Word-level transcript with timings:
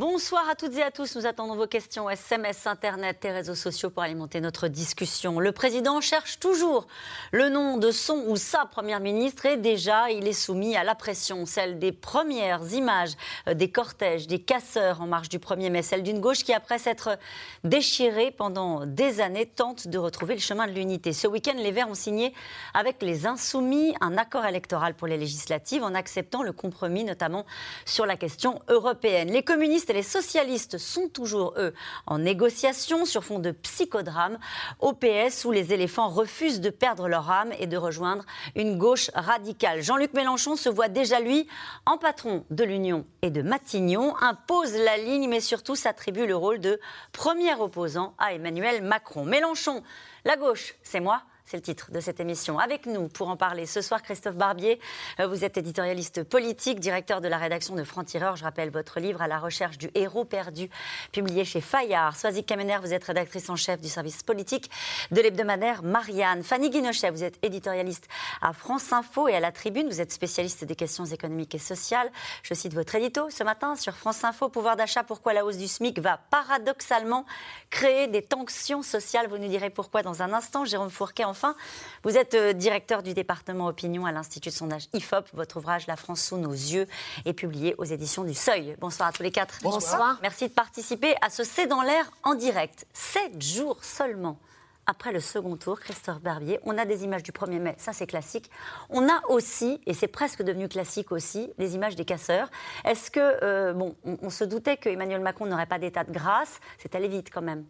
Bonsoir 0.00 0.48
à 0.48 0.54
toutes 0.54 0.78
et 0.78 0.82
à 0.82 0.90
tous. 0.90 1.14
Nous 1.14 1.26
attendons 1.26 1.56
vos 1.56 1.66
questions 1.66 2.08
SMS, 2.08 2.66
Internet 2.66 3.22
et 3.22 3.32
réseaux 3.32 3.54
sociaux 3.54 3.90
pour 3.90 4.02
alimenter 4.02 4.40
notre 4.40 4.66
discussion. 4.66 5.38
Le 5.38 5.52
président 5.52 6.00
cherche 6.00 6.38
toujours 6.38 6.86
le 7.32 7.50
nom 7.50 7.76
de 7.76 7.90
son 7.90 8.24
ou 8.28 8.36
sa 8.36 8.64
première 8.64 9.00
ministre 9.00 9.44
et 9.44 9.58
déjà 9.58 10.10
il 10.10 10.26
est 10.26 10.32
soumis 10.32 10.74
à 10.74 10.84
la 10.84 10.94
pression, 10.94 11.44
celle 11.44 11.78
des 11.78 11.92
premières 11.92 12.72
images 12.72 13.10
euh, 13.46 13.52
des 13.52 13.70
cortèges, 13.70 14.26
des 14.26 14.38
casseurs 14.38 15.02
en 15.02 15.06
marche 15.06 15.28
du 15.28 15.38
1er 15.38 15.68
mai, 15.68 15.82
celle 15.82 16.02
d'une 16.02 16.20
gauche 16.20 16.44
qui, 16.44 16.54
après 16.54 16.78
s'être 16.78 17.18
déchirée 17.64 18.30
pendant 18.30 18.86
des 18.86 19.20
années, 19.20 19.44
tente 19.44 19.86
de 19.86 19.98
retrouver 19.98 20.32
le 20.32 20.40
chemin 20.40 20.66
de 20.66 20.72
l'unité. 20.72 21.12
Ce 21.12 21.26
week-end, 21.26 21.56
les 21.58 21.72
Verts 21.72 21.90
ont 21.90 21.94
signé 21.94 22.32
avec 22.72 23.02
les 23.02 23.26
Insoumis 23.26 23.94
un 24.00 24.16
accord 24.16 24.46
électoral 24.46 24.94
pour 24.94 25.08
les 25.08 25.18
législatives 25.18 25.82
en 25.82 25.94
acceptant 25.94 26.42
le 26.42 26.52
compromis, 26.52 27.04
notamment 27.04 27.44
sur 27.84 28.06
la 28.06 28.16
question 28.16 28.62
européenne. 28.70 29.30
Les 29.30 29.42
communistes 29.42 29.89
et 29.90 29.92
les 29.92 30.02
socialistes 30.02 30.78
sont 30.78 31.08
toujours, 31.08 31.54
eux, 31.58 31.74
en 32.06 32.18
négociation 32.18 33.04
sur 33.04 33.24
fond 33.24 33.38
de 33.38 33.50
psychodrame 33.50 34.38
au 34.78 34.92
PS 34.92 35.44
où 35.44 35.50
les 35.50 35.72
éléphants 35.72 36.08
refusent 36.08 36.60
de 36.60 36.70
perdre 36.70 37.08
leur 37.08 37.30
âme 37.30 37.52
et 37.58 37.66
de 37.66 37.76
rejoindre 37.76 38.24
une 38.54 38.78
gauche 38.78 39.10
radicale. 39.14 39.82
Jean-Luc 39.82 40.14
Mélenchon 40.14 40.56
se 40.56 40.68
voit 40.68 40.88
déjà, 40.88 41.20
lui, 41.20 41.46
en 41.86 41.98
patron 41.98 42.44
de 42.50 42.64
l'Union 42.64 43.04
et 43.22 43.30
de 43.30 43.42
Matignon, 43.42 44.14
impose 44.20 44.74
la 44.74 44.96
ligne, 44.96 45.28
mais 45.28 45.40
surtout 45.40 45.74
s'attribue 45.74 46.26
le 46.26 46.36
rôle 46.36 46.60
de 46.60 46.80
premier 47.12 47.54
opposant 47.54 48.14
à 48.18 48.32
Emmanuel 48.32 48.82
Macron. 48.82 49.24
Mélenchon, 49.24 49.82
la 50.24 50.36
gauche, 50.36 50.76
c'est 50.82 51.00
moi. 51.00 51.22
C'est 51.50 51.56
le 51.56 51.62
titre 51.64 51.90
de 51.90 51.98
cette 51.98 52.20
émission. 52.20 52.60
Avec 52.60 52.86
nous 52.86 53.08
pour 53.08 53.28
en 53.28 53.36
parler 53.36 53.66
ce 53.66 53.80
soir, 53.80 54.02
Christophe 54.02 54.36
Barbier. 54.36 54.78
Euh, 55.18 55.26
vous 55.26 55.44
êtes 55.44 55.58
éditorialiste 55.58 56.22
politique, 56.22 56.78
directeur 56.78 57.20
de 57.20 57.26
la 57.26 57.38
rédaction 57.38 57.74
de 57.74 57.82
Franc-Tireur. 57.82 58.36
Je 58.36 58.44
rappelle 58.44 58.70
votre 58.70 59.00
livre 59.00 59.20
À 59.20 59.26
la 59.26 59.40
recherche 59.40 59.76
du 59.76 59.90
héros 59.96 60.24
perdu, 60.24 60.70
publié 61.10 61.44
chez 61.44 61.60
Fayard. 61.60 62.14
Soazic 62.14 62.46
Kamener, 62.46 62.78
vous 62.80 62.94
êtes 62.94 63.02
rédactrice 63.02 63.50
en 63.50 63.56
chef 63.56 63.80
du 63.80 63.88
service 63.88 64.22
politique 64.22 64.70
de 65.10 65.20
l'hebdomadaire 65.20 65.82
Marianne. 65.82 66.44
Fanny 66.44 66.70
Guinochet, 66.70 67.10
vous 67.10 67.24
êtes 67.24 67.44
éditorialiste 67.44 68.06
à 68.42 68.52
France 68.52 68.92
Info 68.92 69.26
et 69.26 69.34
à 69.34 69.40
la 69.40 69.50
Tribune. 69.50 69.88
Vous 69.88 70.00
êtes 70.00 70.12
spécialiste 70.12 70.64
des 70.64 70.76
questions 70.76 71.06
économiques 71.06 71.56
et 71.56 71.58
sociales. 71.58 72.12
Je 72.44 72.54
cite 72.54 72.74
votre 72.74 72.94
édito 72.94 73.28
ce 73.28 73.42
matin 73.42 73.74
sur 73.74 73.96
France 73.96 74.22
Info 74.22 74.50
Pouvoir 74.50 74.76
d'achat, 74.76 75.02
pourquoi 75.02 75.32
la 75.32 75.44
hausse 75.44 75.56
du 75.56 75.66
SMIC 75.66 75.98
va 75.98 76.20
paradoxalement 76.30 77.26
créer 77.70 78.06
des 78.06 78.22
tensions 78.22 78.82
sociales? 78.82 79.26
Vous 79.26 79.38
nous 79.38 79.48
direz 79.48 79.70
pourquoi 79.70 80.02
dans 80.02 80.22
un 80.22 80.32
instant. 80.32 80.64
Jérôme 80.64 80.90
Fourquet, 80.90 81.24
en 81.24 81.39
enfin, 81.40 81.56
vous 82.02 82.16
êtes 82.16 82.34
euh, 82.34 82.52
directeur 82.52 83.02
du 83.02 83.14
département 83.14 83.66
opinion 83.66 84.04
à 84.04 84.12
l'Institut 84.12 84.50
de 84.50 84.54
sondage 84.54 84.88
IFOP. 84.92 85.24
Votre 85.32 85.56
ouvrage 85.56 85.86
La 85.86 85.96
France 85.96 86.22
sous 86.22 86.36
nos 86.36 86.52
yeux 86.52 86.86
est 87.24 87.32
publié 87.32 87.74
aux 87.78 87.84
éditions 87.84 88.24
du 88.24 88.34
Seuil. 88.34 88.76
Bonsoir 88.78 89.08
à 89.08 89.12
tous 89.12 89.22
les 89.22 89.30
quatre. 89.30 89.58
Bonsoir. 89.62 90.18
Merci 90.22 90.48
de 90.48 90.52
participer 90.52 91.14
à 91.22 91.30
ce 91.30 91.44
C'est 91.44 91.66
dans 91.66 91.82
l'air 91.82 92.10
en 92.24 92.34
direct. 92.34 92.86
Sept 92.92 93.42
jours 93.42 93.82
seulement 93.82 94.38
après 94.86 95.12
le 95.12 95.20
second 95.20 95.56
tour, 95.56 95.78
Christophe 95.78 96.20
Barbier. 96.20 96.58
On 96.64 96.76
a 96.76 96.84
des 96.84 97.04
images 97.04 97.22
du 97.22 97.30
1er 97.30 97.60
mai, 97.60 97.74
ça 97.78 97.92
c'est 97.92 98.08
classique. 98.08 98.50
On 98.88 99.08
a 99.08 99.22
aussi, 99.28 99.80
et 99.86 99.94
c'est 99.94 100.08
presque 100.08 100.42
devenu 100.42 100.68
classique 100.68 101.12
aussi, 101.12 101.52
des 101.58 101.76
images 101.76 101.94
des 101.94 102.04
casseurs. 102.04 102.50
Est-ce 102.84 103.10
que, 103.10 103.20
euh, 103.44 103.72
bon, 103.72 103.94
on, 104.04 104.18
on 104.20 104.30
se 104.30 104.42
doutait 104.42 104.78
qu'Emmanuel 104.78 105.20
Macron 105.20 105.46
n'aurait 105.46 105.66
pas 105.66 105.78
d'état 105.78 106.02
de 106.02 106.10
grâce? 106.10 106.60
C'est 106.78 106.96
allé 106.96 107.06
vite 107.06 107.30
quand 107.32 107.42
même. 107.42 107.64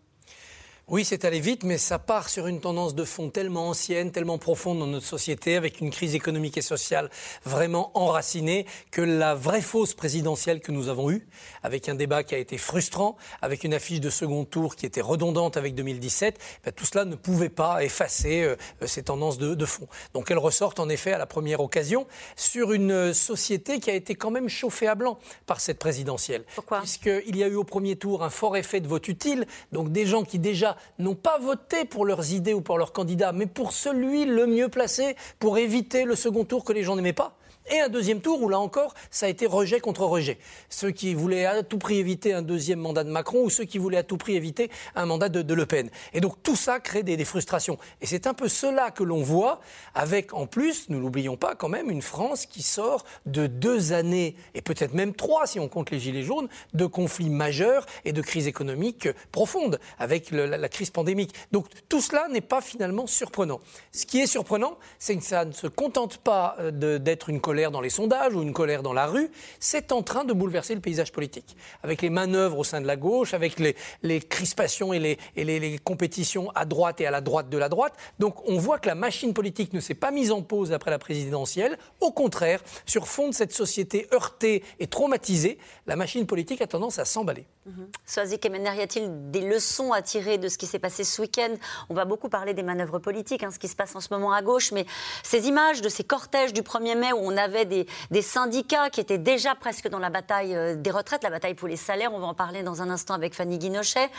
Oui, 0.92 1.04
c'est 1.04 1.24
allé 1.24 1.38
vite, 1.38 1.62
mais 1.62 1.78
ça 1.78 2.00
part 2.00 2.28
sur 2.28 2.48
une 2.48 2.58
tendance 2.58 2.96
de 2.96 3.04
fond 3.04 3.30
tellement 3.30 3.68
ancienne, 3.68 4.10
tellement 4.10 4.38
profonde 4.38 4.80
dans 4.80 4.88
notre 4.88 5.06
société, 5.06 5.54
avec 5.54 5.80
une 5.80 5.90
crise 5.90 6.16
économique 6.16 6.58
et 6.58 6.62
sociale 6.62 7.10
vraiment 7.44 7.92
enracinée, 7.94 8.66
que 8.90 9.00
la 9.00 9.36
vraie 9.36 9.60
fausse 9.60 9.94
présidentielle 9.94 10.60
que 10.60 10.72
nous 10.72 10.88
avons 10.88 11.12
eue, 11.12 11.28
avec 11.62 11.88
un 11.88 11.94
débat 11.94 12.24
qui 12.24 12.34
a 12.34 12.38
été 12.38 12.58
frustrant, 12.58 13.16
avec 13.40 13.62
une 13.62 13.72
affiche 13.72 14.00
de 14.00 14.10
second 14.10 14.44
tour 14.44 14.74
qui 14.74 14.84
était 14.84 15.00
redondante 15.00 15.56
avec 15.56 15.76
2017, 15.76 16.40
ben, 16.64 16.72
tout 16.72 16.84
cela 16.84 17.04
ne 17.04 17.14
pouvait 17.14 17.50
pas 17.50 17.84
effacer 17.84 18.42
euh, 18.42 18.56
ces 18.84 19.04
tendances 19.04 19.38
de, 19.38 19.54
de, 19.54 19.66
fond. 19.66 19.86
Donc 20.12 20.32
elles 20.32 20.38
ressortent 20.38 20.80
en 20.80 20.88
effet 20.88 21.12
à 21.12 21.18
la 21.18 21.26
première 21.26 21.60
occasion 21.60 22.08
sur 22.34 22.72
une 22.72 23.14
société 23.14 23.78
qui 23.78 23.92
a 23.92 23.94
été 23.94 24.16
quand 24.16 24.32
même 24.32 24.48
chauffée 24.48 24.88
à 24.88 24.96
blanc 24.96 25.20
par 25.46 25.60
cette 25.60 25.78
présidentielle. 25.78 26.42
Pourquoi? 26.56 26.80
Puisqu'il 26.80 27.36
y 27.36 27.44
a 27.44 27.46
eu 27.46 27.54
au 27.54 27.62
premier 27.62 27.94
tour 27.94 28.24
un 28.24 28.30
fort 28.30 28.56
effet 28.56 28.80
de 28.80 28.88
vote 28.88 29.06
utile, 29.06 29.46
donc 29.70 29.92
des 29.92 30.04
gens 30.04 30.24
qui 30.24 30.40
déjà 30.40 30.76
n'ont 30.98 31.14
pas 31.14 31.38
voté 31.38 31.84
pour 31.84 32.04
leurs 32.04 32.32
idées 32.32 32.54
ou 32.54 32.60
pour 32.60 32.78
leurs 32.78 32.92
candidats, 32.92 33.32
mais 33.32 33.46
pour 33.46 33.72
celui 33.72 34.24
le 34.24 34.46
mieux 34.46 34.68
placé 34.68 35.16
pour 35.38 35.58
éviter 35.58 36.04
le 36.04 36.16
second 36.16 36.44
tour 36.44 36.64
que 36.64 36.72
les 36.72 36.82
gens 36.82 36.96
n'aimaient 36.96 37.12
pas. 37.12 37.36
Et 37.72 37.78
un 37.78 37.88
deuxième 37.88 38.20
tour 38.20 38.42
où, 38.42 38.48
là 38.48 38.58
encore, 38.58 38.94
ça 39.12 39.26
a 39.26 39.28
été 39.28 39.46
rejet 39.46 39.78
contre 39.78 40.04
rejet. 40.04 40.38
Ceux 40.70 40.90
qui 40.90 41.14
voulaient 41.14 41.46
à 41.46 41.62
tout 41.62 41.78
prix 41.78 41.98
éviter 41.98 42.32
un 42.32 42.42
deuxième 42.42 42.80
mandat 42.80 43.04
de 43.04 43.10
Macron 43.10 43.44
ou 43.44 43.50
ceux 43.50 43.64
qui 43.64 43.78
voulaient 43.78 43.98
à 43.98 44.02
tout 44.02 44.16
prix 44.16 44.34
éviter 44.34 44.72
un 44.96 45.06
mandat 45.06 45.28
de, 45.28 45.54
Le 45.54 45.66
Pen. 45.66 45.88
Et 46.12 46.20
donc 46.20 46.42
tout 46.42 46.56
ça 46.56 46.80
crée 46.80 47.04
des, 47.04 47.24
frustrations. 47.24 47.78
Et 48.00 48.06
c'est 48.06 48.26
un 48.26 48.34
peu 48.34 48.48
cela 48.48 48.90
que 48.90 49.04
l'on 49.04 49.22
voit 49.22 49.60
avec, 49.94 50.34
en 50.34 50.46
plus, 50.46 50.88
nous 50.88 51.00
l'oublions 51.00 51.36
pas 51.36 51.54
quand 51.54 51.68
même, 51.68 51.90
une 51.90 52.02
France 52.02 52.44
qui 52.46 52.62
sort 52.62 53.04
de 53.26 53.46
deux 53.46 53.92
années, 53.92 54.34
et 54.54 54.62
peut-être 54.62 54.94
même 54.94 55.14
trois 55.14 55.46
si 55.46 55.60
on 55.60 55.68
compte 55.68 55.90
les 55.90 56.00
Gilets 56.00 56.24
jaunes, 56.24 56.48
de 56.74 56.86
conflits 56.86 57.30
majeurs 57.30 57.86
et 58.04 58.12
de 58.12 58.20
crises 58.20 58.48
économiques 58.48 59.08
profondes 59.30 59.78
avec 59.98 60.32
la, 60.32 60.46
la 60.46 60.68
crise 60.68 60.90
pandémique. 60.90 61.34
Donc 61.52 61.66
tout 61.88 62.00
cela 62.00 62.26
n'est 62.28 62.40
pas 62.40 62.60
finalement 62.60 63.06
surprenant. 63.06 63.60
Ce 63.92 64.06
qui 64.06 64.18
est 64.18 64.26
surprenant, 64.26 64.76
c'est 64.98 65.16
que 65.16 65.22
ça 65.22 65.44
ne 65.44 65.52
se 65.52 65.68
contente 65.68 66.18
pas 66.18 66.56
euh, 66.58 66.98
d'être 66.98 67.28
une 67.28 67.40
colère 67.40 67.59
dans 67.70 67.82
les 67.82 67.90
sondages 67.90 68.34
ou 68.34 68.40
une 68.40 68.54
colère 68.54 68.82
dans 68.82 68.94
la 68.94 69.06
rue, 69.06 69.30
c'est 69.58 69.92
en 69.92 70.02
train 70.02 70.24
de 70.24 70.32
bouleverser 70.32 70.74
le 70.74 70.80
paysage 70.80 71.12
politique. 71.12 71.56
Avec 71.82 72.00
les 72.00 72.08
manœuvres 72.08 72.58
au 72.58 72.64
sein 72.64 72.80
de 72.80 72.86
la 72.86 72.96
gauche, 72.96 73.34
avec 73.34 73.58
les, 73.58 73.76
les 74.02 74.20
crispations 74.20 74.94
et, 74.94 74.98
les, 74.98 75.18
et 75.36 75.44
les, 75.44 75.60
les, 75.60 75.78
compétitions 75.78 76.50
à 76.54 76.64
droite 76.64 77.02
et 77.02 77.06
à 77.06 77.10
la 77.10 77.20
droite 77.20 77.50
de 77.50 77.58
la 77.58 77.68
droite. 77.68 77.92
Donc 78.18 78.48
on 78.48 78.56
voit 78.56 78.78
que 78.78 78.88
la 78.88 78.94
machine 78.94 79.34
politique 79.34 79.74
ne 79.74 79.80
s'est 79.80 79.94
pas 79.94 80.10
mise 80.10 80.32
en 80.32 80.40
pause 80.40 80.72
après 80.72 80.90
la 80.90 80.98
présidentielle. 80.98 81.76
Au 82.00 82.10
contraire, 82.10 82.62
sur 82.86 83.06
fond 83.06 83.28
de 83.28 83.34
cette 83.34 83.52
société 83.52 84.08
heurtée 84.12 84.62
et 84.78 84.86
traumatisée, 84.86 85.58
la 85.86 85.96
machine 85.96 86.26
politique 86.26 86.62
a 86.62 86.66
tendance 86.66 86.98
à 86.98 87.04
s'emballer. 87.04 87.46
Mmh. 87.66 87.72
Soazic 88.06 88.40
Kemener, 88.40 88.74
y 88.76 88.80
a-t-il 88.80 89.30
des 89.30 89.42
leçons 89.42 89.92
à 89.92 90.00
tirer 90.00 90.38
de 90.38 90.48
ce 90.48 90.56
qui 90.56 90.66
s'est 90.66 90.78
passé 90.78 91.04
ce 91.04 91.20
week-end? 91.20 91.54
On 91.90 91.94
va 91.94 92.06
beaucoup 92.06 92.28
parler 92.28 92.54
des 92.54 92.62
manœuvres 92.62 92.98
politiques, 92.98 93.42
hein, 93.42 93.50
ce 93.50 93.58
qui 93.58 93.68
se 93.68 93.76
passe 93.76 93.94
en 93.94 94.00
ce 94.00 94.08
moment 94.12 94.32
à 94.32 94.40
gauche, 94.40 94.72
mais 94.72 94.86
ces 95.22 95.46
images 95.46 95.82
de 95.82 95.88
ces 95.88 96.04
cortèges 96.04 96.52
du 96.52 96.62
1er 96.62 96.96
mai 96.96 97.12
où 97.12 97.18
on 97.20 97.36
avait 97.50 97.86
des, 98.10 98.22
syndicats 98.22 98.90
qui 98.90 99.00
étaient 99.00 99.18
déjà 99.18 99.54
presque 99.54 99.88
dans 99.88 99.98
la 99.98 100.10
bataille 100.10 100.54
euh, 100.54 100.76
des 100.76 100.90
retraites, 100.90 101.22
la 101.22 101.30
bataille 101.30 101.54
pour 101.54 101.68
les 101.68 101.76
salaires, 101.76 102.12
on 102.14 102.18
va 102.18 102.26
en 102.26 102.34
parler 102.34 102.62
dans 102.62 102.82
un 102.82 102.90
instant 102.90 103.14
avec 103.14 103.34
Fanny 103.34 103.58
Guinochet, 103.58 104.10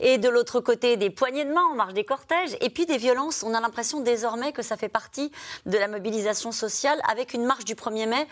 et 0.00 0.18
de 0.18 0.28
l'autre 0.28 0.60
côté 0.60 0.96
des 0.96 1.10
poignées 1.10 1.44
de 1.44 1.52
main 1.52 1.64
en 1.72 1.74
marge 1.74 1.94
des 1.94 2.04
cortèges, 2.04 2.56
et 2.60 2.70
puis 2.70 2.86
des 2.86 2.98
violences, 2.98 3.42
on 3.42 3.54
a 3.54 3.60
l'impression 3.60 4.00
désormais 4.00 4.52
que 4.52 4.62
ça 4.62 4.76
fait 4.76 4.88
partie 4.88 5.32
de 5.66 5.78
la 5.78 5.88
mobilisation 5.88 6.52
sociale 6.52 7.00
avec 7.10 7.34
une 7.34 7.44
marche 7.44 7.64
du 7.64 7.74
1er 7.74 8.08
mai 8.08 8.26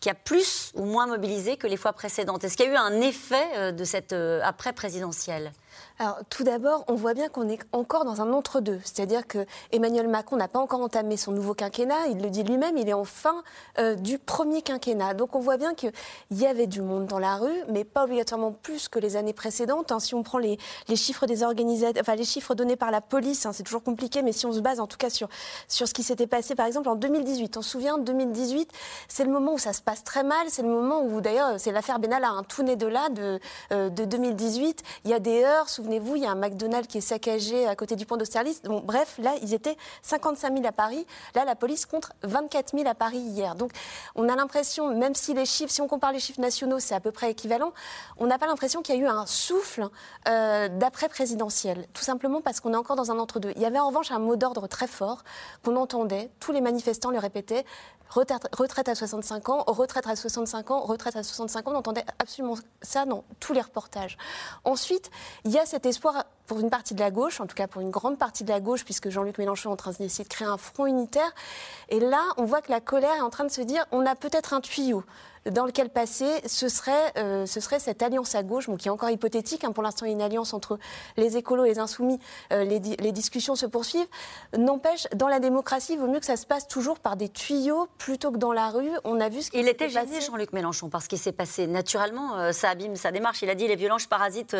qui 0.00 0.10
a 0.10 0.14
plus 0.14 0.72
ou 0.74 0.84
moins 0.84 1.06
mobilisé 1.06 1.56
que 1.56 1.66
les 1.66 1.76
fois 1.76 1.92
précédentes. 1.92 2.44
Est-ce 2.44 2.56
qu'il 2.56 2.66
y 2.66 2.68
a 2.68 2.72
eu 2.72 2.76
un 2.76 3.00
effet 3.00 3.46
euh, 3.54 3.72
de 3.72 3.84
cette 3.84 4.12
euh, 4.12 4.40
après-présidentielle? 4.44 5.52
Alors, 5.98 6.18
tout 6.28 6.44
d'abord, 6.44 6.84
on 6.88 6.94
voit 6.94 7.14
bien 7.14 7.28
qu'on 7.28 7.48
est 7.48 7.58
encore 7.72 8.04
dans 8.04 8.20
un 8.20 8.32
entre-deux. 8.32 8.80
C'est-à-dire 8.84 9.26
que 9.26 9.46
Emmanuel 9.72 10.08
Macron 10.08 10.36
n'a 10.36 10.48
pas 10.48 10.58
encore 10.58 10.80
entamé 10.80 11.16
son 11.16 11.32
nouveau 11.32 11.54
quinquennat. 11.54 12.08
Il 12.10 12.20
le 12.20 12.28
dit 12.28 12.42
lui-même, 12.42 12.76
il 12.76 12.88
est 12.88 12.94
en 12.94 13.04
fin 13.04 13.42
euh, 13.78 13.94
du 13.94 14.18
premier 14.18 14.62
quinquennat. 14.62 15.14
Donc, 15.14 15.34
on 15.34 15.40
voit 15.40 15.56
bien 15.56 15.74
qu'il 15.74 15.92
y 16.32 16.46
avait 16.46 16.66
du 16.66 16.82
monde 16.82 17.06
dans 17.06 17.18
la 17.18 17.36
rue, 17.36 17.62
mais 17.68 17.84
pas 17.84 18.04
obligatoirement 18.04 18.52
plus 18.52 18.88
que 18.88 18.98
les 18.98 19.16
années 19.16 19.32
précédentes. 19.32 19.90
Hein, 19.90 19.98
si 19.98 20.14
on 20.14 20.22
prend 20.22 20.38
les, 20.38 20.58
chiffres 20.94 21.26
des 21.26 21.42
organisateurs, 21.42 22.02
enfin, 22.02 22.14
les 22.14 22.24
chiffres 22.24 22.54
donnés 22.54 22.76
par 22.76 22.90
la 22.90 23.00
police, 23.00 23.46
hein, 23.46 23.52
c'est 23.54 23.62
toujours 23.62 23.82
compliqué, 23.82 24.20
mais 24.20 24.32
si 24.32 24.44
on 24.44 24.52
se 24.52 24.60
base 24.60 24.80
en 24.80 24.86
tout 24.86 24.98
cas 24.98 25.08
sur, 25.08 25.28
ce 25.68 25.84
qui 25.84 26.02
s'était 26.02 26.26
passé, 26.26 26.54
par 26.54 26.66
exemple, 26.66 26.90
en 26.90 26.96
2018. 26.96 27.56
On 27.56 27.62
se 27.62 27.70
souvient, 27.70 27.96
2018, 27.96 28.70
c'est 29.08 29.24
le 29.24 29.30
moment 29.30 29.54
où 29.54 29.58
ça 29.58 29.72
se 29.72 29.80
passe 29.80 30.04
très 30.04 30.24
mal. 30.24 30.46
C'est 30.48 30.62
le 30.62 30.68
moment 30.68 31.00
où, 31.02 31.22
d'ailleurs, 31.22 31.58
c'est 31.58 31.72
l'affaire 31.72 31.98
Benalla, 31.98 32.28
un 32.28 32.38
hein, 32.38 32.42
tout 32.46 32.62
né 32.62 32.76
de 32.76 32.86
là, 32.86 33.08
de, 33.08 33.40
euh, 33.72 33.88
de 33.88 34.04
2018. 34.04 34.82
Il 35.04 35.10
y 35.10 35.14
a 35.14 35.20
des 35.20 35.36
heures 35.44 35.46
ailleurs, 35.46 35.68
il 35.92 36.22
y 36.22 36.26
a 36.26 36.30
un 36.30 36.34
McDonald's 36.34 36.88
qui 36.88 36.98
est 36.98 37.02
saccagé 37.02 37.66
à 37.66 37.76
côté 37.76 37.96
du 37.96 38.06
pont 38.06 38.16
d'Austerlitz. 38.16 38.62
Bref, 38.64 39.18
là, 39.18 39.34
ils 39.42 39.54
étaient 39.54 39.76
55 40.02 40.54
000 40.54 40.66
à 40.66 40.72
Paris. 40.72 41.06
Là, 41.34 41.44
la 41.44 41.54
police 41.54 41.86
compte 41.86 42.10
24 42.22 42.76
000 42.76 42.88
à 42.88 42.94
Paris 42.94 43.18
hier. 43.18 43.54
Donc, 43.54 43.72
on 44.14 44.28
a 44.28 44.36
l'impression, 44.36 44.94
même 44.94 45.14
si 45.14 45.34
les 45.34 45.46
chiffres, 45.46 45.72
si 45.72 45.80
on 45.80 45.88
compare 45.88 46.12
les 46.12 46.20
chiffres 46.20 46.40
nationaux, 46.40 46.78
c'est 46.78 46.94
à 46.94 47.00
peu 47.00 47.12
près 47.12 47.30
équivalent, 47.30 47.72
on 48.18 48.26
n'a 48.26 48.38
pas 48.38 48.46
l'impression 48.46 48.82
qu'il 48.82 48.94
y 48.96 48.98
a 48.98 49.00
eu 49.00 49.06
un 49.06 49.26
souffle 49.26 49.88
euh, 50.28 50.68
d'après-présidentiel. 50.68 51.86
Tout 51.92 52.04
simplement 52.04 52.40
parce 52.40 52.60
qu'on 52.60 52.72
est 52.72 52.76
encore 52.76 52.96
dans 52.96 53.10
un 53.10 53.18
entre-deux. 53.18 53.52
Il 53.56 53.62
y 53.62 53.66
avait 53.66 53.78
en 53.78 53.88
revanche 53.88 54.10
un 54.10 54.18
mot 54.18 54.36
d'ordre 54.36 54.66
très 54.66 54.86
fort 54.86 55.22
qu'on 55.64 55.76
entendait. 55.76 56.30
Tous 56.40 56.52
les 56.52 56.60
manifestants 56.60 57.10
le 57.10 57.18
répétaient 57.18 57.64
retraite 58.08 58.88
à 58.88 58.94
65 58.94 59.48
ans, 59.48 59.64
retraite 59.66 60.06
à 60.06 60.16
65 60.16 60.70
ans, 60.70 60.80
retraite 60.80 61.16
à 61.16 61.22
65 61.22 61.68
ans. 61.68 61.72
On 61.72 61.76
entendait 61.76 62.04
absolument 62.18 62.54
ça 62.82 63.04
dans 63.04 63.24
tous 63.40 63.52
les 63.52 63.60
reportages. 63.60 64.16
Ensuite, 64.64 65.10
il 65.44 65.50
y 65.50 65.58
a 65.58 65.66
cet 65.66 65.86
espoir 65.86 66.24
pour 66.46 66.60
une 66.60 66.70
partie 66.70 66.94
de 66.94 67.00
la 67.00 67.10
gauche, 67.10 67.40
en 67.40 67.46
tout 67.46 67.54
cas 67.54 67.66
pour 67.66 67.82
une 67.82 67.90
grande 67.90 68.18
partie 68.18 68.44
de 68.44 68.48
la 68.50 68.60
gauche, 68.60 68.84
puisque 68.84 69.10
Jean-Luc 69.10 69.38
Mélenchon 69.38 69.70
est 69.70 69.72
en 69.72 69.76
train 69.76 69.92
d'essayer 69.92 70.24
de 70.24 70.28
créer 70.28 70.46
un 70.46 70.58
front 70.58 70.86
unitaire. 70.86 71.32
Et 71.88 72.00
là, 72.00 72.22
on 72.36 72.44
voit 72.44 72.62
que 72.62 72.70
la 72.70 72.80
colère 72.80 73.14
est 73.14 73.20
en 73.20 73.30
train 73.30 73.44
de 73.44 73.50
se 73.50 73.62
dire 73.62 73.84
on 73.92 74.06
a 74.06 74.14
peut-être 74.14 74.54
un 74.54 74.60
tuyau 74.60 75.04
dans 75.50 75.64
lequel 75.64 75.90
passer, 75.90 76.40
ce 76.46 76.68
serait, 76.68 77.12
euh, 77.18 77.46
ce 77.46 77.60
serait 77.60 77.78
cette 77.78 78.02
alliance 78.02 78.34
à 78.34 78.42
gauche, 78.42 78.68
qui 78.78 78.88
est 78.88 78.90
encore 78.90 79.10
hypothétique. 79.10 79.64
Hein. 79.64 79.72
pour 79.72 79.82
l'instant, 79.82 80.06
il 80.06 80.10
y 80.10 80.12
a 80.12 80.14
une 80.14 80.22
alliance 80.22 80.54
entre 80.54 80.78
les 81.16 81.36
écolos 81.36 81.64
et 81.64 81.68
les 81.68 81.78
insoumis. 81.78 82.18
Euh, 82.52 82.64
les, 82.64 82.80
les, 82.80 83.12
discussions 83.12 83.54
se 83.54 83.66
poursuivent. 83.66 84.08
N'empêche, 84.56 85.06
dans 85.14 85.28
la 85.28 85.40
démocratie, 85.40 85.94
il 85.94 85.98
vaut 85.98 86.08
mieux 86.08 86.20
que 86.20 86.26
ça 86.26 86.36
se 86.36 86.46
passe 86.46 86.68
toujours 86.68 86.98
par 86.98 87.16
des 87.16 87.28
tuyaux 87.28 87.88
plutôt 87.98 88.30
que 88.30 88.38
dans 88.38 88.52
la 88.52 88.68
rue. 88.68 88.90
On 89.04 89.20
a 89.20 89.28
vu 89.28 89.42
ce 89.42 89.50
qui 89.50 89.58
Il 89.58 89.68
était 89.68 89.88
gêné, 89.88 90.20
Jean-Luc 90.20 90.52
Mélenchon, 90.52 90.88
parce 90.88 91.08
qu'il 91.08 91.18
s'est 91.18 91.32
passé. 91.32 91.66
Naturellement, 91.66 92.36
euh, 92.36 92.52
ça 92.52 92.70
abîme 92.70 92.96
sa 92.96 93.12
démarche. 93.12 93.42
Il 93.42 93.50
a 93.50 93.54
dit 93.54 93.68
les 93.68 93.76
violences 93.76 94.06
parasites 94.06 94.56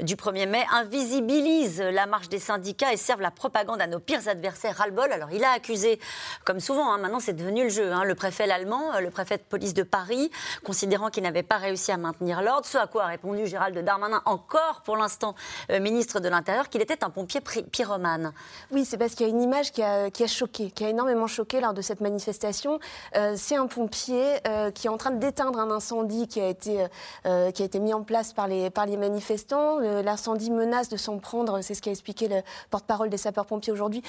du 0.00 0.16
1er 0.16 0.48
mai 0.48 0.64
invisibilisent 0.72 1.80
la 1.80 2.06
marche 2.06 2.28
des 2.28 2.38
syndicats 2.38 2.92
et 2.92 2.96
servent 2.96 3.20
la 3.20 3.30
propagande 3.30 3.80
à 3.80 3.86
nos 3.86 3.98
pires 3.98 4.28
adversaires. 4.28 4.76
Ras-le-bol. 4.76 5.10
Alors, 5.12 5.30
il 5.32 5.44
a 5.44 5.50
accusé, 5.50 5.98
comme 6.44 6.60
souvent, 6.60 6.92
hein, 6.92 6.98
maintenant 6.98 7.20
c'est 7.20 7.32
devenu 7.32 7.64
le 7.64 7.68
jeu, 7.70 7.92
hein, 7.92 8.04
le 8.04 8.14
préfet 8.14 8.50
allemand, 8.50 8.98
le 9.00 9.10
préfet 9.10 9.38
de 9.38 9.42
police 9.42 9.74
de 9.74 9.82
Paris, 9.82 10.25
considérant 10.64 11.10
qu'il 11.10 11.22
n'avait 11.22 11.42
pas 11.42 11.56
réussi 11.56 11.92
à 11.92 11.96
maintenir 11.96 12.42
l'ordre. 12.42 12.66
Ce 12.66 12.78
à 12.78 12.86
quoi 12.86 13.04
a 13.04 13.06
répondu 13.06 13.46
Gérald 13.46 13.78
Darmanin, 13.78 14.22
encore 14.24 14.82
pour 14.84 14.96
l'instant 14.96 15.34
euh, 15.70 15.80
ministre 15.80 16.20
de 16.20 16.28
l'Intérieur, 16.28 16.68
qu'il 16.68 16.82
était 16.82 17.04
un 17.04 17.10
pompier 17.10 17.40
pyromane. 17.40 18.32
Oui, 18.70 18.84
c'est 18.84 18.98
parce 18.98 19.14
qu'il 19.14 19.26
y 19.26 19.30
a 19.30 19.32
une 19.32 19.42
image 19.42 19.72
qui 19.72 19.82
a, 19.82 20.10
choqué, 20.26 20.70
qui 20.70 20.84
a 20.84 20.88
énormément 20.88 21.26
choqué 21.26 21.60
lors 21.60 21.74
de 21.74 21.82
cette 21.82 22.00
manifestation. 22.00 22.78
Euh, 23.16 23.34
c'est 23.36 23.56
un 23.56 23.66
pompier 23.66 24.38
euh, 24.46 24.70
qui 24.70 24.86
est 24.86 24.90
en 24.90 24.96
train 24.96 25.10
d'éteindre 25.10 25.58
un 25.58 25.70
incendie 25.70 26.28
qui 26.28 26.40
a 26.40 26.48
été, 26.48 26.86
qui 27.24 27.62
a 27.62 27.64
été 27.64 27.78
mis 27.78 27.94
en 27.94 28.02
place 28.02 28.32
par 28.32 28.48
les, 28.48 28.70
par 28.70 28.86
les 28.86 28.96
manifestants. 28.96 29.78
L'incendie 29.78 30.50
menace 30.50 30.88
de 30.88 30.96
s'en 30.96 31.18
prendre, 31.18 31.60
c'est 31.60 31.74
ce 31.74 31.82
qu'a 31.82 31.90
expliqué 31.90 32.28
le 32.28 32.42
porte-parole 32.70 33.08
des 33.08 33.16
sapeurs-pompiers 33.16 33.72
aujourd'hui, 33.72 34.02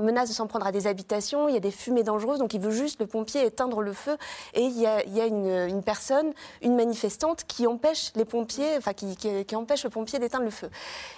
menace 0.00 0.28
de 0.28 0.34
s'en 0.34 0.46
prendre 0.46 0.66
à 0.66 0.72
des 0.72 0.86
habitations. 0.86 1.48
Il 1.48 1.54
y 1.54 1.56
a 1.56 1.60
des 1.60 1.70
fumées 1.70 2.02
dangereuses, 2.02 2.38
donc 2.38 2.54
il 2.54 2.60
veut 2.60 2.70
juste, 2.70 3.00
le 3.00 3.06
pompier, 3.06 3.44
éteindre 3.44 3.82
le 3.82 3.92
feu. 3.92 4.16
Et 4.54 4.62
il 4.62 4.78
y 4.78 4.86
a, 4.86 5.02
il 5.04 5.16
y 5.16 5.20
a 5.20 5.26
une, 5.26 5.59
une 5.68 5.82
personne, 5.82 6.32
une 6.62 6.76
manifestante 6.76 7.44
qui 7.46 7.66
empêche 7.66 8.12
les 8.14 8.24
pompiers, 8.24 8.76
enfin 8.76 8.92
qui, 8.92 9.16
qui, 9.16 9.56
empêche 9.56 9.84
le 9.84 9.90
pompier 9.90 10.18
d'éteindre 10.18 10.44
le 10.44 10.50
feu. 10.50 10.70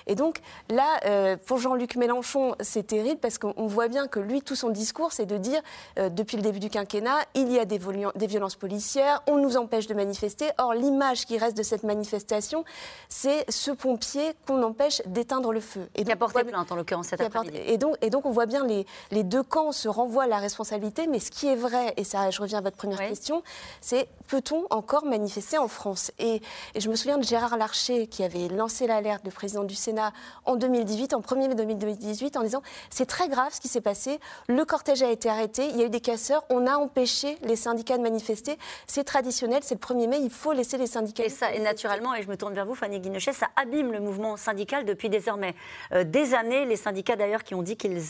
Et 0.06 0.14
donc 0.14 0.40
là, 0.68 1.00
euh, 1.04 1.36
pour 1.46 1.58
Jean-Luc 1.58 1.96
Mélenchon, 1.96 2.54
c'est 2.60 2.86
terrible 2.86 3.20
parce 3.20 3.38
qu'on 3.38 3.66
voit 3.66 3.88
bien 3.88 4.06
que 4.06 4.20
lui, 4.20 4.42
tout 4.42 4.56
son 4.56 4.70
discours, 4.70 5.12
c'est 5.12 5.26
de 5.26 5.36
dire 5.36 5.60
euh, 5.98 6.08
depuis 6.08 6.36
le 6.36 6.42
début 6.42 6.60
du 6.60 6.70
quinquennat, 6.70 7.18
il 7.34 7.50
y 7.52 7.58
a 7.58 7.64
des, 7.64 7.78
des, 8.14 8.26
violences 8.26 8.56
policières, 8.56 9.22
on 9.26 9.38
nous 9.38 9.56
empêche 9.56 9.86
de 9.86 9.94
manifester. 9.94 10.50
Or, 10.58 10.74
l'image 10.74 11.26
qui 11.26 11.38
reste 11.38 11.56
de 11.56 11.62
cette 11.62 11.82
manifestation, 11.82 12.64
c'est 13.08 13.50
ce 13.50 13.70
pompier 13.70 14.32
qu'on 14.46 14.62
empêche 14.62 15.02
d'éteindre 15.06 15.52
le 15.52 15.60
feu. 15.60 15.88
Et 15.94 16.04
qui 16.04 16.12
a 16.12 16.16
porté 16.16 16.44
plainte 16.44 16.70
en 16.72 16.76
l'occurrence 16.76 17.08
cet 17.08 17.20
après-midi. 17.20 17.58
Et 17.66 17.78
donc, 17.78 17.96
et 18.00 18.10
donc 18.10 18.26
on 18.26 18.30
voit 18.30 18.46
bien 18.46 18.66
les, 18.66 18.86
les 19.10 19.22
deux 19.22 19.42
camps 19.42 19.72
se 19.72 19.88
renvoient 19.88 20.26
la 20.26 20.38
responsabilité, 20.38 21.06
mais 21.06 21.18
ce 21.18 21.30
qui 21.30 21.46
est 21.46 21.56
vrai, 21.56 21.94
et 21.96 22.04
ça, 22.04 22.30
je 22.30 22.40
reviens 22.40 22.58
à 22.58 22.62
votre 22.62 22.76
première 22.76 22.98
question, 22.98 23.42
c'est 23.80 24.08
peut-on 24.32 24.64
encore 24.70 25.04
manifester 25.04 25.58
en 25.58 25.68
France 25.68 26.10
et, 26.18 26.40
je 26.74 26.88
me 26.88 26.96
souviens 26.96 27.18
de 27.18 27.22
Gérard 27.22 27.58
Larcher 27.58 28.06
qui 28.06 28.24
avait 28.24 28.48
lancé 28.48 28.86
l'alerte, 28.86 29.20
le 29.26 29.30
président 29.30 29.62
du 29.62 29.74
Sénat, 29.74 30.14
en 30.46 30.56
2018, 30.56 31.12
en 31.12 31.20
1er 31.20 31.48
mai 31.48 31.74
2018, 31.74 32.38
en 32.38 32.42
disant 32.42 32.62
c'est 32.88 33.04
très 33.04 33.28
grave 33.28 33.52
ce 33.52 33.60
qui 33.60 33.68
s'est 33.68 33.82
passé, 33.82 34.20
le 34.48 34.64
cortège 34.64 35.02
a 35.02 35.10
été 35.10 35.28
arrêté, 35.28 35.66
il 35.68 35.76
y 35.76 35.82
a 35.82 35.84
eu 35.84 35.90
des 35.90 36.00
casseurs, 36.00 36.44
on 36.48 36.66
a 36.66 36.76
empêché 36.76 37.36
les 37.42 37.56
syndicats 37.56 37.98
de 37.98 38.02
manifester, 38.02 38.56
c'est 38.86 39.04
traditionnel, 39.04 39.60
c'est 39.62 39.74
le 39.74 39.80
1er 39.80 40.08
mai, 40.08 40.18
il 40.22 40.30
faut 40.30 40.54
laisser 40.54 40.78
les 40.78 40.86
syndicats. 40.86 41.26
Et 41.26 41.28
ça, 41.28 41.52
et 41.52 41.60
naturellement, 41.60 42.14
et 42.14 42.22
je 42.22 42.28
me 42.28 42.38
tourne 42.38 42.54
vers 42.54 42.64
vous, 42.64 42.74
Fanny 42.74 43.00
Guinochet, 43.00 43.34
ça 43.34 43.48
abîme 43.56 43.92
le 43.92 44.00
mouvement 44.00 44.38
syndical 44.38 44.86
depuis 44.86 45.10
désormais 45.10 45.54
euh, 45.92 46.04
des 46.04 46.32
années. 46.32 46.64
Les 46.64 46.76
syndicats 46.76 47.16
d'ailleurs 47.16 47.44
qui 47.44 47.54
ont 47.54 47.62
dit 47.62 47.76
qu'ils 47.76 48.02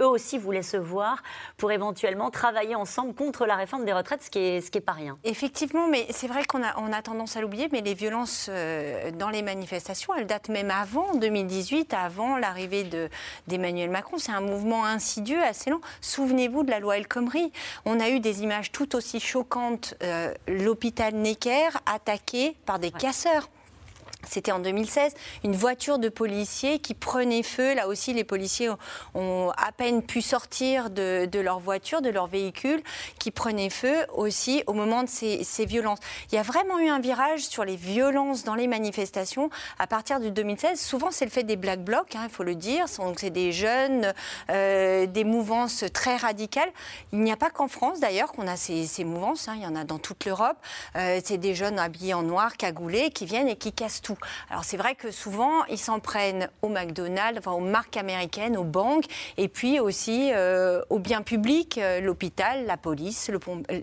eux 0.00 0.06
aussi 0.06 0.38
voulaient 0.38 0.62
se 0.62 0.76
voir 0.76 1.22
pour 1.56 1.72
éventuellement 1.72 2.30
travailler 2.30 2.74
ensemble 2.74 3.14
contre 3.14 3.46
la 3.46 3.56
réforme 3.56 3.84
des 3.84 3.92
retraites, 3.92 4.22
ce 4.22 4.30
qui 4.30 4.38
est, 4.38 4.60
ce 4.60 4.70
qui 4.70 4.78
est 4.78 4.82
pas 4.82 4.92
rien. 4.92 5.18
Effectivement, 5.24 5.88
mais 5.88 6.06
c'est 6.10 6.26
vrai 6.26 6.44
qu'on 6.44 6.62
a, 6.62 6.78
on 6.78 6.92
a 6.92 7.02
tendance 7.02 7.36
à 7.36 7.40
l'oublier, 7.40 7.68
mais 7.72 7.80
les 7.80 7.94
violences 7.94 8.46
euh, 8.50 9.10
dans 9.12 9.30
les 9.30 9.42
manifestations, 9.42 10.14
elles 10.14 10.26
datent 10.26 10.48
même 10.48 10.70
avant 10.70 11.14
2018, 11.14 11.94
avant 11.94 12.36
l'arrivée 12.36 12.88
d'Emmanuel 13.46 13.90
Macron. 13.90 14.18
C'est 14.18 14.32
un 14.32 14.40
mouvement 14.40 14.84
insidieux, 14.84 15.42
assez 15.42 15.70
lent. 15.70 15.80
Souvenez-vous 16.00 16.64
de 16.64 16.70
la 16.70 16.80
loi 16.80 16.96
El 16.96 17.06
Khomri. 17.06 17.52
On 17.84 18.00
a 18.00 18.08
eu 18.08 18.20
des 18.20 18.42
images 18.42 18.72
tout 18.72 18.96
aussi 18.96 19.20
choquantes. 19.20 19.94
Euh, 20.02 20.32
l'hôpital 20.48 21.14
Necker 21.14 21.68
attaqué 21.86 22.56
par 22.66 22.78
des 22.78 22.90
casseurs. 22.90 23.48
C'était 24.28 24.52
en 24.52 24.60
2016, 24.60 25.14
une 25.44 25.56
voiture 25.56 25.98
de 25.98 26.08
policiers 26.08 26.78
qui 26.78 26.94
prenait 26.94 27.42
feu. 27.42 27.74
Là 27.74 27.88
aussi, 27.88 28.12
les 28.12 28.24
policiers 28.24 28.70
ont, 29.14 29.52
à 29.56 29.72
peine 29.72 30.02
pu 30.02 30.22
sortir 30.22 30.90
de, 30.90 31.28
leur 31.40 31.58
voiture, 31.58 32.02
de 32.02 32.08
leur 32.08 32.28
véhicule, 32.28 32.82
qui 33.18 33.30
prenait 33.30 33.70
feu 33.70 34.06
aussi 34.14 34.62
au 34.66 34.72
moment 34.74 35.02
de 35.02 35.08
ces, 35.08 35.66
violences. 35.66 35.98
Il 36.30 36.34
y 36.36 36.38
a 36.38 36.42
vraiment 36.42 36.78
eu 36.78 36.88
un 36.88 37.00
virage 37.00 37.42
sur 37.42 37.64
les 37.64 37.76
violences 37.76 38.44
dans 38.44 38.54
les 38.54 38.66
manifestations 38.66 39.50
à 39.78 39.86
partir 39.86 40.20
de 40.20 40.28
2016. 40.28 40.80
Souvent, 40.80 41.10
c'est 41.10 41.24
le 41.24 41.30
fait 41.30 41.44
des 41.44 41.56
black 41.56 41.82
blocs, 41.84 42.14
hein, 42.14 42.22
il 42.24 42.30
faut 42.30 42.42
le 42.44 42.54
dire. 42.54 42.86
C'est 43.16 43.30
des 43.30 43.52
jeunes, 43.52 44.12
euh, 44.50 45.06
des 45.06 45.24
mouvances 45.24 45.84
très 45.92 46.16
radicales. 46.16 46.70
Il 47.12 47.20
n'y 47.20 47.32
a 47.32 47.36
pas 47.36 47.50
qu'en 47.50 47.68
France, 47.68 48.00
d'ailleurs, 48.00 48.32
qu'on 48.32 48.46
a 48.46 48.56
ces, 48.56 49.04
mouvances. 49.04 49.48
Hein. 49.48 49.54
il 49.56 49.62
y 49.62 49.66
en 49.66 49.76
a 49.76 49.84
dans 49.84 49.98
toute 49.98 50.24
l'Europe. 50.24 50.56
Euh, 50.96 51.20
c'est 51.24 51.38
des 51.38 51.54
jeunes 51.54 51.78
habillés 51.78 52.14
en 52.14 52.22
noir, 52.22 52.56
cagoulés, 52.56 53.10
qui 53.10 53.26
viennent 53.26 53.48
et 53.48 53.56
qui 53.56 53.72
cassent 53.72 54.00
tout. 54.00 54.11
Alors 54.50 54.64
c'est 54.64 54.76
vrai 54.76 54.94
que 54.94 55.10
souvent, 55.10 55.64
ils 55.66 55.78
s'en 55.78 56.00
prennent 56.00 56.48
au 56.62 56.68
McDonald's, 56.68 57.46
aux 57.46 57.60
marques 57.60 57.96
américaines, 57.96 58.56
aux 58.56 58.64
banques, 58.64 59.06
et 59.36 59.48
puis 59.48 59.80
aussi 59.80 60.30
euh, 60.32 60.82
aux 60.90 60.98
biens 60.98 61.22
publics, 61.22 61.78
euh, 61.78 62.00
l'hôpital, 62.00 62.66
la 62.66 62.76
police, 62.76 63.30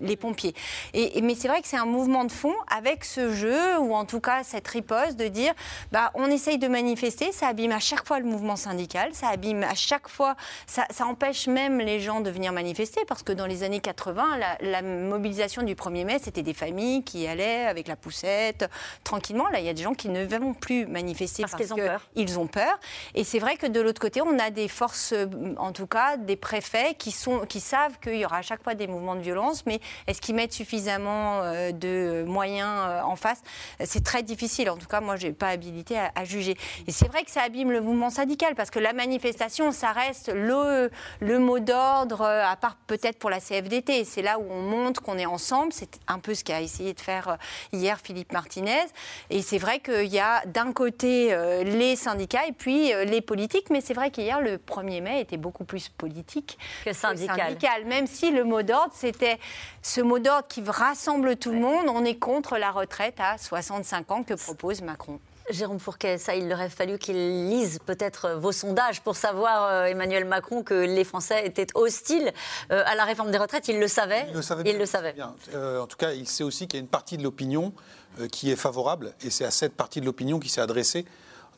les 0.01 0.15
pompiers. 0.15 0.53
Mais 0.93 1.35
c'est 1.35 1.47
vrai 1.47 1.61
que 1.61 1.67
c'est 1.67 1.77
un 1.77 1.85
mouvement 1.85 2.25
de 2.25 2.31
fond 2.31 2.55
avec 2.75 3.05
ce 3.05 3.33
jeu, 3.33 3.79
ou 3.79 3.93
en 3.93 4.05
tout 4.05 4.19
cas 4.19 4.43
cette 4.43 4.67
riposte 4.67 5.17
de 5.17 5.27
dire, 5.27 5.53
bah, 5.91 6.11
on 6.13 6.27
essaye 6.27 6.57
de 6.57 6.67
manifester, 6.67 7.31
ça 7.31 7.47
abîme 7.47 7.71
à 7.71 7.79
chaque 7.79 8.05
fois 8.05 8.19
le 8.19 8.25
mouvement 8.25 8.55
syndical, 8.55 9.13
ça 9.13 9.29
abîme 9.29 9.63
à 9.63 9.75
chaque 9.75 10.07
fois, 10.07 10.35
ça, 10.67 10.85
empêche 11.05 11.47
même 11.47 11.79
les 11.79 11.99
gens 11.99 12.21
de 12.21 12.29
venir 12.29 12.51
manifester, 12.51 13.01
parce 13.07 13.23
que 13.23 13.31
dans 13.31 13.45
les 13.45 13.63
années 13.63 13.79
80, 13.79 14.37
la, 14.37 14.57
la 14.61 14.81
mobilisation 14.81 15.63
du 15.63 15.75
1er 15.75 16.05
mai, 16.05 16.19
c'était 16.21 16.43
des 16.43 16.53
familles 16.53 17.03
qui 17.03 17.25
allaient 17.27 17.65
avec 17.65 17.87
la 17.87 17.95
poussette, 17.95 18.69
tranquillement. 19.03 19.47
Là, 19.49 19.59
il 19.59 19.65
y 19.65 19.69
a 19.69 19.73
des 19.73 19.83
gens 19.83 19.93
qui 19.93 20.09
ne 20.09 20.19
ne 20.25 20.38
vont 20.38 20.54
plus 20.54 20.86
manifester 20.86 21.44
parce, 21.44 21.56
qu'ils 21.56 21.73
ont 21.73 21.78
peur. 21.78 22.02
Ils 22.16 22.40
ont 22.40 22.47
peur. 22.47 22.80
Et 23.16 23.23
c'est 23.23 23.40
vrai 23.40 23.57
que 23.57 23.68
de 23.68 23.80
l'autre 23.80 24.02
côté, 24.02 24.21
on 24.21 24.38
a 24.40 24.49
des 24.49 24.68
forces, 24.68 25.14
euh, 25.14 25.28
en 25.57 25.71
tout 25.71 25.88
cas 25.88 26.18
des 26.18 26.35
préfets, 26.35 26.95
qui, 26.97 27.11
sont, 27.11 27.40
qui 27.42 27.59
savent 27.59 27.99
qu'il 27.99 28.16
y 28.16 28.26
aura 28.26 28.38
à 28.38 28.42
chaque 28.42 28.64
fois 28.64 28.76
des 28.76 28.88
mouvements 28.88 29.16
de 29.16 29.21
violence, 29.21 29.66
mais 29.66 29.80
est-ce 30.07 30.21
qu'ils 30.21 30.35
mettent 30.35 30.54
suffisamment 30.54 31.42
euh, 31.42 31.71
de 31.71 32.23
moyens 32.28 32.69
euh, 32.88 33.02
en 33.02 33.16
face? 33.16 33.42
C'est 33.83 34.04
très 34.04 34.23
difficile. 34.23 34.69
En 34.69 34.78
tout 34.78 34.88
cas, 34.88 35.02
moi, 35.02 35.16
je 35.16 35.28
n'ai 35.28 35.33
pas 35.33 35.49
habilité 35.49 35.97
à, 35.97 36.23
juger. 36.26 36.57
Et 36.88 36.92
c'est 36.92 37.07
vrai 37.07 37.23
que 37.23 37.31
ça 37.31 37.44
abîme 37.44 37.71
le 37.71 37.81
mouvement 37.81 38.09
syndical, 38.09 38.56
parce 38.56 38.69
que 38.69 38.80
la 38.80 38.94
manifestation, 38.94 39.71
ça 39.71 39.92
reste 39.92 40.31
le, 40.33 40.92
le 41.21 41.40
mot 41.40 41.59
d'ordre, 41.59 42.21
à 42.23 42.56
part 42.56 42.78
peut-être 42.88 43.18
pour 43.18 43.30
la 43.30 43.40
CFDT. 43.40 44.04
C'est 44.06 44.21
là 44.21 44.38
où 44.38 44.45
on 44.49 44.61
montre 44.61 45.02
qu'on 45.02 45.18
est 45.18 45.26
ensemble. 45.26 45.71
C'est 45.73 45.99
un 46.07 46.19
peu 46.19 46.33
ce 46.33 46.44
qu'a 46.44 46.61
essayé 46.61 46.94
de 46.94 46.99
faire 46.99 47.38
hier 47.71 47.99
Philippe 48.04 48.33
Martinez. 48.33 48.85
Et 49.30 49.42
c'est 49.42 49.57
vrai 49.57 49.80
qu'il 49.80 50.08
il 50.08 50.08
y 50.09 50.19
a 50.19 50.44
d'un 50.45 50.71
côté 50.71 51.33
euh, 51.33 51.63
les 51.63 51.95
syndicats 51.95 52.45
et 52.47 52.51
puis 52.51 52.94
euh, 52.94 53.04
les 53.04 53.21
politiques, 53.21 53.69
mais 53.69 53.81
c'est 53.81 53.94
vrai 53.94 54.11
qu'hier, 54.11 54.42
le 54.42 54.57
1er 54.57 55.01
mai 55.01 55.21
était 55.21 55.37
beaucoup 55.37 55.63
plus 55.63 55.89
politique 55.89 56.57
que 56.85 56.94
syndical. 56.94 57.57
Même 57.85 58.07
si 58.07 58.31
le 58.31 58.44
mot 58.44 58.61
d'ordre, 58.61 58.94
c'était 58.94 59.39
ce 59.81 60.01
mot 60.01 60.19
d'ordre 60.19 60.47
qui 60.47 60.61
rassemble 60.66 61.35
tout 61.35 61.51
le 61.51 61.59
monde, 61.59 61.85
on 61.87 62.04
est 62.06 62.18
contre 62.18 62.57
la 62.57 62.71
retraite 62.71 63.19
à 63.19 63.37
65 63.37 64.11
ans 64.11 64.23
que 64.23 64.33
propose 64.33 64.81
Macron. 64.81 65.19
Jérôme 65.49 65.80
Fourquet, 65.80 66.19
ça, 66.19 66.35
il 66.35 66.51
aurait 66.54 66.69
fallu 66.69 66.99
qu'il 66.99 67.47
lise 67.49 67.80
peut-être 67.83 68.35
vos 68.37 68.51
sondages 68.51 69.01
pour 69.01 69.16
savoir, 69.16 69.87
Emmanuel 69.87 70.25
Macron, 70.25 70.61
que 70.61 70.75
les 70.75 71.04
Français 71.04 71.44
étaient 71.44 71.66
hostiles 71.73 72.31
à 72.69 72.94
la 72.94 73.04
réforme 73.04 73.31
des 73.31 73.39
retraites. 73.39 73.68
Il 73.68 73.80
le 73.80 73.87
savait. 73.87 74.28
Il 74.30 74.35
le 74.35 74.42
savait. 74.44 74.69
Il 74.69 74.78
le 74.78 74.85
savait. 74.85 75.13
Bien. 75.13 75.33
en 75.56 75.87
tout 75.87 75.97
cas, 75.97 76.11
il 76.11 76.28
sait 76.28 76.44
aussi 76.44 76.68
qu'il 76.68 76.78
y 76.78 76.81
a 76.81 76.83
une 76.83 76.87
partie 76.87 77.18
de 77.18 77.23
l'opinion 77.23 77.73
euh, 77.73 77.98
qui 78.28 78.52
est 78.52 78.56
favorable, 78.56 79.14
et 79.21 79.30
c'est 79.30 79.45
à 79.45 79.52
cette 79.52 79.73
partie 79.73 80.02
de 80.02 80.06
l'opinion 80.06 80.40
qui 80.40 80.49
s'est 80.49 80.61
adressée 80.61 81.06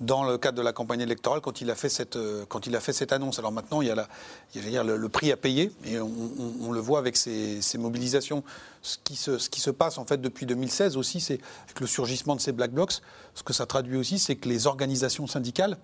dans 0.02 0.24
le 0.24 0.38
cadre 0.40 0.58
de 0.58 0.64
la 0.64 0.74
campagne 0.74 1.02
électorale 1.02 1.42
quand 1.42 1.62
il 1.62 1.70
a 1.70 1.76
fait 1.76 1.88
cette, 1.88 2.16
euh, 2.16 2.44
quand 2.50 2.66
il 2.66 2.76
a 2.76 2.80
fait 2.80 2.92
cette 2.92 3.14
annonce. 3.14 3.38
Alors 3.38 3.52
maintenant, 3.52 3.82
il 3.82 3.88
y 3.88 3.92
a, 3.92 4.84
le, 4.84 5.10
prix 5.10 5.32
à 5.32 5.38
payer 5.38 5.72
et 5.86 6.00
on, 6.00 6.72
le 6.72 6.80
voit 6.80 6.98
avec 6.98 7.16
ces, 7.16 7.62
mobilisations. 7.78 8.44
Ce 8.82 8.98
qui, 9.04 9.16
se, 9.16 9.70
passe 9.70 10.00
en 10.00 10.06
fait 10.06 10.20
depuis 10.20 10.48
2016 10.48 10.98
aussi, 10.98 11.22
c'est 11.22 11.40
avec 11.66 11.80
le 11.80 11.88
surgissement 11.88 12.36
de 12.36 12.42
ces 12.42 12.52
black 12.52 12.72
blocs, 12.72 12.94
ce 13.36 13.44
que 13.44 13.54
ça 13.54 13.68
traduit 13.68 13.96
aussi, 13.96 14.18
c'est 14.18 14.36
que 14.36 14.50
les 14.50 14.66
organisations 14.66 15.28
syndicales, 15.28 15.78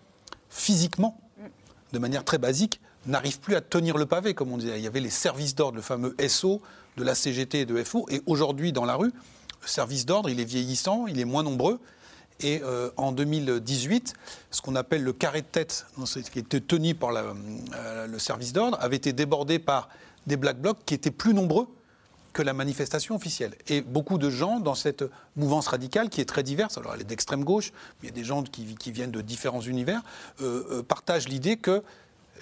physiquement, 0.49 1.21
de 1.93 1.99
manière 1.99 2.25
très 2.25 2.39
basique, 2.39 2.81
n'arrivent 3.05 3.39
plus 3.39 3.55
à 3.55 3.61
tenir 3.61 3.97
le 3.97 4.07
pavé, 4.07 4.33
comme 4.33 4.51
on 4.51 4.57
disait. 4.57 4.79
Il 4.79 4.83
y 4.83 4.87
avait 4.87 4.99
les 4.99 5.11
services 5.11 5.53
d'ordre, 5.53 5.77
le 5.77 5.83
fameux 5.83 6.15
SO 6.27 6.61
de 6.97 7.03
la 7.03 7.13
CGT 7.13 7.61
et 7.61 7.65
de 7.65 7.83
FO, 7.83 8.07
et 8.09 8.23
aujourd'hui 8.25 8.71
dans 8.71 8.83
la 8.83 8.95
rue, 8.95 9.13
service 9.67 10.05
d'ordre, 10.05 10.29
il 10.29 10.39
est 10.39 10.45
vieillissant, 10.45 11.07
il 11.07 11.19
est 11.19 11.25
moins 11.25 11.43
nombreux, 11.43 11.79
et 12.39 12.61
euh, 12.63 12.89
en 12.97 13.11
2018, 13.11 14.13
ce 14.51 14.61
qu'on 14.61 14.75
appelle 14.75 15.03
le 15.03 15.13
carré 15.13 15.41
de 15.41 15.47
tête, 15.47 15.87
qui 16.31 16.39
était 16.39 16.61
tenu 16.61 16.93
par 16.93 17.11
euh, 17.15 18.07
le 18.07 18.19
service 18.19 18.53
d'ordre, 18.53 18.77
avait 18.79 18.95
été 18.95 19.13
débordé 19.13 19.59
par 19.59 19.89
des 20.27 20.37
black 20.37 20.59
blocs 20.59 20.77
qui 20.85 20.93
étaient 20.93 21.11
plus 21.11 21.33
nombreux 21.33 21.67
que 22.33 22.43
la 22.43 22.53
manifestation 22.53 23.15
officielle. 23.15 23.55
Et 23.67 23.81
beaucoup 23.81 24.19
de 24.19 24.29
gens 24.29 24.59
dans 24.59 24.75
cette 24.75 25.03
mouvance 25.35 25.67
radicale 25.69 26.09
qui 26.09 26.21
est 26.21 26.25
très 26.25 26.43
diverse, 26.43 26.77
alors 26.77 26.93
elle 26.93 27.01
est 27.01 27.05
d'extrême 27.05 27.43
gauche, 27.43 27.71
mais 28.01 28.09
il 28.09 28.11
y 28.11 28.13
a 28.13 28.15
des 28.15 28.23
gens 28.23 28.43
qui, 28.43 28.91
viennent 28.91 29.11
de 29.11 29.21
différents 29.21 29.61
univers, 29.61 30.01
euh, 30.41 30.83
partagent 30.83 31.27
l'idée 31.27 31.57
que 31.57 31.81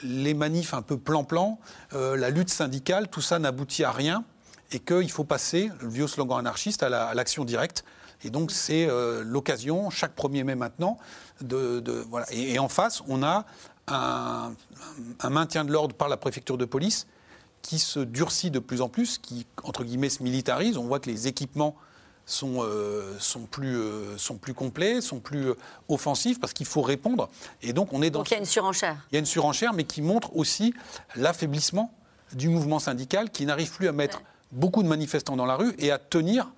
les 0.04 0.34
manifs 0.34 0.74
un 0.74 0.82
peu 0.82 0.98
plan-plan, 0.98 1.58
la 1.94 2.30
lutte 2.30 2.50
syndicale, 2.50 3.08
tout 3.08 3.22
ça 3.22 3.40
n'aboutit 3.40 3.86
à 3.86 3.94
rien 3.94 4.26
et 4.72 4.80
qu'il 4.80 5.12
faut 5.12 5.24
passer, 5.24 5.70
le 5.82 5.88
vieux 5.88 6.08
slogan 6.08 6.40
anarchiste, 6.40 6.84
à 6.84 7.14
l'action 7.14 7.46
directe 7.46 7.84
et 8.24 8.30
donc, 8.30 8.52
c'est 8.52 8.88
euh, 8.90 9.24
l'occasion, 9.24 9.90
chaque 9.90 10.16
1er 10.18 10.44
mai 10.44 10.56
maintenant, 10.56 10.98
de. 11.42 12.06
voilà. 12.10 12.26
Et, 12.32 12.58
en 12.60 12.70
face, 12.70 13.04
on 13.08 13.24
a 13.24 13.46
un, 13.88 14.54
maintien 15.30 15.64
de 15.66 15.72
l'ordre 15.72 15.96
par 15.96 16.10
la 16.10 16.18
préfecture 16.18 16.58
de 16.58 16.66
police 16.66 17.08
qui 17.62 17.80
se 17.80 18.00
durcit 18.00 18.52
de 18.52 18.60
plus 18.60 18.82
en 18.82 18.90
plus, 18.90 19.18
qui, 19.18 19.46
entre 19.64 19.84
guillemets, 19.84 20.10
se 20.10 20.24
militarise. 20.24 20.78
On 20.78 20.86
voit 20.86 21.00
que 21.00 21.10
les 21.10 21.28
équipements 21.28 21.76
sont, 22.26 22.64
euh, 22.64 23.16
sont, 23.20 23.46
plus, 23.46 23.78
euh, 23.78 24.18
sont 24.18 24.38
plus 24.38 24.54
complets, 24.54 25.02
sont 25.02 25.20
plus 25.20 25.52
offensifs, 25.88 26.40
parce 26.40 26.54
qu'il 26.54 26.66
faut 26.66 26.82
répondre. 26.82 27.30
Et 27.62 27.74
donc, 27.74 27.94
on 27.94 28.02
est 28.02 28.10
dans. 28.10 28.20
Donc, 28.20 28.32
il 28.32 28.34
y 28.34 28.38
a 28.38 28.40
une 28.40 28.46
surenchère. 28.46 28.98
Il 29.12 29.16
y 29.16 29.18
a 29.18 29.20
une 29.20 29.26
surenchère, 29.26 29.74
mais 29.74 29.84
qui 29.84 30.02
montre 30.02 30.36
aussi 30.36 30.74
l'affaiblissement 31.16 31.94
du 32.34 32.50
mouvement 32.50 32.80
syndical, 32.80 33.30
qui 33.30 33.46
n'arrive 33.46 33.72
plus 33.72 33.88
à 33.88 33.92
mettre 33.92 34.22
beaucoup 34.56 34.82
de 34.82 34.88
manifestants 34.88 35.36
dans 35.36 35.46
la 35.46 35.56
rue 35.56 35.76
et 35.78 35.92
à 35.92 36.00
tenir 36.00 36.52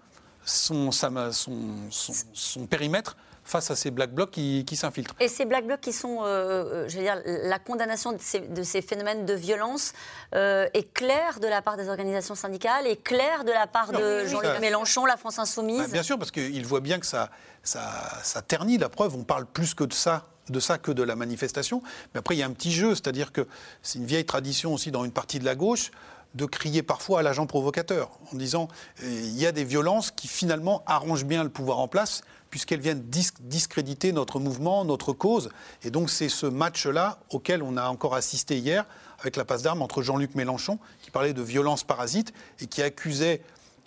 son, 0.46 0.92
son, 0.92 2.68
périmètre 2.70 3.18
face 3.44 3.72
à 3.72 3.76
ces 3.76 3.92
black 3.92 4.12
blocs 4.12 4.32
qui, 4.32 4.66
s'infiltrent. 4.76 5.16
Et 5.20 5.28
ces 5.28 5.46
black 5.46 5.66
blocs 5.66 5.82
qui 5.82 5.94
sont, 5.94 6.20
euh, 6.22 6.26
euh, 6.26 6.90
je 6.90 6.98
veux 6.98 7.04
dire, 7.04 7.22
la 7.26 7.60
condamnation 7.60 8.14
de 8.14 8.64
ces, 8.64 8.82
phénomènes 8.82 9.26
de 9.26 9.34
violence 9.34 9.94
euh, 10.36 10.68
est 10.74 10.94
claire 10.94 11.40
de 11.40 11.48
la 11.48 11.62
part 11.62 11.78
des 11.78 11.90
organisations 11.90 12.36
syndicales, 12.36 12.88
est 12.88 13.02
claire 13.02 13.44
de 13.44 13.52
la 13.52 13.68
part 13.68 13.92
de 13.92 14.26
Jean-Luc 14.26 14.60
Mélenchon, 14.62 15.06
la 15.06 15.18
France 15.18 15.40
Insoumise 15.40 15.80
bah, 15.80 15.88
Bien 15.92 16.04
sûr, 16.04 16.18
parce 16.18 16.32
qu'il 16.32 16.66
voit 16.66 16.82
bien 16.82 17.00
que 17.00 17.06
ça, 17.06 17.30
ça, 17.64 17.82
ça, 18.24 18.42
ternit 18.42 18.78
la 18.78 18.90
preuve. 18.90 19.16
On 19.16 19.24
parle 19.24 19.46
plus 19.46 19.74
que 19.74 19.84
de 19.84 19.94
ça 19.94 20.26
de 20.50 20.62
ça 20.62 20.78
que 20.78 20.92
de 20.92 21.04
la 21.04 21.18
manifestation. 21.18 21.84
Mais 22.14 22.20
après, 22.20 22.36
il 22.36 22.40
y 22.40 22.44
a 22.44 22.46
un 22.46 22.54
petit 22.54 22.72
jeu, 22.72 22.96
c'est-à-dire 22.96 23.34
que 23.34 23.46
c'est 23.82 24.00
une 24.00 24.06
vieille 24.06 24.26
tradition 24.26 24.74
aussi 24.74 24.92
dans 24.92 25.04
une 25.04 25.12
partie 25.12 25.40
de 25.40 25.46
la 25.46 25.56
gauche 25.56 25.92
de 26.36 26.46
crier 26.46 26.84
parfois 26.84 27.20
à 27.20 27.24
l'agent 27.24 27.46
provocateur, 27.46 28.12
en 28.32 28.38
disant 28.38 28.68
euh, 29.04 29.22
il 29.24 29.38
y 29.38 29.46
a 29.46 29.52
des 29.52 29.64
violences 29.64 30.12
qui 30.12 30.28
finalement 30.28 30.84
arrangent 30.86 31.26
bien 31.26 31.44
le 31.44 31.50
pouvoir 31.50 31.80
en 31.80 31.88
place, 31.88 32.22
puisqu'elles 32.50 32.80
viennent 32.80 33.04
discréditer 33.42 34.12
notre 34.12 34.40
mouvement, 34.40 34.86
notre 34.86 35.14
cause. 35.14 35.50
Et 35.84 35.92
donc 35.92 36.10
c'est 36.10 36.30
ce 36.30 36.46
match-là 36.46 37.20
auquel 37.32 37.62
on 37.62 37.78
a 37.78 37.88
encore 37.90 38.16
assisté 38.16 38.58
hier, 38.58 38.86
avec 39.20 39.36
la 39.36 39.46
passe 39.46 39.64
d'armes 39.64 39.82
entre 39.82 40.02
Jean-Luc 40.02 40.36
Mélenchon, 40.36 40.80
qui 41.02 41.12
parlait 41.12 41.34
de 41.34 41.42
violence 41.42 41.84
parasite, 41.84 42.34
et 42.60 42.68
qui 42.68 42.82
accusait 42.82 43.42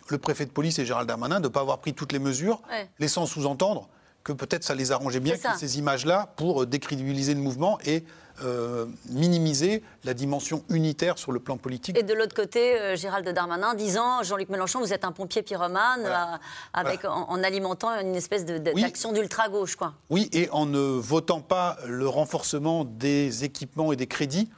le 0.09 0.18
préfet 0.18 0.44
de 0.44 0.50
police 0.50 0.78
et 0.78 0.87
Gérald 0.87 1.09
Darmanin 1.09 1.40
de 1.40 1.44
ne 1.44 1.52
pas 1.52 1.61
avoir 1.61 1.78
pris 1.78 1.94
toutes 1.94 2.12
les 2.12 2.18
mesures, 2.18 2.61
laissant 2.99 3.26
sous-entendre 3.26 3.88
que 4.25 4.32
peut-être 4.32 4.64
ça 4.64 4.75
les 4.75 4.92
arrangeait 4.92 5.20
bien 5.20 5.37
ces 5.56 5.78
images-là 5.78 6.32
pour 6.37 6.66
décrédibiliser 6.66 7.35
le 7.35 7.40
mouvement 7.40 7.78
et 7.87 8.04
euh, 8.42 8.87
minimiser 9.11 9.82
la 10.04 10.14
dimension 10.14 10.64
unitaire 10.70 11.18
sur 11.18 11.30
le 11.30 11.40
plan 11.40 11.59
politique. 11.59 11.99
Et 11.99 12.02
de 12.02 12.14
l'autre 12.14 12.35
côté, 12.35 12.80
euh, 12.80 12.97
Gérald 12.97 13.28
Darmanin 13.28 13.75
disant 13.75 14.23
Jean-Luc 14.23 14.49
Mélenchon, 14.49 14.80
vous 14.80 14.94
êtes 14.94 15.04
un 15.04 15.12
pompier 15.12 15.42
pyromane, 15.42 16.06
euh, 16.06 16.37
avec, 16.73 17.04
En, 17.04 17.42
alimentant 17.42 17.90
une 18.00 18.16
espèce 18.16 18.47
d'action 18.47 19.12
d'ultra-gauche. 19.12 19.76
quoi. 19.76 19.92
Oui, 20.09 20.30
et 20.32 20.49
en 20.50 20.64
ne 20.64 20.78
votant 20.78 21.40
pas 21.40 21.76
le 21.87 22.09
renforcement 22.09 22.85
des 22.85 23.44
équipements 23.44 23.92
et 23.92 23.97
des 23.97 24.06
crédits 24.06 24.49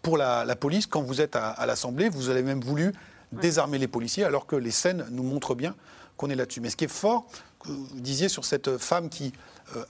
pour 0.00 0.16
la, 0.16 0.56
police, 0.56 0.86
quand 0.86 1.02
vous 1.02 1.20
êtes 1.20 1.36
à, 1.36 1.66
l'Assemblée, 1.66 2.08
vous 2.08 2.30
avez 2.30 2.42
même 2.42 2.62
voulu 2.62 2.94
désarmer 3.32 3.76
les 3.76 3.88
policiers, 3.88 4.24
alors 4.24 4.46
que 4.46 4.56
les 4.56 4.70
scènes 4.70 5.06
nous 5.10 5.24
montrent 5.24 5.54
bien 5.54 5.74
qu'on 6.16 6.30
est 6.30 6.36
là-dessus. 6.36 6.60
Mais 6.60 6.70
ce 6.70 6.76
qui 6.76 6.84
est 6.84 6.88
fort, 6.88 7.26
vous 7.64 8.00
disiez 8.00 8.28
sur 8.28 8.44
cette 8.46 8.78
femme 8.78 9.10
qui 9.10 9.32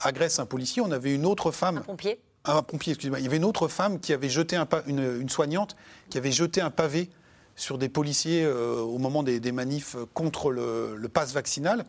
agresse 0.01 0.39
un 0.39 0.45
policier, 0.45 0.81
on 0.81 0.91
avait 0.91 1.13
une 1.13 1.25
autre 1.25 1.51
femme. 1.51 1.77
Un 1.77 1.81
pompier 1.81 2.19
un 2.47 2.61
pompier, 2.61 2.93
excusez-moi. 2.93 3.19
Il 3.19 3.23
y 3.23 3.27
avait 3.27 3.37
une 3.37 3.45
autre 3.45 3.67
femme 3.67 3.99
qui 3.99 4.13
avait 4.13 4.29
jeté 4.29 4.55
un 4.55 4.67
une, 4.87 5.29
soignante 5.29 5.75
qui 6.09 6.17
avait 6.17 6.31
jeté 6.31 6.61
un 6.61 6.69
pavé 6.69 7.09
sur 7.55 7.77
des 7.77 7.89
policiers 7.89 8.43
euh, 8.43 8.79
au 8.79 8.99
moment 8.99 9.23
des, 9.23 9.51
manifs 9.51 9.95
contre 10.13 10.51
le, 10.51 10.95
le, 10.95 11.09
pass 11.09 11.33
vaccinal. 11.33 11.85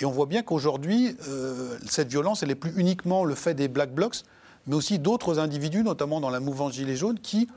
Et 0.00 0.04
on 0.04 0.10
voit 0.10 0.26
bien 0.26 0.42
qu'aujourd'hui, 0.42 1.16
euh, 1.28 1.78
cette 1.88 2.08
violence, 2.08 2.42
elle 2.42 2.48
n'est 2.48 2.54
plus 2.56 2.72
uniquement 2.76 3.24
le 3.24 3.34
fait 3.34 3.54
des 3.54 3.68
black 3.68 3.94
blocs, 3.94 4.22
mais 4.66 4.74
aussi 4.74 4.98
d'autres 4.98 5.38
individus, 5.38 5.84
notamment 5.84 6.20
dans 6.20 6.30
la 6.30 6.40
mouvance 6.40 6.74
Gilets 6.74 6.96
jaunes, 6.96 7.18
qui 7.20 7.48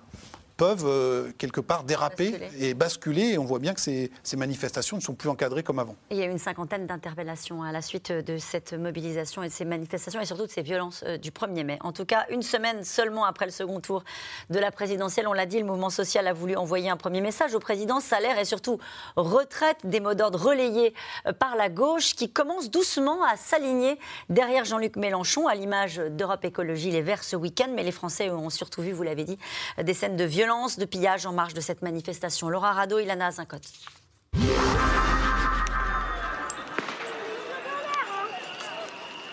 peuvent 0.57 0.85
euh, 0.85 1.31
quelque 1.37 1.61
part 1.61 1.83
déraper 1.83 2.35
et 2.59 2.73
basculer. 2.73 3.33
Et 3.33 3.37
on 3.37 3.45
voit 3.45 3.59
bien 3.59 3.73
que 3.73 3.81
ces, 3.81 4.11
manifestations 4.37 4.97
ne 4.97 5.01
sont 5.01 5.13
plus 5.13 5.29
encadrées 5.29 5.63
comme 5.63 5.79
avant. 5.79 5.95
il 6.11 6.17
y 6.17 6.21
a 6.21 6.25
eu 6.25 6.31
une 6.31 6.37
cinquantaine 6.37 6.85
d'interpellations 6.85 7.63
à 7.63 7.71
la 7.71 7.81
suite 7.81 8.11
de 8.11 8.37
cette 8.37 8.73
mobilisation 8.73 9.43
et 9.43 9.47
de 9.47 9.53
ces 9.53 9.65
manifestations 9.65 10.19
et 10.19 10.25
surtout 10.25 10.45
de 10.45 10.51
ces 10.51 10.61
violences 10.61 11.03
euh, 11.07 11.17
du 11.17 11.31
1er 11.31 11.63
mai. 11.63 11.77
En 11.81 11.91
tout 11.91 12.05
cas, 12.05 12.25
une 12.29 12.41
semaine 12.41 12.83
seulement 12.83 13.25
après 13.25 13.45
le 13.45 13.51
second 13.51 13.79
tour 13.79 14.03
de 14.49 14.59
la 14.59 14.71
présidentielle, 14.71 15.27
on 15.27 15.33
l'a 15.33 15.45
dit, 15.45 15.59
le 15.59 15.65
mouvement 15.65 15.89
social 15.89 16.27
a 16.27 16.33
voulu 16.33 16.55
envoyer 16.55 16.89
un 16.89 16.97
premier 16.97 17.21
message 17.21 17.53
au 17.53 17.59
président, 17.59 17.99
salaire 17.99 18.37
et 18.37 18.45
surtout 18.45 18.79
retraite 19.15 19.77
des 19.83 19.99
mots 19.99 20.13
d'ordre 20.13 20.39
relayés 20.39 20.93
euh, 21.25 21.33
par 21.33 21.55
la 21.55 21.69
gauche 21.69 22.15
qui 22.15 22.29
commence 22.31 22.69
doucement 22.69 23.23
à 23.23 23.37
s'aligner 23.37 23.97
derrière 24.29 24.65
Jean-Luc 24.65 24.95
Mélenchon 24.95 25.47
à 25.47 25.55
l'image 25.55 25.97
d'Europe 25.97 26.43
Écologie 26.45 26.91
Les 26.91 27.01
Verts 27.01 27.23
ce 27.23 27.35
week-end. 27.35 27.67
Mais 27.75 27.83
les 27.83 27.91
Français 27.91 28.29
ont 28.29 28.49
surtout 28.49 28.81
vu, 28.81 28.91
vous 28.91 29.03
l'avez 29.03 29.23
dit, 29.23 29.37
des 29.81 29.93
scènes 29.93 30.15
de 30.15 30.23
violence 30.23 30.44
de 30.45 30.85
pillage 30.85 31.25
en 31.25 31.33
marge 31.33 31.55
de 31.55 31.61
cette 31.61 31.81
manifestation. 31.81 32.49
Laura 32.49 32.71
Rado, 32.73 32.99
Ilana 32.99 33.31
Zincot. 33.31 33.57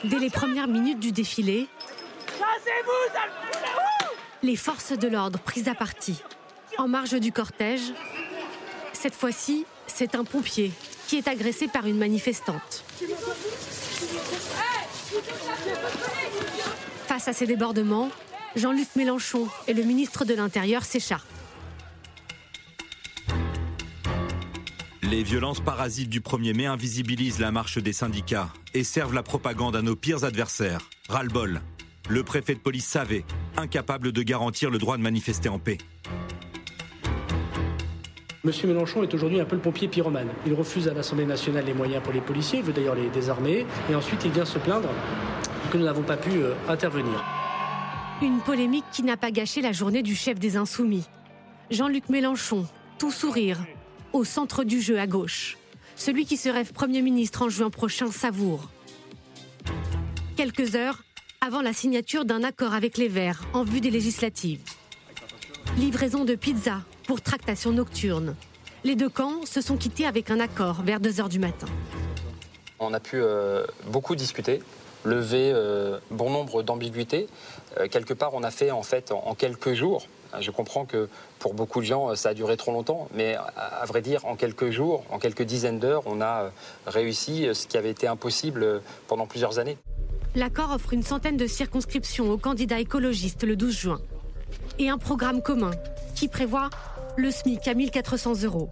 Dès 0.04 0.19
les 0.19 0.31
premières 0.31 0.69
minutes 0.69 1.00
du 1.00 1.12
défilé, 1.12 1.69
les 4.42 4.57
forces 4.57 4.92
de 4.92 5.07
l'ordre 5.07 5.38
prises 5.38 5.69
à 5.69 5.75
partie. 5.75 6.23
En 6.78 6.88
marge 6.88 7.21
du 7.21 7.31
cortège, 7.31 7.92
cette 8.95 9.14
fois-ci, 9.14 9.66
c'est 9.87 10.14
un 10.14 10.25
pompier 10.25 10.73
qui 11.09 11.19
est 11.19 11.28
agressé 11.28 11.69
par 11.69 11.87
une 11.87 11.99
manifestante. 11.99 12.85
Face 17.07 17.28
à 17.28 17.35
ces 17.35 17.47
débordements, 17.47 18.09
Jean-Luc 18.54 18.88
Mélenchon 18.97 19.49
et 19.66 19.73
le 19.73 19.82
ministre 19.82 20.25
de 20.25 20.35
l'Intérieur 20.35 20.85
s'écharpent. 20.85 21.26
Les 25.02 25.23
violences 25.23 25.61
parasites 25.61 26.11
du 26.11 26.21
1er 26.21 26.54
mai 26.54 26.66
invisibilisent 26.66 27.38
la 27.38 27.50
marche 27.50 27.78
des 27.78 27.92
syndicats 27.92 28.52
et 28.75 28.85
servent 28.85 29.14
la 29.14 29.23
propagande 29.23 29.76
à 29.76 29.82
nos 29.82 29.97
pires 29.97 30.25
adversaires. 30.25 30.88
Ras-le-bol. 31.09 31.61
Le 32.09 32.23
préfet 32.25 32.54
de 32.54 32.61
police 32.61 32.87
savait, 32.87 33.25
incapable 33.56 34.12
de 34.12 34.23
garantir 34.23 34.71
le 34.71 34.78
droit 34.78 34.97
de 34.97 35.02
manifester 35.02 35.49
en 35.49 35.59
paix. 35.59 35.78
Monsieur 38.44 38.68
Mélenchon 38.68 39.02
est 39.02 39.14
aujourd'hui 39.14 39.40
un 39.40 39.44
peu 39.44 39.54
le 39.54 39.62
pompier 39.62 39.87
pyromane. 39.88 40.28
Il 40.47 40.54
refuse 40.54 40.88
à 40.88 40.94
l'Assemblée 40.94 41.26
nationale 41.26 41.64
les 41.64 41.75
moyens 41.75 42.02
pour 42.02 42.12
les 42.12 42.21
policiers, 42.21 42.59
il 42.59 42.64
veut 42.64 42.73
d'ailleurs 42.73 42.97
les 42.97 43.09
désarmer, 43.09 43.66
et 43.88 43.94
ensuite 43.94 44.25
il 44.25 44.32
vient 44.32 44.44
se 44.44 44.59
plaindre 44.59 44.88
que 45.71 45.78
nous 45.78 45.85
n'avons 45.85 46.02
pas 46.02 46.16
pu 46.16 46.30
euh, 46.38 46.54
intervenir. 46.68 47.41
Une 48.23 48.38
polémique 48.38 48.85
qui 48.93 49.02
n'a 49.02 49.17
pas 49.17 49.33
gâché 49.33 49.62
la 49.62 49.73
journée 49.73 50.05
du 50.05 50.14
chef 50.14 50.38
des 50.38 50.57
Insoumis. 50.57 51.05
Jean-Luc 51.73 52.09
Mélenchon, 52.09 52.69
tout 52.97 53.11
sourire, 53.11 53.59
au 54.12 54.23
centre 54.23 54.62
du 54.62 54.81
jeu 54.81 55.00
à 55.00 55.09
gauche. 55.09 55.59
Celui 55.97 56.25
qui 56.25 56.37
se 56.37 56.49
rêve 56.49 56.73
Premier 56.73 57.02
ministre 57.02 57.43
en 57.43 57.49
juin 57.49 57.69
prochain 57.69 58.12
savoure. 58.12 58.71
Quelques 60.37 60.76
heures 60.76 61.02
avant 61.41 61.62
la 61.62 61.73
signature 61.73 62.25
d'un 62.25 62.45
accord 62.45 62.75
avec 62.75 62.97
les 62.97 63.09
Verts 63.09 63.43
en 63.55 63.64
vue 63.64 63.81
des 63.81 63.91
législatives. 63.91 64.62
Livraison 65.76 66.25
de 66.25 66.37
pizza 66.37 66.83
pour 67.09 67.23
tractation 67.23 67.73
nocturne. 67.73 68.37
Les 68.85 68.95
deux 68.95 69.09
camps 69.09 69.45
se 69.47 69.61
sont 69.61 69.76
quittés 69.76 70.07
avec 70.07 70.31
un 70.31 70.38
accord 70.38 70.83
vers 70.83 71.00
2 71.00 71.21
heures 71.21 71.29
du 71.29 71.41
matin. 71.41 71.67
On 72.79 72.95
a 72.95 73.00
pu 73.00 73.17
euh, 73.17 73.67
beaucoup 73.88 74.14
discuter 74.14 74.62
levé 75.04 75.54
bon 76.11 76.30
nombre 76.30 76.62
d'ambiguïtés. 76.62 77.28
quelque 77.90 78.14
part, 78.14 78.35
on 78.35 78.42
a 78.42 78.50
fait 78.50 78.71
en 78.71 78.82
fait 78.82 79.12
en 79.12 79.35
quelques 79.35 79.73
jours 79.75 80.06
je 80.40 80.50
comprends 80.50 80.85
que 80.85 81.09
pour 81.38 81.54
beaucoup 81.54 81.80
de 81.80 81.87
gens, 81.87 82.14
ça 82.14 82.30
a 82.30 82.35
duré 82.35 82.56
trop 82.56 82.73
longtemps, 82.73 83.09
mais 83.14 83.37
à 83.56 83.85
vrai 83.87 84.00
dire, 84.00 84.25
en 84.25 84.37
quelques 84.37 84.71
jours, 84.71 85.04
en 85.11 85.18
quelques 85.18 85.42
dizaines 85.42 85.78
d'heures, 85.78 86.04
on 86.06 86.21
a 86.21 86.50
réussi 86.87 87.49
ce 87.52 87.66
qui 87.66 87.76
avait 87.76 87.90
été 87.90 88.06
impossible 88.06 88.80
pendant 89.09 89.26
plusieurs 89.26 89.59
années. 89.59 89.76
L'accord 90.35 90.73
offre 90.73 90.94
une 90.94 91.02
centaine 91.02 91.37
de 91.37 91.47
circonscriptions 91.47 92.30
aux 92.30 92.38
candidats 92.38 92.78
écologistes 92.78 93.42
le 93.44 93.56
12 93.56 93.76
juin 93.76 94.00
et 94.78 94.88
un 94.88 94.99
programme 94.99 95.42
commun 95.42 95.73
qui 96.14 96.28
prévoit 96.28 96.71
le 97.16 97.30
SMIC 97.30 97.68
à 97.68 97.75
1400 97.75 98.44
euros, 98.44 98.71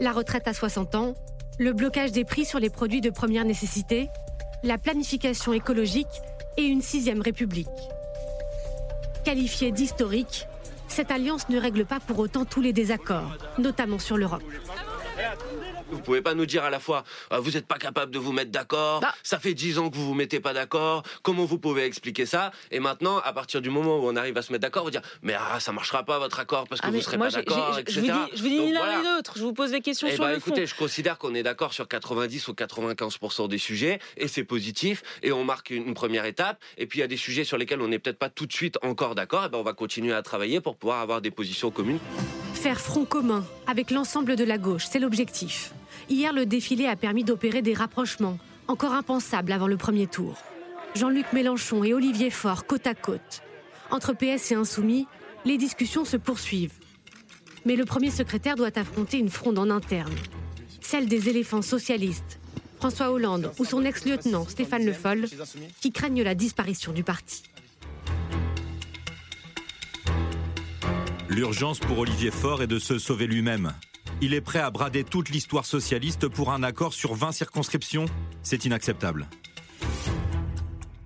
la 0.00 0.12
retraite 0.12 0.46
à 0.46 0.52
60 0.52 0.94
ans, 0.96 1.14
le 1.58 1.72
blocage 1.72 2.12
des 2.12 2.24
prix 2.24 2.44
sur 2.44 2.58
les 2.58 2.68
produits 2.68 3.00
de 3.00 3.10
première 3.10 3.44
nécessité, 3.44 4.08
la 4.62 4.78
planification 4.78 5.52
écologique 5.52 6.22
et 6.56 6.62
une 6.62 6.82
sixième 6.82 7.22
république. 7.22 7.68
Qualifiée 9.24 9.72
d'historique, 9.72 10.46
cette 10.88 11.10
alliance 11.10 11.48
ne 11.48 11.58
règle 11.58 11.84
pas 11.84 12.00
pour 12.00 12.18
autant 12.18 12.44
tous 12.44 12.60
les 12.60 12.72
désaccords, 12.72 13.36
notamment 13.58 13.98
sur 13.98 14.16
l'Europe. 14.16 14.42
Vous 15.90 16.00
pouvez 16.00 16.22
pas 16.22 16.34
nous 16.34 16.46
dire 16.46 16.64
à 16.64 16.70
la 16.70 16.80
fois 16.80 17.04
ah, 17.30 17.40
vous 17.40 17.52
n'êtes 17.52 17.66
pas 17.66 17.78
capable 17.78 18.12
de 18.12 18.18
vous 18.18 18.32
mettre 18.32 18.50
d'accord, 18.50 19.00
bah. 19.00 19.14
ça 19.22 19.38
fait 19.38 19.54
dix 19.54 19.78
ans 19.78 19.90
que 19.90 19.96
vous 19.96 20.06
vous 20.06 20.14
mettez 20.14 20.40
pas 20.40 20.52
d'accord, 20.52 21.02
comment 21.22 21.44
vous 21.44 21.58
pouvez 21.58 21.84
expliquer 21.84 22.26
ça? 22.26 22.52
Et 22.70 22.80
maintenant, 22.80 23.18
à 23.18 23.32
partir 23.32 23.60
du 23.60 23.70
moment 23.70 23.98
où 23.98 24.08
on 24.08 24.16
arrive 24.16 24.36
à 24.36 24.42
se 24.42 24.52
mettre 24.52 24.62
d'accord, 24.62 24.84
vous 24.84 24.90
dire 24.90 25.02
mais 25.22 25.34
ah, 25.34 25.60
ça 25.60 25.72
marchera 25.72 26.04
pas 26.04 26.18
votre 26.18 26.38
accord 26.38 26.66
parce 26.68 26.80
que 26.80 26.86
ah, 26.86 26.90
vous 26.90 27.00
serez 27.00 27.18
pas 27.18 27.30
d'accord, 27.30 27.78
etc. 27.78 27.92
Je 27.94 28.00
vous 28.00 28.06
dis, 28.06 28.36
je 28.36 28.42
vous 28.42 28.48
dis 28.48 28.60
ni 28.60 28.72
l'un 28.72 28.98
ni 28.98 29.08
l'autre, 29.08 29.34
je 29.36 29.42
vous 29.42 29.52
pose 29.52 29.72
des 29.72 29.80
questions 29.80 30.08
eh 30.10 30.14
sur 30.14 30.24
ben, 30.24 30.30
le 30.30 30.36
écoutez, 30.36 30.66
je 30.66 30.74
considère 30.74 31.18
qu'on 31.18 31.34
est 31.34 31.42
d'accord 31.42 31.72
sur 31.72 31.88
90 31.88 32.48
ou 32.48 32.52
95% 32.52 33.48
des 33.48 33.58
sujets 33.58 33.98
et 34.16 34.28
c'est 34.28 34.44
positif 34.44 35.02
et 35.22 35.32
on 35.32 35.44
marque 35.44 35.70
une, 35.70 35.94
première 35.94 36.24
étape. 36.24 36.60
Et 36.78 36.86
puis 36.86 36.98
il 36.98 37.02
y 37.02 37.04
a 37.04 37.08
des 37.08 37.16
sujets 37.16 37.44
sur 37.44 37.58
lesquels 37.58 37.80
on 37.80 37.88
n'est 37.88 37.98
peut-être 37.98 38.18
pas 38.18 38.30
tout 38.30 38.46
de 38.46 38.52
suite 38.52 38.78
encore 38.82 39.14
d'accord, 39.14 39.44
et 39.44 39.48
ben 39.48 39.58
on 39.58 39.62
va 39.62 39.72
continuer 39.72 40.12
à 40.12 40.22
travailler 40.22 40.60
pour 40.60 40.76
pouvoir 40.76 41.00
avoir 41.00 41.20
des 41.20 41.30
positions 41.30 41.70
communes. 41.70 41.98
Faire 42.54 42.80
front 42.80 43.04
commun 43.04 43.44
avec 43.66 43.90
l'ensemble 43.90 44.36
de 44.36 44.44
la 44.44 44.58
gauche, 44.58 44.84
c'est 44.90 44.98
l'objectif. 44.98 45.72
Hier, 46.10 46.32
le 46.32 46.44
défilé 46.44 46.86
a 46.86 46.96
permis 46.96 47.22
d'opérer 47.22 47.62
des 47.62 47.72
rapprochements, 47.72 48.38
encore 48.66 48.94
impensables 48.94 49.52
avant 49.52 49.68
le 49.68 49.76
premier 49.76 50.08
tour. 50.08 50.34
Jean-Luc 50.96 51.32
Mélenchon 51.32 51.84
et 51.84 51.94
Olivier 51.94 52.30
Faure 52.30 52.66
côte 52.66 52.88
à 52.88 52.94
côte. 52.94 53.42
Entre 53.92 54.12
PS 54.12 54.50
et 54.50 54.56
Insoumis, 54.56 55.06
les 55.44 55.56
discussions 55.56 56.04
se 56.04 56.16
poursuivent. 56.16 56.78
Mais 57.64 57.76
le 57.76 57.84
premier 57.84 58.10
secrétaire 58.10 58.56
doit 58.56 58.76
affronter 58.76 59.18
une 59.18 59.28
fronde 59.28 59.58
en 59.58 59.70
interne. 59.70 60.12
Celle 60.80 61.06
des 61.06 61.28
éléphants 61.28 61.62
socialistes, 61.62 62.40
François 62.78 63.12
Hollande 63.12 63.52
ou 63.60 63.64
son 63.64 63.84
ex-lieutenant 63.84 64.48
Stéphane 64.48 64.84
Le 64.84 64.92
Foll, 64.92 65.26
qui 65.80 65.92
craignent 65.92 66.24
la 66.24 66.34
disparition 66.34 66.92
du 66.92 67.04
parti. 67.04 67.44
L'urgence 71.28 71.78
pour 71.78 71.98
Olivier 71.98 72.32
Faure 72.32 72.62
est 72.62 72.66
de 72.66 72.80
se 72.80 72.98
sauver 72.98 73.28
lui-même. 73.28 73.72
Il 74.22 74.34
est 74.34 74.42
prêt 74.42 74.58
à 74.58 74.70
brader 74.70 75.02
toute 75.02 75.30
l'histoire 75.30 75.64
socialiste 75.64 76.28
pour 76.28 76.52
un 76.52 76.62
accord 76.62 76.92
sur 76.92 77.14
20 77.14 77.32
circonscriptions. 77.32 78.04
C'est 78.42 78.66
inacceptable. 78.66 79.26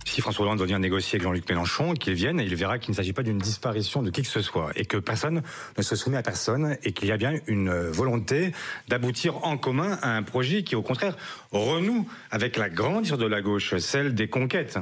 Si 0.04 0.20
François 0.20 0.44
Hollande 0.44 0.58
doit 0.58 0.66
venir 0.66 0.80
négocier 0.80 1.16
avec 1.16 1.22
Jean-Luc 1.22 1.48
Mélenchon, 1.48 1.94
qu'il 1.94 2.14
vienne, 2.14 2.40
il 2.40 2.54
verra 2.56 2.78
qu'il 2.78 2.90
ne 2.90 2.96
s'agit 2.96 3.12
pas 3.12 3.22
d'une 3.22 3.38
disparition 3.38 4.02
de 4.02 4.10
qui 4.10 4.22
que 4.22 4.28
ce 4.28 4.42
soit 4.42 4.70
et 4.74 4.84
que 4.84 4.96
personne 4.96 5.42
ne 5.78 5.82
se 5.82 5.94
soumet 5.94 6.16
à 6.16 6.22
personne 6.22 6.76
et 6.82 6.92
qu'il 6.92 7.08
y 7.08 7.12
a 7.12 7.16
bien 7.16 7.34
une 7.46 7.72
volonté 7.72 8.52
d'aboutir 8.88 9.44
en 9.44 9.56
commun 9.58 9.98
à 10.02 10.16
un 10.16 10.22
projet 10.24 10.64
qui, 10.64 10.74
au 10.74 10.82
contraire, 10.82 11.16
renoue 11.52 12.08
avec 12.32 12.56
la 12.56 12.68
grande 12.68 13.04
de 13.04 13.26
la 13.26 13.42
gauche, 13.42 13.76
celle 13.78 14.14
des 14.14 14.28
conquêtes. 14.28 14.78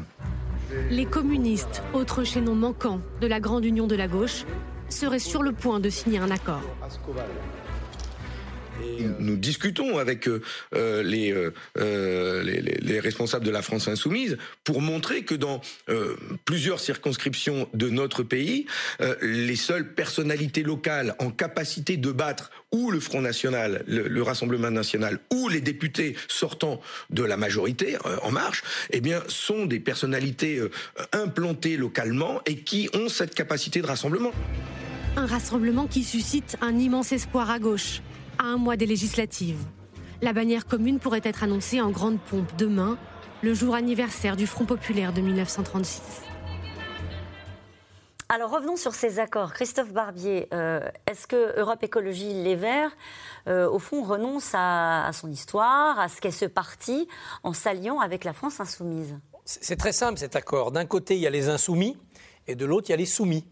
Les 0.90 1.04
communistes, 1.04 1.82
autre 1.92 2.24
chaînon 2.24 2.54
manquant 2.54 3.00
de 3.20 3.26
la 3.26 3.40
grande 3.40 3.64
union 3.66 3.86
de 3.86 3.96
la 3.96 4.08
gauche, 4.08 4.44
seraient 4.88 5.18
sur 5.18 5.42
le 5.42 5.52
point 5.52 5.80
de 5.80 5.88
signer 5.88 6.18
un 6.18 6.30
accord. 6.30 6.62
Nous 9.18 9.36
discutons 9.36 9.98
avec 9.98 10.28
euh, 10.28 10.42
euh, 10.74 11.50
euh, 11.78 12.42
les, 12.42 12.60
les, 12.60 13.00
responsables 13.00 13.44
de 13.44 13.50
la 13.50 13.62
France 13.62 13.88
insoumise 13.88 14.36
pour 14.64 14.80
montrer 14.80 15.24
que 15.24 15.34
dans 15.34 15.60
plusieurs 16.44 16.80
circonscriptions 16.80 17.68
de 17.74 17.88
notre 17.88 18.22
pays, 18.22 18.66
les 19.20 19.56
seules 19.56 19.94
personnalités 19.94 20.62
locales 20.62 21.14
en 21.18 21.30
capacité 21.30 21.96
de 21.96 22.12
battre 22.12 22.50
ou 22.70 22.90
le 22.90 23.00
Front 23.00 23.20
National, 23.20 23.84
le, 23.86 24.22
Rassemblement 24.22 24.70
National, 24.70 25.18
ou 25.32 25.48
les 25.48 25.60
députés 25.60 26.16
sortant 26.28 26.80
de 27.10 27.22
la 27.22 27.36
majorité 27.36 27.96
En 28.22 28.30
Marche, 28.30 28.62
eh 28.90 29.00
bien, 29.00 29.22
sont 29.28 29.66
des 29.66 29.80
personnalités 29.80 30.60
implantées 31.12 31.76
localement 31.76 32.40
et 32.46 32.56
qui 32.56 32.88
ont 32.94 33.08
cette 33.08 33.34
capacité 33.34 33.82
de 33.82 33.87
rassemblement. 33.87 34.32
Un 35.16 35.26
rassemblement 35.26 35.87
qui 35.87 36.04
suscite 36.04 36.56
un 36.61 36.78
immense 36.78 37.12
espoir 37.12 37.50
à 37.50 37.58
gauche 37.58 38.00
à 38.38 38.45
un 38.45 38.57
mois 38.57 38.77
des 38.77 38.87
législatives. 38.87 39.64
La 40.21 40.33
bannière 40.33 40.66
commune 40.66 40.99
pourrait 40.99 41.21
être 41.25 41.42
annoncée 41.42 41.81
en 41.81 41.90
grande 41.90 42.21
pompe 42.21 42.51
demain, 42.57 42.99
le 43.42 43.55
jour 43.55 43.75
anniversaire 43.75 44.37
du 44.37 44.47
Front 44.47 44.64
populaire 44.64 45.12
de 45.12 45.21
1936. 45.21 46.23
Alors 48.29 48.51
revenons 48.51 48.77
sur 48.77 48.95
ces 48.95 49.18
accords. 49.18 49.53
Christophe 49.53 49.92
Barbier, 49.92 50.49
euh, 50.55 50.81
est-ce 51.07 51.27
que 51.27 51.59
Europe 51.61 51.83
Écologie 51.83 52.33
Les 52.33 52.57
Verts, 52.57 52.97
euh, 53.47 53.68
au 53.68 53.79
fond, 53.79 54.03
renonce 54.03 54.53
à, 54.55 55.11
son 55.12 55.31
histoire, 55.31 56.01
à 56.01 56.09
ce 56.09 56.18
qu'est 56.21 56.31
ce 56.31 56.47
parti, 56.47 57.09
en 57.42 57.53
s'alliant 57.53 58.01
avec 58.01 58.25
la 58.25 58.33
France 58.33 58.59
insoumise? 58.59 59.18
C'est 59.45 59.77
très 59.77 59.92
simple 59.92 60.18
cet 60.18 60.35
accord. 60.35 60.73
D'un 60.73 60.87
côté, 60.87 61.14
il 61.14 61.21
y 61.21 61.27
a 61.27 61.31
les 61.31 61.51
insoumis, 61.51 61.99
et 62.47 62.55
de 62.55 62.64
l'autre, 62.64 62.87
il 62.88 62.92
y 62.92 62.95
a 62.95 62.97
les 62.97 63.05
soumis. 63.05 63.45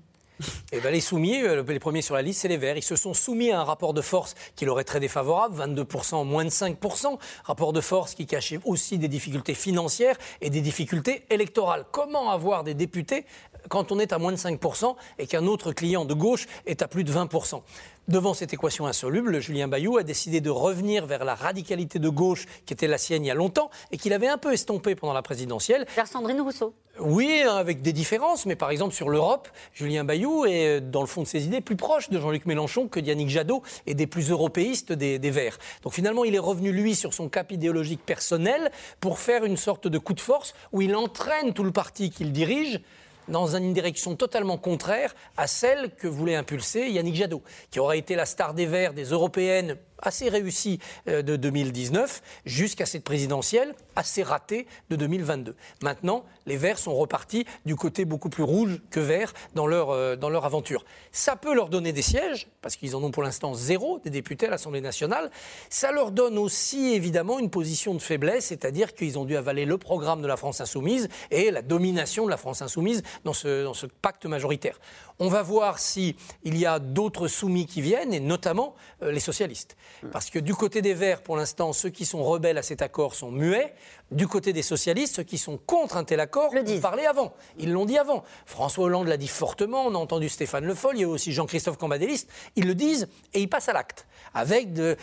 Eh 0.72 0.80
ben 0.80 0.92
les 0.92 1.00
soumis, 1.00 1.42
euh, 1.42 1.62
les 1.62 1.78
premiers 1.78 2.02
sur 2.02 2.14
la 2.14 2.22
liste, 2.22 2.40
c'est 2.42 2.48
les 2.48 2.56
Verts. 2.56 2.76
Ils 2.76 2.82
se 2.82 2.96
sont 2.96 3.14
soumis 3.14 3.50
à 3.50 3.60
un 3.60 3.64
rapport 3.64 3.94
de 3.94 4.00
force 4.00 4.34
qui 4.56 4.64
leur 4.64 4.78
est 4.80 4.84
très 4.84 5.00
défavorable, 5.00 5.56
22%, 5.56 6.24
moins 6.24 6.44
de 6.44 6.50
5%. 6.50 7.18
Rapport 7.44 7.72
de 7.72 7.80
force 7.80 8.14
qui 8.14 8.26
cachait 8.26 8.60
aussi 8.64 8.98
des 8.98 9.08
difficultés 9.08 9.54
financières 9.54 10.16
et 10.40 10.50
des 10.50 10.60
difficultés 10.60 11.24
électorales. 11.30 11.84
Comment 11.90 12.30
avoir 12.30 12.64
des 12.64 12.74
députés 12.74 13.24
quand 13.68 13.92
on 13.92 13.98
est 13.98 14.12
à 14.12 14.18
moins 14.18 14.32
de 14.32 14.36
5% 14.36 14.96
et 15.18 15.26
qu'un 15.26 15.46
autre 15.46 15.72
client 15.72 16.04
de 16.04 16.14
gauche 16.14 16.46
est 16.66 16.82
à 16.82 16.88
plus 16.88 17.04
de 17.04 17.12
20% 17.12 17.62
Devant 18.10 18.34
cette 18.34 18.52
équation 18.52 18.88
insoluble, 18.88 19.38
Julien 19.38 19.68
Bayou 19.68 19.96
a 19.96 20.02
décidé 20.02 20.40
de 20.40 20.50
revenir 20.50 21.06
vers 21.06 21.24
la 21.24 21.36
radicalité 21.36 22.00
de 22.00 22.08
gauche 22.08 22.46
qui 22.66 22.72
était 22.72 22.88
la 22.88 22.98
sienne 22.98 23.24
il 23.24 23.28
y 23.28 23.30
a 23.30 23.34
longtemps 23.34 23.70
et 23.92 23.98
qu'il 23.98 24.12
avait 24.12 24.26
un 24.26 24.36
peu 24.36 24.52
estompé 24.52 24.96
pendant 24.96 25.12
la 25.12 25.22
présidentielle. 25.22 25.86
Vers 25.94 26.08
Sandrine 26.08 26.40
Rousseau 26.40 26.74
oui, 26.98 27.40
avec 27.42 27.80
des 27.80 27.94
différences, 27.94 28.44
mais 28.44 28.56
par 28.56 28.70
exemple 28.70 28.94
sur 28.94 29.08
l'Europe, 29.08 29.48
Julien 29.72 30.04
Bayou 30.04 30.44
est, 30.44 30.80
dans 30.82 31.00
le 31.00 31.06
fond 31.06 31.22
de 31.22 31.26
ses 31.26 31.46
idées, 31.46 31.62
plus 31.62 31.76
proche 31.76 32.10
de 32.10 32.18
Jean-Luc 32.18 32.44
Mélenchon 32.44 32.88
que 32.88 33.00
Yannick 33.00 33.30
Jadot 33.30 33.62
et 33.86 33.94
des 33.94 34.06
plus 34.06 34.28
européistes 34.28 34.92
des, 34.92 35.18
des, 35.18 35.30
Verts. 35.30 35.58
Donc 35.82 35.94
finalement, 35.94 36.24
il 36.24 36.34
est 36.34 36.40
revenu, 36.40 36.72
lui, 36.72 36.94
sur 36.96 37.14
son 37.14 37.30
cap 37.30 37.52
idéologique 37.52 38.04
personnel 38.04 38.70
pour 38.98 39.18
faire 39.18 39.44
une 39.44 39.56
sorte 39.56 39.86
de 39.86 39.98
coup 39.98 40.12
de 40.12 40.20
force 40.20 40.52
où 40.72 40.82
il 40.82 40.94
entraîne 40.94 41.54
tout 41.54 41.64
le 41.64 41.70
parti 41.70 42.10
qu'il 42.10 42.32
dirige 42.32 42.80
dans 43.28 43.56
une 43.56 43.72
direction 43.72 44.16
totalement 44.16 44.58
contraire 44.58 45.14
à 45.36 45.46
celle 45.46 45.94
que 45.94 46.08
voulait 46.08 46.36
impulser 46.36 46.90
Yannick 46.90 47.16
Jadot, 47.16 47.42
qui 47.70 47.80
aurait 47.80 47.98
été 47.98 48.14
la 48.14 48.26
star 48.26 48.54
des 48.54 48.66
Verts, 48.66 48.92
des 48.92 49.04
Européennes 49.04 49.76
assez 50.02 50.28
réussi 50.28 50.78
euh, 51.08 51.22
de 51.22 51.36
2019 51.36 52.22
jusqu'à 52.44 52.86
cette 52.86 53.04
présidentielle 53.04 53.74
assez 53.96 54.22
ratée 54.22 54.66
de 54.90 54.96
2022. 54.96 55.54
Maintenant, 55.82 56.24
les 56.46 56.56
Verts 56.56 56.78
sont 56.78 56.94
repartis 56.94 57.46
du 57.64 57.76
côté 57.76 58.04
beaucoup 58.04 58.28
plus 58.28 58.42
rouge 58.42 58.80
que 58.90 59.00
vert 59.00 59.32
dans 59.54 59.66
leur, 59.66 59.90
euh, 59.90 60.16
dans 60.16 60.30
leur 60.30 60.44
aventure. 60.44 60.84
Ça 61.12 61.36
peut 61.36 61.54
leur 61.54 61.68
donner 61.68 61.92
des 61.92 62.02
sièges, 62.02 62.48
parce 62.62 62.76
qu'ils 62.76 62.96
en 62.96 63.02
ont 63.02 63.10
pour 63.10 63.22
l'instant 63.22 63.54
zéro 63.54 63.98
des 64.00 64.10
députés 64.10 64.46
à 64.46 64.50
l'Assemblée 64.50 64.80
nationale. 64.80 65.30
Ça 65.68 65.92
leur 65.92 66.10
donne 66.10 66.38
aussi 66.38 66.94
évidemment 66.94 67.38
une 67.38 67.50
position 67.50 67.94
de 67.94 68.00
faiblesse, 68.00 68.46
c'est-à-dire 68.46 68.94
qu'ils 68.94 69.18
ont 69.18 69.24
dû 69.24 69.36
avaler 69.36 69.64
le 69.64 69.78
programme 69.78 70.22
de 70.22 70.26
la 70.26 70.36
France 70.36 70.60
insoumise 70.60 71.08
et 71.30 71.50
la 71.50 71.62
domination 71.62 72.24
de 72.24 72.30
la 72.30 72.36
France 72.36 72.62
insoumise 72.62 73.02
dans 73.24 73.32
ce 73.32 73.86
pacte 74.02 74.26
majoritaire. 74.26 74.78
On 75.20 75.28
va 75.28 75.42
voir 75.42 75.78
s'il 75.78 76.14
y 76.44 76.64
a 76.64 76.78
d'autres 76.78 77.28
soumis 77.28 77.66
qui 77.66 77.82
viennent, 77.82 78.14
et 78.14 78.20
notamment 78.20 78.74
euh, 79.02 79.12
les 79.12 79.20
socialistes. 79.20 79.76
Parce 80.12 80.30
que 80.30 80.38
du 80.38 80.54
côté 80.54 80.80
des 80.80 80.94
Verts, 80.94 81.22
pour 81.22 81.36
l'instant, 81.36 81.74
ceux 81.74 81.90
qui 81.90 82.06
sont 82.06 82.24
rebelles 82.24 82.56
à 82.56 82.62
cet 82.62 82.80
accord 82.80 83.14
sont 83.14 83.30
muets. 83.30 83.74
Du 84.10 84.26
côté 84.26 84.52
des 84.52 84.62
socialistes, 84.62 85.16
ceux 85.16 85.22
qui 85.22 85.38
sont 85.38 85.58
contre 85.58 85.98
un 85.98 86.04
tel 86.04 86.20
accord 86.20 86.52
le 86.54 86.62
ont 86.62 86.80
parlé 86.80 87.04
avant. 87.04 87.34
Ils 87.58 87.70
l'ont 87.70 87.84
dit 87.84 87.98
avant. 87.98 88.24
François 88.46 88.86
Hollande 88.86 89.08
l'a 89.08 89.18
dit 89.18 89.28
fortement, 89.28 89.84
on 89.86 89.94
a 89.94 89.98
entendu 89.98 90.28
Stéphane 90.28 90.64
Le 90.64 90.74
Foll, 90.74 90.96
il 90.96 91.00
y 91.02 91.04
a 91.04 91.08
aussi 91.08 91.32
Jean-Christophe 91.32 91.76
Cambadélis. 91.76 92.26
Ils 92.56 92.66
le 92.66 92.74
disent 92.74 93.06
et 93.34 93.40
ils 93.40 93.48
passent 93.48 93.68
à 93.68 93.74
l'acte. 93.74 94.06
Avec 94.34 94.72
des, 94.72 94.96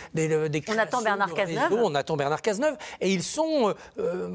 On 0.67 0.77
attend 0.77 1.01
Bernard 1.03 1.34
Cazeneuve. 1.34 1.73
On 1.73 1.95
attend 1.95 2.17
Bernard 2.17 2.41
Cazeneuve. 2.41 2.77
Et 3.01 3.13
ils 3.13 3.23
sont 3.23 3.69
euh, 3.69 3.73
euh, 3.99 4.30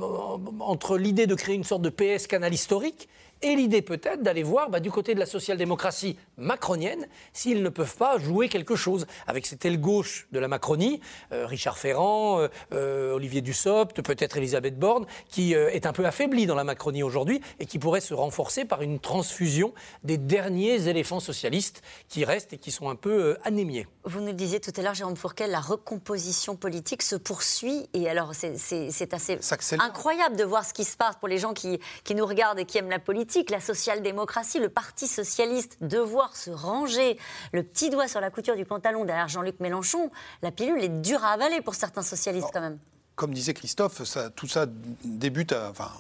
entre 0.61 0.97
l'idée 0.97 1.27
de 1.27 1.35
créer 1.35 1.57
une 1.57 1.64
sorte 1.64 1.83
de 1.83 1.90
PS 1.90 2.27
canal 2.29 2.55
historique 2.55 3.09
Et 3.45 3.57
l'idée 3.57 3.83
peut-être 3.83 4.23
d'aller 4.23 4.45
voir 4.45 4.71
bah, 4.71 4.79
du 4.79 4.93
côté 4.93 5.15
de 5.15 5.19
la 5.19 5.27
social-démocratie 5.27 6.17
macronienne 6.37 7.09
s'ils 7.33 7.63
ne 7.63 7.69
peuvent 7.69 7.97
pas 7.97 8.19
jouer 8.19 8.49
quelque 8.49 8.77
chose. 8.77 9.07
Avec 9.27 9.47
cette 9.47 9.65
aile 9.65 9.81
gauche 9.81 10.29
de 10.31 10.39
la 10.39 10.47
Macronie, 10.47 11.01
euh, 11.33 11.45
Richard 11.47 11.77
Ferrand, 11.77 12.39
euh, 12.39 12.49
euh, 12.73 13.15
Olivier 13.15 13.41
Dussopt, 13.41 14.01
peut-être 14.03 14.37
Elisabeth 14.37 14.79
Borne, 14.79 15.07
qui 15.29 15.55
est 15.55 15.87
un 15.87 15.93
peu 15.93 16.07
affaiblie 16.07 16.47
dans 16.47 16.55
la 16.55 16.63
Macronie 16.63 17.03
aujourd'hui 17.03 17.41
et 17.59 17.67
qui 17.67 17.79
pourrait 17.81 18.01
se 18.01 18.15
renforcer 18.15 18.65
par 18.65 18.83
une 18.83 19.01
transfusion 19.01 19.75
des 20.05 20.19
derniers 20.19 20.89
éléphants 20.89 21.21
socialistes 21.21 21.83
qui 22.09 22.25
restent 22.25 22.53
et 22.53 22.59
qui 22.59 22.71
sont 22.71 22.91
un 22.91 22.95
peu 22.95 23.37
anémiés. 23.43 23.89
Vous 24.05 24.21
nous 24.21 24.33
disiez 24.33 24.61
tout 24.61 24.73
à 24.77 24.83
l'heure, 24.83 24.95
Jérôme 24.95 25.17
Fourquet, 25.17 25.49
la 25.49 25.61
recomposition 25.61 26.55
politique 26.55 27.03
se 27.03 27.17
poursuit 27.17 27.89
et 27.93 28.09
alors 28.09 28.33
c'est 28.35 29.15
assez 29.15 29.39
incroyable 29.79 30.37
de 30.37 30.45
voir 30.45 30.65
ce 30.65 30.73
qui 30.73 30.85
se 30.85 30.97
passe 30.97 31.17
pour 31.17 31.29
les 31.29 31.39
gens 31.39 31.55
qui, 31.55 31.81
qui 32.05 32.15
nous 32.15 32.27
regardent 32.27 32.59
et 32.59 32.65
qui 32.65 32.79
aiment 32.79 32.91
la 32.91 32.99
politique, 32.99 33.32
la 33.51 33.61
social-démocratie, 33.61 34.59
le 34.59 34.68
Parti 34.68 35.07
socialiste, 35.07 35.79
devoir 35.81 36.37
se 36.37 36.51
ranger 36.51 37.18
le 37.53 37.62
petit 37.62 37.90
doigt 37.90 38.09
sur 38.09 38.21
la 38.21 38.31
couture 38.31 38.57
du 38.57 38.64
pantalon 38.64 39.05
derrière 39.05 39.29
Jean-Luc 39.29 39.61
Mélenchon, 39.61 40.11
la 40.42 40.51
pilule 40.51 40.83
est 40.83 40.88
dure 40.88 41.25
à 41.25 41.31
avaler 41.31 41.61
pour 41.61 41.75
certains 41.75 42.03
socialistes 42.03 42.51
quand 42.53 42.61
même. 42.61 42.79
Comme 43.14 43.35
disait 43.35 43.55
Christophe, 43.55 44.05
ça, 44.05 44.31
tout 44.31 44.49
ça 44.49 44.66
débute, 45.05 45.53
enfin, 45.53 45.90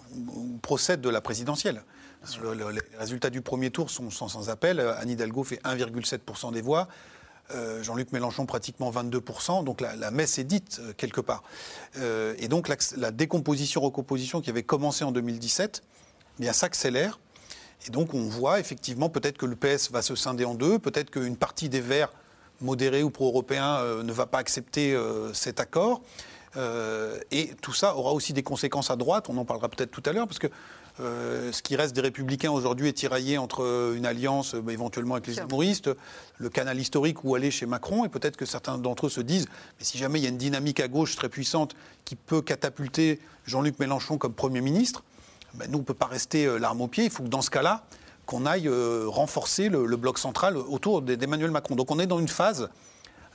procède 0.62 1.00
de 1.00 1.08
la 1.08 1.20
présidentielle. 1.20 1.82
les 2.54 2.98
résultats 2.98 3.30
du 3.30 3.42
premier 3.42 3.70
tour 3.70 3.90
sont 3.90 4.10
sans, 4.10 4.48
appel. 4.48 4.80
Anne 4.80 5.10
Hidalgo 5.10 5.44
fait 5.44 5.60
1,7% 5.64 6.52
des 6.52 6.62
voix. 6.62 6.88
Euh, 7.50 7.82
Jean-Luc 7.82 8.12
Mélenchon 8.12 8.46
pratiquement 8.46 8.90
22%, 8.90 9.64
donc 9.64 9.80
la, 9.80 10.10
messe 10.10 10.38
est 10.38 10.44
dite 10.44 10.80
euh, 10.80 10.92
quelque 10.96 11.20
part. 11.20 11.42
Euh, 11.98 12.34
et 12.38 12.48
donc 12.48 12.68
la, 12.68 12.76
la 12.96 13.10
décomposition-recomposition 13.10 14.40
qui 14.40 14.48
avait 14.48 14.62
commencé 14.62 15.04
en 15.04 15.12
2017 15.12 15.82
eh 15.82 16.01
bien 16.38 16.52
s'accélère. 16.52 17.18
Et 17.86 17.90
donc 17.90 18.14
on 18.14 18.28
voit 18.28 18.60
effectivement 18.60 19.08
peut-être 19.08 19.38
que 19.38 19.46
le 19.46 19.56
PS 19.56 19.90
va 19.90 20.02
se 20.02 20.14
scinder 20.14 20.44
en 20.44 20.54
deux, 20.54 20.78
peut-être 20.78 21.10
qu'une 21.10 21.36
partie 21.36 21.68
des 21.68 21.80
Verts 21.80 22.12
modérés 22.60 23.02
ou 23.02 23.10
pro-européens 23.10 23.76
euh, 23.78 24.02
ne 24.02 24.12
va 24.12 24.26
pas 24.26 24.38
accepter 24.38 24.94
euh, 24.94 25.32
cet 25.32 25.60
accord. 25.60 26.02
Euh, 26.56 27.18
et 27.30 27.54
tout 27.60 27.72
ça 27.72 27.96
aura 27.96 28.12
aussi 28.12 28.32
des 28.32 28.42
conséquences 28.42 28.90
à 28.90 28.96
droite, 28.96 29.28
on 29.28 29.36
en 29.36 29.44
parlera 29.44 29.68
peut-être 29.68 29.90
tout 29.90 30.02
à 30.06 30.12
l'heure, 30.12 30.26
parce 30.26 30.38
que 30.38 30.48
ce 30.98 31.62
qui 31.62 31.74
reste 31.74 31.96
des 31.96 32.02
républicains 32.02 32.50
aujourd'hui 32.50 32.86
est 32.86 32.92
tiraillé 32.92 33.38
entre 33.38 33.94
une 33.96 34.04
alliance 34.04 34.54
éventuellement 34.68 35.14
avec 35.14 35.26
les 35.26 35.38
humoristes, 35.38 35.88
le 36.36 36.50
canal 36.50 36.78
historique 36.78 37.24
où 37.24 37.34
aller 37.34 37.50
chez 37.50 37.64
Macron, 37.64 38.04
et 38.04 38.10
peut-être 38.10 38.36
que 38.36 38.44
certains 38.44 38.76
d'entre 38.76 39.06
eux 39.06 39.08
se 39.08 39.22
disent, 39.22 39.46
mais 39.78 39.84
si 39.86 39.96
jamais 39.96 40.20
il 40.20 40.22
y 40.22 40.26
a 40.26 40.28
une 40.28 40.36
dynamique 40.36 40.80
à 40.80 40.88
gauche 40.88 41.16
très 41.16 41.30
puissante 41.30 41.74
qui 42.04 42.14
peut 42.14 42.42
catapulter 42.42 43.20
Jean-Luc 43.46 43.78
Mélenchon 43.78 44.18
comme 44.18 44.34
Premier 44.34 44.60
ministre, 44.60 45.02
ben, 45.54 45.70
nous, 45.70 45.78
on 45.78 45.80
ne 45.80 45.86
peut 45.86 45.94
pas 45.94 46.06
rester 46.06 46.46
euh, 46.46 46.58
l'arme 46.58 46.80
au 46.80 46.88
pied. 46.88 47.04
Il 47.04 47.10
faut 47.10 47.22
que 47.22 47.28
dans 47.28 47.42
ce 47.42 47.50
cas-là, 47.50 47.84
qu'on 48.26 48.46
aille 48.46 48.68
euh, 48.68 49.04
renforcer 49.06 49.68
le, 49.68 49.96
bloc 49.96 50.18
central 50.18 50.56
autour 50.56 51.02
d'Emmanuel 51.02 51.50
Macron. 51.50 51.74
Donc 51.74 51.90
on 51.90 51.98
est 51.98 52.06
dans 52.06 52.20
une 52.20 52.28
phase 52.28 52.70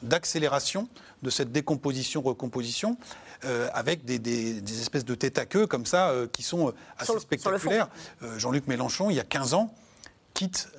d'accélération 0.02 0.88
de 1.24 1.30
cette 1.30 1.52
décomposition-recomposition 1.52 2.98
euh, 3.46 3.68
avec 3.74 4.06
des, 4.06 4.62
espèces 4.80 5.06
de 5.06 5.16
tête 5.16 5.38
à 5.38 5.46
queue 5.46 5.68
comme 5.68 5.86
ça 5.86 6.14
qui 6.32 6.44
sont 6.44 6.74
assez 6.98 7.20
spectaculaires. 7.20 7.90
Jean-Luc 8.38 8.68
Mélenchon, 8.68 9.10
il 9.10 9.16
y 9.16 9.20
a 9.20 9.26
15 9.26 9.56
ans, 9.56 9.74
quitte 10.34 10.70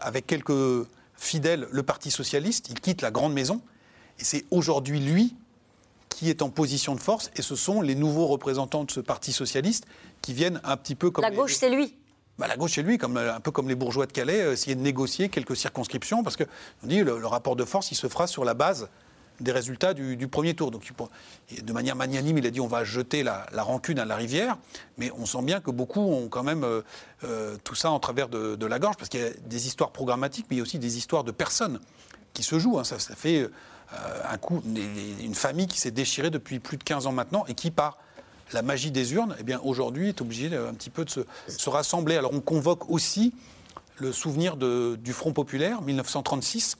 avec 0.00 0.26
quelques 0.26 0.86
fidèles 1.16 1.68
le 1.70 1.82
Parti 1.82 2.10
socialiste, 2.10 2.68
il 2.70 2.80
quitte 2.80 3.02
la 3.02 3.10
grande 3.10 3.34
maison 3.34 3.60
et 4.18 4.24
c'est 4.24 4.46
aujourd'hui 4.50 4.98
lui 4.98 5.36
qui 6.14 6.30
est 6.30 6.42
en 6.42 6.48
position 6.48 6.94
de 6.94 7.00
force, 7.00 7.30
et 7.34 7.42
ce 7.42 7.56
sont 7.56 7.80
les 7.80 7.96
nouveaux 7.96 8.26
représentants 8.26 8.84
de 8.84 8.90
ce 8.90 9.00
Parti 9.00 9.32
socialiste 9.32 9.84
qui 10.24 10.34
viennent 10.34 10.60
un 10.64 10.76
petit 10.76 10.94
peu 10.94 11.10
comme... 11.10 11.22
La 11.22 11.30
gauche, 11.30 11.54
c'est 11.54 11.70
lui 11.70 11.96
bah, 12.36 12.48
la 12.48 12.56
gauche, 12.56 12.72
c'est 12.74 12.82
lui, 12.82 12.98
comme, 12.98 13.16
un 13.16 13.38
peu 13.38 13.52
comme 13.52 13.68
les 13.68 13.76
bourgeois 13.76 14.06
de 14.06 14.12
Calais, 14.12 14.40
euh, 14.40 14.54
essayer 14.54 14.74
de 14.74 14.80
négocier 14.80 15.28
quelques 15.28 15.56
circonscriptions, 15.56 16.24
parce 16.24 16.34
que 16.34 16.42
on 16.82 16.88
dit 16.88 16.98
le, 16.98 17.20
le 17.20 17.26
rapport 17.28 17.54
de 17.54 17.64
force, 17.64 17.92
il 17.92 17.94
se 17.94 18.08
fera 18.08 18.26
sur 18.26 18.44
la 18.44 18.54
base 18.54 18.88
des 19.40 19.52
résultats 19.52 19.94
du, 19.94 20.28
premier 20.28 20.54
tour. 20.54 20.70
Donc, 20.70 20.90
de 21.60 21.72
manière 21.72 21.96
magnanime, 21.96 22.38
il 22.38 22.46
a 22.46 22.50
dit 22.50 22.60
on 22.60 22.66
va 22.66 22.84
jeter 22.84 23.22
la, 23.22 23.46
rancune 23.56 23.98
à 23.98 24.04
la 24.04 24.16
rivière, 24.16 24.58
mais 24.98 25.10
on 25.16 25.26
sent 25.26 25.42
bien 25.42 25.60
que 25.60 25.70
beaucoup 25.70 26.00
ont 26.00 26.28
quand 26.28 26.42
même 26.42 26.64
euh, 26.64 26.82
euh, 27.24 27.56
tout 27.64 27.74
ça 27.74 27.90
en 27.90 27.98
travers 27.98 28.28
de, 28.28 28.66
la 28.66 28.78
gorge, 28.78 28.96
parce 28.96 29.08
qu'il 29.08 29.20
y 29.20 29.24
a 29.24 29.30
des 29.30 29.66
histoires 29.66 29.90
programmatiques, 29.90 30.46
mais 30.50 30.56
il 30.56 30.58
y 30.58 30.60
a 30.60 30.62
aussi 30.62 30.78
des 30.78 30.96
histoires 30.96 31.24
de 31.24 31.32
personnes 31.32 31.80
qui 32.32 32.42
se 32.42 32.58
jouent. 32.58 32.78
Hein. 32.78 32.84
Ça, 32.84 32.98
ça, 32.98 33.14
fait 33.14 33.40
euh, 33.42 33.48
un 34.28 34.38
coup, 34.38 34.62
une 34.64 35.34
famille 35.34 35.66
qui 35.66 35.78
s'est 35.78 35.90
déchirée 35.90 36.30
depuis 36.30 36.60
plus 36.60 36.76
de 36.76 36.84
15 36.84 37.06
ans 37.06 37.12
maintenant 37.12 37.44
et 37.48 37.54
qui, 37.54 37.70
par 37.70 37.98
la 38.52 38.62
magie 38.62 38.90
des 38.90 39.14
urnes, 39.14 39.34
eh 39.38 39.42
bien 39.42 39.60
aujourd'hui 39.62 40.08
est 40.10 40.20
obligée 40.20 40.54
un 40.54 40.74
petit 40.74 40.90
peu 40.90 41.04
de 41.04 41.10
se, 41.10 41.70
rassembler. 41.70 42.16
Alors 42.16 42.32
on 42.32 42.40
convoque 42.40 42.90
aussi 42.90 43.32
le 43.96 44.12
souvenir 44.12 44.56
du 44.56 45.12
Front 45.12 45.32
populaire, 45.32 45.82
1936. 45.82 46.76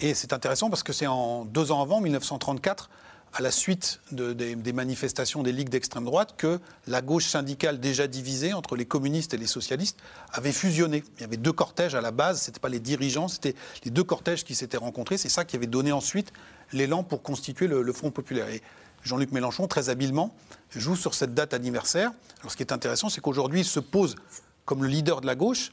Et 0.00 0.14
c'est 0.14 0.32
intéressant 0.32 0.70
parce 0.70 0.82
que 0.82 0.92
c'est 0.92 1.06
en 1.06 1.44
deux 1.44 1.72
ans 1.72 1.82
avant, 1.82 2.00
1934, 2.00 2.88
à 3.32 3.42
la 3.42 3.50
suite 3.50 4.00
des, 4.10 4.72
manifestations 4.72 5.42
des 5.42 5.52
ligues 5.52 5.68
d'extrême 5.68 6.04
droite 6.04 6.34
que 6.36 6.58
la 6.86 7.00
gauche 7.00 7.26
syndicale 7.26 7.78
déjà 7.78 8.06
divisée 8.06 8.52
entre 8.52 8.76
les 8.76 8.86
communistes 8.86 9.34
et 9.34 9.36
les 9.36 9.46
socialistes 9.46 9.98
avait 10.32 10.52
fusionné. 10.52 11.04
Il 11.18 11.20
y 11.20 11.24
avait 11.24 11.36
deux 11.36 11.52
cortèges 11.52 11.94
à 11.94 12.00
la 12.00 12.10
base, 12.10 12.42
ce 12.42 12.50
n'étaient 12.50 12.60
pas 12.60 12.68
les 12.68 12.80
dirigeants, 12.80 13.28
c'était 13.28 13.54
les 13.84 13.90
deux 13.90 14.02
cortèges 14.02 14.44
qui 14.44 14.54
s'étaient 14.54 14.76
rencontrés. 14.76 15.16
C'est 15.16 15.28
ça 15.28 15.44
qui 15.44 15.54
avait 15.54 15.68
donné 15.68 15.92
ensuite 15.92 16.32
l'élan 16.72 17.04
pour 17.04 17.22
constituer 17.22 17.66
le, 17.66 17.92
Front 17.92 18.10
populaire. 18.10 18.48
Et 18.48 18.62
Jean-Luc 19.02 19.32
Mélenchon, 19.32 19.66
très 19.66 19.88
habilement, 19.88 20.34
joue 20.74 20.96
sur 20.96 21.14
cette 21.14 21.34
date 21.34 21.54
anniversaire. 21.54 22.12
Alors 22.40 22.52
ce 22.52 22.56
qui 22.56 22.62
est 22.62 22.72
intéressant, 22.72 23.08
c'est 23.08 23.20
qu'aujourd'hui, 23.20 23.60
il 23.60 23.66
se 23.66 23.80
pose 23.80 24.16
comme 24.64 24.82
le 24.82 24.88
leader 24.88 25.20
de 25.20 25.26
la 25.26 25.34
gauche, 25.34 25.72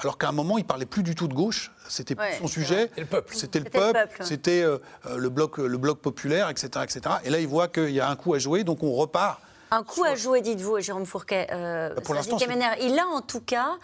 alors 0.00 0.18
qu'à 0.18 0.28
un 0.28 0.32
moment, 0.32 0.58
il 0.58 0.64
parlait 0.64 0.86
plus 0.86 1.02
du 1.02 1.14
tout 1.14 1.26
de 1.26 1.34
gauche. 1.34 1.72
C'était 1.88 2.16
son 2.38 2.48
sujet. 2.48 2.90
C'était 2.90 3.00
le 3.00 3.06
peuple. 3.06 3.34
C'était 3.34 3.58
le 3.60 3.70
peuple. 3.70 4.24
C'était 4.24 4.62
euh, 4.62 4.78
euh, 5.06 5.16
le 5.16 5.28
bloc, 5.30 5.58
le 5.58 5.78
bloc 5.78 6.00
populaire, 6.00 6.50
etc., 6.50 6.68
etc. 6.82 7.00
Et 7.24 7.30
là, 7.30 7.40
il 7.40 7.46
voit 7.46 7.68
qu'il 7.68 7.90
y 7.90 8.00
a 8.00 8.08
un 8.08 8.16
coup 8.16 8.34
à 8.34 8.38
jouer, 8.38 8.64
donc 8.64 8.82
on 8.82 8.92
repart. 8.92 9.40
Un 9.70 9.82
coup 9.82 10.04
à 10.04 10.14
jouer, 10.14 10.42
dites-vous, 10.42 10.80
Jérôme 10.80 11.06
Fourquet. 11.06 11.48
Euh, 11.50 11.94
bah, 11.94 12.02
pour 12.02 12.14
l'instant, 12.14 12.38
il 12.80 12.98
a 12.98 13.06
en 13.06 13.20
tout 13.20 13.40
cas 13.40 13.78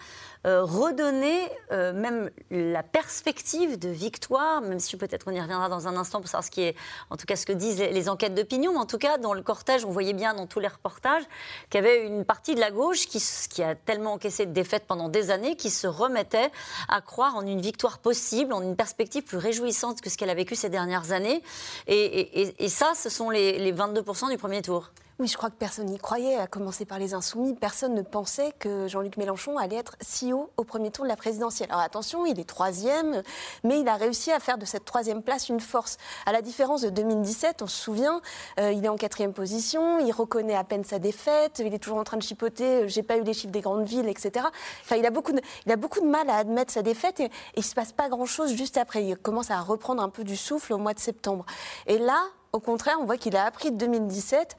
euh, 0.45 0.63
redonner 0.63 1.49
euh, 1.71 1.93
même 1.93 2.29
la 2.51 2.83
perspective 2.83 3.79
de 3.79 3.87
victoire, 3.87 4.61
même 4.61 4.79
si 4.79 4.97
peut-être 4.97 5.27
on 5.27 5.31
y 5.31 5.39
reviendra 5.39 5.69
dans 5.69 5.87
un 5.87 5.95
instant 5.95 6.19
pour 6.19 6.27
savoir 6.27 6.43
ce 6.43 6.51
qui 6.51 6.63
est, 6.63 6.75
en 7.09 7.15
tout 7.15 7.25
cas 7.25 7.37
ce 7.37 7.45
que 7.45 7.53
disent 7.53 7.79
les, 7.79 8.09
enquêtes 8.09 8.35
d'opinion, 8.35 8.73
mais 8.73 8.79
en 8.79 8.85
tout 8.85 8.97
cas 8.97 9.17
dans 9.17 9.33
le 9.33 9.41
cortège, 9.41 9.85
on 9.85 9.91
voyait 9.91 10.11
bien 10.11 10.33
dans 10.33 10.45
tous 10.45 10.59
les 10.59 10.67
reportages 10.67 11.23
qu'il 11.69 11.81
y 11.81 11.87
avait 11.87 12.05
une 12.05 12.25
partie 12.25 12.55
de 12.55 12.59
la 12.59 12.71
gauche 12.71 13.07
qui, 13.07 13.23
qui 13.49 13.63
a 13.63 13.75
tellement 13.75 14.13
encaissé 14.13 14.45
de 14.45 14.51
défaites 14.51 14.85
pendant 14.85 15.07
des 15.07 15.31
années, 15.31 15.55
qui 15.55 15.69
se 15.69 15.87
remettait 15.87 16.51
à 16.89 16.99
croire 16.99 17.37
en 17.37 17.45
une 17.45 17.61
victoire 17.61 17.99
possible, 17.99 18.51
en 18.51 18.61
une 18.61 18.75
perspective 18.75 19.23
plus 19.23 19.37
réjouissante 19.37 20.01
que 20.01 20.09
ce 20.09 20.17
qu'elle 20.17 20.29
a 20.29 20.35
vécu 20.35 20.55
ces 20.55 20.69
dernières 20.69 21.13
années. 21.13 21.41
Et, 21.87 22.67
ça, 22.67 22.93
ce 22.95 23.09
sont 23.09 23.29
les, 23.29 23.59
les 23.59 23.71
22% 23.71 24.29
du 24.29 24.37
premier 24.37 24.61
tour. 24.61 24.91
Oui, 25.19 25.27
je 25.27 25.37
crois 25.37 25.51
que 25.51 25.55
personne 25.55 25.85
n'y 25.85 25.99
croyait, 25.99 26.37
à 26.37 26.47
commencer 26.47 26.85
par 26.85 26.97
les 26.97 27.13
Insoumis. 27.13 27.53
Personne 27.53 27.93
ne 27.93 28.01
pensait 28.01 28.51
que 28.57 28.87
Jean-Luc 28.87 29.17
Mélenchon 29.17 29.59
allait 29.59 29.75
être 29.75 29.95
si 30.01 30.33
haut 30.33 30.49
au 30.57 30.63
premier 30.63 30.89
tour 30.89 31.05
de 31.05 31.09
la 31.09 31.15
présidentielle. 31.15 31.69
Alors 31.69 31.83
attention, 31.83 32.25
il 32.25 32.39
est 32.39 32.49
troisième, 32.49 33.21
mais 33.63 33.79
il 33.79 33.87
a 33.87 33.95
réussi 33.95 34.31
à 34.31 34.39
faire 34.39 34.57
de 34.57 34.65
cette 34.65 34.85
troisième 34.85 35.21
place 35.21 35.49
une 35.49 35.59
force. 35.59 35.97
À 36.25 36.31
la 36.31 36.41
différence 36.41 36.81
de 36.81 36.89
2017, 36.89 37.61
on 37.61 37.67
se 37.67 37.79
souvient, 37.79 38.21
euh, 38.59 38.71
il 38.71 38.83
est 38.83 38.89
en 38.89 38.95
quatrième 38.95 39.33
position, 39.33 39.99
il 39.99 40.11
reconnaît 40.11 40.55
à 40.55 40.63
peine 40.63 40.83
sa 40.83 40.97
défaite, 40.97 41.61
il 41.63 41.75
est 41.75 41.79
toujours 41.79 41.99
en 41.99 42.03
train 42.03 42.17
de 42.17 42.23
chipoter, 42.23 42.81
euh, 42.81 42.87
j'ai 42.87 43.03
pas 43.03 43.17
eu 43.17 43.23
les 43.23 43.33
chiffres 43.33 43.53
des 43.53 43.61
grandes 43.61 43.85
villes, 43.85 44.09
etc. 44.09 44.47
Enfin, 44.81 44.95
il 44.95 45.05
a 45.05 45.11
beaucoup 45.11 45.31
de, 45.31 45.41
il 45.67 45.71
a 45.71 45.75
beaucoup 45.75 46.01
de 46.01 46.07
mal 46.07 46.27
à 46.31 46.37
admettre 46.37 46.73
sa 46.73 46.81
défaite 46.81 47.19
et, 47.19 47.25
et 47.25 47.29
il 47.57 47.63
se 47.63 47.75
passe 47.75 47.91
pas 47.91 48.09
grand-chose 48.09 48.55
juste 48.55 48.77
après. 48.77 49.05
Il 49.05 49.15
commence 49.17 49.51
à 49.51 49.61
reprendre 49.61 50.01
un 50.01 50.09
peu 50.09 50.23
du 50.23 50.35
souffle 50.35 50.73
au 50.73 50.79
mois 50.79 50.95
de 50.95 50.99
septembre. 50.99 51.45
Et 51.85 51.99
là, 51.99 52.19
au 52.51 52.59
contraire, 52.59 52.97
on 52.99 53.05
voit 53.05 53.17
qu'il 53.17 53.35
a 53.35 53.45
appris 53.45 53.71
de 53.71 53.77
2017 53.77 54.57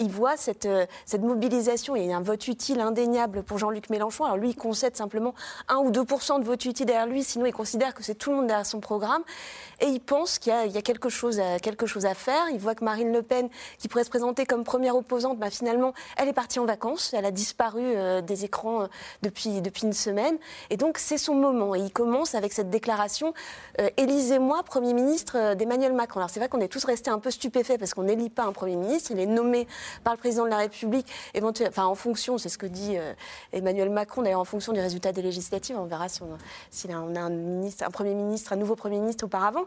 il 0.00 0.10
voit 0.10 0.36
cette, 0.36 0.66
euh, 0.66 0.86
cette 1.04 1.22
mobilisation. 1.22 1.94
Il 1.94 2.06
y 2.06 2.12
a 2.12 2.16
un 2.16 2.22
vote 2.22 2.48
utile 2.48 2.80
indéniable 2.80 3.42
pour 3.42 3.58
Jean-Luc 3.58 3.90
Mélenchon. 3.90 4.24
Alors 4.24 4.38
lui, 4.38 4.50
il 4.50 4.56
concède 4.56 4.96
simplement 4.96 5.34
1 5.68 5.76
ou 5.76 5.90
2% 5.90 6.40
de 6.40 6.44
vote 6.44 6.64
utile 6.64 6.86
derrière 6.86 7.06
lui, 7.06 7.22
sinon 7.22 7.46
il 7.46 7.52
considère 7.52 7.94
que 7.94 8.02
c'est 8.02 8.14
tout 8.14 8.30
le 8.30 8.36
monde 8.36 8.46
derrière 8.46 8.66
son 8.66 8.80
programme. 8.80 9.22
Et 9.80 9.86
il 9.86 10.00
pense 10.00 10.38
qu'il 10.38 10.52
y, 10.52 10.78
a, 10.78 10.82
quelque, 10.82 11.08
chose 11.08 11.40
à, 11.40 11.58
quelque 11.58 11.86
chose 11.86 12.04
à 12.04 12.14
faire. 12.14 12.48
Il 12.52 12.58
voit 12.58 12.74
que 12.74 12.84
Marine 12.84 13.12
Le 13.12 13.22
Pen, 13.22 13.48
qui 13.78 13.88
pourrait 13.88 14.04
se 14.04 14.10
présenter 14.10 14.44
comme 14.44 14.64
première 14.64 14.96
opposante, 14.96 15.38
bah, 15.38 15.48
finalement, 15.48 15.94
elle 16.18 16.28
est 16.28 16.34
partie 16.34 16.58
en 16.58 16.66
vacances. 16.66 17.14
Elle 17.14 17.24
a 17.24 17.30
disparu 17.30 17.80
euh, 17.82 18.20
des 18.20 18.44
écrans 18.44 18.82
euh, 18.82 18.86
depuis, 19.22 19.62
depuis 19.62 19.84
une 19.84 19.94
semaine. 19.94 20.36
Et 20.68 20.76
donc, 20.76 20.98
c'est 20.98 21.16
son 21.16 21.34
moment. 21.34 21.74
Et 21.74 21.80
il 21.80 21.92
commence 21.92 22.34
avec 22.34 22.52
cette 22.52 22.70
déclaration 22.70 23.32
Élisez-moi 23.96 24.62
Premier 24.62 24.92
ministre 24.92 25.54
d'Emmanuel 25.54 25.94
Macron. 25.94 26.20
Alors, 26.20 26.28
c'est 26.28 26.40
vrai 26.40 26.50
qu'on 26.50 26.60
est 26.60 26.68
tous 26.68 26.84
restés 26.84 27.10
un 27.10 27.18
peu 27.18 27.30
stupéfaits 27.30 27.78
parce 27.78 27.94
qu'on 27.94 28.02
n'élit 28.02 28.28
pas 28.28 28.42
un 28.42 28.52
Premier 28.52 28.76
ministre. 28.76 29.10
Il 29.12 29.20
est 29.20 29.26
nommé 29.26 29.66
par 30.04 30.14
le 30.14 30.18
président 30.18 30.44
de 30.44 30.50
la 30.50 30.58
République, 30.58 31.06
enfin 31.68 31.84
en 31.84 31.94
fonction, 31.94 32.38
c'est 32.38 32.48
ce 32.48 32.58
que 32.58 32.66
dit 32.66 32.96
Emmanuel 33.52 33.90
Macron, 33.90 34.22
d'ailleurs 34.22 34.40
en 34.40 34.44
fonction 34.44 34.72
du 34.72 34.80
résultat 34.80 35.12
des 35.12 35.22
législatives, 35.22 35.76
on 35.78 35.84
verra 35.84 36.08
si 36.08 36.22
on, 36.22 36.38
on 36.88 37.16
a 37.16 37.20
un, 37.20 37.30
ministre, 37.30 37.84
un 37.84 37.90
Premier 37.90 38.14
ministre, 38.14 38.52
un 38.52 38.56
nouveau 38.56 38.76
Premier 38.76 38.98
ministre 38.98 39.24
auparavant. 39.24 39.64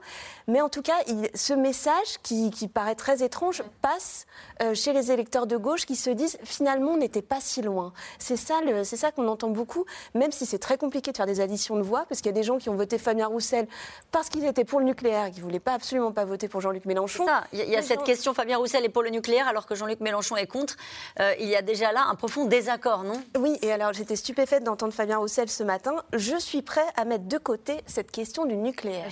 Mais 0.47 0.61
en 0.61 0.69
tout 0.69 0.81
cas, 0.81 0.97
ce 1.33 1.53
message 1.53 2.19
qui, 2.21 2.51
paraît 2.73 2.95
très 2.95 3.23
étrange 3.23 3.63
passe 3.81 4.25
chez 4.73 4.93
les 4.93 5.11
électeurs 5.11 5.47
de 5.47 5.57
gauche 5.57 5.85
qui 5.85 5.95
se 5.95 6.09
disent 6.09 6.37
finalement 6.43 6.91
on 6.91 6.97
n'était 6.97 7.21
pas 7.21 7.39
si 7.41 7.61
loin. 7.61 7.93
C'est 8.19 8.37
ça, 8.37 8.55
c'est 8.83 8.97
ça 8.97 9.11
qu'on 9.11 9.27
entend 9.27 9.49
beaucoup, 9.49 9.85
même 10.13 10.31
si 10.31 10.45
c'est 10.45 10.59
très 10.59 10.77
compliqué 10.77 11.11
de 11.11 11.17
faire 11.17 11.25
des 11.25 11.41
additions 11.41 11.75
de 11.75 11.81
voix, 11.81 12.05
parce 12.07 12.21
qu'il 12.21 12.27
y 12.27 12.35
a 12.35 12.39
des 12.39 12.43
gens 12.43 12.57
qui 12.57 12.69
ont 12.69 12.75
voté 12.75 12.97
Fabien 12.97 13.27
Roussel 13.27 13.67
parce 14.11 14.29
qu'ils 14.29 14.45
étaient 14.45 14.65
pour 14.65 14.79
le 14.79 14.85
nucléaire, 14.85 15.31
qui 15.31 15.39
ne 15.39 15.43
voulaient 15.43 15.59
pas 15.59 15.73
absolument 15.73 16.11
pas 16.11 16.25
voter 16.25 16.47
pour 16.47 16.61
Jean-Luc 16.61 16.85
Mélenchon. 16.85 17.25
Il 17.51 17.59
y 17.59 17.75
a, 17.75 17.81
cette 17.81 18.03
question, 18.03 18.33
Fabien 18.33 18.57
Roussel 18.57 18.85
est 18.85 18.89
pour 18.89 19.03
le 19.03 19.09
nucléaire 19.09 19.47
alors 19.47 19.65
que 19.65 19.75
Jean-Luc 19.75 19.99
Mélenchon 19.99 20.12
est 20.37 20.47
contre. 20.47 20.75
Euh, 21.19 21.33
il 21.39 21.47
y 21.47 21.55
a 21.55 21.61
déjà 21.61 21.91
là 21.91 22.05
un 22.09 22.15
profond 22.15 22.45
désaccord, 22.45 23.03
non? 23.03 23.21
Oui, 23.37 23.57
et 23.61 23.71
alors 23.71 23.93
j'étais 23.93 24.15
stupéfaite 24.15 24.63
d'entendre 24.63 24.93
Fabien 24.93 25.17
Roussel 25.17 25.49
ce 25.49 25.63
matin. 25.63 25.95
Je 26.13 26.37
suis 26.37 26.61
prêt 26.61 26.85
à 26.95 27.05
mettre 27.05 27.25
de 27.25 27.37
côté 27.37 27.81
cette 27.87 28.11
question 28.11 28.45
du 28.45 28.55
nucléaire. 28.55 29.09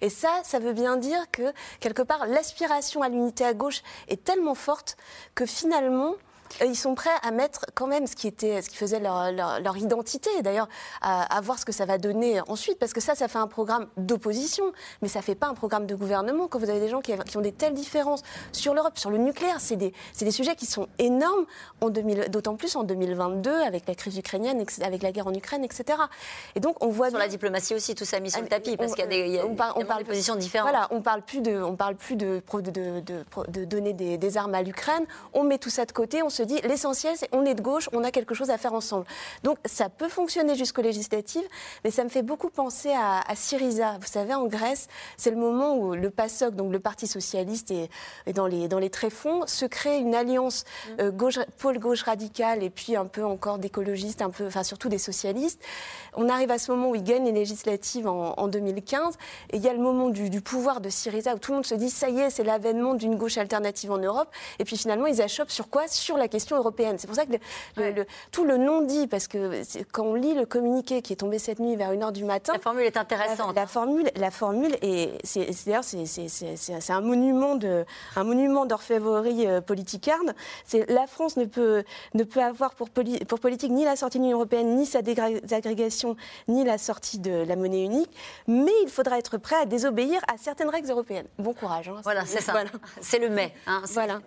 et 0.00 0.10
ça, 0.10 0.30
ça 0.44 0.58
veut 0.58 0.72
bien 0.72 0.96
dire 0.96 1.30
que 1.30 1.52
quelque 1.80 2.02
part, 2.02 2.26
l'aspiration 2.26 3.02
à 3.02 3.08
l'unité 3.08 3.44
à 3.44 3.54
gauche 3.54 3.82
est 4.08 4.24
tellement 4.24 4.54
forte 4.54 4.96
que 5.34 5.46
finalement, 5.46 6.14
ils 6.60 6.76
sont 6.76 6.94
prêts 6.94 7.10
à 7.22 7.30
mettre 7.30 7.66
quand 7.74 7.86
même 7.86 8.06
ce 8.06 8.16
qui, 8.16 8.26
était, 8.26 8.62
ce 8.62 8.68
qui 8.68 8.76
faisait 8.76 9.00
leur, 9.00 9.32
leur, 9.32 9.76
identité, 9.76 10.30
d'ailleurs, 10.42 10.68
à, 11.00 11.40
voir 11.40 11.58
ce 11.58 11.64
que 11.64 11.72
ça 11.72 11.86
va 11.86 11.98
donner 11.98 12.40
ensuite, 12.48 12.78
parce 12.78 12.92
que 12.92 13.00
ça, 13.00 13.14
ça 13.14 13.28
fait 13.28 13.38
un 13.38 13.46
programme 13.46 13.88
d'opposition, 13.96 14.64
mais 15.00 15.08
ça 15.08 15.20
ne 15.20 15.24
fait 15.24 15.34
pas 15.34 15.48
un 15.48 15.54
programme 15.54 15.86
de 15.86 15.94
gouvernement. 15.94 16.48
Quand 16.48 16.58
vous 16.58 16.70
avez 16.70 16.80
des 16.80 16.88
gens 16.88 17.00
qui, 17.00 17.12
qui 17.26 17.36
ont 17.36 17.40
des 17.40 17.52
telles 17.52 17.74
différences 17.74 18.22
sur 18.52 18.74
l'Europe, 18.74 18.98
sur 18.98 19.10
le 19.10 19.18
nucléaire, 19.18 19.60
c'est 19.60 19.76
des, 19.76 19.92
des, 20.18 20.30
sujets 20.30 20.54
qui 20.54 20.66
sont 20.66 20.88
énormes, 20.98 21.46
d'autant 22.28 22.56
plus 22.56 22.76
en 22.76 22.84
2022, 22.84 23.50
avec 23.50 23.86
la 23.86 23.94
crise 23.94 24.16
ukrainienne, 24.16 24.64
avec 24.82 25.02
la 25.02 25.12
guerre 25.12 25.26
en 25.26 25.34
Ukraine, 25.34 25.64
etc. 25.64 25.98
Et 26.54 26.60
donc, 26.60 26.82
on 26.84 26.88
voit... 26.88 27.10
Sur 27.10 27.18
la 27.18 27.28
diplomatie 27.28 27.74
aussi, 27.74 27.94
tout 27.94 28.04
ça 28.04 28.20
mis 28.20 28.30
sur 28.30 28.40
le 28.40 28.48
tapis, 28.48 28.76
parce 28.76 28.94
qu'il 28.94 29.04
y 29.04 29.06
a 29.06 29.08
des, 29.08 29.40
on, 29.42 29.54
parle, 29.54 29.98
des 29.98 30.04
positions 30.04 30.36
différentes. 30.36 30.70
Voilà, 30.70 30.88
on 30.90 30.96
ne 30.96 31.02
parle 31.02 31.22
plus 31.22 31.40
de, 31.40 31.60
on 31.62 31.76
parle 31.76 31.96
plus 31.96 32.16
de, 32.16 32.42
de, 32.52 33.00
de, 33.00 33.24
de 33.48 33.64
donner 33.64 33.92
des, 33.92 34.18
des 34.18 34.36
armes 34.36 34.54
à 34.54 34.62
l'Ukraine, 34.62 35.04
on 35.32 35.44
met 35.44 35.58
tout 35.58 35.70
ça 35.70 35.84
de 35.84 35.92
côté, 35.92 36.22
on 36.22 36.30
se 36.30 36.41
dit 36.44 36.60
l'essentiel, 36.62 37.14
c'est 37.16 37.28
on 37.32 37.44
est 37.44 37.54
de 37.54 37.62
gauche, 37.62 37.88
on 37.92 38.04
a 38.04 38.10
quelque 38.10 38.34
chose 38.34 38.50
à 38.50 38.58
faire 38.58 38.74
ensemble. 38.74 39.06
Donc 39.42 39.58
ça 39.64 39.88
peut 39.88 40.08
fonctionner 40.08 40.54
jusqu'aux 40.54 40.82
législatives, 40.82 41.46
mais 41.84 41.90
ça 41.90 42.04
me 42.04 42.08
fait 42.08 42.22
beaucoup 42.22 42.50
penser 42.50 42.92
à, 42.92 43.22
Syriza. 43.34 43.96
Vous 44.00 44.06
savez, 44.06 44.34
en 44.34 44.46
Grèce, 44.46 44.88
c'est 45.16 45.30
le 45.30 45.36
moment 45.36 45.76
où 45.76 45.94
le 45.94 46.10
PASOK, 46.10 46.54
donc 46.54 46.70
le 46.70 46.80
Parti 46.80 47.06
socialiste, 47.06 47.70
est, 47.70 47.88
dans, 48.32 48.46
les, 48.46 48.68
dans 48.68 48.78
les 48.78 48.90
tréfonds, 48.90 49.46
se 49.46 49.64
crée 49.64 49.98
une 49.98 50.14
alliance 50.14 50.64
mmh. 50.64 51.00
euh, 51.00 51.10
gauche, 51.10 51.38
pôle 51.58 51.78
gauche 51.78 52.02
radicale 52.02 52.62
et 52.62 52.70
puis 52.70 52.96
un 52.96 53.06
peu 53.06 53.24
encore 53.24 53.58
d'écologistes, 53.58 54.22
un 54.22 54.30
peu, 54.30 54.46
enfin 54.46 54.62
surtout 54.62 54.88
des 54.88 54.98
socialistes. 54.98 55.60
On 56.14 56.28
arrive 56.28 56.50
à 56.50 56.58
ce 56.58 56.70
moment 56.70 56.90
où 56.90 56.94
ils 56.94 57.02
gagnent 57.02 57.24
les 57.24 57.32
législatives 57.32 58.06
en, 58.06 58.48
2015, 58.48 59.16
et 59.50 59.56
il 59.56 59.62
y 59.62 59.68
a 59.68 59.72
le 59.72 59.78
moment 59.78 60.10
du, 60.10 60.28
du, 60.28 60.40
pouvoir 60.40 60.80
de 60.80 60.90
Syriza 60.90 61.34
où 61.34 61.38
tout 61.38 61.52
le 61.52 61.56
monde 61.56 61.66
se 61.66 61.74
dit 61.74 61.90
ça 61.90 62.10
y 62.10 62.20
est, 62.20 62.30
c'est 62.30 62.44
l'avènement 62.44 62.94
d'une 62.94 63.16
gauche 63.16 63.38
alternative 63.38 63.90
en 63.92 63.98
Europe, 63.98 64.28
et 64.58 64.64
puis 64.64 64.76
finalement 64.76 65.06
ils 65.06 65.22
achoppent 65.22 65.50
sur 65.50 65.68
quoi? 65.68 65.88
Sur 65.88 66.16
la 66.16 66.28
question 66.32 66.56
européenne. 66.56 66.96
C'est 66.98 67.06
pour 67.06 67.16
ça 67.16 67.26
que 67.26 67.32
le, 67.76 68.06
tout 68.32 68.44
le 68.44 68.56
non-dit, 68.56 69.06
parce 69.06 69.28
que 69.28 69.62
quand 69.92 70.04
on 70.04 70.14
lit 70.14 70.34
le 70.34 70.46
communiqué 70.46 71.02
qui 71.02 71.12
est 71.12 71.16
tombé 71.16 71.38
cette 71.38 71.58
nuit 71.58 71.76
vers 71.76 71.92
1h 71.92 72.12
du 72.12 72.24
matin. 72.24 72.54
La 72.54 72.58
formule 72.58 72.84
est 72.84 72.96
intéressante. 72.96 73.54
La, 73.54 73.66
formule, 73.66 74.10
la 74.16 74.30
formule 74.30 74.76
est. 74.82 75.18
D'ailleurs, 75.66 75.84
c'est 75.84 76.92
un 76.92 77.00
monument 77.00 77.54
de, 77.54 77.84
un 78.16 78.24
monument 78.24 78.66
d'orfèvrerie 78.66 79.46
euh, 79.46 79.60
politicarde. 79.60 80.34
C'est 80.64 80.90
la 80.90 81.06
France 81.06 81.36
ne 81.36 81.44
peut, 81.44 81.84
ne 82.14 82.24
peut 82.24 82.42
avoir 82.42 82.74
pour, 82.74 82.88
pour 82.90 83.40
politique 83.40 83.70
ni 83.70 83.84
la 83.84 83.96
sortie 83.96 84.18
de 84.18 84.24
l'Union 84.24 84.38
européenne, 84.38 84.74
ni 84.74 84.86
sa 84.86 85.02
désagrégation, 85.02 86.16
ni 86.48 86.64
la 86.64 86.78
sortie 86.78 87.18
de 87.18 87.44
la 87.46 87.56
monnaie 87.56 87.84
unique. 87.84 88.10
Mais 88.46 88.72
il 88.82 88.88
faudra 88.88 89.18
être 89.18 89.36
prêt 89.36 89.56
à 89.56 89.66
désobéir 89.66 90.20
à 90.32 90.38
certaines 90.38 90.70
règles 90.70 90.90
européennes. 90.90 91.26
Bon 91.38 91.52
courage. 91.52 91.88
Hein, 91.88 92.00
voilà, 92.02 92.24
c'est 92.24 92.40
ça. 92.40 92.54
C'est 93.00 93.18
le 93.18 93.28
mais. 93.28 93.52
Hein, 93.66 93.82
voilà. 93.86 94.20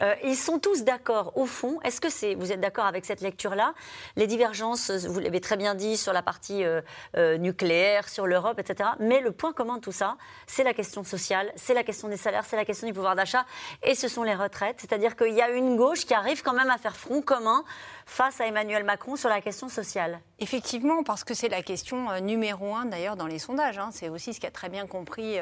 Euh, 0.00 0.14
ils 0.24 0.36
sont 0.36 0.58
tous 0.58 0.84
d'accord, 0.84 1.31
au 1.34 1.46
fond, 1.46 1.78
est-ce 1.82 2.00
que 2.00 2.08
c'est, 2.08 2.34
vous 2.34 2.52
êtes 2.52 2.60
d'accord 2.60 2.86
avec 2.86 3.04
cette 3.04 3.20
lecture-là? 3.20 3.74
Les 4.16 4.26
divergences, 4.26 4.90
vous 4.90 5.20
l'avez 5.20 5.40
très 5.40 5.56
bien 5.56 5.74
dit, 5.74 5.96
sur 5.96 6.12
la 6.12 6.22
partie 6.22 6.64
euh, 6.64 6.80
euh, 7.16 7.38
nucléaire, 7.38 8.08
sur 8.08 8.26
l'Europe, 8.26 8.58
etc. 8.58 8.90
Mais 9.00 9.20
le 9.20 9.32
point 9.32 9.52
commun 9.52 9.76
de 9.76 9.80
tout 9.80 9.92
ça, 9.92 10.16
c'est 10.46 10.64
la 10.64 10.74
question 10.74 11.04
sociale, 11.04 11.52
c'est 11.56 11.74
la 11.74 11.84
question 11.84 12.08
des 12.08 12.16
salaires, 12.16 12.44
c'est 12.44 12.56
la 12.56 12.64
question 12.64 12.86
du 12.86 12.92
pouvoir 12.92 13.16
d'achat, 13.16 13.44
et 13.82 13.94
ce 13.94 14.08
sont 14.08 14.22
les 14.22 14.34
retraites. 14.34 14.76
C'est-à-dire 14.80 15.16
qu'il 15.16 15.34
y 15.34 15.42
a 15.42 15.50
une 15.50 15.76
gauche 15.76 16.06
qui 16.06 16.14
arrive 16.14 16.42
quand 16.42 16.54
même 16.54 16.70
à 16.70 16.78
faire 16.78 16.96
front 16.96 17.22
commun 17.22 17.64
face 18.06 18.40
à 18.40 18.46
Emmanuel 18.46 18.84
Macron 18.84 19.16
sur 19.16 19.28
la 19.28 19.40
question 19.40 19.68
sociale. 19.68 20.20
Effectivement, 20.38 21.02
parce 21.02 21.24
que 21.24 21.34
c'est 21.34 21.48
la 21.48 21.62
question 21.62 22.10
euh, 22.10 22.20
numéro 22.20 22.74
un 22.74 22.84
d'ailleurs 22.84 23.16
dans 23.16 23.26
les 23.26 23.38
sondages. 23.38 23.78
Hein. 23.78 23.90
C'est 23.92 24.08
aussi 24.08 24.34
ce 24.34 24.40
qu'a 24.40 24.50
très 24.50 24.68
bien 24.68 24.86
compris 24.86 25.38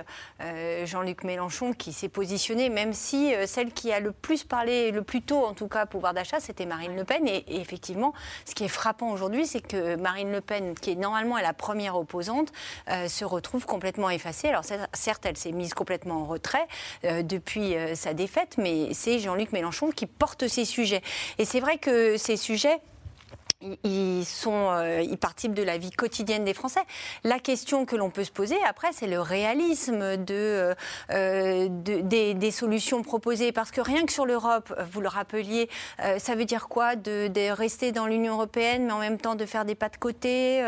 Jean-Luc 0.85 1.25
Mélenchon 1.25 1.73
qui 1.73 1.93
s'est 1.93 2.09
positionné, 2.09 2.69
même 2.69 2.93
si 2.93 3.33
celle 3.47 3.73
qui 3.73 3.93
a 3.93 4.01
le 4.01 4.13
plus 4.13 4.45
parlé, 4.45 4.91
le 4.91 5.03
plus 5.03 5.23
tôt 5.23 5.45
en 5.45 5.55
tout 5.55 5.69
cas, 5.69 5.87
pouvoir 5.87 6.15
d'achat, 6.15 6.41
c'était 6.41 6.67
Marine 6.67 6.97
Le 6.97 7.05
Pen. 7.05 7.27
Et, 7.27 7.45
effectivement, 7.61 8.13
ce 8.45 8.55
qui 8.55 8.65
est 8.65 8.69
frappant 8.69 9.11
aujourd'hui, 9.11 9.47
c'est 9.47 9.61
que 9.61 9.97
Marine 9.97 10.33
Le 10.33 10.41
Pen, 10.41 10.75
qui 10.75 10.93
est 10.93 10.97
normalement 10.97 11.39
la 11.39 11.53
première 11.53 11.97
opposante, 11.97 12.53
euh, 12.89 13.09
se 13.09 13.25
retrouve 13.25 13.67
complètement 13.67 14.11
effacée. 14.11 14.49
Alors 14.49 14.65
certes, 14.93 15.27
elle 15.27 15.37
s'est 15.37 15.53
mise 15.53 15.75
complètement 15.75 16.23
en 16.23 16.25
retrait 16.25 16.67
euh, 17.05 17.23
depuis 17.23 17.75
euh, 17.75 17.95
sa 17.95 18.15
défaite, 18.15 18.57
mais 18.59 18.93
c'est 18.95 19.19
Jean-Luc 19.19 19.53
Mélenchon 19.53 19.91
qui 19.91 20.07
porte 20.07 20.49
ces 20.49 20.65
sujets. 20.65 21.03
Et 21.39 21.45
c'est 21.45 21.61
vrai 21.61 21.79
que 21.79 22.17
ces 22.17 22.37
sujets 22.37 22.50
sujet 22.51 22.81
ils, 23.85 24.25
sont, 24.25 24.71
euh, 24.71 25.03
ils 25.03 25.19
participent 25.19 25.55
de 25.55 25.63
la 25.63 25.79
vie 25.79 25.91
quotidienne 25.91 26.45
des 26.45 26.55
Français. 26.55 26.81
La 27.25 27.39
question 27.39 27.85
que 27.85 27.95
l'on 27.97 28.11
peut 28.11 28.25
se 28.25 28.31
poser 28.31 28.57
après, 28.67 28.89
c'est 28.93 29.07
le 29.07 29.21
réalisme 29.21 30.17
de, 30.17 30.75
euh, 31.11 31.69
des, 31.71 32.51
solutions 32.51 33.03
proposées. 33.03 33.53
Parce 33.53 33.71
que 33.71 33.81
rien 33.81 34.07
que 34.07 34.13
sur 34.13 34.27
l'Europe, 34.27 34.75
vous 34.93 35.01
le 35.01 35.09
rappeliez, 35.09 35.69
euh, 36.03 36.19
ça 36.19 36.35
veut 36.35 36.45
dire 36.45 36.69
quoi 36.69 36.97
de, 36.97 37.31
rester 37.51 37.93
dans 37.93 38.07
l'Union 38.07 38.35
européenne, 38.35 38.87
mais 38.87 38.93
en 38.93 38.99
même 38.99 39.19
temps 39.19 39.35
de 39.35 39.45
faire 39.45 39.65
des 39.65 39.75
pas 39.75 39.89
de 39.89 39.97
côté 39.97 40.63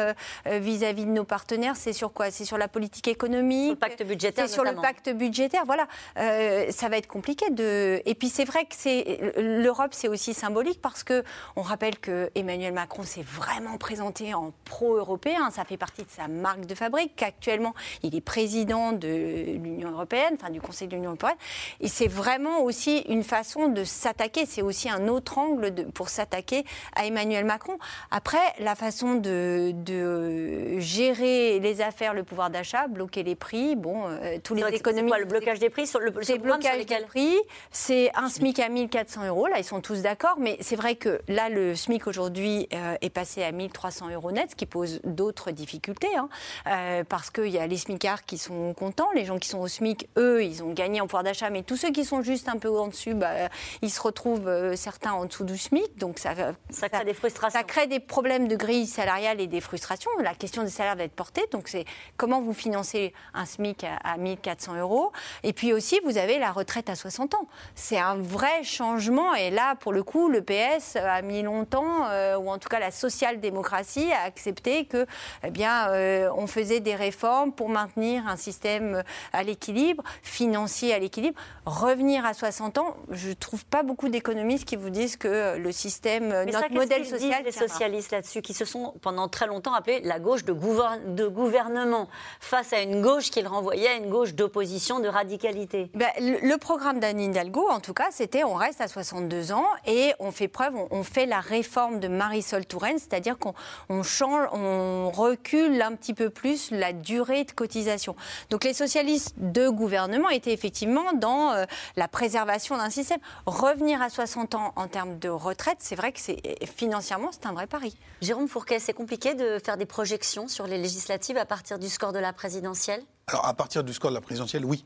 vis-à-vis 0.47 1.05
de 1.05 1.11
nos 1.11 1.25
partenaires? 1.25 1.77
C'est 1.77 1.93
sur 1.93 2.13
quoi? 2.13 2.31
C'est 2.31 2.45
sur 2.45 2.59
la 2.59 2.69
politique 2.69 3.09
économique? 3.09 3.67
Sur 3.67 3.75
le 3.75 3.79
pacte 3.79 4.03
budgétaire 4.03 4.49
C'est 4.49 4.53
sur 4.53 4.65
le 4.65 4.75
pacte 4.75 5.11
budgétaire, 5.11 5.65
voilà. 5.67 5.87
ça 6.17 6.89
va 6.89 6.97
être 6.97 7.07
compliqué. 7.07 7.51
De... 7.51 8.03
Et 8.05 8.15
puis 8.15 8.29
c'est 8.29 8.45
vrai 8.45 8.65
que 8.65 9.41
l'Europe, 9.41 9.93
c'est 9.93 10.09
aussi 10.09 10.35
symbolique 10.35 10.81
parce 10.81 11.05
que 11.05 11.23
on 11.57 11.63
rappelle 11.63 11.99
que 11.99 12.31
Emmanuel 12.35 12.73
Macron 12.73 12.82
Macron 12.83 13.05
s'est 13.05 13.23
vraiment 13.23 13.79
présenté 13.79 14.35
en 14.35 14.53
pro-européen. 14.65 15.53
Ça 15.53 15.65
fait 15.65 15.77
partie 15.77 16.03
de 16.03 16.11
sa 16.11 16.27
marque 16.27 16.67
de 16.67 16.75
fabrique. 16.75 17.23
Actuellement, 17.23 17.75
il 18.03 18.17
est 18.17 18.21
président 18.21 18.91
de 18.91 19.07
l'Union 19.07 19.93
européenne, 19.93 20.35
enfin 20.35 20.51
du 20.51 20.61
Conseil 20.61 20.89
de 20.89 20.97
l'Union 20.97 21.11
européenne. 21.11 21.37
Et 21.79 21.87
c'est 21.87 22.09
vraiment 22.09 22.65
aussi 22.65 23.05
une 23.09 23.23
façon 23.23 23.69
de 23.69 23.85
s'attaquer. 23.85 24.47
C'est 24.47 24.63
aussi 24.63 24.91
un 24.91 25.07
autre 25.07 25.39
angle 25.39 25.73
de, 25.73 25.85
pour 25.85 26.09
s'attaquer 26.09 26.65
à 26.97 27.07
Emmanuel 27.07 27.45
Macron. 27.45 27.79
Après, 28.11 28.43
la 28.59 28.75
façon 28.75 29.15
de, 29.15 29.71
de, 29.73 30.81
gérer 30.81 31.61
les 31.61 31.83
affaires, 31.83 32.15
le 32.15 32.25
pouvoir 32.25 32.51
d'achat, 32.51 32.89
bloquer 32.89 33.23
les 33.23 33.37
prix, 33.37 33.77
bon, 33.77 34.09
euh, 34.09 34.39
tous 34.43 34.57
les 34.57 34.65
économies. 34.75 35.09
Quoi, 35.09 35.21
le 35.21 35.27
blocage 35.27 35.61
des 35.61 35.71
prix 35.71 35.87
sur 35.87 36.01
le, 36.01 36.13
c'est 36.23 36.39
blocage 36.39 36.85
des 36.85 36.97
prix. 37.07 37.37
C'est 37.71 38.11
un 38.17 38.29
SMIC 38.29 38.59
à 38.59 38.69
1400 38.69 39.29
euros. 39.29 39.47
Là, 39.47 39.59
ils 39.59 39.65
sont 39.65 39.81
tous 39.81 40.03
d'accord. 40.03 40.35
Mais 40.41 40.57
c'est 40.61 40.75
vrai 40.75 40.97
que 40.97 41.21
là, 41.29 41.49
le 41.49 41.77
SMIC 41.77 42.09
aujourd'hui 42.09 42.67
euh, 42.75 42.97
est 43.03 43.11
passé 43.11 43.43
à 43.43 43.53
1300 43.53 44.11
euros 44.11 44.33
net, 44.33 44.53
ce 44.53 44.57
qui 44.57 44.65
pose 44.65 45.01
d'autres 45.05 45.51
difficultés, 45.51 46.15
hein, 46.17 46.29
euh, 46.67 47.05
parce 47.05 47.31
qu'il 47.31 47.49
y 47.49 47.59
a 47.59 47.67
les 47.67 47.77
SMICards 47.77 48.25
qui 48.25 48.39
sont 48.39 48.73
contents, 48.73 49.11
les 49.15 49.27
gens 49.27 49.39
qui 49.39 49.49
sont 49.49 49.59
au 49.59 49.69
SMIC, 49.69 50.09
eux, 50.17 50.43
ils 50.43 50.63
ont 50.63 50.73
gagné 50.73 51.01
en 51.03 51.07
pouvoir 51.07 51.23
d'achat, 51.23 51.51
mais 51.51 51.63
tous 51.63 51.77
ceux 51.77 51.91
qui 51.91 52.05
sont 52.05 52.23
juste 52.23 52.49
un 52.49 52.57
peu 52.57 52.71
en 52.71 52.89
dessus, 52.89 53.13
bah, 53.13 53.51
ils 53.83 53.91
se 53.91 54.01
retrouvent 54.01 54.49
euh, 54.49 54.75
certains 54.75 55.13
en 55.13 55.27
dessous 55.27 55.45
du 55.45 55.59
SMIC, 55.59 55.99
donc 55.99 56.19
ça, 56.19 56.35
ça, 56.71 56.89
crée 56.89 57.05
des 57.05 57.13
frustrations. 57.13 57.59
Ça 57.59 57.65
crée 57.65 57.87
des 57.87 58.01
problèmes 58.01 58.49
de 58.49 58.57
grille 58.57 58.87
salariale 58.87 59.41
et 59.41 59.47
des 59.47 59.61
frustrations. 59.61 60.11
La 60.23 60.35
question 60.35 60.63
des 60.63 60.71
salaires 60.71 60.97
va 60.97 61.05
être 61.05 61.13
portée, 61.13 61.45
donc 61.51 61.69
c'est 61.69 61.85
comment 62.17 62.41
vous 62.41 62.55
financez 62.55 63.13
un 63.35 63.45
SMIC 63.45 63.85
à, 63.85 63.97
à 63.97 64.17
1400 64.17 64.77
euros, 64.77 65.13
et 65.43 65.53
puis 65.53 65.75
aussi 65.75 66.01
vous 66.05 66.17
avez 66.17 66.39
la 66.39 66.53
retraite 66.53 66.89
à 66.89 66.95
60 66.95 67.35
ans. 67.35 67.49
C'est 67.75 67.99
un 67.99 68.17
vrai 68.17 68.65
changement, 68.65 69.35
et 69.35 69.51
là, 69.51 69.75
pour 69.75 69.93
le 69.93 70.03
coup, 70.03 70.29
le 70.29 70.41
PS 70.43 70.97
a 70.97 71.21
mis 71.21 71.43
longtemps, 71.43 72.09
ou 72.39 72.51
en 72.51 72.59
tout 72.63 72.69
cas 72.69 72.79
la 72.79 72.91
social-démocratie, 72.91 74.11
a 74.13 74.23
accepté 74.25 74.85
que, 74.85 75.07
eh 75.45 75.51
bien, 75.51 75.89
euh, 75.91 76.31
on 76.37 76.47
faisait 76.47 76.81
des 76.81 76.95
réformes 76.95 77.53
pour 77.53 77.69
maintenir 77.69 78.27
un 78.27 78.37
système 78.37 79.03
à 79.33 79.43
l'équilibre, 79.43 80.03
financier 80.23 80.95
à 80.95 80.99
l'équilibre. 80.99 81.39
Revenir 81.67 82.25
à 82.25 82.35
60 82.35 82.79
ans, 82.79 82.97
je 83.11 83.31
ne 83.31 83.35
trouve 83.35 83.65
pas 83.67 83.83
beaucoup 83.83 84.09
d'économistes 84.09 84.65
qui 84.65 84.77
vous 84.77 84.91
disent 84.91 85.17
que 85.17 85.57
le 85.57 85.73
système, 85.73 86.29
notre 86.45 86.73
modèle 86.73 87.05
social. 87.05 87.43
les 87.45 87.53
socialistes 87.53 88.13
là-dessus, 88.13 88.43
qui 88.43 88.55
se 88.55 88.65
sont 88.65 88.95
pendant 89.03 89.29
très 89.29 89.47
longtemps 89.47 89.75
appelés 89.75 90.01
la 90.05 90.19
gauche 90.19 90.45
de, 90.45 90.53
de 90.53 91.27
gouvernement, 91.27 92.09
face 92.41 92.73
à 92.73 92.81
une 92.81 93.03
gauche 93.03 93.31
qu'ils 93.31 93.47
renvoyaient 93.47 93.89
à 93.89 93.95
une 93.97 94.11
gauche 94.11 94.35
d'opposition, 94.35 95.01
de 95.01 95.09
radicalité 95.09 95.91
ben, 95.95 96.09
le, 96.19 96.57
programme 96.57 97.01
d'Anne 97.01 97.21
Hidalgo, 97.21 97.69
en 97.69 97.81
tout 97.81 97.95
cas, 97.95 98.09
c'était 98.11 98.45
on 98.45 98.55
reste 98.55 98.81
à 98.81 98.89
62 98.89 99.53
ans 99.53 99.67
et 99.87 100.13
on 100.19 100.31
fait 100.31 100.49
preuve, 100.49 100.75
on, 100.91 101.03
fait 101.03 101.27
la 101.27 101.41
réforme 101.41 102.01
de 102.01 102.09
Marisol 102.09 102.52
Touraine, 102.61 102.99
c'est-à-dire 102.99 103.37
qu'on 103.39 104.03
change, 104.03 104.49
on 104.53 105.11
recule 105.11 105.81
un 105.83 105.95
petit 105.95 106.15
peu 106.15 106.31
plus 106.31 106.71
la 106.71 106.93
durée 106.93 107.45
de 107.45 107.53
cotisation. 107.53 108.15
Donc 108.51 108.65
les 108.65 108.75
socialistes 108.75 109.35
de 109.39 109.69
gouvernement 109.69 110.29
étaient 110.29 110.53
effectivement 110.53 111.13
dans 111.15 111.53
euh, 111.53 111.65
la 111.97 112.09
préservation 112.09 112.77
d'un 112.77 112.91
système. 112.91 113.21
Revenir 113.47 114.03
à 114.03 114.11
60 114.11 114.55
ans 114.55 114.73
en 114.77 114.89
termes 114.89 115.19
de 115.19 115.29
retraite, 115.29 115.79
c'est 115.81 115.97
vrai 115.97 116.13
que 116.13 116.21
c'est 116.21 116.41
financièrement 116.67 117.31
c'est 117.33 117.47
un 117.47 117.53
vrai 117.53 117.67
pari. 117.67 117.97
Jérôme 118.21 118.49
Fourquet, 118.49 118.79
c'est 118.79 118.93
compliqué 118.93 119.35
de 119.35 119.59
faire 119.65 119.77
des 119.77 119.87
projections 119.87 120.49
sur 120.49 120.67
les 120.67 120.79
législatives 120.79 121.37
à 121.37 121.45
partir 121.45 121.79
du 121.79 121.89
score 121.89 122.13
de 122.13 122.19
la 122.19 122.33
présidentielle? 122.33 123.03
Alors 123.27 123.47
à 123.47 123.55
partir 123.55 123.85
du 123.85 123.93
score 123.93 124.11
de 124.11 124.17
la 124.17 124.21
présidentielle, 124.21 124.65
oui. 124.65 124.85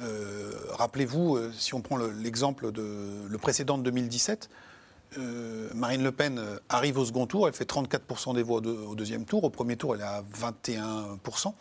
Euh, 0.00 0.52
rappelez-vous, 0.70 1.36
euh, 1.36 1.52
si 1.56 1.74
on 1.74 1.80
prend 1.80 1.96
l'exemple 1.96 2.72
de 2.72 3.26
le 3.26 3.38
précédent 3.38 3.78
de 3.78 3.84
2017, 3.84 4.50
euh, 5.18 5.68
Marine 5.74 6.02
Le 6.02 6.12
Pen 6.12 6.40
arrive 6.68 6.98
au 6.98 7.04
second 7.04 7.26
tour, 7.26 7.48
elle 7.48 7.54
fait 7.54 7.68
34% 7.70 8.34
des 8.34 8.42
voix 8.42 8.60
au 8.60 8.94
deuxième 8.94 9.24
tour, 9.24 9.44
au 9.44 9.50
premier 9.50 9.76
tour 9.76 9.94
elle 9.94 10.00
est 10.00 10.04
à 10.04 10.22
21%, 10.38 11.52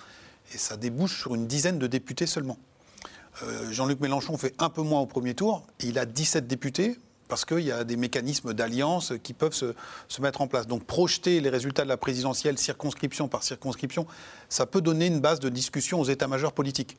et 0.53 0.57
ça 0.57 0.77
débouche 0.77 1.21
sur 1.21 1.35
une 1.35 1.47
dizaine 1.47 1.79
de 1.79 1.87
députés 1.87 2.25
seulement. 2.25 2.57
Jean-Luc 3.69 3.99
Mélenchon 3.99 4.37
fait 4.37 4.53
un 4.59 4.69
peu 4.69 4.81
moins 4.81 5.01
au 5.01 5.05
premier 5.05 5.33
tour, 5.33 5.65
il 5.81 5.99
a 5.99 6.05
17 6.05 6.47
députés, 6.47 6.97
parce 7.27 7.45
qu'il 7.45 7.61
y 7.61 7.71
a 7.71 7.83
des 7.83 7.97
mécanismes 7.97 8.53
d'alliance 8.53 9.13
qui 9.23 9.33
peuvent 9.33 9.53
se, 9.53 9.73
se, 10.07 10.21
mettre 10.21 10.41
en 10.41 10.47
place. 10.47 10.67
Donc 10.67 10.83
projeter 10.83 11.41
les 11.41 11.49
résultats 11.49 11.83
de 11.83 11.89
la 11.89 11.97
présidentielle 11.97 12.57
circonscription 12.57 13.27
par 13.27 13.43
circonscription, 13.43 14.05
ça 14.47 14.65
peut 14.65 14.81
donner 14.81 15.07
une 15.07 15.19
base 15.19 15.39
de 15.39 15.49
discussion 15.49 15.99
aux 15.99 16.05
états-majors 16.05 16.53
politiques. 16.53 16.97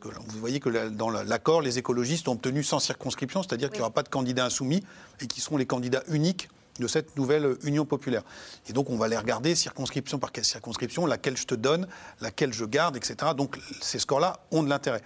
Parce 0.00 0.14
que 0.14 0.20
vous 0.32 0.40
voyez 0.40 0.60
que 0.60 0.88
dans 0.88 1.10
l'accord, 1.10 1.62
les 1.62 1.78
écologistes 1.78 2.26
ont 2.28 2.32
obtenu 2.32 2.62
sans 2.62 2.80
circonscription, 2.80 3.42
c'est-à-dire 3.42 3.68
qu'il 3.68 3.78
n'y 3.78 3.82
aura 3.82 3.92
pas 3.92 4.02
de 4.02 4.08
candidats 4.08 4.44
insoumis 4.44 4.82
et 5.20 5.26
qui 5.26 5.40
seront 5.40 5.56
les 5.56 5.66
candidats 5.66 6.02
uniques 6.08 6.48
de 6.80 6.88
cette 6.88 7.16
nouvelle 7.16 7.56
union 7.62 7.84
populaire. 7.84 8.22
Et 8.68 8.72
donc 8.72 8.90
on 8.90 8.96
va 8.96 9.06
les 9.06 9.16
regarder 9.16 9.54
circonscription 9.54 10.18
par 10.18 10.30
circonscription, 10.42 11.06
laquelle 11.06 11.36
je 11.36 11.46
te 11.46 11.54
donne, 11.54 11.86
laquelle 12.20 12.52
je 12.52 12.64
garde, 12.64 12.96
etc. 12.96 13.32
Donc 13.36 13.58
ces 13.80 14.00
scores-là 14.00 14.40
ont 14.50 14.64
de 14.64 14.68
l'intérêt. 14.68 15.02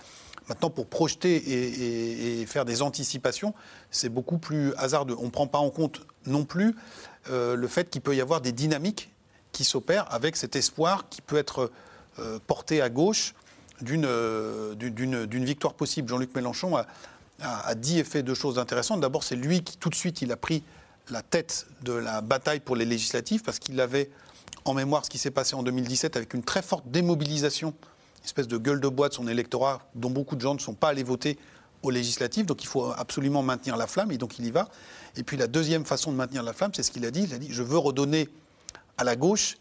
Maintenant, 0.48 0.70
pour 0.70 0.86
projeter 0.86 2.40
et, 2.40 2.46
faire 2.46 2.64
des 2.64 2.80
anticipations, 2.80 3.52
c'est 3.90 4.08
beaucoup 4.08 4.38
plus 4.38 4.72
hasardeux. 4.76 5.16
On 5.18 5.26
ne 5.26 5.30
prend 5.30 5.46
pas 5.46 5.58
en 5.58 5.68
compte 5.68 6.06
non 6.24 6.46
plus 6.46 6.74
euh, 7.28 7.54
le 7.54 7.68
fait 7.68 7.90
qu'il 7.90 8.00
peut 8.00 8.16
y 8.16 8.22
avoir 8.22 8.40
des 8.40 8.52
dynamiques 8.52 9.12
qui 9.52 9.64
s'opèrent 9.64 10.10
avec 10.10 10.36
cet 10.36 10.56
espoir 10.56 11.10
qui 11.10 11.20
peut 11.20 11.36
être 11.36 11.70
euh, 12.18 12.38
porté 12.46 12.80
à 12.80 12.88
gauche 12.88 13.34
euh, 13.34 13.47
d'une 13.80 15.44
victoire 15.44 15.74
possible. 15.74 16.08
Jean-Luc 16.08 16.34
Mélenchon 16.34 16.76
a, 16.76 17.74
dit 17.74 17.98
et 17.98 18.04
fait 18.04 18.22
deux 18.22 18.34
choses 18.34 18.58
intéressantes. 18.58 19.00
D'abord, 19.00 19.22
c'est 19.22 19.36
lui 19.36 19.62
qui, 19.62 19.76
tout 19.76 19.90
de 19.90 19.94
suite, 19.94 20.22
il 20.22 20.32
a 20.32 20.36
pris 20.36 20.62
la 21.10 21.22
tête 21.22 21.66
de 21.82 21.92
la 21.92 22.20
bataille 22.20 22.60
pour 22.60 22.76
les 22.76 22.84
législatives 22.84 23.42
parce 23.42 23.58
qu'il 23.58 23.80
avait 23.80 24.10
en 24.64 24.74
mémoire 24.74 25.04
ce 25.04 25.10
qui 25.10 25.18
s'est 25.18 25.30
passé 25.30 25.54
en 25.54 25.62
2017 25.62 26.16
avec 26.16 26.34
une 26.34 26.42
très 26.42 26.62
forte 26.62 26.84
démobilisation, 26.90 27.68
une 27.68 28.24
espèce 28.24 28.48
de 28.48 28.58
gueule 28.58 28.80
de 28.80 28.88
bois 28.88 29.08
de 29.08 29.14
son 29.14 29.26
électorat 29.26 29.80
dont 29.94 30.10
beaucoup 30.10 30.36
de 30.36 30.40
gens 30.40 30.54
ne 30.54 30.58
sont 30.58 30.74
pas 30.74 30.88
allés 30.88 31.02
voter 31.02 31.38
aux 31.82 31.90
législatives. 31.90 32.46
Donc 32.46 32.62
il 32.62 32.66
faut 32.66 32.92
absolument 32.92 33.42
maintenir 33.42 33.76
la 33.76 33.86
flamme 33.86 34.10
et 34.12 34.18
donc 34.18 34.38
il 34.38 34.46
y 34.46 34.50
va. 34.50 34.68
Et 35.16 35.22
puis 35.22 35.36
la 35.36 35.46
deuxième 35.46 35.84
façon 35.84 36.12
de 36.12 36.16
maintenir 36.16 36.42
la 36.42 36.52
flamme, 36.52 36.72
c'est 36.74 36.82
ce 36.82 36.90
qu'il 36.90 37.04
a 37.06 37.10
dit. 37.10 37.22
Il 37.22 37.34
a 37.34 37.38
dit 37.38 37.48
je 37.50 37.62
veux 37.62 37.78
redonner 37.78 38.28
à 38.96 39.04
la 39.04 39.16
gauche 39.16 39.56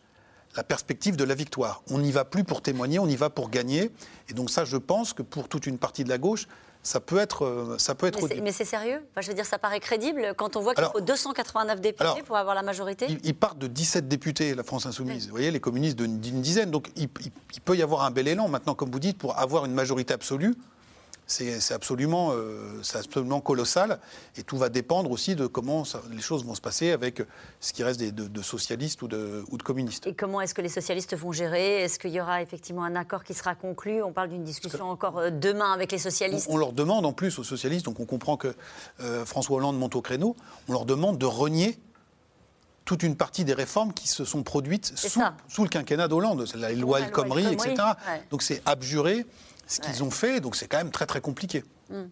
la 0.57 0.63
perspective 0.63 1.15
de 1.15 1.23
la 1.23 1.35
victoire. 1.35 1.83
On 1.89 1.99
n'y 1.99 2.11
va 2.11 2.25
plus 2.25 2.43
pour 2.43 2.61
témoigner, 2.61 2.99
on 2.99 3.07
y 3.07 3.15
va 3.15 3.29
pour 3.29 3.49
gagner. 3.49 3.91
Et 4.27 4.33
donc 4.33 4.49
ça, 4.49 4.65
je 4.65 4.75
pense 4.75 5.13
que 5.13 5.21
pour 5.21 5.47
toute 5.47 5.67
une 5.67 5.77
partie 5.77 6.03
de 6.03 6.09
la 6.09 6.17
gauche, 6.17 6.47
ça 6.81 6.99
peut 6.99 7.17
être, 7.17 7.45
euh, 7.45 7.77
ça 7.77 7.95
peut 7.95 8.07
être. 8.07 8.19
Mais 8.41 8.51
c'est 8.51 8.65
sérieux? 8.65 9.05
Je 9.17 9.27
veux 9.27 9.33
dire, 9.33 9.45
ça 9.45 9.59
paraît 9.59 9.79
crédible 9.79 10.33
quand 10.35 10.55
on 10.55 10.61
voit 10.61 10.73
qu'il 10.73 10.85
faut 10.85 11.01
289 11.01 11.79
députés 11.79 12.23
pour 12.25 12.37
avoir 12.37 12.55
la 12.55 12.63
majorité? 12.63 13.07
Il, 13.23 13.35
part 13.35 13.55
de 13.55 13.67
17 13.67 14.07
députés, 14.07 14.55
la 14.55 14.63
France 14.63 14.85
insoumise. 14.85 15.25
Vous 15.25 15.31
voyez, 15.31 15.51
les 15.51 15.59
communistes 15.59 15.97
d'une 15.97 16.41
dizaine. 16.41 16.71
Donc 16.71 16.89
il, 16.95 17.09
peut 17.09 17.77
y 17.77 17.83
avoir 17.83 18.03
un 18.03 18.11
bel 18.11 18.27
élan 18.27 18.47
maintenant, 18.47 18.73
comme 18.73 18.89
vous 18.89 18.99
dites, 18.99 19.17
pour 19.17 19.37
avoir 19.37 19.65
une 19.65 19.73
majorité 19.73 20.13
absolue 20.13 20.55
c'est 21.27 21.73
absolument, 21.73 22.31
euh, 22.31 22.81
absolument 22.93 23.41
colossal. 23.41 23.99
Et 24.37 24.43
tout 24.43 24.57
va 24.57 24.69
dépendre 24.69 25.11
aussi 25.11 25.35
de 25.35 25.45
comment 25.45 25.83
les 26.09 26.21
choses 26.21 26.45
vont 26.45 26.55
se 26.55 26.61
passer 26.61 26.91
avec 26.91 27.21
ce 27.59 27.73
qui 27.73 27.83
reste 27.83 27.99
de, 27.99 28.41
socialistes 28.41 29.01
ou 29.01 29.07
de, 29.07 29.43
ou 29.49 29.57
de, 29.57 29.63
communistes. 29.63 30.07
Et 30.07 30.13
comment 30.13 30.39
est-ce 30.39 30.53
que 30.53 30.61
les 30.61 30.69
socialistes 30.69 31.15
vont 31.15 31.33
gérer? 31.33 31.83
Est-ce 31.83 31.99
qu'il 31.99 32.11
y 32.11 32.21
aura 32.21 32.41
effectivement 32.41 32.83
un 32.83 32.95
accord 32.95 33.23
qui 33.23 33.33
sera 33.33 33.55
conclu? 33.55 34.01
On 34.01 34.13
parle 34.13 34.29
d'une 34.29 34.43
discussion 34.43 34.89
encore 34.89 35.17
euh, 35.17 35.29
demain 35.29 35.73
avec 35.73 35.91
les 35.91 35.97
socialistes. 35.97 36.47
On, 36.49 36.57
leur 36.57 36.71
demande 36.71 37.05
en 37.05 37.13
plus 37.13 37.37
aux 37.39 37.43
socialistes, 37.43 37.85
donc 37.85 37.99
on 37.99 38.05
comprend 38.05 38.37
que 38.37 38.53
euh, 39.01 39.25
François 39.25 39.57
Hollande 39.57 39.77
monte 39.77 39.95
au 39.95 40.01
créneau, 40.01 40.35
on 40.69 40.73
leur 40.73 40.85
demande 40.85 41.17
de 41.17 41.25
renier 41.25 41.77
toute 42.85 43.03
une 43.03 43.17
partie 43.17 43.43
des 43.43 43.53
réformes 43.53 43.93
qui 43.93 44.07
se 44.07 44.23
sont 44.23 44.43
produites 44.43 44.93
sous, 44.97 45.21
sous, 45.49 45.63
le 45.63 45.67
quinquennat 45.67 46.07
d'Hollande, 46.07 46.47
la 46.55 46.71
loi 46.71 47.01
El 47.01 47.11
Khomri, 47.11 47.45
etc. 47.45 47.75
Donc 48.31 48.41
c'est 48.41 48.61
abjurer 48.65 49.25
ce 49.67 49.79
qu'ils 49.81 50.03
ont 50.03 50.11
fait, 50.11 50.39
donc 50.39 50.55
c'est 50.55 50.67
quand 50.67 50.77
même 50.77 50.91
très 50.91 51.05
très 51.05 51.21
compliqué. 51.21 51.63
Hmm. 51.89 52.05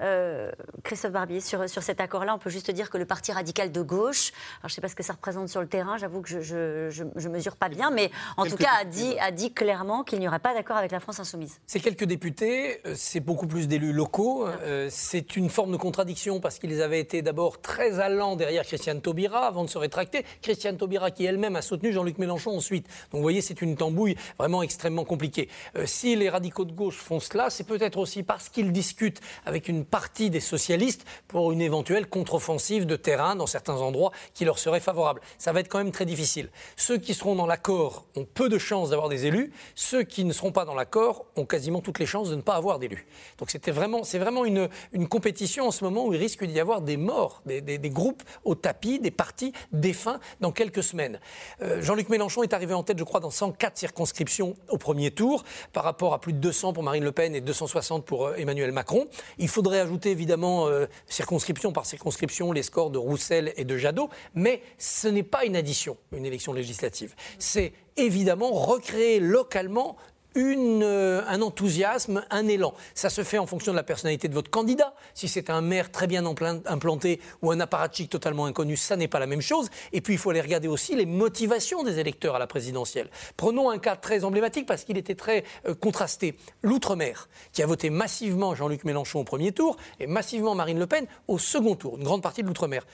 Euh, 0.00 0.50
Christophe 0.82 1.12
Barbier, 1.12 1.40
sur, 1.40 1.68
sur 1.68 1.82
cet 1.82 2.00
accord-là, 2.00 2.34
on 2.34 2.38
peut 2.38 2.50
juste 2.50 2.70
dire 2.70 2.90
que 2.90 2.98
le 2.98 3.04
Parti 3.04 3.32
radical 3.32 3.70
de 3.70 3.82
gauche, 3.82 4.32
alors 4.60 4.68
je 4.68 4.72
ne 4.72 4.74
sais 4.76 4.80
pas 4.80 4.88
ce 4.88 4.94
que 4.94 5.02
ça 5.02 5.12
représente 5.12 5.48
sur 5.48 5.60
le 5.60 5.66
terrain, 5.66 5.98
j'avoue 5.98 6.22
que 6.22 6.40
je 6.40 7.02
ne 7.02 7.28
mesure 7.28 7.56
pas 7.56 7.68
bien, 7.68 7.90
mais 7.90 8.10
en 8.36 8.46
tout 8.46 8.56
cas 8.56 8.70
a 8.80 8.84
dit, 8.84 9.18
a 9.18 9.30
dit 9.30 9.52
clairement 9.52 10.02
qu'il 10.04 10.20
n'y 10.20 10.28
aurait 10.28 10.38
pas 10.38 10.54
d'accord 10.54 10.76
avec 10.76 10.90
la 10.90 11.00
France 11.00 11.20
insoumise. 11.20 11.60
C'est 11.66 11.80
quelques 11.80 12.04
députés, 12.04 12.80
euh, 12.86 12.94
c'est 12.96 13.20
beaucoup 13.20 13.46
plus 13.46 13.68
d'élus 13.68 13.92
locaux, 13.92 14.46
euh, 14.46 14.88
c'est 14.90 15.36
une 15.36 15.50
forme 15.50 15.72
de 15.72 15.76
contradiction 15.76 16.40
parce 16.40 16.58
qu'ils 16.58 16.80
avaient 16.82 17.00
été 17.00 17.20
d'abord 17.20 17.60
très 17.60 18.00
allants 18.00 18.36
derrière 18.36 18.64
Christiane 18.64 19.00
Taubira 19.00 19.46
avant 19.46 19.64
de 19.64 19.70
se 19.70 19.78
rétracter. 19.78 20.24
Christiane 20.40 20.76
Taubira 20.76 21.10
qui 21.10 21.24
elle-même 21.24 21.56
a 21.56 21.62
soutenu 21.62 21.92
Jean-Luc 21.92 22.18
Mélenchon 22.18 22.56
ensuite. 22.56 22.86
Donc 22.86 23.18
vous 23.18 23.22
voyez, 23.22 23.42
c'est 23.42 23.60
une 23.60 23.76
tambouille 23.76 24.16
vraiment 24.38 24.62
extrêmement 24.62 25.04
compliquée. 25.04 25.48
si 25.84 26.16
les 26.16 26.28
radicaux 26.28 26.64
de 26.64 26.72
gauche 26.72 26.96
font 26.96 27.20
cela, 27.20 27.50
c'est 27.50 27.64
peut-être 27.64 27.98
aussi 27.98 28.22
parce 28.22 28.48
qu'ils 28.48 28.72
discutent 28.72 29.20
avec 29.44 29.68
une 29.68 29.84
partie 29.90 30.30
des 30.30 30.40
socialistes 30.40 31.04
pour 31.28 31.52
une 31.52 31.60
éventuelle 31.60 32.08
contre-offensive 32.08 32.86
de 32.86 32.96
terrain 32.96 33.36
dans 33.36 33.46
certains 33.46 33.76
endroits 33.76 34.12
qui 34.34 34.44
leur 34.44 34.58
serait 34.58 34.80
favorable. 34.80 35.20
Ça 35.38 35.52
va 35.52 35.60
être 35.60 35.68
quand 35.68 35.78
même 35.78 35.92
très 35.92 36.06
difficile. 36.06 36.50
Ceux 36.76 36.98
qui 36.98 37.14
seront 37.14 37.34
dans 37.34 37.46
l'accord 37.46 38.06
ont 38.16 38.24
peu 38.24 38.48
de 38.48 38.58
chances 38.58 38.90
d'avoir 38.90 39.08
des 39.08 39.26
élus. 39.26 39.52
Ceux 39.74 40.02
qui 40.02 40.24
ne 40.24 40.32
seront 40.32 40.52
pas 40.52 40.64
dans 40.64 40.74
l'accord 40.74 41.26
ont 41.36 41.44
quasiment 41.44 41.80
toutes 41.80 41.98
les 41.98 42.06
chances 42.06 42.30
de 42.30 42.36
ne 42.36 42.42
pas 42.42 42.54
avoir 42.54 42.78
d'élus. 42.78 43.06
Donc 43.38 43.50
c'était 43.50 43.70
vraiment, 43.70 44.04
c'est 44.04 44.18
vraiment 44.18 44.44
une, 44.44 44.68
une, 44.92 45.08
compétition 45.08 45.66
en 45.66 45.70
ce 45.70 45.82
moment 45.84 46.06
où 46.06 46.14
il 46.14 46.18
risque 46.18 46.44
d'y 46.44 46.60
avoir 46.60 46.80
des 46.80 46.96
morts, 46.96 47.42
des, 47.46 47.60
des, 47.60 47.90
groupes 47.90 48.22
au 48.44 48.54
tapis, 48.54 49.00
des 49.00 49.10
partis 49.10 49.52
défunts 49.72 50.20
dans 50.40 50.52
quelques 50.52 50.82
semaines. 50.82 51.18
Euh, 51.62 51.82
Jean-Luc 51.82 52.08
Mélenchon 52.08 52.42
est 52.42 52.52
arrivé 52.52 52.74
en 52.74 52.82
tête, 52.82 52.98
je 52.98 53.04
crois, 53.04 53.20
dans 53.20 53.30
104 53.30 53.76
circonscriptions 53.76 54.56
au 54.68 54.78
premier 54.78 55.10
tour, 55.10 55.44
par 55.72 55.84
rapport 55.84 56.14
à 56.14 56.20
plus 56.20 56.32
de 56.32 56.38
200 56.38 56.72
pour 56.72 56.82
Marine 56.82 57.04
Le 57.04 57.12
Pen 57.12 57.34
et 57.34 57.40
260 57.40 58.04
pour 58.04 58.28
euh, 58.28 58.34
Emmanuel 58.36 58.72
Macron. 58.72 59.06
Il 59.38 59.48
faudrait 59.48 59.79
ajouter 59.80 60.10
évidemment 60.10 60.68
euh, 60.68 60.86
circonscription 61.06 61.72
par 61.72 61.86
circonscription 61.86 62.52
les 62.52 62.62
scores 62.62 62.90
de 62.90 62.98
Roussel 62.98 63.52
et 63.56 63.64
de 63.64 63.76
Jadot, 63.76 64.10
mais 64.34 64.62
ce 64.78 65.08
n'est 65.08 65.22
pas 65.22 65.44
une 65.44 65.56
addition, 65.56 65.96
une 66.12 66.26
élection 66.26 66.52
législative. 66.52 67.14
C'est 67.38 67.72
évidemment 67.96 68.50
recréer 68.52 69.20
localement 69.20 69.96
une, 70.34 70.82
euh, 70.82 71.22
un 71.26 71.42
enthousiasme, 71.42 72.24
un 72.30 72.46
élan. 72.46 72.74
Ça 72.94 73.10
se 73.10 73.22
fait 73.24 73.38
en 73.38 73.46
fonction 73.46 73.72
de 73.72 73.76
la 73.76 73.82
personnalité 73.82 74.28
de 74.28 74.34
votre 74.34 74.50
candidat. 74.50 74.94
Si 75.14 75.28
c'est 75.28 75.50
un 75.50 75.60
maire 75.60 75.90
très 75.90 76.06
bien 76.06 76.24
implanté 76.26 77.20
ou 77.42 77.50
un 77.50 77.60
apparatchik 77.60 78.10
totalement 78.10 78.46
inconnu, 78.46 78.76
ça 78.76 78.96
n'est 78.96 79.08
pas 79.08 79.18
la 79.18 79.26
même 79.26 79.40
chose. 79.40 79.70
Et 79.92 80.00
puis 80.00 80.14
il 80.14 80.18
faut 80.18 80.30
aller 80.30 80.40
regarder 80.40 80.68
aussi 80.68 80.94
les 80.94 81.06
motivations 81.06 81.82
des 81.82 81.98
électeurs 81.98 82.36
à 82.36 82.38
la 82.38 82.46
présidentielle. 82.46 83.08
Prenons 83.36 83.70
un 83.70 83.78
cas 83.78 83.96
très 83.96 84.24
emblématique 84.24 84.66
parce 84.66 84.84
qu'il 84.84 84.98
était 84.98 85.14
très 85.14 85.44
euh, 85.66 85.74
contrasté. 85.74 86.36
L'outre-mer, 86.62 87.28
qui 87.52 87.62
a 87.62 87.66
voté 87.66 87.90
massivement 87.90 88.54
Jean-Luc 88.54 88.84
Mélenchon 88.84 89.20
au 89.20 89.24
premier 89.24 89.52
tour 89.52 89.76
et 89.98 90.06
massivement 90.06 90.54
Marine 90.54 90.78
Le 90.78 90.86
Pen 90.86 91.06
au 91.28 91.38
second 91.38 91.74
tour, 91.74 91.96
une 91.96 92.04
grande 92.04 92.22
partie 92.22 92.42
de 92.42 92.48
l'outre-mer. 92.48 92.84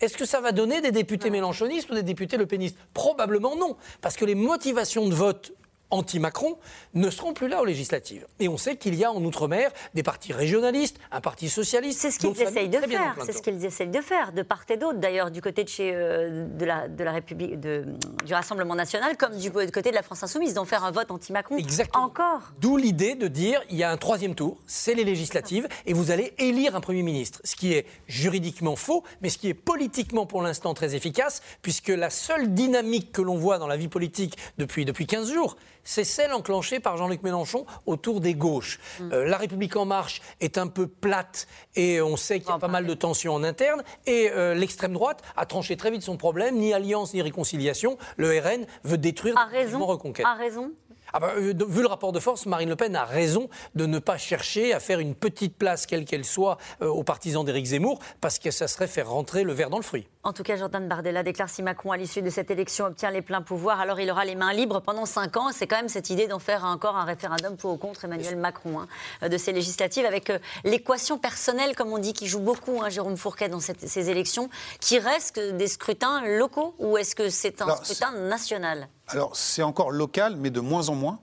Est-ce 0.00 0.16
que 0.16 0.24
ça 0.24 0.40
va 0.40 0.52
donner 0.52 0.80
des 0.80 0.92
députés 0.92 1.28
mélenchonistes 1.28 1.90
ou 1.90 1.94
des 1.94 2.02
députés 2.02 2.38
le 2.38 2.46
Probablement 2.94 3.54
non, 3.54 3.76
parce 4.00 4.16
que 4.16 4.24
les 4.24 4.34
motivations 4.34 5.06
de 5.06 5.14
vote 5.14 5.52
anti-Macron 5.90 6.58
ne 6.94 7.10
seront 7.10 7.32
plus 7.32 7.48
là 7.48 7.60
aux 7.60 7.64
législatives. 7.64 8.26
Et 8.38 8.48
on 8.48 8.56
sait 8.56 8.76
qu'il 8.76 8.94
y 8.94 9.04
a 9.04 9.12
en 9.12 9.22
Outre-mer 9.24 9.70
des 9.94 10.02
partis 10.02 10.32
régionalistes, 10.32 10.98
un 11.12 11.20
parti 11.20 11.48
socialiste. 11.48 12.00
C'est 12.00 12.10
ce 12.10 12.18
qu'ils 12.18 12.40
essayent 12.40 12.68
de 12.68 12.78
faire. 12.78 13.16
C'est 13.24 13.32
ce 13.32 13.42
qu'ils 13.42 13.64
essayent 13.64 13.88
de 13.88 14.00
faire, 14.00 14.32
de 14.32 14.42
part 14.42 14.64
et 14.68 14.76
d'autre. 14.76 14.98
D'ailleurs, 14.98 15.30
du 15.30 15.42
côté 15.42 15.64
de, 15.64 15.68
chez, 15.68 15.92
euh, 15.94 16.46
de, 16.46 16.64
la, 16.64 16.88
de 16.88 17.04
la 17.04 17.12
République, 17.12 17.60
de, 17.60 17.84
du 18.24 18.34
Rassemblement 18.34 18.74
national, 18.74 19.16
comme 19.16 19.36
du 19.36 19.50
côté 19.50 19.90
de 19.90 19.94
la 19.94 20.02
France 20.02 20.22
insoumise, 20.22 20.54
d'en 20.54 20.64
faire 20.64 20.84
un 20.84 20.90
vote 20.90 21.10
anti-Macron. 21.10 21.56
Exactement. 21.56 22.04
Encore. 22.04 22.52
D'où 22.60 22.76
l'idée 22.76 23.14
de 23.14 23.28
dire 23.28 23.62
il 23.70 23.76
y 23.76 23.82
a 23.82 23.90
un 23.90 23.96
troisième 23.96 24.34
tour, 24.34 24.58
c'est 24.66 24.94
les 24.94 25.04
législatives, 25.04 25.68
et 25.86 25.92
vous 25.92 26.10
allez 26.10 26.32
élire 26.38 26.76
un 26.76 26.80
Premier 26.80 27.02
ministre. 27.02 27.40
Ce 27.44 27.56
qui 27.56 27.72
est 27.72 27.86
juridiquement 28.06 28.76
faux, 28.76 29.04
mais 29.22 29.28
ce 29.28 29.38
qui 29.38 29.48
est 29.48 29.54
politiquement 29.54 30.26
pour 30.26 30.42
l'instant 30.42 30.74
très 30.74 30.94
efficace, 30.94 31.42
puisque 31.62 31.88
la 31.88 32.10
seule 32.10 32.54
dynamique 32.54 33.12
que 33.12 33.22
l'on 33.22 33.36
voit 33.36 33.58
dans 33.58 33.66
la 33.66 33.76
vie 33.76 33.88
politique 33.88 34.36
depuis, 34.58 34.84
depuis 34.84 35.06
15 35.06 35.32
jours, 35.32 35.56
c'est 35.84 36.04
celle 36.04 36.32
enclenchée 36.32 36.80
par 36.80 36.96
Jean-Luc 36.96 37.22
Mélenchon 37.22 37.66
autour 37.86 38.20
des 38.20 38.34
gauches. 38.34 38.78
Mm. 38.98 39.12
Euh, 39.12 39.24
la 39.26 39.36
République 39.36 39.76
en 39.76 39.84
marche 39.84 40.20
est 40.40 40.58
un 40.58 40.66
peu 40.66 40.86
plate 40.86 41.46
et 41.76 42.00
on 42.00 42.16
sait 42.16 42.40
qu'il 42.40 42.48
y 42.48 42.52
a 42.52 42.58
pas 42.58 42.68
mal 42.68 42.86
de 42.86 42.94
tensions 42.94 43.34
en 43.34 43.42
interne. 43.42 43.82
Et 44.06 44.30
euh, 44.30 44.54
l'extrême 44.54 44.92
droite 44.92 45.22
a 45.36 45.46
tranché 45.46 45.76
très 45.76 45.90
vite 45.90 46.02
son 46.02 46.16
problème, 46.16 46.56
ni 46.56 46.72
alliance 46.72 47.14
ni 47.14 47.22
réconciliation. 47.22 47.98
Le 48.16 48.38
RN 48.38 48.66
veut 48.84 48.98
détruire 48.98 49.36
a 49.38 49.46
raison. 49.46 49.84
Reconquête. 49.84 50.26
A 50.26 50.34
raison. 50.34 50.72
Ah 51.12 51.20
bah, 51.20 51.32
euh, 51.36 51.52
vu 51.68 51.82
le 51.82 51.88
rapport 51.88 52.12
de 52.12 52.20
force, 52.20 52.46
Marine 52.46 52.68
Le 52.68 52.76
Pen 52.76 52.94
a 52.94 53.04
raison 53.04 53.48
de 53.74 53.86
ne 53.86 53.98
pas 53.98 54.18
chercher 54.18 54.72
à 54.72 54.80
faire 54.80 55.00
une 55.00 55.14
petite 55.14 55.56
place, 55.56 55.86
quelle 55.86 56.04
qu'elle 56.04 56.24
soit, 56.24 56.58
euh, 56.82 56.88
aux 56.88 57.02
partisans 57.02 57.44
d'Éric 57.44 57.66
Zemmour, 57.66 57.98
parce 58.20 58.38
que 58.38 58.50
ça 58.50 58.68
serait 58.68 58.86
faire 58.86 59.10
rentrer 59.10 59.42
le 59.42 59.52
verre 59.52 59.70
dans 59.70 59.78
le 59.78 59.82
fruit. 59.82 60.06
En 60.22 60.32
tout 60.32 60.42
cas, 60.42 60.56
Jordan 60.56 60.86
Bardella 60.86 61.22
déclare 61.22 61.48
si 61.48 61.62
Macron, 61.62 61.92
à 61.92 61.96
l'issue 61.96 62.22
de 62.22 62.30
cette 62.30 62.50
élection, 62.50 62.86
obtient 62.86 63.10
les 63.10 63.22
pleins 63.22 63.42
pouvoirs, 63.42 63.80
alors 63.80 64.00
il 64.00 64.10
aura 64.10 64.24
les 64.24 64.34
mains 64.34 64.52
libres 64.52 64.80
pendant 64.80 65.06
cinq 65.06 65.36
ans. 65.36 65.50
C'est 65.52 65.66
quand 65.66 65.76
même 65.76 65.88
cette 65.88 66.10
idée 66.10 66.26
d'en 66.26 66.38
faire 66.38 66.64
encore 66.64 66.96
un 66.96 67.04
référendum 67.04 67.56
pour 67.56 67.72
ou 67.72 67.76
contre 67.76 68.04
Emmanuel 68.04 68.36
Macron, 68.36 68.80
hein, 68.80 69.28
de 69.28 69.36
ces 69.36 69.52
législatives, 69.52 70.04
avec 70.04 70.30
euh, 70.30 70.38
l'équation 70.64 71.18
personnelle, 71.18 71.74
comme 71.74 71.92
on 71.92 71.98
dit, 71.98 72.12
qui 72.12 72.26
joue 72.26 72.40
beaucoup, 72.40 72.80
hein, 72.82 72.88
Jérôme 72.90 73.16
Fourquet, 73.16 73.48
dans 73.48 73.60
ces 73.60 74.10
élections, 74.10 74.50
qui 74.80 74.98
reste 74.98 75.38
des 75.38 75.68
scrutins 75.68 76.22
locaux 76.38 76.74
ou 76.78 76.96
est-ce 76.98 77.14
que 77.14 77.28
c'est 77.30 77.62
un 77.62 77.76
scrutin 77.76 78.12
national? 78.12 78.88
Alors, 79.10 79.34
c'est 79.34 79.62
encore 79.62 79.90
local, 79.90 80.36
mais 80.36 80.50
de 80.50 80.60
moins 80.60 80.88
en 80.88 80.94
moins. 80.94 81.18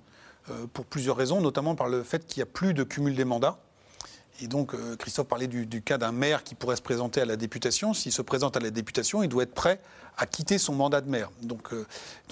Euh, 0.49 0.65
pour 0.71 0.85
plusieurs 0.85 1.17
raisons, 1.17 1.41
notamment 1.41 1.75
par 1.75 1.89
le 1.89 2.03
fait 2.03 2.25
qu'il 2.25 2.39
n'y 2.39 2.43
a 2.43 2.51
plus 2.51 2.73
de 2.73 2.83
cumul 2.83 3.15
des 3.15 3.25
mandats. 3.25 3.59
Et 4.41 4.47
donc, 4.47 4.73
euh, 4.73 4.95
Christophe 4.95 5.27
parlait 5.27 5.47
du, 5.47 5.81
cas 5.81 5.97
d'un 5.97 6.11
maire 6.11 6.43
qui 6.43 6.55
pourrait 6.55 6.75
se 6.75 6.81
présenter 6.81 7.21
à 7.21 7.25
la 7.25 7.35
députation. 7.35 7.93
S'il 7.93 8.11
se 8.11 8.21
présente 8.21 8.55
à 8.55 8.59
la 8.59 8.69
députation, 8.69 9.23
il 9.23 9.29
doit 9.29 9.43
être 9.43 9.53
prêt 9.53 9.81
à 10.17 10.25
quitter 10.25 10.57
son 10.57 10.73
mandat 10.73 11.01
de 11.01 11.09
maire. 11.09 11.31
Donc, 11.41 11.73
euh, 11.73 11.85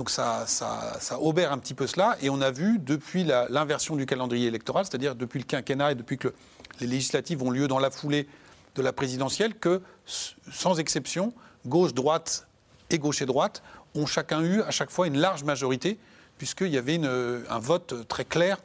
ça, 0.08 0.46
ça, 0.46 1.00
un 1.12 1.58
petit 1.58 1.74
peu 1.74 1.88
cela. 1.88 2.18
Et 2.22 2.30
on 2.30 2.42
a 2.42 2.52
vu, 2.52 2.80
depuis 2.80 3.24
l'inversion 3.24 3.96
du 3.96 4.06
calendrier 4.06 4.48
électoral, 4.48 4.86
c'est-à-dire 4.86 5.16
depuis 5.16 5.40
le 5.40 5.46
quinquennat 5.46 5.92
et 5.92 5.96
depuis 5.96 6.18
que 6.18 6.34
les 6.80 6.88
législatives 6.88 7.44
ont 7.44 7.52
lieu 7.52 7.68
dans 7.68 7.80
la 7.80 7.92
foulée 7.92 8.28
de 8.76 8.82
la 8.82 8.94
présidentielle, 8.94 9.56
que, 9.56 9.82
sans 10.06 10.80
exception, 10.80 11.34
gauche, 11.66 11.94
droite 11.94 12.48
et 12.90 13.00
gauche 13.00 13.22
et 13.22 13.26
droite 13.26 13.62
ont 13.96 14.06
chacun 14.06 14.42
eu 14.44 14.62
à 14.62 14.72
chaque 14.72 14.92
fois 14.92 15.08
une 15.08 15.18
large 15.18 15.44
majorité 15.44 15.98
puisqu'il 16.38 16.68
y 16.68 16.78
avait 16.78 17.00
un 17.04 17.60
vote 17.60 18.08
très 18.08 18.26
clair 18.26 18.58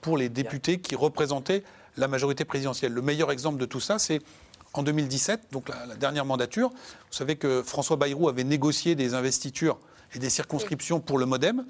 pour 0.00 0.16
les 0.16 0.28
députés 0.28 0.78
qui 0.78 0.94
représentaient 0.94 1.62
la 1.96 2.08
majorité 2.08 2.44
présidentielle. 2.44 2.92
Le 2.92 3.02
meilleur 3.02 3.30
exemple 3.30 3.58
de 3.58 3.66
tout 3.66 3.80
ça, 3.80 3.98
c'est 3.98 4.20
en 4.72 4.82
2017, 4.82 5.48
donc 5.52 5.68
la, 5.68 5.96
dernière 5.96 6.24
mandature. 6.24 6.70
Vous 6.70 7.16
savez 7.16 7.36
que 7.36 7.62
François 7.62 7.96
Bayrou 7.96 8.28
avait 8.28 8.44
négocié 8.44 8.94
des 8.94 9.14
investitures 9.14 9.78
et 10.14 10.18
des 10.18 10.30
circonscriptions 10.30 11.00
pour 11.00 11.18
le 11.18 11.26
Modem, 11.26 11.66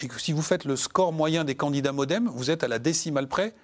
et 0.00 0.06
que 0.06 0.20
si 0.20 0.32
vous 0.32 0.42
faites 0.42 0.64
le 0.64 0.76
score 0.76 1.12
moyen 1.12 1.44
des 1.44 1.56
candidats 1.56 1.92
Modem, 1.92 2.30
vous 2.32 2.50
êtes 2.50 2.62
à 2.62 2.68
la 2.68 2.78
décimale 2.78 3.26
près 3.26 3.54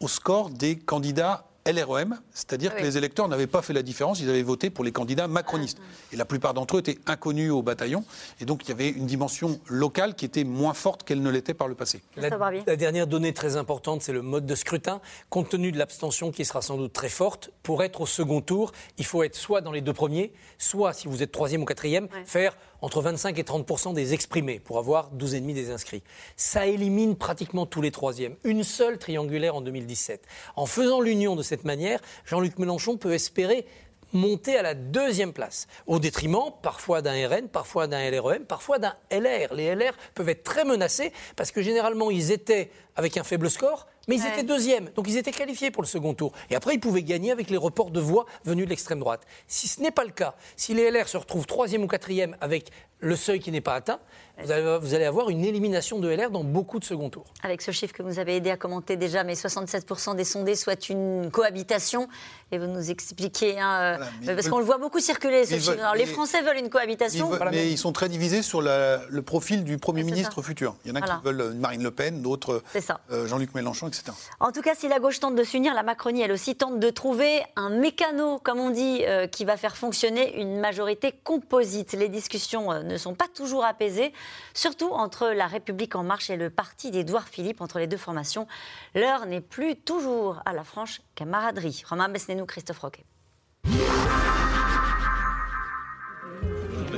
au 0.00 0.08
score 0.08 0.50
des 0.50 0.76
candidats 0.76 1.46
LREM, 1.66 2.18
c'est-à-dire 2.32 2.74
que 2.74 2.82
les 2.82 2.96
électeurs 2.96 3.28
n'avaient 3.28 3.46
pas 3.46 3.62
fait 3.62 3.72
la 3.72 3.82
différence, 3.82 4.20
ils 4.20 4.28
avaient 4.30 4.42
voté 4.42 4.70
pour 4.70 4.84
les 4.84 4.92
candidats 4.92 5.28
macronistes. 5.28 5.78
Ah. 5.80 6.14
Et 6.14 6.16
la 6.16 6.24
plupart 6.24 6.54
d'entre 6.54 6.76
eux 6.76 6.80
étaient 6.80 6.98
inconnus 7.06 7.50
au 7.50 7.62
bataillon, 7.62 8.04
et 8.40 8.44
donc 8.44 8.64
il 8.64 8.68
y 8.68 8.72
avait 8.72 8.88
une 8.88 9.06
dimension 9.06 9.60
locale 9.68 10.14
qui 10.14 10.24
était 10.24 10.44
moins 10.44 10.74
forte 10.74 11.02
qu'elle 11.02 11.22
ne 11.22 11.30
l'était 11.30 11.54
par 11.54 11.68
le 11.68 11.74
passé. 11.74 12.02
La, 12.16 12.28
la, 12.28 12.76
dernière 12.76 13.06
donnée 13.06 13.32
très 13.32 13.56
importante, 13.56 14.02
c'est 14.02 14.12
le 14.12 14.22
mode 14.22 14.46
de 14.46 14.54
scrutin. 14.54 15.00
Compte 15.30 15.48
tenu 15.48 15.72
de 15.72 15.78
l'abstention 15.78 16.30
qui 16.30 16.44
sera 16.44 16.62
sans 16.62 16.76
doute 16.76 16.92
très 16.92 17.08
forte, 17.08 17.50
pour 17.62 17.82
être 17.82 18.00
au 18.00 18.06
second 18.06 18.40
tour, 18.40 18.72
il 18.98 19.04
faut 19.04 19.22
être 19.22 19.34
soit 19.34 19.60
dans 19.60 19.72
les 19.72 19.80
deux 19.80 19.92
premiers, 19.92 20.32
soit, 20.58 20.92
si 20.92 21.08
vous 21.08 21.22
êtes 21.22 21.32
troisième 21.32 21.62
ou 21.62 21.64
quatrième, 21.64 22.08
faire 22.24 22.56
entre 22.82 23.00
25 23.00 23.38
et 23.38 23.42
30% 23.42 23.94
des 23.94 24.14
exprimés 24.14 24.58
pour 24.58 24.78
avoir 24.78 25.12
12,5 25.14 25.54
des 25.54 25.70
inscrits. 25.70 26.02
Ça 26.36 26.66
élimine 26.66 27.16
pratiquement 27.16 27.66
tous 27.66 27.82
les 27.82 27.90
troisièmes. 27.90 28.36
Une 28.44 28.64
seule 28.64 28.98
triangulaire 28.98 29.56
en 29.56 29.60
2017. 29.60 30.24
En 30.56 30.66
faisant 30.66 31.00
l'union 31.00 31.36
de 31.36 31.42
cette 31.42 31.64
manière, 31.64 32.00
Jean-Luc 32.24 32.58
Mélenchon 32.58 32.96
peut 32.96 33.12
espérer 33.12 33.66
monter 34.12 34.56
à 34.56 34.62
la 34.62 34.74
deuxième 34.74 35.32
place, 35.32 35.66
au 35.86 35.98
détriment 35.98 36.52
parfois 36.62 37.02
d'un 37.02 37.28
RN, 37.28 37.48
parfois 37.48 37.86
d'un 37.86 38.10
LREM, 38.10 38.44
parfois 38.44 38.78
d'un 38.78 38.94
LR. 39.10 39.54
Les 39.54 39.74
LR 39.74 39.92
peuvent 40.14 40.28
être 40.28 40.44
très 40.44 40.64
menacés 40.64 41.12
parce 41.34 41.50
que 41.50 41.62
généralement 41.62 42.10
ils 42.10 42.30
étaient 42.30 42.70
avec 42.94 43.16
un 43.16 43.24
faible 43.24 43.50
score, 43.50 43.86
mais 44.06 44.16
ils 44.16 44.26
étaient 44.26 44.42
deuxièmes, 44.42 44.90
donc 44.94 45.06
ils 45.08 45.16
étaient 45.16 45.32
qualifiés 45.32 45.70
pour 45.70 45.82
le 45.82 45.88
second 45.88 46.14
tour. 46.14 46.32
Et 46.50 46.56
après, 46.56 46.74
ils 46.74 46.80
pouvaient 46.80 47.02
gagner 47.02 47.30
avec 47.30 47.50
les 47.50 47.56
reports 47.56 47.90
de 47.90 48.00
voix 48.00 48.26
venus 48.44 48.64
de 48.64 48.70
l'extrême 48.70 49.00
droite. 49.00 49.26
Si 49.48 49.68
ce 49.68 49.80
n'est 49.80 49.90
pas 49.90 50.04
le 50.04 50.10
cas, 50.10 50.34
si 50.56 50.74
les 50.74 50.90
LR 50.90 51.08
se 51.08 51.16
retrouvent 51.16 51.46
troisième 51.46 51.82
ou 51.82 51.86
quatrième 51.86 52.36
avec 52.40 52.70
le 53.00 53.16
seuil 53.16 53.40
qui 53.40 53.50
n'est 53.50 53.60
pas 53.60 53.74
atteint, 53.74 54.00
vous 54.44 54.94
allez, 54.94 55.04
avoir 55.04 55.30
une 55.30 55.44
élimination 55.44 55.98
de 55.98 56.08
LR 56.08 56.30
dans 56.30 56.44
beaucoup 56.44 56.78
de 56.78 56.84
second 56.84 57.08
tours. 57.08 57.24
Avec 57.42 57.62
ce 57.62 57.70
chiffre 57.70 57.94
que 57.94 58.02
vous 58.02 58.18
avez 58.18 58.36
aidé 58.36 58.50
à 58.50 58.56
commenter 58.56 58.96
déjà, 58.96 59.24
mais 59.24 59.34
67% 59.34 60.14
des 60.14 60.24
sondés 60.24 60.54
souhaitent 60.54 60.90
une 60.90 61.30
cohabitation. 61.30 62.08
Et 62.52 62.58
vous 62.58 62.66
nous 62.66 62.90
expliquez, 62.90 63.58
hein, 63.58 63.98
euh, 64.28 64.34
parce 64.34 64.48
qu'on 64.48 64.58
le 64.58 64.64
voit 64.64 64.78
beaucoup 64.78 65.00
circuler, 65.00 65.46
ce 65.46 65.54
chiffre. 65.58 65.80
Alors, 65.80 65.94
les 65.94 66.06
Français 66.06 66.42
veulent 66.42 66.58
une 66.58 66.68
cohabitation. 66.68 67.30
mais 67.50 67.70
ils 67.70 67.78
sont 67.78 67.92
très 67.92 68.08
divisés 68.08 68.42
sur 68.42 68.60
le 68.60 69.20
profil 69.20 69.64
du 69.64 69.78
Premier 69.78 70.02
ministre 70.02 70.42
futur. 70.42 70.76
Il 70.84 70.90
y 70.90 70.92
en 70.92 70.96
a 70.96 71.00
qui 71.00 71.24
veulent 71.24 71.54
Marine 71.54 71.82
Le 71.82 71.90
Pen, 71.90 72.20
d'autres 72.20 72.62
euh, 73.10 73.26
Jean-Luc 73.26 73.54
Mélenchon, 73.54 73.88
etc. 73.88 74.12
En 74.40 74.52
tout 74.52 74.60
cas, 74.60 74.74
si 74.74 74.88
la 74.88 75.00
gauche 75.00 75.18
tente 75.18 75.34
de 75.34 75.44
s'unir, 75.44 75.74
la 75.74 75.82
Macronie, 75.82 76.22
elle 76.22 76.32
aussi, 76.32 76.54
tente 76.54 76.78
de 76.78 76.90
trouver 76.90 77.42
un 77.56 77.70
mécano, 77.70 78.38
comme 78.38 78.58
on 78.58 78.70
dit, 78.70 79.02
euh, 79.04 79.26
qui 79.26 79.44
va 79.44 79.56
faire 79.56 79.76
fonctionner 79.76 80.40
une 80.40 80.60
majorité 80.60 81.12
composite. 81.24 81.92
Les 81.94 82.08
discussions 82.08 82.70
ne 82.86 82.96
sont 82.96 83.14
pas 83.14 83.28
toujours 83.28 83.64
apaisées 83.64 84.12
surtout 84.54 84.90
entre 84.90 85.28
la 85.28 85.46
République 85.46 85.94
en 85.94 86.02
marche 86.02 86.30
et 86.30 86.36
le 86.36 86.50
parti 86.50 86.90
d'Édouard 86.90 87.28
Philippe, 87.28 87.60
entre 87.60 87.78
les 87.78 87.86
deux 87.86 87.96
formations. 87.96 88.46
L'heure 88.94 89.26
n'est 89.26 89.40
plus 89.40 89.76
toujours 89.76 90.40
à 90.44 90.52
la 90.52 90.64
franche 90.64 91.00
camaraderie. 91.14 91.82
Romain 91.88 92.08
Besnénou, 92.08 92.46
Christophe 92.46 92.78
Roquet. 92.78 93.04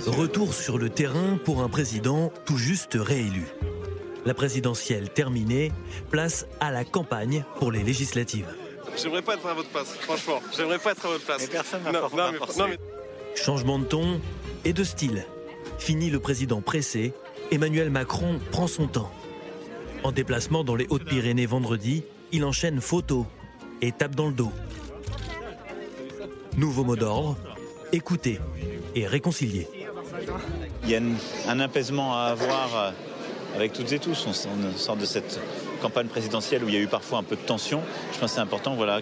Retour 0.07 0.55
sur 0.55 0.79
le 0.79 0.91
terrain 0.91 1.39
pour 1.45 1.63
un 1.63 1.69
président 1.69 2.33
tout 2.45 2.57
juste 2.57 2.95
réélu. 2.95 3.47
La 4.25 4.35
présidentielle 4.35 5.11
terminée, 5.11 5.73
place 6.11 6.47
à 6.61 6.71
la 6.71 6.85
campagne 6.85 7.45
pour 7.59 7.73
les 7.73 7.83
législatives. 7.83 8.55
J'aimerais 8.97 9.23
pas 9.23 9.35
être 9.35 9.47
à 9.47 9.55
votre 9.55 9.69
place, 9.71 9.95
franchement. 9.95 10.41
J'aimerais 10.57 10.79
pas 10.79 10.93
être 10.93 11.07
à 11.07 11.09
votre 11.09 11.25
place. 11.25 11.41
Mais 11.41 11.49
personne 11.49 11.83
n'a 11.83 11.93
Changement 13.35 13.79
de 13.79 13.85
ton 13.85 14.21
et 14.65 14.73
de 14.73 14.85
style. 14.85 15.25
Fini 15.79 16.11
le 16.11 16.21
président 16.21 16.61
pressé 16.61 17.15
Emmanuel 17.51 17.91
Macron 17.91 18.41
prend 18.51 18.67
son 18.67 18.87
temps. 18.89 19.11
En 20.05 20.13
déplacement 20.13 20.65
dans 20.65 20.77
les 20.77 20.87
Hautes-Pyrénées 20.91 21.47
vendredi, 21.47 22.05
il 22.33 22.45
enchaîne 22.45 22.81
photos 22.81 23.25
et 23.81 23.93
tape 23.93 24.15
dans 24.15 24.27
le 24.27 24.35
dos. 24.35 24.53
Nouveau 26.57 26.85
mot 26.85 26.97
d'ordre, 26.97 27.37
écouter 27.93 28.41
et 28.95 29.07
réconcilier. 29.07 29.69
Il 30.85 30.91
y 30.91 30.97
a 30.97 31.01
un 31.49 31.61
apaisement 31.61 32.15
à 32.15 32.27
avoir 32.27 32.77
euh, 32.77 32.91
avec 33.55 33.73
toutes 33.73 33.93
et 33.93 33.99
tous. 33.99 34.27
On 34.27 34.33
sort 34.77 34.97
de 34.97 35.05
cette 35.05 35.41
campagne 35.81 36.09
présidentielle 36.09 36.65
où 36.65 36.69
il 36.69 36.75
y 36.75 36.79
a 36.79 36.81
eu 36.81 36.89
parfois 36.89 37.19
un 37.19 37.23
peu 37.23 37.37
de 37.37 37.41
tension. 37.41 37.83
Je 38.13 38.19
pense 38.19 38.31
que 38.31 38.35
c'est 38.35 38.41
important 38.41 38.75
voilà, 38.75 39.01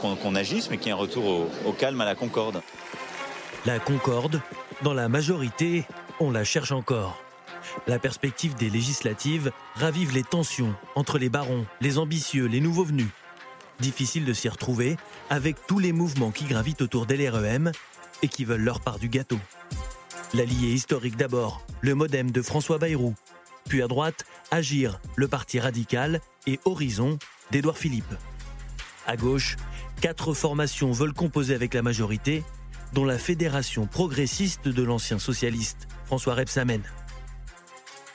qu'on 0.00 0.34
agisse, 0.34 0.70
mais 0.70 0.76
qu'il 0.76 0.86
y 0.86 0.90
ait 0.90 0.92
un 0.92 0.96
retour 0.96 1.26
au, 1.26 1.48
au 1.66 1.72
calme, 1.72 2.00
à 2.00 2.04
la 2.04 2.14
concorde. 2.14 2.62
La 3.66 3.78
concorde, 3.78 4.40
dans 4.84 4.94
la 4.94 5.08
majorité, 5.08 5.86
on 6.20 6.30
la 6.30 6.44
cherche 6.44 6.70
encore. 6.70 7.18
La 7.86 7.98
perspective 7.98 8.54
des 8.54 8.68
législatives 8.68 9.50
ravive 9.74 10.12
les 10.12 10.22
tensions 10.22 10.74
entre 10.94 11.18
les 11.18 11.30
barons, 11.30 11.64
les 11.80 11.96
ambitieux, 11.98 12.44
les 12.44 12.60
nouveaux 12.60 12.84
venus. 12.84 13.08
Difficile 13.80 14.26
de 14.26 14.34
s'y 14.34 14.48
retrouver 14.48 14.98
avec 15.30 15.56
tous 15.66 15.78
les 15.78 15.92
mouvements 15.92 16.30
qui 16.30 16.44
gravitent 16.44 16.82
autour 16.82 17.06
des 17.06 17.16
LREM 17.16 17.72
et 18.22 18.28
qui 18.28 18.44
veulent 18.44 18.62
leur 18.62 18.80
part 18.80 18.98
du 18.98 19.08
gâteau. 19.08 19.38
L'allié 20.34 20.68
historique 20.68 21.16
d'abord, 21.16 21.62
le 21.80 21.94
modem 21.94 22.30
de 22.30 22.42
François 22.42 22.76
Bayrou. 22.76 23.14
Puis 23.66 23.82
à 23.82 23.88
droite, 23.88 24.26
Agir, 24.50 25.00
le 25.16 25.28
parti 25.28 25.58
radical, 25.58 26.20
et 26.46 26.60
Horizon 26.66 27.18
d'Édouard 27.50 27.78
Philippe. 27.78 28.14
À 29.06 29.16
gauche, 29.16 29.56
quatre 30.02 30.34
formations 30.34 30.92
veulent 30.92 31.14
composer 31.14 31.54
avec 31.54 31.72
la 31.72 31.80
majorité, 31.80 32.44
dont 32.94 33.04
la 33.04 33.18
Fédération 33.18 33.86
progressiste 33.86 34.68
de 34.68 34.82
l'ancien 34.82 35.18
socialiste, 35.18 35.88
François 36.06 36.34
Rebsamen 36.34 36.82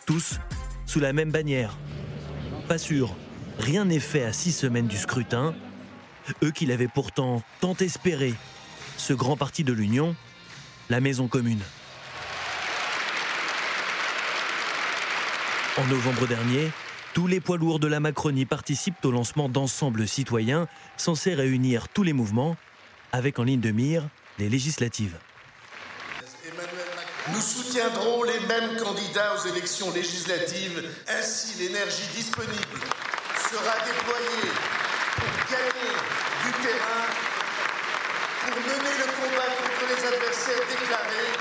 tous 0.10 0.40
sous 0.88 1.00
la 1.00 1.14
même 1.14 1.30
bannière. 1.30 1.78
Pas 2.68 2.80
sûr, 2.80 3.16
rien 3.60 3.86
n'est 3.86 4.00
fait 4.00 4.24
à 4.24 4.34
six 4.34 4.52
semaines 4.52 4.88
du 4.88 4.98
scrutin. 4.98 5.54
Eux 6.44 6.50
qui 6.50 6.66
l'avaient 6.66 6.88
pourtant 6.88 7.44
tant 7.62 7.76
espéré, 7.76 8.34
ce 8.98 9.14
grand 9.14 9.38
parti 9.38 9.64
de 9.64 9.72
l'Union, 9.72 10.16
la 10.90 11.00
Maison 11.00 11.28
commune. 11.28 11.62
En 15.78 15.86
novembre 15.86 16.26
dernier, 16.26 16.72
tous 17.14 17.28
les 17.28 17.40
poids 17.40 17.58
lourds 17.58 17.80
de 17.80 17.86
la 17.86 18.00
Macronie 18.00 18.48
participent 18.48 19.06
au 19.06 19.12
lancement 19.12 19.48
d'ensembles 19.48 20.08
citoyens 20.08 20.68
censés 20.98 21.36
réunir 21.36 21.88
tous 21.88 22.02
les 22.02 22.14
mouvements, 22.14 22.58
avec 23.12 23.38
en 23.38 23.44
ligne 23.44 23.62
de 23.62 23.70
mire 23.70 24.10
les 24.40 24.50
législatives. 24.50 25.18
Nous 27.34 27.42
soutiendrons 27.42 28.24
les 28.24 28.40
mêmes 28.48 28.78
candidats 28.78 29.36
aux 29.36 29.48
élections 29.50 29.94
législatives. 29.94 30.90
Ainsi, 31.08 31.60
l'énergie 31.60 32.08
disponible 32.16 32.80
sera 33.52 33.76
déployée 33.86 34.50
pour 35.16 35.52
gagner 35.52 35.94
du 36.46 36.52
terrain, 36.64 37.06
pour 38.46 38.58
mener 38.62 38.94
le 38.98 39.08
combat 39.20 39.50
contre 39.60 39.84
les 39.90 40.08
adversaires 40.08 40.66
déclarés 40.70 41.32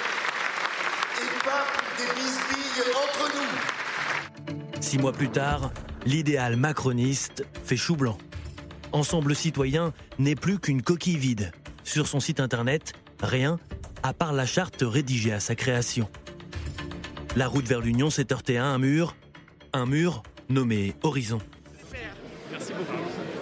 et 1.22 1.44
pas 1.44 1.64
pour 1.72 1.88
des 1.96 2.20
bisbilles 2.20 2.82
entre 3.06 3.24
nous. 3.36 4.82
Six 4.82 4.98
mois 4.98 5.12
plus 5.12 5.30
tard, 5.30 5.70
l'idéal 6.04 6.56
macroniste 6.56 7.44
fait 7.64 7.76
chou 7.76 7.94
blanc. 7.94 8.18
Ensemble 8.90 9.36
citoyen 9.36 9.92
n'est 10.18 10.34
plus 10.34 10.58
qu'une 10.58 10.82
coquille 10.82 11.18
vide. 11.18 11.52
Sur 11.88 12.06
son 12.06 12.20
site 12.20 12.38
internet, 12.38 12.92
rien 13.18 13.58
à 14.02 14.12
part 14.12 14.34
la 14.34 14.44
charte 14.44 14.82
rédigée 14.82 15.32
à 15.32 15.40
sa 15.40 15.54
création. 15.54 16.06
La 17.34 17.48
route 17.48 17.66
vers 17.66 17.80
l'Union 17.80 18.10
s'est 18.10 18.30
heurtée 18.30 18.58
à 18.58 18.66
un 18.66 18.76
mur, 18.76 19.16
un 19.72 19.86
mur 19.86 20.22
nommé 20.50 20.94
Horizon. 21.02 21.38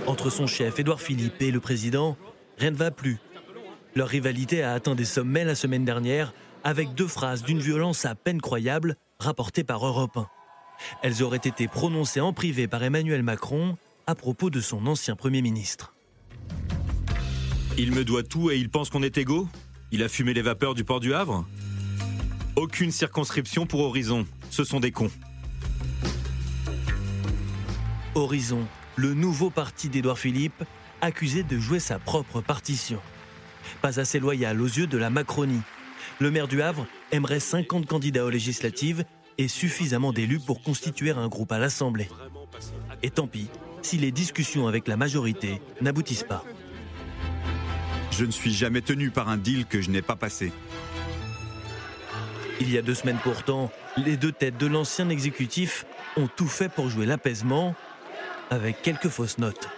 Entre 0.07 0.31
son 0.31 0.47
chef 0.47 0.79
Édouard 0.79 1.01
Philippe 1.01 1.43
et 1.43 1.51
le 1.51 1.59
président, 1.59 2.17
rien 2.57 2.71
ne 2.71 2.77
va 2.77 2.93
plus. 2.93 3.19
Leur 3.97 4.07
rivalité 4.07 4.63
a 4.63 4.75
atteint 4.75 4.95
des 4.95 5.05
sommets 5.05 5.45
la 5.45 5.57
semaine 5.57 5.85
dernière 5.85 6.33
avec 6.63 6.95
deux 6.95 7.09
phrases 7.09 7.43
d'une 7.43 7.59
violence 7.59 8.05
à 8.05 8.15
peine 8.15 8.41
croyable 8.41 8.95
rapportées 9.19 9.65
par 9.65 9.85
Europe 9.85 10.19
1. 10.19 10.29
Elles 11.03 11.25
auraient 11.25 11.37
été 11.39 11.67
prononcées 11.67 12.21
en 12.21 12.33
privé 12.33 12.69
par 12.69 12.85
Emmanuel 12.85 13.25
Macron 13.25 13.77
à 14.07 14.15
propos 14.15 14.51
de 14.51 14.61
son 14.61 14.87
ancien 14.87 15.17
Premier 15.17 15.43
ministre. 15.43 15.96
Il 17.79 17.93
me 17.93 18.05
doit 18.05 18.23
tout 18.23 18.51
et 18.51 18.57
il 18.57 18.69
pense 18.69 18.91
qu'on 18.91 19.03
est 19.03 19.19
égaux 19.19 19.49
il 19.93 20.03
a 20.03 20.09
fumé 20.09 20.35
les 20.35 20.43
vapeurs 20.43 20.75
du 20.75 20.85
port 20.85 21.01
du 21.01 21.15
Havre 21.15 21.47
Aucune 22.57 22.91
circonscription 22.91 23.67
pour 23.67 23.81
Horizon. 23.81 24.27
Ce 24.51 24.65
sont 24.65 24.81
des 24.81 24.91
cons. 24.91 25.11
Horizon, 28.15 28.67
le 28.97 29.15
nouveau 29.15 29.51
parti 29.51 29.89
d'Édouard 29.89 30.19
Philippe, 30.19 30.65
accusé 31.01 31.45
de 31.45 31.59
jouer 31.59 31.79
sa 31.79 31.99
propre 31.99 32.41
partition. 32.41 32.99
Pas 33.81 34.01
assez 34.01 34.19
loyal 34.19 34.61
aux 34.61 34.67
yeux 34.67 34.87
de 34.87 34.99
la 34.99 35.11
Macronie. 35.11 35.61
Le 36.19 36.31
maire 36.31 36.49
du 36.49 36.63
Havre 36.63 36.87
aimerait 37.13 37.41
50 37.41 37.87
candidats 37.87 38.25
aux 38.25 38.31
législatives 38.31 39.05
et 39.39 39.49
suffisamment 39.49 40.13
d'élus 40.13 40.41
pour 40.41 40.63
constituer 40.63 41.11
un 41.11 41.29
groupe 41.29 41.53
à 41.53 41.59
l'Assemblée. 41.59 42.09
Et 43.03 43.11
tant 43.11 43.29
pis 43.29 43.49
si 43.83 43.99
les 43.99 44.11
discussions 44.11 44.67
avec 44.67 44.89
la 44.89 44.97
majorité 44.97 45.61
n'aboutissent 45.81 46.25
pas. 46.25 46.45
Je 48.19 48.25
ne 48.25 48.31
suis 48.31 48.55
jamais 48.55 48.81
tenu 48.81 49.11
par 49.11 49.29
un 49.29 49.37
deal 49.37 49.67
que 49.67 49.83
je 49.83 49.91
n'ai 49.91 50.01
pas 50.01 50.17
passé. 50.17 50.51
Il 52.61 52.71
y 52.71 52.79
a 52.79 52.83
deux 52.83 52.95
semaines 52.95 53.19
pourtant, 53.23 53.71
les 53.99 54.17
deux 54.17 54.33
têtes 54.33 54.57
de 54.57 54.67
l'ancien 54.67 55.11
exécutif 55.11 55.85
ont 56.17 56.27
tout 56.27 56.49
fait 56.49 56.71
pour 56.71 56.89
jouer 56.89 57.05
l'apaisement, 57.05 57.75
avec 58.49 58.81
quelques 58.81 59.11
fausses 59.11 59.37
notes. 59.37 59.69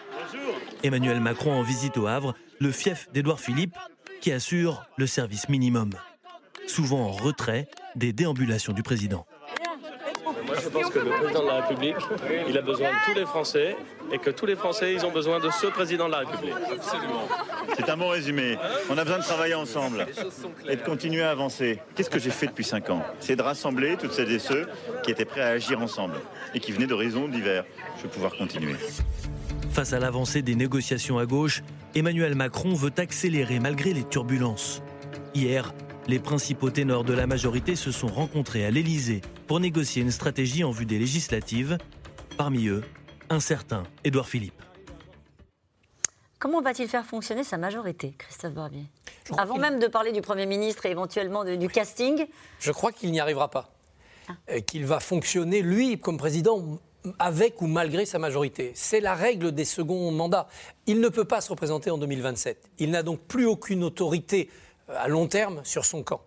Emmanuel 0.84 1.20
Macron 1.20 1.52
en 1.52 1.62
visite 1.62 1.96
au 1.96 2.06
Havre, 2.06 2.36
le 2.60 2.70
fief 2.70 3.08
d'Édouard 3.12 3.40
Philippe, 3.40 3.74
qui 4.20 4.30
assure 4.30 4.84
le 4.96 5.08
service 5.08 5.48
minimum, 5.48 5.90
souvent 6.68 7.00
en 7.00 7.10
retrait 7.10 7.66
des 7.96 8.12
déambulations 8.12 8.72
du 8.72 8.84
président. 8.84 9.26
Je 10.68 10.72
pense 10.78 10.90
que 10.90 10.98
le 10.98 11.10
président 11.10 11.42
de 11.42 11.46
la 11.46 11.60
République, 11.62 11.96
il 12.46 12.58
a 12.58 12.60
besoin 12.60 12.90
de 12.90 12.96
tous 13.06 13.18
les 13.18 13.24
Français 13.24 13.74
et 14.12 14.18
que 14.18 14.28
tous 14.28 14.44
les 14.44 14.54
Français, 14.54 14.92
ils 14.92 15.06
ont 15.06 15.10
besoin 15.10 15.40
de 15.40 15.48
ce 15.50 15.66
président 15.68 16.06
de 16.06 16.12
la 16.12 16.18
République. 16.18 16.54
Absolument. 16.70 17.26
C'est 17.74 17.88
un 17.88 17.96
bon 17.96 18.08
résumé. 18.08 18.58
On 18.90 18.98
a 18.98 19.04
besoin 19.04 19.18
de 19.18 19.24
travailler 19.24 19.54
ensemble 19.54 20.06
et 20.68 20.76
de 20.76 20.82
continuer 20.82 21.22
à 21.22 21.30
avancer. 21.30 21.80
Qu'est-ce 21.94 22.10
que 22.10 22.18
j'ai 22.18 22.30
fait 22.30 22.48
depuis 22.48 22.64
cinq 22.64 22.90
ans? 22.90 23.02
C'est 23.18 23.36
de 23.36 23.42
rassembler 23.42 23.96
toutes 23.96 24.12
celles 24.12 24.30
et 24.30 24.38
ceux 24.38 24.66
qui 25.02 25.10
étaient 25.10 25.24
prêts 25.24 25.40
à 25.40 25.48
agir 25.48 25.80
ensemble 25.80 26.16
et 26.54 26.60
qui 26.60 26.72
venaient 26.72 26.86
d'horizons 26.86 27.28
divers. 27.28 27.64
Je 27.96 28.02
vais 28.02 28.08
pouvoir 28.08 28.36
continuer. 28.36 28.74
Face 29.70 29.94
à 29.94 29.98
l'avancée 29.98 30.42
des 30.42 30.54
négociations 30.54 31.18
à 31.18 31.24
gauche, 31.24 31.62
Emmanuel 31.94 32.34
Macron 32.34 32.74
veut 32.74 32.92
accélérer 32.98 33.58
malgré 33.58 33.94
les 33.94 34.04
turbulences. 34.04 34.82
Hier, 35.34 35.72
les 36.08 36.18
principaux 36.18 36.70
ténors 36.70 37.04
de 37.04 37.12
la 37.12 37.26
majorité 37.26 37.76
se 37.76 37.92
sont 37.92 38.06
rencontrés 38.06 38.64
à 38.64 38.70
l'Élysée 38.70 39.20
pour 39.46 39.60
négocier 39.60 40.02
une 40.02 40.10
stratégie 40.10 40.64
en 40.64 40.70
vue 40.70 40.86
des 40.86 40.98
législatives. 40.98 41.76
Parmi 42.38 42.66
eux, 42.68 42.82
un 43.28 43.40
certain 43.40 43.84
Édouard 44.04 44.26
Philippe. 44.26 44.60
Comment 46.38 46.62
va-t-il 46.62 46.88
faire 46.88 47.04
fonctionner 47.04 47.44
sa 47.44 47.58
majorité, 47.58 48.14
Christophe 48.16 48.54
Barbier? 48.54 48.84
Avant 49.36 49.58
même 49.58 49.78
de 49.78 49.86
parler 49.86 50.12
du 50.12 50.22
Premier 50.22 50.46
ministre 50.46 50.86
et 50.86 50.90
éventuellement 50.90 51.44
du 51.44 51.68
casting 51.68 52.26
Je 52.58 52.72
crois 52.72 52.92
qu'il 52.92 53.10
n'y 53.12 53.20
arrivera 53.20 53.50
pas. 53.50 53.70
Ah. 54.28 54.32
Euh, 54.50 54.60
qu'il 54.60 54.86
va 54.86 55.00
fonctionner, 55.00 55.60
lui, 55.62 55.98
comme 55.98 56.16
président, 56.16 56.78
avec 57.18 57.60
ou 57.60 57.66
malgré 57.66 58.06
sa 58.06 58.18
majorité. 58.18 58.72
C'est 58.74 59.00
la 59.00 59.14
règle 59.14 59.52
des 59.52 59.64
seconds 59.64 60.10
mandats. 60.12 60.46
Il 60.86 61.00
ne 61.00 61.08
peut 61.08 61.24
pas 61.24 61.40
se 61.40 61.50
représenter 61.50 61.90
en 61.90 61.98
2027. 61.98 62.70
Il 62.78 62.92
n'a 62.92 63.02
donc 63.02 63.20
plus 63.20 63.46
aucune 63.46 63.84
autorité 63.84 64.48
à 64.94 65.08
long 65.08 65.26
terme 65.26 65.60
sur 65.64 65.84
son 65.84 66.02
camp. 66.02 66.20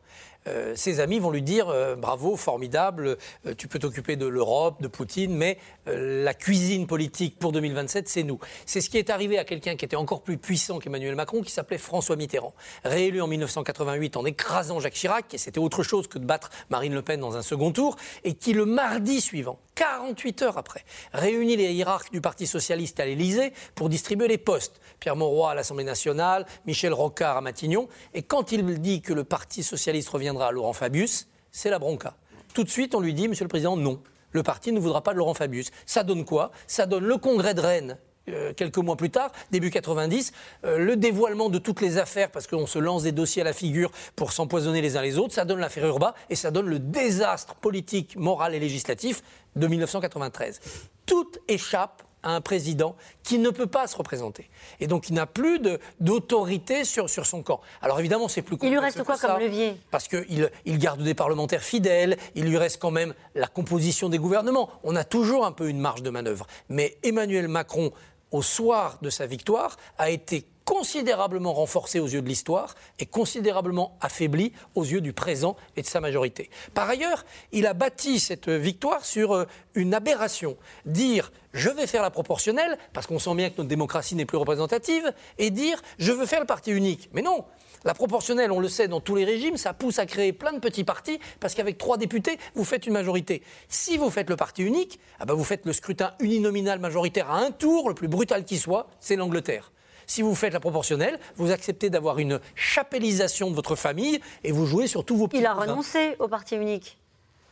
Euh, 0.48 0.76
ses 0.76 1.00
amis 1.00 1.20
vont 1.20 1.30
lui 1.30 1.44
dire 1.44 1.70
euh, 1.70 1.96
bravo, 1.96 2.36
formidable, 2.36 3.18
euh, 3.46 3.54
tu 3.56 3.68
peux 3.68 3.78
t'occuper 3.78 4.16
de 4.16 4.26
l'Europe, 4.26 4.82
de 4.82 4.88
Poutine, 4.88 5.36
mais 5.36 5.58
la 5.86 6.34
cuisine 6.34 6.88
politique 6.88 7.38
pour 7.38 7.52
2027, 7.52 8.08
c'est 8.08 8.24
nous. 8.24 8.40
C'est 8.66 8.82
ce 8.82 8.90
qui 8.90 8.98
est 8.98 9.10
arrivé 9.10 9.38
à 9.38 9.44
quelqu'un 9.44 9.76
qui 9.76 9.86
était 9.86 9.96
encore 9.96 10.22
plus 10.22 10.38
puissant 10.38 10.80
qu'Emmanuel 10.80 11.16
Macron, 11.16 11.42
qui 11.42 11.52
s'appelait 11.52 11.78
François 11.78 12.16
Mitterrand. 12.16 12.54
Réélu 12.84 13.22
en 13.22 13.28
1988 13.28 14.18
en 14.18 14.26
écrasant 14.26 14.80
Jacques 14.80 14.94
Chirac, 14.94 15.34
et 15.34 15.38
c'était 15.38 15.60
autre 15.60 15.84
chose 15.84 16.08
que 16.08 16.20
de 16.20 16.26
battre 16.26 16.50
Marine 16.70 16.94
Le 16.94 17.02
Pen 17.02 17.20
dans 17.20 17.36
un 17.36 17.42
second 17.42 17.72
tour, 17.72 17.96
et 18.24 18.36
qui 18.36 18.54
le 18.54 18.66
mardi 18.66 19.22
suivant, 19.22 19.60
48 19.82 20.44
heures 20.44 20.58
après, 20.60 20.86
réunit 21.12 21.56
les 21.56 21.74
hiérarques 21.74 22.12
du 22.12 22.22
Parti 22.22 22.46
socialiste 22.46 23.00
à 23.00 23.06
l'Élysée 23.08 23.52
pour 23.74 23.90
distribuer 23.90 24.28
les 24.28 24.38
postes. 24.38 24.80
Pierre 25.00 25.16
Mauroy 25.16 25.50
à 25.50 25.56
l'Assemblée 25.56 25.84
nationale, 25.84 26.46
Michel 26.68 26.94
Rocard 26.94 27.38
à 27.38 27.42
Matignon, 27.42 27.88
et 28.14 28.22
quand 28.22 28.52
il 28.52 28.80
dit 28.80 29.02
que 29.02 29.12
le 29.12 29.24
Parti 29.24 29.64
socialiste 29.64 30.10
revient 30.10 30.36
à 30.40 30.52
Laurent 30.52 30.74
Fabius, 30.74 31.28
c'est 31.50 31.72
la 31.72 31.80
bronca. 31.80 32.16
Tout 32.54 32.64
de 32.64 32.70
suite, 32.70 32.94
on 32.94 33.00
lui 33.00 33.16
dit, 33.16 33.28
Monsieur 33.28 33.46
le 33.46 33.50
Président, 33.50 33.76
non. 33.76 34.00
Le 34.30 34.44
parti 34.44 34.72
ne 34.72 34.80
voudra 34.80 35.02
pas 35.02 35.14
de 35.14 35.18
Laurent 35.18 35.34
Fabius. 35.34 35.72
Ça 35.88 36.04
donne 36.04 36.26
quoi? 36.26 36.52
Ça 36.68 36.86
donne 36.86 37.06
le 37.06 37.18
congrès 37.18 37.56
de 37.56 37.62
Rennes 37.62 37.98
euh, 38.32 38.54
quelques 38.54 38.78
mois 38.78 38.96
plus 38.96 39.10
tard, 39.10 39.32
début 39.52 39.70
90, 39.70 40.34
euh, 40.66 40.78
le 40.78 40.96
dévoilement 40.96 41.50
de 41.50 41.58
toutes 41.58 41.82
les 41.82 41.98
affaires, 41.98 42.32
parce 42.32 42.48
qu'on 42.48 42.68
se 42.68 42.80
lance 42.80 43.04
des 43.04 43.12
dossiers 43.12 43.42
à 43.42 43.46
la 43.46 43.54
figure 43.54 43.92
pour 44.16 44.32
s'empoisonner 44.32 44.82
les 44.82 44.98
uns 44.98 45.02
les 45.02 45.18
autres, 45.18 45.34
ça 45.34 45.46
donne 45.46 45.60
l'affaire 45.60 45.86
Urba 45.86 46.16
et 46.30 46.36
ça 46.36 46.52
donne 46.52 46.68
le 46.68 46.80
désastre 46.80 47.56
politique, 47.56 48.16
moral 48.16 48.56
et 48.56 48.60
législatif 48.60 49.24
de 49.56 49.68
1993. 49.68 50.60
Tout 51.06 51.32
échappe 51.48 52.04
à 52.24 52.36
un 52.36 52.42
président 52.42 52.96
qui 53.24 53.40
ne 53.40 53.50
peut 53.50 53.68
pas 53.68 53.88
se 53.88 53.96
représenter. 53.96 54.50
Et 54.80 54.88
donc, 54.88 55.10
il 55.10 55.14
n'a 55.14 55.26
plus 55.26 55.60
d'autorité 56.00 56.86
sur, 56.86 57.10
sur 57.10 57.26
son 57.26 57.44
camp. 57.44 57.62
Alors, 57.82 58.00
évidemment, 58.00 58.28
c'est 58.28 58.42
plus 58.42 58.58
compliqué. 58.58 58.68
Il 58.68 58.74
lui 58.74 58.80
reste 58.80 59.04
quoi 59.04 59.18
comme 59.18 59.40
levier? 59.40 59.76
Parce 59.90 60.08
qu'il 60.08 60.52
il 60.66 60.78
garde 60.78 61.02
des 61.02 61.14
parlementaires 61.14 61.64
fidèles, 61.64 62.18
il 62.36 62.46
lui 62.46 62.58
reste 62.58 62.80
quand 62.80 62.92
même 62.92 63.14
la 63.36 63.48
composition 63.48 64.10
des 64.10 64.18
gouvernements. 64.18 64.70
On 64.84 64.96
a 64.96 65.04
toujours 65.04 65.46
un 65.46 65.52
peu 65.52 65.70
une 65.70 65.80
marge 65.80 66.04
de 66.04 66.10
manœuvre. 66.10 66.48
Mais 66.70 66.98
Emmanuel 67.04 67.48
Macron, 67.48 67.92
au 68.32 68.42
soir 68.42 68.98
de 69.02 69.10
sa 69.10 69.26
victoire, 69.26 69.78
a 69.98 70.10
été 70.10 70.46
considérablement 70.72 71.52
renforcé 71.52 72.00
aux 72.00 72.08
yeux 72.08 72.22
de 72.22 72.30
l'histoire 72.30 72.76
et 72.98 73.06
considérablement 73.06 73.98
affaibli 74.00 74.54
aux 74.74 74.86
yeux 74.86 75.02
du 75.02 75.12
présent 75.12 75.58
et 75.76 75.82
de 75.82 75.86
sa 75.86 76.00
majorité. 76.00 76.50
Par 76.74 76.90
ailleurs, 76.90 77.26
il 77.52 77.68
a 77.68 77.74
bâti 77.74 78.22
cette 78.22 78.48
victoire 78.48 79.04
sur 79.04 79.36
euh, 79.36 79.46
une 79.76 79.94
aberration. 79.94 80.56
Dire 80.86 81.34
je 81.54 81.70
vais 81.70 81.88
faire 81.88 82.02
la 82.02 82.10
proportionnelle, 82.10 82.78
parce 82.94 83.06
qu'on 83.06 83.20
sent 83.20 83.36
bien 83.36 83.50
que 83.50 83.56
notre 83.58 83.68
démocratie 83.68 84.16
n'est 84.16 84.24
plus 84.24 84.38
représentative, 84.38 85.12
et 85.38 85.50
dire 85.50 85.82
je 86.00 86.14
veux 86.14 86.26
faire 86.26 86.40
le 86.40 86.46
parti 86.46 86.72
unique. 86.72 87.10
Mais 87.12 87.22
non, 87.22 87.44
la 87.84 87.94
proportionnelle, 87.94 88.54
on 88.54 88.62
le 88.62 88.70
sait, 88.70 88.88
dans 88.88 89.02
tous 89.02 89.16
les 89.16 89.26
régimes, 89.26 89.58
ça 89.58 89.74
pousse 89.74 90.00
à 90.00 90.06
créer 90.06 90.32
plein 90.32 90.54
de 90.54 90.60
petits 90.60 90.86
partis, 90.86 91.20
parce 91.42 91.54
qu'avec 91.54 91.78
trois 91.78 91.98
députés, 91.98 92.40
vous 92.56 92.64
faites 92.64 92.86
une 92.86 92.94
majorité. 92.94 93.44
Si 93.68 93.98
vous 93.98 94.10
faites 94.10 94.30
le 94.30 94.38
parti 94.38 94.64
unique, 94.64 95.02
ah 95.20 95.26
ben 95.26 95.34
vous 95.34 95.44
faites 95.44 95.66
le 95.66 95.74
scrutin 95.74 96.14
uninominal 96.22 96.80
majoritaire 96.80 97.30
à 97.30 97.40
un 97.40 97.52
tour, 97.52 97.90
le 97.90 97.94
plus 97.94 98.08
brutal 98.08 98.46
qui 98.46 98.58
soit, 98.58 98.88
c'est 99.02 99.18
l'Angleterre. 99.18 99.74
Si 100.12 100.22
vous 100.22 100.36
faites 100.36 100.52
la 100.52 100.60
proportionnelle, 100.60 101.18
vous 101.38 101.52
acceptez 101.52 101.90
d'avoir 101.90 102.20
une 102.20 102.42
chapellisation 102.54 103.50
de 103.50 103.56
votre 103.56 103.78
famille 103.78 104.20
et 104.44 104.52
vous 104.52 104.66
jouez 104.66 104.88
sur 104.88 105.06
tous 105.06 105.16
vos 105.16 105.30
petits 105.30 105.40
Il 105.40 105.46
a 105.46 105.54
renoncé 105.54 106.18
au 106.20 106.28
parti 106.28 106.58
unique. 106.58 106.98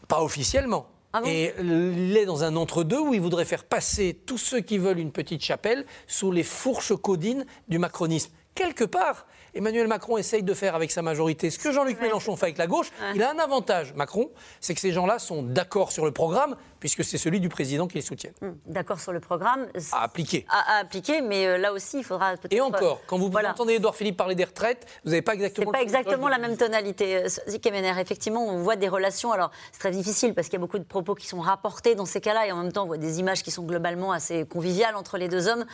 Pas 0.10 0.22
officiellement. 0.22 0.88
Ah 1.14 1.22
et 1.24 1.54
il 1.58 2.18
est 2.18 2.26
dans 2.26 2.44
un 2.44 2.58
entre-deux 2.58 3.00
où 3.00 3.14
il 3.14 3.22
voudrait 3.22 3.46
faire 3.46 3.64
passer 3.64 4.14
tous 4.26 4.38
ceux 4.38 4.60
qui 4.60 4.78
veulent 4.78 5.00
une 5.00 5.14
petite 5.14 5.42
chapelle 5.42 5.86
sous 6.06 6.34
les 6.34 6.44
fourches 6.44 6.94
codines 6.98 7.46
du 7.70 7.80
macronisme. 7.80 8.34
Quelque 8.56 8.84
part, 8.84 9.26
Emmanuel 9.54 9.88
Macron 9.88 10.18
essaye 10.18 10.44
de 10.44 10.54
faire 10.54 10.76
avec 10.76 10.92
sa 10.92 11.02
majorité 11.02 11.50
ce 11.50 11.60
que 11.60 11.72
Jean-Luc 11.72 12.00
Mélenchon 12.02 12.36
fait 12.36 12.48
avec 12.48 12.58
la 12.58 12.68
gauche. 12.68 12.92
Il 13.16 13.24
a 13.24 13.32
un 13.32 13.40
avantage, 13.40 13.94
Macron, 13.94 14.30
c'est 14.60 14.74
que 14.74 14.80
ces 14.80 14.92
gens-là 14.92 15.20
sont 15.20 15.44
d'accord 15.44 15.92
sur 15.92 16.06
le 16.06 16.12
programme, 16.12 16.56
puisque 16.80 17.04
c'est 17.04 17.18
celui 17.18 17.40
du 17.40 17.50
président 17.50 17.88
qui 17.88 17.96
les 17.96 18.02
soutient. 18.02 18.32
Hum, 18.42 18.58
d'accord 18.66 19.00
sur 19.00 19.12
le 19.12 19.20
programme. 19.20 19.68
À 19.92 20.04
appliquer. 20.04 20.46
À, 20.50 20.80
appliquer, 20.80 21.22
mais 21.22 21.46
euh, 21.46 21.58
là 21.58 21.74
aussi, 21.74 22.00
il 22.00 22.04
faudra 22.04 22.38
peut-être. 22.38 22.54
Et 22.54 22.62
encore, 22.62 23.02
quand 23.08 23.18
vous 23.18 23.32
entendez 23.32 23.74
Édouard 23.74 23.96
Philippe 23.96 24.18
parler 24.18 24.36
des 24.36 24.46
retraites, 24.46 24.86
vous 25.04 25.12
n'avez 25.12 25.22
pas 25.22 25.34
exactement. 25.34 25.72
Pas 25.72 25.82
exactement 25.82 26.28
la 26.28 26.38
même 26.38 26.58
tonalité. 26.58 27.24
Kemener, 27.62 27.92
euh, 27.92 28.02
effectivement, 28.02 28.46
on 28.46 28.62
voit 28.62 28.76
des 28.76 28.88
relations. 28.88 29.32
Alors, 29.32 29.52
c'est 29.72 29.80
très 29.80 29.92
difficile 29.92 30.34
parce 30.34 30.48
qu'il 30.48 30.54
y 30.54 30.62
a 30.62 30.66
beaucoup 30.66 30.80
de 30.80 30.84
propos 30.84 31.16
qui 31.16 31.28
sont 31.28 31.40
rapportés 31.40 31.96
dans 31.96 32.06
ces 32.06 32.22
cas-là, 32.22 32.48
et 32.48 32.52
en 32.52 32.58
même 32.58 32.72
temps, 32.72 32.84
on 32.84 32.88
voit 32.88 32.98
des 32.98 33.20
images 33.20 33.44
qui 33.44 33.52
sont 33.52 33.64
globalement 33.64 34.12
assez 34.12 34.46
conviviales 34.46 34.96
entre 34.96 35.18
les 35.18 35.28
deux 35.28 35.48
hommes. 35.48 35.66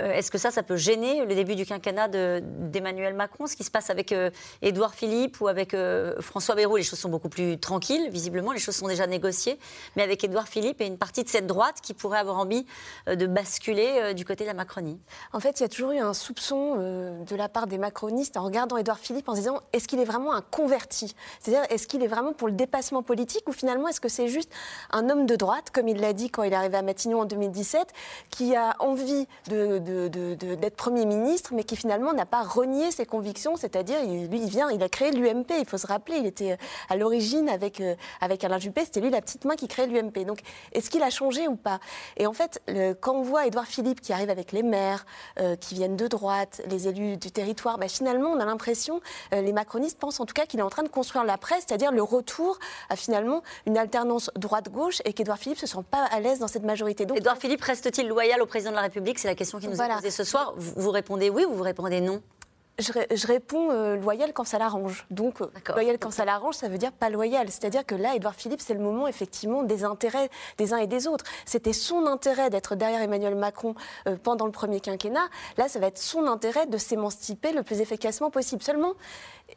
Euh, 0.00 0.12
est-ce 0.12 0.30
que 0.30 0.38
ça, 0.38 0.50
ça 0.50 0.62
peut 0.62 0.76
gêner 0.76 1.24
le 1.24 1.34
début 1.34 1.54
du 1.54 1.66
quinquennat 1.66 2.08
d'Emmanuel 2.08 3.09
Macron, 3.12 3.46
ce 3.46 3.56
qui 3.56 3.64
se 3.64 3.70
passe 3.70 3.90
avec 3.90 4.14
Édouard 4.62 4.94
Philippe 4.94 5.40
ou 5.40 5.48
avec 5.48 5.74
François 6.20 6.54
Bayrou 6.54 6.76
Les 6.76 6.82
choses 6.82 6.98
sont 6.98 7.08
beaucoup 7.08 7.28
plus 7.28 7.58
tranquilles, 7.58 8.08
visiblement, 8.10 8.52
les 8.52 8.58
choses 8.58 8.76
sont 8.76 8.88
déjà 8.88 9.06
négociées. 9.06 9.58
Mais 9.96 10.02
avec 10.02 10.22
Édouard 10.24 10.48
Philippe 10.48 10.80
et 10.80 10.86
une 10.86 10.98
partie 10.98 11.24
de 11.24 11.28
cette 11.28 11.46
droite 11.46 11.76
qui 11.82 11.94
pourrait 11.94 12.18
avoir 12.18 12.38
envie 12.38 12.66
euh, 13.08 13.16
de 13.16 13.26
basculer 13.26 13.88
euh, 13.98 14.12
du 14.12 14.24
côté 14.24 14.44
de 14.44 14.48
la 14.48 14.54
Macronie 14.54 14.98
En 15.32 15.40
fait, 15.40 15.60
il 15.60 15.62
y 15.62 15.66
a 15.66 15.68
toujours 15.68 15.92
eu 15.92 15.98
un 15.98 16.14
soupçon 16.14 16.76
euh, 16.78 17.24
de 17.24 17.36
la 17.36 17.48
part 17.48 17.66
des 17.66 17.78
macronistes 17.78 18.36
en 18.36 18.44
regardant 18.44 18.76
Édouard 18.76 18.98
Philippe 18.98 19.28
en 19.28 19.34
se 19.34 19.40
disant 19.40 19.60
est-ce 19.72 19.88
qu'il 19.88 20.00
est 20.00 20.04
vraiment 20.04 20.32
un 20.32 20.42
converti? 20.42 21.14
C'est-à-dire, 21.40 21.64
est-ce 21.70 21.86
qu'il 21.86 22.02
est 22.02 22.08
vraiment 22.08 22.32
pour 22.32 22.48
le 22.48 22.54
dépassement 22.54 23.02
politique 23.02 23.48
ou 23.48 23.52
finalement 23.52 23.88
est-ce 23.88 24.00
que 24.00 24.08
c'est 24.08 24.28
juste 24.28 24.50
un 24.90 25.08
homme 25.10 25.26
de 25.26 25.36
droite, 25.36 25.70
comme 25.70 25.88
il 25.88 26.00
l'a 26.00 26.12
dit 26.12 26.30
quand 26.30 26.42
il 26.42 26.52
est 26.52 26.56
arrivé 26.56 26.76
à 26.76 26.82
Matignon 26.82 27.20
en 27.20 27.24
2017, 27.24 27.88
qui 28.30 28.56
a 28.56 28.76
envie 28.80 29.26
d'être 29.46 30.76
Premier 30.76 31.06
ministre, 31.06 31.52
mais 31.54 31.64
qui 31.64 31.76
finalement 31.76 32.12
n'a 32.12 32.26
pas 32.26 32.42
renié 32.42 32.90
ses 33.00 33.06
convictions, 33.06 33.56
c'est-à-dire, 33.56 33.98
lui, 34.02 34.42
il 34.42 34.48
vient, 34.50 34.70
il 34.70 34.82
a 34.82 34.88
créé 34.90 35.10
l'UMP, 35.10 35.52
il 35.58 35.64
faut 35.64 35.78
se 35.78 35.86
rappeler, 35.86 36.18
il 36.18 36.26
était 36.26 36.58
à 36.90 36.96
l'origine 36.96 37.48
avec, 37.48 37.82
avec 38.20 38.44
Alain 38.44 38.58
Juppé, 38.58 38.84
c'était 38.84 39.00
lui 39.00 39.08
la 39.08 39.22
petite 39.22 39.46
main 39.46 39.56
qui 39.56 39.68
créait 39.68 39.86
l'UMP. 39.86 40.26
Donc, 40.26 40.40
est-ce 40.72 40.90
qu'il 40.90 41.02
a 41.02 41.08
changé 41.08 41.48
ou 41.48 41.56
pas? 41.56 41.80
Et 42.18 42.26
en 42.26 42.34
fait, 42.34 42.60
quand 43.00 43.14
on 43.14 43.22
voit 43.22 43.46
Édouard 43.46 43.66
Philippe 43.66 44.02
qui 44.02 44.12
arrive 44.12 44.28
avec 44.28 44.52
les 44.52 44.62
maires, 44.62 45.06
euh, 45.38 45.56
qui 45.56 45.74
viennent 45.74 45.96
de 45.96 46.06
droite, 46.08 46.60
les 46.68 46.88
élus 46.88 47.16
du 47.16 47.30
territoire, 47.30 47.78
bah, 47.78 47.88
finalement, 47.88 48.30
on 48.30 48.38
a 48.38 48.44
l'impression, 48.44 49.00
euh, 49.32 49.40
les 49.40 49.52
macronistes 49.52 49.98
pensent 49.98 50.20
en 50.20 50.26
tout 50.26 50.34
cas 50.34 50.44
qu'il 50.44 50.60
est 50.60 50.64
en 50.64 50.70
train 50.70 50.82
de 50.82 50.88
construire 50.88 51.24
la 51.24 51.38
presse, 51.38 51.64
c'est-à-dire 51.66 51.92
le 51.92 52.02
retour 52.02 52.58
à 52.90 52.96
finalement 52.96 53.42
une 53.66 53.78
alternance 53.78 54.30
droite-gauche 54.36 55.00
et 55.04 55.14
qu'Édouard 55.14 55.38
Philippe 55.38 55.62
ne 55.62 55.66
se 55.66 55.74
sent 55.74 55.84
pas 55.90 56.04
à 56.04 56.20
l'aise 56.20 56.38
dans 56.38 56.48
cette 56.48 56.64
majorité. 56.64 57.06
Donc, 57.06 57.16
Édouard 57.16 57.38
Philippe 57.38 57.62
reste-t-il 57.62 58.08
loyal 58.08 58.42
au 58.42 58.46
président 58.46 58.72
de 58.72 58.76
la 58.76 58.82
République? 58.82 59.18
C'est 59.18 59.28
la 59.28 59.34
question 59.34 59.58
qui 59.58 59.68
nous 59.68 59.80
est 59.80 59.88
posée 59.88 60.10
ce 60.10 60.24
soir. 60.24 60.54
vous 60.56 60.90
répondez 60.90 61.30
oui 61.30 61.44
ou 61.44 61.54
vous 61.54 61.62
répondez 61.62 62.00
non? 62.00 62.20
Je, 62.80 63.26
réponds 63.26 63.70
euh, 63.70 63.96
loyal 63.96 64.32
quand 64.32 64.44
ça 64.44 64.58
l'arrange. 64.58 65.06
Donc, 65.10 65.40
euh, 65.40 65.48
loyal 65.68 65.98
quand 65.98 66.10
ça 66.10 66.24
l'arrange, 66.24 66.54
ça 66.54 66.68
veut 66.68 66.78
dire 66.78 66.92
pas 66.92 67.10
loyal. 67.10 67.48
C'est-à-dire 67.48 67.84
que 67.84 67.94
là, 67.94 68.14
Édouard 68.14 68.34
Philippe, 68.34 68.60
c'est 68.60 68.74
le 68.74 68.80
moment 68.80 69.06
effectivement 69.06 69.62
des 69.62 69.84
intérêts 69.84 70.30
des 70.58 70.72
uns 70.72 70.78
et 70.78 70.86
des 70.86 71.06
autres. 71.06 71.24
C'était 71.44 71.72
son 71.72 72.06
intérêt 72.06 72.50
d'être 72.50 72.74
derrière 72.74 73.02
Emmanuel 73.02 73.34
Macron 73.34 73.74
euh, 74.06 74.16
pendant 74.22 74.46
le 74.46 74.52
premier 74.52 74.80
quinquennat. 74.80 75.28
Là, 75.56 75.68
ça 75.68 75.78
va 75.78 75.86
être 75.86 75.98
son 75.98 76.26
intérêt 76.26 76.66
de 76.66 76.78
s'émanciper 76.78 77.52
le 77.52 77.62
plus 77.62 77.80
efficacement 77.80 78.30
possible. 78.30 78.62
Seulement, 78.62 78.94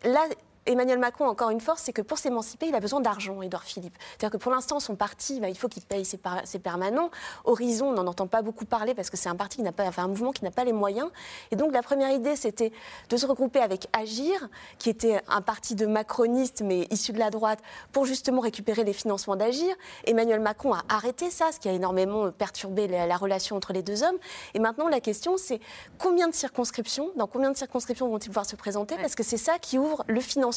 là, 0.03 0.21
Emmanuel 0.65 0.97
Macron, 0.97 1.27
encore 1.27 1.49
une 1.49 1.59
force, 1.59 1.81
c'est 1.83 1.91
que 1.91 2.01
pour 2.01 2.17
s'émanciper, 2.17 2.67
il 2.67 2.75
a 2.75 2.79
besoin 2.79 3.01
d'argent, 3.01 3.41
Édouard 3.41 3.63
Philippe. 3.63 3.95
C'est-à-dire 4.11 4.31
que 4.31 4.41
pour 4.41 4.51
l'instant, 4.51 4.79
son 4.79 4.95
parti, 4.95 5.41
bah, 5.41 5.49
il 5.49 5.57
faut 5.57 5.67
qu'il 5.67 5.83
paye 5.83 6.05
ses, 6.05 6.17
permanents. 6.59 7.09
Horizon, 7.43 7.89
on 7.89 7.93
n'en 7.93 8.07
entend 8.07 8.27
pas 8.27 8.41
beaucoup 8.41 8.63
parler 8.63 8.93
parce 8.93 9.09
que 9.09 9.17
c'est 9.17 9.27
un 9.27 9.35
parti 9.35 9.57
qui 9.57 9.63
n'a 9.63 9.73
pas, 9.73 9.83
enfin, 9.85 10.05
un 10.05 10.07
mouvement 10.07 10.31
qui 10.31 10.43
n'a 10.45 10.51
pas 10.51 10.63
les 10.63 10.71
moyens. 10.71 11.09
Et 11.51 11.57
donc, 11.57 11.73
la 11.73 11.81
première 11.81 12.11
idée, 12.11 12.37
c'était 12.37 12.71
de 13.09 13.17
se 13.17 13.25
regrouper 13.25 13.59
avec 13.59 13.87
Agir, 13.91 14.47
qui 14.79 14.89
était 14.89 15.21
un 15.27 15.41
parti 15.41 15.75
de 15.75 15.85
macronistes, 15.85 16.61
mais 16.61 16.87
issu 16.91 17.11
de 17.11 17.19
la 17.19 17.29
droite, 17.29 17.59
pour 17.91 18.05
justement 18.05 18.39
récupérer 18.39 18.85
les 18.85 18.93
financements 18.93 19.35
d'Agir. 19.35 19.75
Emmanuel 20.05 20.39
Macron 20.39 20.73
a 20.73 20.83
arrêté 20.87 21.29
ça, 21.29 21.51
ce 21.51 21.59
qui 21.59 21.67
a 21.67 21.73
énormément 21.73 22.31
perturbé 22.31 22.87
la, 22.87 23.17
relation 23.17 23.57
entre 23.57 23.73
les 23.73 23.83
deux 23.83 24.01
hommes. 24.03 24.17
Et 24.53 24.59
maintenant, 24.59 24.87
la 24.87 25.01
question, 25.01 25.35
c'est 25.37 25.59
combien 25.99 26.29
de 26.29 26.33
circonscriptions, 26.33 27.11
dans 27.17 27.27
combien 27.27 27.51
de 27.51 27.57
circonscriptions 27.57 28.07
vont-ils 28.07 28.29
pouvoir 28.29 28.45
se 28.45 28.55
présenter? 28.55 28.95
Parce 28.95 29.15
que 29.15 29.23
c'est 29.23 29.37
ça 29.37 29.59
qui 29.59 29.77
ouvre 29.77 30.03
le 30.07 30.19
financement 30.19 30.52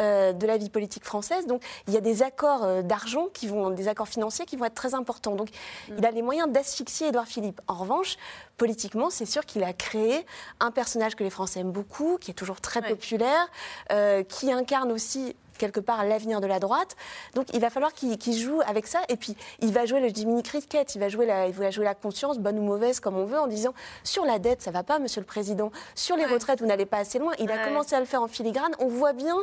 euh, 0.00 0.32
de 0.32 0.46
la 0.46 0.56
vie 0.56 0.70
politique 0.70 1.04
française. 1.04 1.46
Donc 1.46 1.62
il 1.88 1.94
y 1.94 1.96
a 1.96 2.00
des 2.00 2.22
accords 2.22 2.64
euh, 2.64 2.82
d'argent 2.82 3.28
qui 3.32 3.46
vont, 3.46 3.70
des 3.70 3.88
accords 3.88 4.08
financiers 4.08 4.44
qui 4.46 4.56
vont 4.56 4.64
être 4.64 4.74
très 4.74 4.94
importants. 4.94 5.34
Donc 5.34 5.50
mm. 5.88 5.94
il 5.98 6.06
a 6.06 6.10
les 6.10 6.22
moyens 6.22 6.50
d'asphyxier 6.50 7.08
Édouard 7.08 7.26
Philippe. 7.26 7.60
En 7.68 7.74
revanche, 7.74 8.16
politiquement, 8.56 9.10
c'est 9.10 9.26
sûr 9.26 9.44
qu'il 9.46 9.64
a 9.64 9.72
créé 9.72 10.24
un 10.60 10.70
personnage 10.70 11.14
que 11.14 11.24
les 11.24 11.30
Français 11.30 11.60
aiment 11.60 11.72
beaucoup, 11.72 12.18
qui 12.20 12.30
est 12.30 12.34
toujours 12.34 12.60
très 12.60 12.82
populaire, 12.82 13.46
euh, 13.92 14.22
qui 14.22 14.52
incarne 14.52 14.92
aussi 14.92 15.36
quelque 15.58 15.80
part 15.80 16.04
l'avenir 16.04 16.40
de 16.40 16.46
la 16.46 16.58
droite. 16.58 16.96
Donc 17.34 17.46
il 17.52 17.60
va 17.60 17.70
falloir 17.70 17.92
qu'il 17.92 18.36
joue 18.36 18.60
avec 18.66 18.86
ça. 18.86 19.00
Et 19.08 19.16
puis 19.16 19.36
il 19.60 19.72
va 19.72 19.86
jouer 19.86 20.00
le 20.00 20.08
Jiminy 20.08 20.42
Cricket, 20.42 20.94
il 20.94 20.98
va 20.98 21.08
jouer 21.08 21.26
la, 21.26 21.46
il 21.46 21.54
va 21.54 21.70
jouer 21.70 21.84
la 21.84 21.94
conscience, 21.94 22.38
bonne 22.38 22.58
ou 22.58 22.62
mauvaise 22.62 23.00
comme 23.00 23.16
on 23.16 23.24
veut, 23.24 23.38
en 23.38 23.46
disant 23.46 23.74
sur 24.02 24.24
la 24.24 24.38
dette, 24.38 24.62
ça 24.62 24.70
va 24.70 24.82
pas, 24.82 24.98
monsieur 24.98 25.20
le 25.20 25.26
président. 25.26 25.70
Sur 25.94 26.16
les 26.16 26.26
retraites, 26.26 26.60
vous 26.60 26.66
n'allez 26.66 26.86
pas 26.86 26.98
assez 26.98 27.18
loin. 27.18 27.32
Il 27.38 27.50
a 27.50 27.64
commencé 27.64 27.94
à 27.94 28.00
le 28.00 28.06
faire 28.06 28.22
en 28.22 28.28
filigrane. 28.28 28.72
On 28.78 28.88
voit 28.88 29.12
bien 29.12 29.36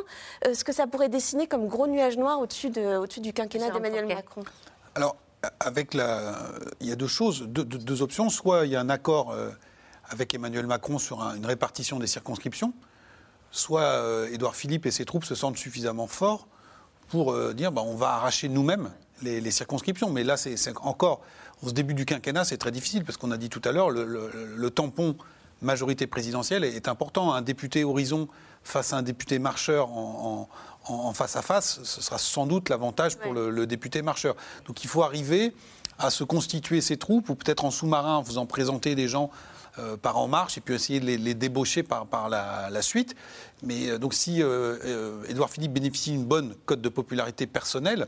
euh, 0.46 0.54
ce 0.54 0.64
que 0.64 0.72
ça 0.72 0.86
pourrait 0.86 1.08
dessiner 1.08 1.46
comme 1.46 1.66
gros 1.66 1.86
nuage 1.86 2.16
noir 2.16 2.40
au-dessus 2.40 2.70
de, 2.70 2.98
au 2.98 3.06
du 3.06 3.32
quinquennat 3.32 3.70
d'Emmanuel 3.70 4.06
Macron. 4.06 4.42
Alors, 4.94 5.16
avec 5.60 5.94
la, 5.94 6.36
il 6.80 6.88
y 6.88 6.92
a 6.92 6.96
deux 6.96 7.06
choses, 7.06 7.42
deux, 7.48 8.02
options. 8.02 8.30
Soit 8.30 8.66
il 8.66 8.72
y 8.72 8.76
a 8.76 8.80
un 8.80 8.88
accord 8.88 9.32
euh, 9.32 9.50
avec 10.08 10.34
Emmanuel 10.34 10.66
Macron 10.66 10.98
sur 10.98 11.20
une 11.20 11.46
répartition 11.46 11.98
des 11.98 12.06
circonscriptions 12.06 12.72
soit 13.52 13.82
euh, 13.82 14.32
Édouard 14.32 14.56
Philippe 14.56 14.86
et 14.86 14.90
ses 14.90 15.04
troupes 15.04 15.24
se 15.24 15.36
sentent 15.36 15.58
suffisamment 15.58 16.08
forts 16.08 16.48
pour 17.08 17.32
euh, 17.32 17.52
dire 17.52 17.70
bah, 17.70 17.82
on 17.84 17.94
va 17.94 18.14
arracher 18.14 18.48
nous-mêmes 18.48 18.90
les, 19.22 19.50
circonscriptions. 19.52 20.10
Mais 20.10 20.24
là, 20.24 20.36
c'est 20.36 20.56
encore, 20.78 21.20
au 21.62 21.70
début 21.70 21.94
du 21.94 22.04
quinquennat, 22.04 22.44
c'est 22.44 22.56
très 22.56 22.72
difficile 22.72 23.04
parce 23.04 23.16
qu'on 23.18 23.30
a 23.30 23.36
dit 23.36 23.50
tout 23.50 23.62
à 23.64 23.70
l'heure, 23.70 23.90
le, 23.90 24.70
tampon 24.70 25.14
majorité 25.60 26.08
présidentielle 26.08 26.64
est, 26.64 26.88
important. 26.88 27.32
Un 27.32 27.42
député 27.42 27.84
Horizon 27.84 28.26
face 28.64 28.92
à 28.92 28.96
un 28.96 29.02
député 29.02 29.38
marcheur 29.38 29.90
en, 29.90 30.48
face 31.14 31.36
à 31.36 31.42
face, 31.42 31.80
ce 31.84 32.02
sera 32.02 32.18
sans 32.18 32.46
doute 32.46 32.68
l'avantage 32.68 33.16
pour 33.16 33.32
le, 33.32 33.66
député 33.66 34.02
marcheur. 34.02 34.34
Donc 34.66 34.84
il 34.84 34.88
faut 34.88 35.02
arriver 35.02 35.54
à 35.98 36.10
se 36.10 36.24
constituer 36.24 36.80
ses 36.80 36.96
troupes, 36.96 37.28
ou 37.28 37.34
peut-être 37.34 37.64
en 37.64 37.70
sous-marin, 37.70 38.16
en 38.16 38.24
faisant 38.24 38.46
présenter 38.46 38.94
des 38.94 39.08
gens 39.08 39.30
euh, 39.78 39.96
par 39.96 40.18
En 40.18 40.28
Marche 40.28 40.58
et 40.58 40.60
puis 40.60 40.74
essayer 40.74 41.00
de 41.00 41.06
les, 41.06 41.34
débaucher 41.34 41.82
par, 41.82 42.06
par 42.06 42.28
la, 42.28 42.82
suite. 42.82 43.14
Mais 43.62 43.88
euh, 43.88 43.98
donc 43.98 44.12
si 44.14 44.42
euh, 44.42 45.22
Édouard 45.28 45.50
Philippe 45.50 45.72
bénéficie 45.72 46.10
d'une 46.10 46.24
bonne 46.24 46.54
cote 46.66 46.80
de 46.80 46.88
popularité 46.88 47.46
personnelle, 47.46 48.06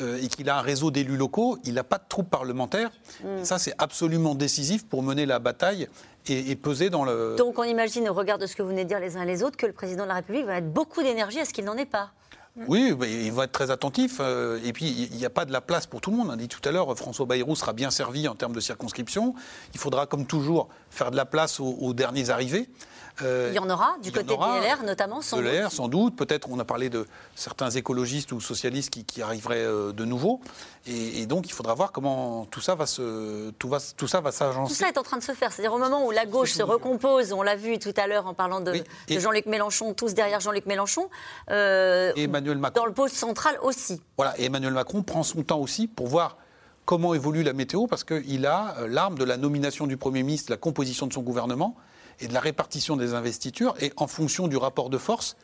et 0.00 0.26
qu'il 0.28 0.48
a 0.48 0.56
un 0.56 0.62
réseau 0.62 0.90
d'élus 0.90 1.18
locaux, 1.18 1.58
il 1.64 1.74
n'a 1.74 1.84
pas 1.84 1.98
de 1.98 2.04
troupes 2.08 2.30
parlementaires. 2.30 2.90
Mm. 3.22 3.44
Ça, 3.44 3.58
c'est 3.58 3.74
absolument 3.76 4.34
décisif 4.34 4.86
pour 4.86 5.02
mener 5.02 5.26
la 5.26 5.38
bataille 5.38 5.86
et, 6.28 6.56
peser 6.56 6.90
dans 6.90 7.04
le. 7.04 7.36
Donc, 7.36 7.58
on 7.58 7.64
imagine, 7.64 8.08
au 8.08 8.14
regard 8.14 8.38
de 8.38 8.46
ce 8.46 8.56
que 8.56 8.62
vous 8.62 8.68
venez 8.68 8.84
de 8.84 8.88
dire 8.88 9.00
les 9.00 9.16
uns 9.16 9.22
et 9.22 9.26
les 9.26 9.42
autres, 9.42 9.56
que 9.56 9.66
le 9.66 9.72
président 9.72 10.04
de 10.04 10.08
la 10.08 10.14
République 10.14 10.46
va 10.46 10.54
mettre 10.54 10.68
beaucoup 10.68 11.02
d'énergie 11.02 11.40
à 11.40 11.44
ce 11.44 11.52
qu'il 11.52 11.64
n'en 11.64 11.76
ait 11.76 11.86
pas. 11.86 12.10
Oui, 12.68 12.94
il 13.00 13.32
va 13.32 13.44
être 13.44 13.52
très 13.52 13.70
attentif. 13.70 14.18
Euh, 14.20 14.60
et 14.62 14.74
puis, 14.74 15.08
il 15.10 15.16
n'y 15.16 15.24
a 15.24 15.30
pas 15.30 15.46
de 15.46 15.52
la 15.52 15.62
place 15.62 15.86
pour 15.86 16.02
tout 16.02 16.10
le 16.10 16.18
monde. 16.18 16.28
On 16.28 16.32
a 16.32 16.36
dit 16.36 16.48
tout 16.48 16.60
à 16.68 16.70
l'heure, 16.70 16.96
François 16.98 17.24
Bayrou 17.24 17.56
sera 17.56 17.72
bien 17.72 17.90
servi 17.90 18.28
en 18.28 18.34
termes 18.34 18.52
de 18.52 18.60
circonscription. 18.60 19.34
Il 19.72 19.80
faudra, 19.80 20.06
comme 20.06 20.26
toujours, 20.26 20.68
faire 20.90 21.10
de 21.10 21.16
la 21.16 21.24
place 21.24 21.60
aux 21.60 21.94
derniers 21.94 22.28
arrivés. 22.28 22.68
Euh, 23.20 23.48
il 23.50 23.54
y 23.54 23.58
en 23.58 23.68
aura, 23.68 23.96
du 24.02 24.10
côté 24.10 24.34
de 24.36 24.66
LR 24.66 24.82
notamment, 24.84 25.20
sans 25.20 25.36
de 25.36 25.42
LR, 25.42 25.70
sans 25.70 25.88
doute. 25.88 26.16
Peut-être, 26.16 26.48
on 26.50 26.58
a 26.58 26.64
parlé 26.64 26.88
de 26.88 27.06
certains 27.34 27.70
écologistes 27.70 28.32
ou 28.32 28.40
socialistes 28.40 28.90
qui, 28.90 29.22
arriveraient 29.22 29.64
euh, 29.64 29.92
de 29.92 30.04
nouveau. 30.04 30.40
Et, 30.86 31.26
donc, 31.26 31.46
il 31.46 31.52
faudra 31.52 31.74
voir 31.74 31.92
comment 31.92 32.46
tout 32.46 32.60
ça 32.60 32.74
va 32.74 32.86
se, 32.86 33.50
tout 33.50 33.68
va, 33.68 33.78
tout 33.96 34.08
ça 34.08 34.20
va 34.20 34.32
s'agencer. 34.32 34.74
Tout 34.74 34.80
ça 34.80 34.88
est 34.88 34.98
en 34.98 35.02
train 35.02 35.18
de 35.18 35.22
se 35.22 35.32
faire. 35.32 35.52
C'est-à-dire 35.52 35.74
au 35.74 35.78
moment 35.78 36.06
où 36.06 36.10
la 36.10 36.26
gauche 36.26 36.52
se 36.52 36.62
recompose, 36.62 37.32
on 37.32 37.42
l'a 37.42 37.54
vu 37.54 37.78
tout 37.78 37.94
à 37.96 38.06
l'heure 38.06 38.26
en 38.26 38.34
parlant 38.34 38.60
de, 38.60 38.82
Jean-Luc 39.08 39.46
Mélenchon, 39.46 39.94
tous 39.94 40.14
derrière 40.14 40.40
Jean-Luc 40.40 40.66
Mélenchon. 40.66 41.08
Euh, 41.50 42.12
Emmanuel 42.16 42.58
Macron. 42.58 42.82
Dans 42.82 42.86
le 42.86 42.94
poste 42.94 43.14
central 43.14 43.58
aussi. 43.62 44.00
Voilà, 44.16 44.38
et 44.40 44.46
Emmanuel 44.46 44.72
Macron 44.72 45.02
prend 45.02 45.22
son 45.22 45.42
temps 45.42 45.60
aussi 45.60 45.86
pour 45.86 46.08
voir 46.08 46.38
comment 46.84 47.14
évolue 47.14 47.44
la 47.44 47.52
météo, 47.52 47.86
parce 47.86 48.02
qu'il 48.02 48.46
a 48.46 48.74
l'arme 48.88 49.16
de 49.16 49.24
la 49.24 49.36
nomination 49.36 49.86
du 49.86 49.96
Premier 49.96 50.24
ministre, 50.24 50.50
la 50.50 50.56
composition 50.56 51.06
de 51.06 51.12
son 51.12 51.22
gouvernement 51.22 51.76
et 52.22 52.28
de 52.28 52.34
la 52.34 52.40
répartition 52.40 52.96
des 52.96 53.14
investitures, 53.14 53.74
et 53.80 53.92
en 53.96 54.06
fonction 54.06 54.48
du 54.48 54.56
rapport 54.56 54.88
de 54.88 54.98
force, 54.98 55.36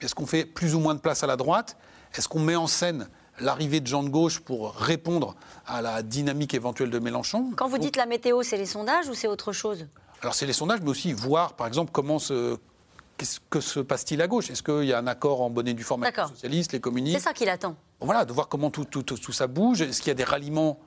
est-ce 0.00 0.14
qu'on 0.14 0.26
fait 0.26 0.44
plus 0.44 0.74
ou 0.74 0.80
moins 0.80 0.94
de 0.94 1.00
place 1.00 1.22
à 1.22 1.26
la 1.26 1.36
droite? 1.36 1.76
Est-ce 2.14 2.28
qu'on 2.28 2.40
met 2.40 2.56
en 2.56 2.66
scène 2.66 3.08
l'arrivée 3.40 3.80
de 3.80 3.86
gens 3.86 4.02
de 4.02 4.08
gauche 4.08 4.40
pour 4.40 4.74
répondre 4.74 5.36
à 5.66 5.80
la 5.80 6.02
dynamique 6.02 6.52
éventuelle 6.52 6.90
de 6.90 6.98
Mélenchon? 6.98 7.52
Quand 7.56 7.68
vous 7.68 7.78
dites 7.78 7.96
la 7.96 8.06
météo, 8.06 8.42
c'est 8.42 8.56
les 8.56 8.66
sondages 8.66 9.08
ou 9.08 9.14
c'est 9.14 9.28
autre 9.28 9.52
chose? 9.52 9.86
Alors 10.20 10.34
c'est 10.34 10.46
les 10.46 10.52
sondages, 10.52 10.80
mais 10.82 10.90
aussi 10.90 11.12
voir, 11.12 11.54
par 11.54 11.66
exemple, 11.66 11.90
comment 11.92 12.18
se 12.18 12.58
Qu'est-ce 13.16 13.38
que 13.48 13.60
se 13.60 13.78
passe-t-il 13.78 14.20
à 14.22 14.26
gauche? 14.26 14.50
Est-ce 14.50 14.62
qu'il 14.62 14.86
y 14.86 14.92
a 14.92 14.98
un 14.98 15.06
accord 15.06 15.40
en 15.40 15.48
bonne 15.48 15.68
et 15.68 15.74
due 15.74 15.84
forme 15.84 16.02
avec 16.02 16.16
les 16.16 16.26
socialistes, 16.26 16.72
les 16.72 16.80
communistes? 16.80 17.18
C'est 17.18 17.22
ça 17.22 17.32
qu'il 17.32 17.48
attend. 17.48 17.76
voilà, 18.00 18.24
de 18.24 18.32
voir 18.32 18.48
comment 18.48 18.70
tout, 18.70 18.84
tout, 18.84 19.04
tout, 19.04 19.32
ça 19.32 19.46
bouge. 19.46 19.82
Est-ce 19.82 20.00
qu'il 20.00 20.08
y 20.08 20.10
a 20.10 20.14
des 20.14 20.24
ralliements 20.24 20.80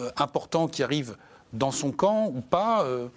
euh, 0.00 0.10
importants 0.16 0.66
qui 0.66 0.82
arrivent 0.82 1.16
dans 1.52 1.70
son 1.70 1.92
camp 1.92 2.32
ou 2.34 2.40
pas 2.40 2.84
euh, 2.84 3.08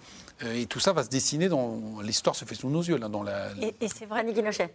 et 0.44 0.66
tout 0.66 0.80
ça 0.80 0.92
va 0.92 1.02
se 1.02 1.08
dessiner 1.08 1.48
dans. 1.48 1.80
L'histoire 2.02 2.36
se 2.36 2.44
fait 2.44 2.54
sous 2.54 2.68
nos 2.68 2.82
yeux, 2.82 2.96
là, 2.96 3.08
dans 3.08 3.22
la. 3.22 3.48
Et, 3.60 3.88
c'est 3.88 4.06
vrai. 4.06 4.24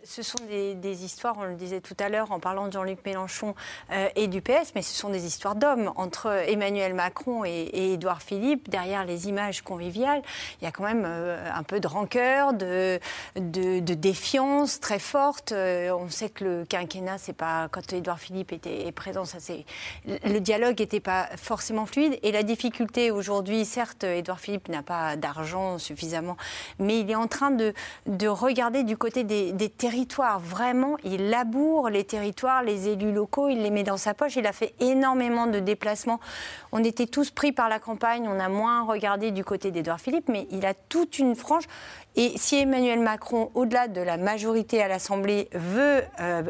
Ce 0.04 0.22
sont 0.22 0.40
des, 0.50 1.04
histoires, 1.06 1.36
on 1.40 1.46
le 1.46 1.56
disait 1.56 1.82
tout 1.82 1.96
à 2.00 2.10
l'heure 2.10 2.32
en 2.32 2.40
parlant 2.40 2.68
de 2.68 2.74
Jean-Luc 2.74 3.00
Mélenchon 3.06 3.56
euh, 3.92 4.08
et 4.16 4.28
du 4.28 4.42
PS, 4.42 4.74
mais 4.76 4.82
ce 4.82 4.94
sont 4.94 5.10
des 5.10 5.26
histoires 5.26 5.56
d'hommes. 5.56 5.92
Entre 5.96 6.28
Emmanuel 6.48 6.94
Macron 6.94 7.46
et, 7.46 7.94
Édouard 7.94 8.22
Philippe, 8.22 8.70
derrière 8.70 9.06
les 9.06 9.28
images 9.28 9.62
conviviales, 9.62 10.22
il 10.62 10.66
y 10.66 10.68
a 10.68 10.72
quand 10.72 10.84
même 10.84 11.04
euh, 11.06 11.50
un 11.54 11.64
peu 11.64 11.80
de 11.80 11.88
rancœur, 11.88 12.54
de, 12.54 13.00
de, 13.36 13.80
défiance 13.94 14.80
très 14.80 15.00
forte. 15.00 15.54
on 15.54 16.10
sait 16.10 16.30
que 16.30 16.44
le 16.44 16.66
quinquennat, 16.66 17.18
c'est 17.18 17.34
pas. 17.34 17.70
Quand 17.70 17.94
Édouard 17.94 18.20
Philippe 18.20 18.52
était 18.52 18.92
présent, 18.92 19.26
ça 19.26 19.40
c'est. 19.40 19.66
Le 20.06 20.40
dialogue 20.40 20.80
n'était 20.80 21.00
pas 21.00 21.30
forcément 21.38 21.86
fluide. 21.86 22.20
Et 22.24 22.32
la 22.32 22.44
difficulté 22.44 23.12
aujourd'hui, 23.12 23.66
certes, 23.66 24.04
Édouard 24.04 24.40
Philippe 24.40 24.68
n'a 24.68 24.84
pas 24.84 25.16
suffisamment, 25.78 26.38
mais 26.80 27.00
il 27.00 27.10
est 27.10 27.16
en 27.16 27.28
train 27.28 27.52
de, 27.52 27.74
de 28.06 28.28
regarder 28.28 28.84
du 28.84 28.98
côté 28.98 29.24
des, 29.24 29.70
territoires. 29.70 30.40
Vraiment, 30.40 30.98
il 31.04 31.30
laboure 31.30 31.90
les 31.90 32.04
territoires, 32.04 32.64
les 32.64 32.90
élus 32.90 33.12
locaux, 33.12 33.50
il 33.50 33.62
les 33.62 33.72
met 33.72 33.84
dans 33.84 33.98
sa 33.98 34.14
poche. 34.14 34.36
Il 34.36 34.46
a 34.46 34.54
fait 34.54 34.74
énormément 34.80 35.48
de 35.48 35.60
déplacements. 35.60 36.20
On 36.72 36.84
était 36.84 37.08
tous 37.08 37.32
pris 37.32 37.52
par 37.52 37.70
la 37.70 37.80
campagne, 37.80 38.28
on 38.28 38.40
a 38.40 38.50
moins 38.50 38.84
regardé 38.84 39.32
du 39.32 39.44
côté 39.44 39.72
d'Edouard 39.72 40.00
Philippe, 40.00 40.30
mais 40.30 40.48
il 40.52 40.66
a 40.66 40.74
toute 40.74 41.20
une 41.20 41.36
frange. 41.36 41.64
Et 42.16 42.34
si 42.38 42.58
Emmanuel 42.58 43.00
Macron, 43.00 43.50
au-delà 43.56 43.88
de 43.88 44.00
la 44.00 44.18
majorité 44.18 44.84
à 44.84 44.88
l'Assemblée, 44.88 45.50
veut 45.54 46.04
euh, 46.20 46.44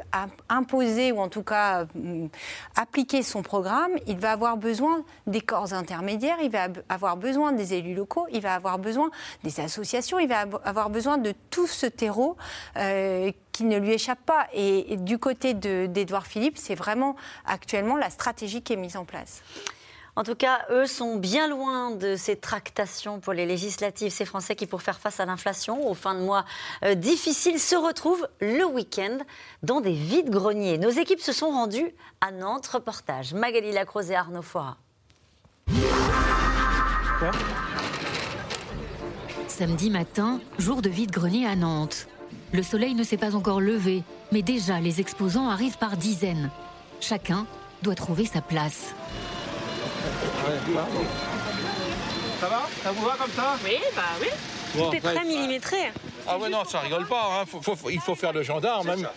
imposer 0.50 1.14
ou 1.14 1.20
en 1.20 1.30
tout 1.30 1.44
cas 1.44 1.86
euh, 1.96 2.28
appliquer 2.76 3.24
son 3.24 3.44
programme, 3.44 3.92
il 4.06 4.18
va 4.18 4.32
avoir 4.32 4.58
besoin 4.58 5.06
des 5.26 5.40
corps 5.40 5.74
intermédiaires, 5.74 6.38
il 6.42 6.52
va 6.52 6.68
avoir 6.90 7.16
besoin 7.16 7.54
des 7.54 7.76
élus 7.76 7.96
locaux, 7.96 8.28
il 8.32 8.42
va 8.42 8.56
avoir 8.56 8.78
besoin 8.78 9.10
des 9.44 9.62
associations, 9.62 10.20
il 10.20 10.28
va 10.28 10.46
avoir 10.66 10.90
besoin 10.90 11.18
de 11.18 11.34
tout 11.50 11.68
ce 11.68 11.86
terreau 11.86 12.36
euh, 12.76 13.32
qui 13.54 13.64
ne 13.64 13.78
lui 13.78 13.94
échappe 13.94 14.26
pas. 14.26 14.48
Et 14.54 14.98
du 14.98 15.18
côté 15.18 15.54
d'Edouard 15.54 16.28
Philippe, 16.28 16.58
c'est 16.58 16.76
vraiment 16.76 17.16
actuellement 17.46 17.96
la 17.96 18.10
stratégie 18.10 18.62
qui 18.62 18.74
est 18.74 18.78
mise 18.78 18.98
en 18.98 19.06
place. 19.06 19.42
En 20.16 20.24
tout 20.24 20.36
cas, 20.36 20.60
eux 20.70 20.86
sont 20.86 21.16
bien 21.16 21.48
loin 21.48 21.90
de 21.90 22.16
ces 22.16 22.36
tractations 22.36 23.20
pour 23.20 23.34
les 23.34 23.48
législatives. 23.48 24.12
Ces 24.12 24.26
Français 24.26 24.56
qui, 24.56 24.68
pour 24.68 24.84
faire 24.84 25.00
face 25.00 25.20
à 25.20 25.26
l'inflation, 25.26 25.90
aux 25.90 25.96
fins 25.96 26.14
de 26.14 26.20
mois 26.20 26.46
euh, 26.86 26.94
difficiles, 26.94 27.60
se 27.60 27.76
retrouvent 27.76 28.28
le 28.40 28.64
week-end 28.64 29.18
dans 29.64 29.82
des 29.82 29.94
vides 29.94 30.30
greniers. 30.30 30.78
Nos 30.78 30.92
équipes 30.92 31.20
se 31.20 31.34
sont 31.34 31.50
rendues 31.50 31.96
à 32.22 32.32
Nantes. 32.32 32.68
Reportage 32.68 33.34
Magali 33.34 33.72
Lacroze 33.72 34.12
et 34.12 34.16
Arnaud 34.16 34.44
Foira. 34.44 34.78
Samedi 39.48 39.90
matin, 39.90 40.40
jour 40.60 40.82
de 40.82 40.90
vide-grenier 40.90 41.48
à 41.48 41.56
Nantes. 41.56 42.08
Le 42.52 42.62
soleil 42.62 42.94
ne 42.94 43.04
s'est 43.04 43.18
pas 43.18 43.36
encore 43.36 43.62
levé, 43.62 44.04
mais 44.32 44.44
déjà 44.44 44.80
les 44.80 45.00
exposants 45.00 45.50
arrivent 45.50 45.78
par 45.80 45.98
dizaines. 45.98 46.52
Chacun 47.02 47.48
doit 47.82 47.96
trouver 47.96 48.26
sa 48.26 48.42
place. 48.42 48.94
Ça 52.40 52.48
va 52.48 52.62
Ça 52.84 52.92
vous 52.92 53.06
va 53.06 53.16
comme 53.18 53.32
ça 53.32 53.58
Oui, 53.64 53.78
bah 53.96 54.02
oui. 54.22 54.28
Tout 54.76 54.96
est 54.96 55.00
très 55.00 55.24
millimétré. 55.24 55.92
Ah 56.28 56.38
ouais, 56.38 56.50
non, 56.50 56.64
ça 56.66 56.80
rigole 56.80 57.06
pas. 57.06 57.42
Hein. 57.42 57.60
il 57.92 58.00
faut 58.00 58.16
faire 58.16 58.34
le 58.34 58.44
gendarme. 58.44 58.88
même. 58.88 59.08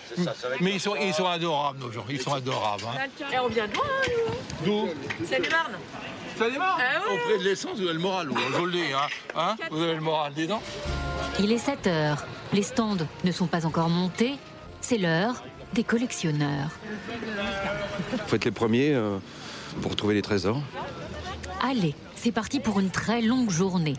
Mais 0.60 0.72
ils 0.72 0.80
sont, 0.80 0.94
ils 0.96 1.14
sont 1.14 1.26
adorables, 1.26 1.78
nos 1.78 1.90
gens. 1.90 2.04
Ils 2.08 2.20
sont 2.20 2.34
adorables. 2.34 2.84
Hein. 2.84 3.06
Et 3.32 3.38
on 3.38 3.48
vient 3.48 3.66
de 3.66 3.74
loin, 3.74 3.84
nous. 4.08 4.66
D'où 4.66 4.88
C'est 5.24 5.40
du 5.40 5.48
Marne. 5.48 5.76
Ça 6.38 6.50
démarre 6.50 6.78
ah 6.78 7.12
Auprès 7.14 7.38
de 7.38 7.44
l'essence, 7.44 7.76
vous 7.76 7.84
avez 7.84 7.94
le 7.94 7.98
moral, 7.98 8.28
vous, 8.28 8.38
je 8.38 8.58
vous 8.58 8.66
le 8.66 8.72
dis. 8.72 8.92
Hein. 8.92 9.08
hein 9.34 9.56
vous 9.70 9.82
avez 9.82 9.94
le 9.94 10.00
moral 10.02 10.34
des 10.34 10.46
dents 10.46 10.62
Il 11.40 11.50
est 11.50 11.58
7 11.58 11.86
heures. 11.86 12.26
Les 12.52 12.62
stands 12.62 12.98
ne 13.24 13.32
sont 13.32 13.46
pas 13.46 13.64
encore 13.64 13.88
montés. 13.88 14.34
C'est 14.82 14.98
l'heure 14.98 15.42
des 15.72 15.84
collectionneurs. 15.84 16.70
Vous 18.12 18.18
faites 18.26 18.44
les 18.44 18.50
premiers 18.50 18.92
euh, 18.92 19.16
pour 19.80 19.96
trouver 19.96 20.14
les 20.14 20.22
trésors 20.22 20.60
Allez, 21.68 21.96
c'est 22.14 22.30
parti 22.30 22.60
pour 22.60 22.78
une 22.78 22.90
très 22.90 23.20
longue 23.20 23.50
journée. 23.50 23.94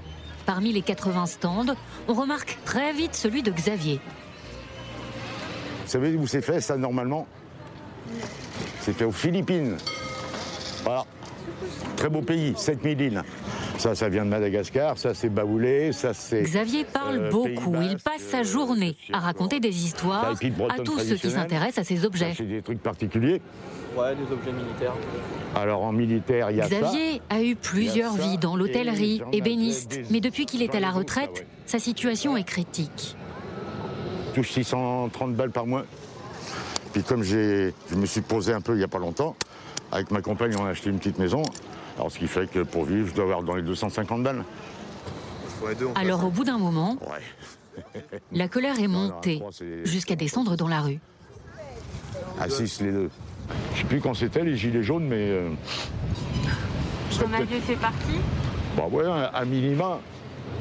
Parmi 0.45 0.71
les 0.71 0.81
80 0.81 1.25
stands, 1.25 1.75
on 2.07 2.13
remarque 2.13 2.57
très 2.63 2.93
vite 2.93 3.13
celui 3.13 3.43
de 3.43 3.51
Xavier. 3.51 3.99
Vous 5.83 5.91
savez 5.91 6.15
où 6.15 6.25
c'est 6.27 6.41
fait 6.41 6.61
ça 6.61 6.77
normalement? 6.77 7.27
C'est 8.79 8.93
fait 8.93 9.03
aux 9.03 9.11
Philippines. 9.11 9.75
Voilà. 10.83 11.03
Très 11.97 12.07
beau 12.07 12.21
pays, 12.21 12.53
7000 12.55 13.01
îles. 13.01 13.23
Ça, 13.77 13.95
ça 13.95 14.07
vient 14.07 14.23
de 14.23 14.29
Madagascar, 14.29 14.97
ça 14.97 15.13
c'est 15.13 15.29
Baoulé, 15.29 15.91
ça 15.91 16.13
c'est... 16.13 16.43
Xavier 16.43 16.85
parle 16.85 17.17
euh, 17.17 17.29
beaucoup, 17.29 17.75
il 17.81 17.97
passe 17.97 18.21
sa 18.21 18.43
journée 18.43 18.95
à 19.11 19.19
raconter 19.19 19.59
des 19.59 19.85
histoires 19.85 20.33
à 20.69 20.79
tous 20.83 20.99
ceux 20.99 21.15
qui 21.15 21.29
s'intéressent 21.29 21.79
à 21.79 21.83
ces 21.83 22.05
objets. 22.05 22.33
C'est 22.35 22.45
des 22.45 22.61
trucs 22.61 22.81
particuliers 22.81 23.41
Ouais, 23.97 24.15
des 24.15 24.31
objets 24.31 24.51
militaires. 24.51 24.93
Alors 25.55 25.81
en 25.81 25.91
militaire, 25.91 26.51
il 26.51 26.57
y 26.57 26.61
a 26.61 26.67
Xavier 26.67 27.19
a 27.31 27.41
eu 27.41 27.55
plusieurs 27.55 28.13
vies 28.13 28.37
dans 28.37 28.55
l'hôtellerie, 28.55 29.23
ébéniste, 29.31 29.99
mais 30.11 30.19
depuis 30.21 30.45
qu'il 30.45 30.61
est 30.61 30.75
à 30.75 30.79
la 30.79 30.91
retraite, 30.91 31.47
sa 31.65 31.79
situation 31.79 32.37
est 32.37 32.43
critique. 32.43 33.15
Je 34.29 34.35
touche 34.35 34.51
630 34.51 35.33
balles 35.33 35.49
par 35.49 35.65
mois. 35.65 35.83
Puis 36.93 37.01
comme 37.01 37.23
je 37.23 37.71
me 37.95 38.05
suis 38.05 38.21
posé 38.21 38.53
un 38.53 38.61
peu 38.61 38.73
il 38.73 38.77
n'y 38.77 38.83
a 38.83 38.87
pas 38.87 38.99
longtemps, 38.99 39.35
avec 39.91 40.11
ma 40.11 40.21
compagne, 40.21 40.55
on 40.59 40.65
a 40.65 40.69
acheté 40.69 40.91
une 40.91 40.99
petite 40.99 41.17
maison. 41.17 41.41
Alors 41.95 42.11
ce 42.11 42.19
qui 42.19 42.27
fait 42.27 42.47
que 42.47 42.59
pour 42.59 42.83
vivre, 42.85 43.07
je 43.09 43.15
dois 43.15 43.23
avoir 43.23 43.41
dans 43.41 43.55
les 43.55 43.63
250 43.63 44.21
balles. 44.21 44.43
Alors 45.95 46.23
au 46.23 46.29
bout 46.29 46.43
d'un 46.43 46.59
moment, 46.59 46.97
la 48.31 48.47
colère 48.47 48.79
est 48.79 48.87
montée 48.87 49.41
jusqu'à 49.85 50.15
descendre 50.15 50.55
dans 50.55 50.67
la 50.67 50.81
rue. 50.81 50.99
6 52.47 52.81
les 52.81 52.91
deux. 52.91 53.09
Je 53.73 53.79
sais 53.79 53.85
plus 53.85 54.01
quand 54.01 54.13
c'était 54.13 54.43
les 54.43 54.55
gilets 54.55 54.83
jaunes, 54.83 55.07
mais. 55.07 55.29
Euh, 55.29 55.49
Ton 57.19 57.31
avion 57.33 57.59
fait 57.61 57.75
partie 57.75 58.19
Bah 58.75 58.83
ouais, 58.91 59.05
à 59.33 59.45
minima. 59.45 59.99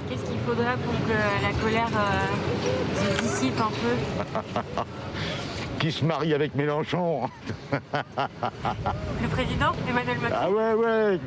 Qu'est-ce 0.09 0.23
qu'il 0.23 0.39
faudrait 0.47 0.77
pour 0.85 0.95
que 1.07 1.13
la 1.43 1.53
colère 1.63 1.89
euh, 1.97 3.17
se 3.17 3.23
dissipe 3.23 3.61
un 3.61 3.71
peu 3.71 4.83
Qui 5.81 5.93
se 5.93 6.05
marie 6.05 6.33
avec 6.33 6.55
Mélenchon 6.55 7.29
Le 7.73 9.29
président 9.29 9.73
Emmanuel 9.89 10.17
Macron 10.23 10.37
Ah 10.41 10.51
ouais, 10.51 10.75
ouais, 10.75 11.19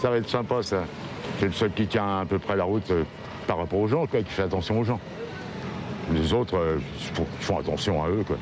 ça 0.00 0.10
va 0.10 0.16
être 0.16 0.28
sympa 0.28 0.62
ça. 0.62 0.84
C'est 1.38 1.46
le 1.46 1.52
seul 1.52 1.70
qui 1.72 1.86
tient 1.86 2.20
à 2.20 2.24
peu 2.26 2.38
près 2.38 2.56
la 2.56 2.64
route 2.64 2.90
euh, 2.90 3.04
par 3.46 3.58
rapport 3.58 3.78
aux 3.78 3.88
gens, 3.88 4.06
quoi, 4.06 4.22
qui 4.22 4.30
fait 4.30 4.42
attention 4.42 4.80
aux 4.80 4.84
gens. 4.84 5.00
Les 6.12 6.32
autres, 6.34 6.78
ils 7.18 7.24
font 7.40 7.58
attention 7.58 8.02
à 8.04 8.08
eux, 8.08 8.24
quoi. 8.26 8.36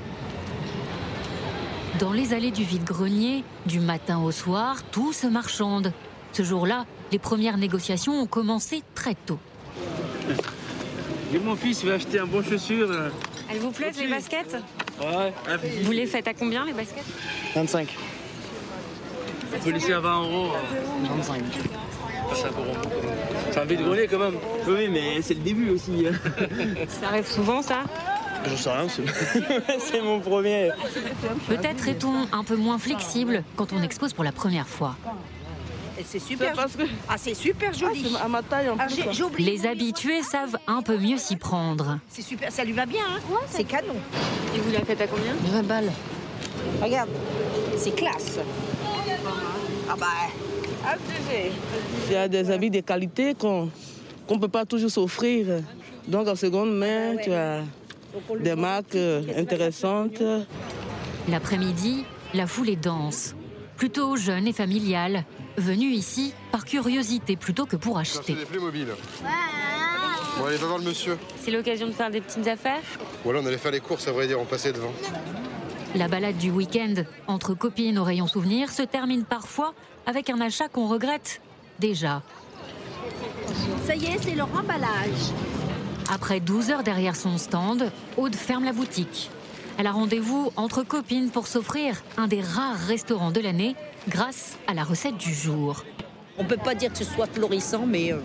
Dans 1.99 2.13
les 2.13 2.33
allées 2.33 2.51
du 2.51 2.65
vide-grenier, 2.65 3.45
du 3.67 3.81
matin 3.81 4.19
au 4.19 4.31
soir, 4.31 4.83
tout 4.91 5.13
se 5.13 5.27
marchande. 5.27 5.93
Ce 6.33 6.43
jour-là, 6.43 6.87
les 7.11 7.19
premières 7.19 7.59
négociations 7.59 8.21
ont 8.21 8.27
commencé 8.27 8.83
très 8.95 9.15
tôt. 9.15 9.39
Et 11.35 11.39
mon 11.39 11.55
fils 11.55 11.85
veut 11.85 11.93
acheter 11.93 12.19
un 12.19 12.27
bon 12.27 12.43
chaussure. 12.43 12.91
Elles 13.51 13.59
vous 13.59 13.71
plaisent 13.71 13.99
les 13.99 14.09
baskets 14.09 14.57
Ouais. 15.01 15.33
Vous 15.83 15.91
les 15.93 16.07
faites 16.07 16.29
à 16.29 16.35
combien 16.35 16.65
les 16.65 16.73
baskets 16.73 17.05
25. 17.55 17.89
On 19.55 19.59
peut 19.59 19.71
laisser 19.71 19.93
à 19.93 20.01
20 20.01 20.23
euros. 20.23 20.53
25. 21.17 21.43
C'est 23.51 23.59
un 23.61 23.65
vide-grenier 23.65 24.07
quand 24.09 24.19
même. 24.19 24.37
Oui, 24.67 24.89
mais 24.91 25.21
c'est 25.21 25.35
le 25.35 25.41
début 25.41 25.71
aussi. 25.71 26.07
ça 26.89 27.09
arrive 27.09 27.27
souvent 27.27 27.61
ça 27.61 27.81
je 28.51 28.57
sais 28.57 28.71
rien, 28.71 28.87
c'est 29.79 30.03
mon 30.03 30.21
premier. 30.21 30.71
Peut-être 31.49 31.89
est-on 31.89 32.27
un 32.33 32.45
peu 32.45 32.57
moins 32.57 32.79
flexible 32.79 33.45
quand 33.57 33.73
on 33.73 33.83
expose 33.83 34.13
pour 34.13 34.25
la 34.25 34.33
première 34.33 34.69
fois. 34.69 34.97
C'est 36.05 36.19
super. 36.19 36.55
Ah, 37.09 37.17
c'est 37.17 37.35
super 37.35 37.73
joli. 37.73 38.15
Ah, 38.19 38.25
à 38.25 38.29
ma 38.29 38.43
taille 38.43 38.69
en 38.69 38.77
ah, 38.79 38.87
plus. 38.87 39.05
Les 39.39 39.67
habitués 39.67 40.23
savent 40.23 40.59
un 40.67 40.83
peu 40.83 40.99
mieux 40.99 41.19
s'y 41.19 41.37
prendre. 41.37 41.99
C'est 42.09 42.23
super, 42.23 42.51
ça 42.51 42.65
lui 42.65 42.73
va 42.73 42.87
bien, 42.87 43.05
hein 43.09 43.37
c'est 43.49 43.65
canon. 43.65 43.95
Et 44.55 44.59
vous 44.59 44.73
la 44.73 44.81
faites 44.81 45.01
à 45.01 45.07
combien? 45.07 45.35
20 45.45 45.63
balles. 45.63 45.93
Regarde, 46.83 47.11
c'est 47.77 47.95
classe. 47.95 48.39
Ah 49.89 49.95
bah. 49.99 50.07
Il 52.09 52.13
y 52.13 52.17
a 52.17 52.29
des 52.29 52.51
habits 52.51 52.71
de 52.71 52.81
qualité 52.81 53.35
qu'on 53.35 53.71
ne 54.31 54.39
peut 54.39 54.49
pas 54.49 54.65
toujours 54.65 54.91
s'offrir. 54.91 55.63
Donc 56.09 56.27
en 56.27 56.35
seconde 56.35 56.77
main, 56.77 57.17
tu 57.23 57.33
as 57.33 57.61
des 58.41 58.55
marques 58.55 58.95
euh, 58.95 59.23
intéressantes. 59.37 60.23
L'après-midi, 61.29 62.05
la 62.35 62.47
foule 62.47 62.71
est 62.71 62.77
dense, 62.77 63.35
plutôt 63.77 64.17
jeune 64.17 64.47
et 64.47 64.53
familiale, 64.53 65.25
venue 65.57 65.91
ici 65.91 66.35
par 66.51 66.65
curiosité 66.65 67.37
plutôt 67.37 67.67
que 67.67 67.77
pour 67.77 67.99
acheter. 67.99 68.37
va 70.39 70.67
voir 70.67 70.79
le 70.79 70.85
monsieur. 70.85 71.19
C'est 71.41 71.51
l'occasion 71.51 71.87
de 71.87 71.93
faire 71.93 72.11
des 72.11 72.21
petites 72.21 72.49
affaires 72.49 72.81
Voilà, 73.25 73.41
on 73.41 73.47
allait 73.47 73.59
faire 73.59 73.73
les 73.73 73.81
courses, 73.81 74.09
à 74.09 74.13
vrai 74.13 74.27
dire, 74.27 74.41
on 74.41 74.45
passait 74.47 74.73
devant. 74.73 74.93
La 75.95 76.09
balade 76.09 76.39
du 76.39 76.51
week-end 76.51 76.95
entre 77.27 77.55
copines 77.55 77.99
au 77.99 78.05
rayon 78.05 78.27
souvenir 78.27 78.71
se 78.71 78.83
termine 78.83 79.25
parfois 79.25 79.75
avec 80.07 80.31
un 80.31 80.41
achat 80.41 80.69
qu'on 80.69 80.89
regrette 80.89 81.43
déjà. 81.79 82.23
Ça 83.87 83.95
y 83.95 84.07
est, 84.07 84.19
c'est 84.23 84.35
leur 84.35 84.49
emballage. 84.59 85.33
Après 86.15 86.41
12 86.41 86.71
heures 86.71 86.83
derrière 86.83 87.17
son 87.17 87.39
stand, 87.39 87.91
Aude 88.19 88.35
ferme 88.35 88.65
la 88.67 88.75
boutique. 88.75 89.31
Elle 89.79 89.87
a 89.87 89.93
rendez-vous 89.93 90.53
entre 90.57 90.83
copines 90.83 91.31
pour 91.31 91.47
s'offrir 91.47 92.03
un 92.19 92.27
des 92.27 92.43
rares 92.43 92.77
restaurants 92.77 93.31
de 93.31 93.41
l'année 93.41 93.75
grâce 94.11 94.59
à 94.67 94.75
la 94.75 94.85
recette 94.85 95.17
du 95.17 95.33
jour. 95.33 95.85
On 96.37 96.45
peut 96.45 96.59
pas 96.59 96.75
dire 96.75 96.93
que 96.93 96.99
ce 96.99 97.05
soit 97.05 97.29
florissant, 97.33 97.87
mais 97.87 98.13
euh, 98.13 98.19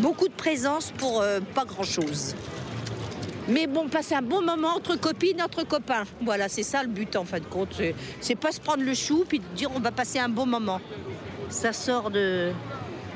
beaucoup 0.00 0.28
de 0.28 0.34
présence 0.34 0.92
pour 0.98 1.22
euh, 1.22 1.40
pas 1.54 1.64
grand-chose. 1.64 2.34
Mais 3.48 3.66
bon, 3.66 3.88
passer 3.88 4.14
un 4.14 4.20
bon 4.20 4.42
moment 4.42 4.76
entre 4.76 4.96
copines, 4.96 5.40
entre 5.40 5.66
copains. 5.66 6.04
Voilà, 6.20 6.50
c'est 6.50 6.62
ça 6.62 6.82
le 6.82 6.90
but 6.90 7.16
en 7.16 7.24
fin 7.24 7.40
de 7.40 7.46
compte. 7.46 7.80
C'est- 8.20 8.34
pas 8.34 8.52
se 8.52 8.60
prendre 8.60 8.82
le 8.82 8.92
chou 8.92 9.24
puis 9.26 9.40
dire 9.56 9.70
on 9.74 9.80
va 9.80 9.92
passer 9.92 10.18
un 10.18 10.28
bon 10.28 10.44
moment. 10.44 10.82
Ça 11.48 11.72
sort 11.72 12.10
de 12.10 12.52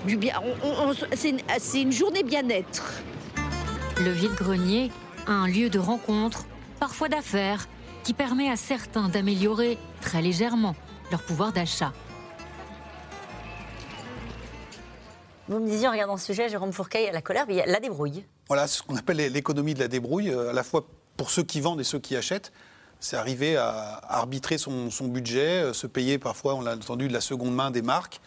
du 0.07 0.16
bien. 0.16 0.32
c'est 1.12 1.82
une 1.82 1.93
journée 1.93 2.22
bien-être. 2.22 3.03
Le 4.01 4.11
vide-grenier, 4.11 4.90
un 5.26 5.47
lieu 5.47 5.68
de 5.68 5.78
rencontre, 5.78 6.47
parfois 6.80 7.09
d'affaires, 7.09 7.68
qui 8.05 8.14
permet 8.14 8.51
à 8.51 8.57
certains 8.57 9.09
d'améliorer 9.09 9.78
très 10.01 10.22
légèrement 10.22 10.74
leur 11.11 11.22
pouvoir 11.22 11.53
d'achat. 11.53 11.93
Vous 15.49 15.59
me 15.59 15.68
disiez 15.68 15.86
en 15.88 15.93
regardant 15.93 16.16
ce 16.16 16.24
sujet, 16.24 16.49
Jérôme 16.49 16.72
Fourquet, 16.72 17.09
à 17.09 17.12
la 17.12 17.20
colère, 17.20 17.45
mais 17.47 17.55
il 17.55 17.59
y 17.59 17.61
a 17.61 17.66
la 17.66 17.80
débrouille. 17.80 18.24
Voilà 18.49 18.66
ce 18.66 18.82
qu'on 18.82 18.97
appelle 18.97 19.18
l'économie 19.18 19.74
de 19.74 19.80
la 19.80 19.88
débrouille, 19.88 20.30
euh, 20.30 20.51
à 20.51 20.53
la 20.53 20.62
fois 20.62 20.86
pour 21.16 21.30
ceux 21.30 21.43
qui 21.43 21.61
vendent 21.61 21.80
et 21.80 21.84
ceux 21.84 21.99
qui 21.99 22.16
achètent. 22.16 22.53
C'est 22.99 23.16
arriver 23.16 23.57
à 23.57 24.01
arbitrer 24.09 24.59
son, 24.59 24.90
son 24.90 25.09
budget, 25.09 25.62
euh, 25.62 25.72
se 25.72 25.86
payer 25.86 26.18
parfois, 26.18 26.55
on 26.55 26.62
l'a 26.62 26.74
entendu, 26.74 27.09
de 27.09 27.12
la 27.12 27.20
seconde 27.20 27.55
main 27.55 27.70
des 27.70 27.82
marques, 27.82 28.20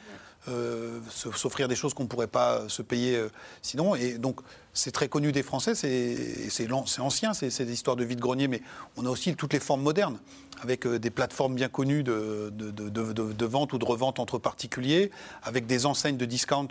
euh, 0.48 1.00
s'offrir 1.10 1.68
des 1.68 1.76
choses 1.76 1.96
qu'on 1.96 2.04
ne 2.04 2.08
pourrait 2.08 2.28
pas 2.28 2.70
se 2.70 2.84
payer 2.84 3.16
euh, 3.16 3.30
sinon. 3.64 3.96
Et 3.96 4.20
donc, 4.20 4.42
c'est 4.76 4.92
très 4.92 5.08
connu 5.08 5.32
des 5.32 5.42
Français, 5.42 5.74
c'est 5.74 6.72
ancien, 7.00 7.34
c'est 7.34 7.66
des 7.66 7.74
histoires 7.74 7.96
de 7.96 8.04
vide-grenier, 8.04 8.48
mais 8.48 8.62
on 8.98 9.06
a 9.06 9.10
aussi 9.10 9.34
toutes 9.36 9.54
les 9.54 9.60
formes 9.60 9.82
modernes, 9.82 10.20
avec 10.62 10.86
euh, 10.86 11.00
des 11.00 11.10
plateformes 11.10 11.56
bien 11.56 11.70
connues 11.70 12.04
de, 12.04 12.52
de- 12.54 12.72
de- 12.72 13.46
vente 13.46 13.74
ou 13.74 13.78
de 13.80 13.86
revente 13.86 14.20
entre 14.20 14.38
particuliers, 14.38 15.12
avec 15.44 15.66
des 15.66 15.86
enseignes 15.86 16.18
de 16.18 16.26
discount 16.26 16.68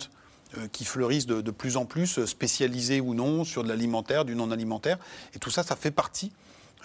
euh, 0.57 0.67
qui 0.71 0.85
fleurissent 0.85 1.25
de, 1.25 1.51
plus 1.51 1.77
en 1.77 1.85
plus, 1.85 2.23
spécialisées 2.25 3.01
ou 3.01 3.13
non, 3.15 3.43
sur 3.43 3.63
de 3.63 3.69
l'alimentaire, 3.69 4.23
du 4.23 4.35
non-alimentaire. 4.35 4.99
Et 5.33 5.39
tout 5.39 5.49
ça, 5.49 5.63
ça 5.63 5.75
fait 5.75 5.91
partie 5.91 6.31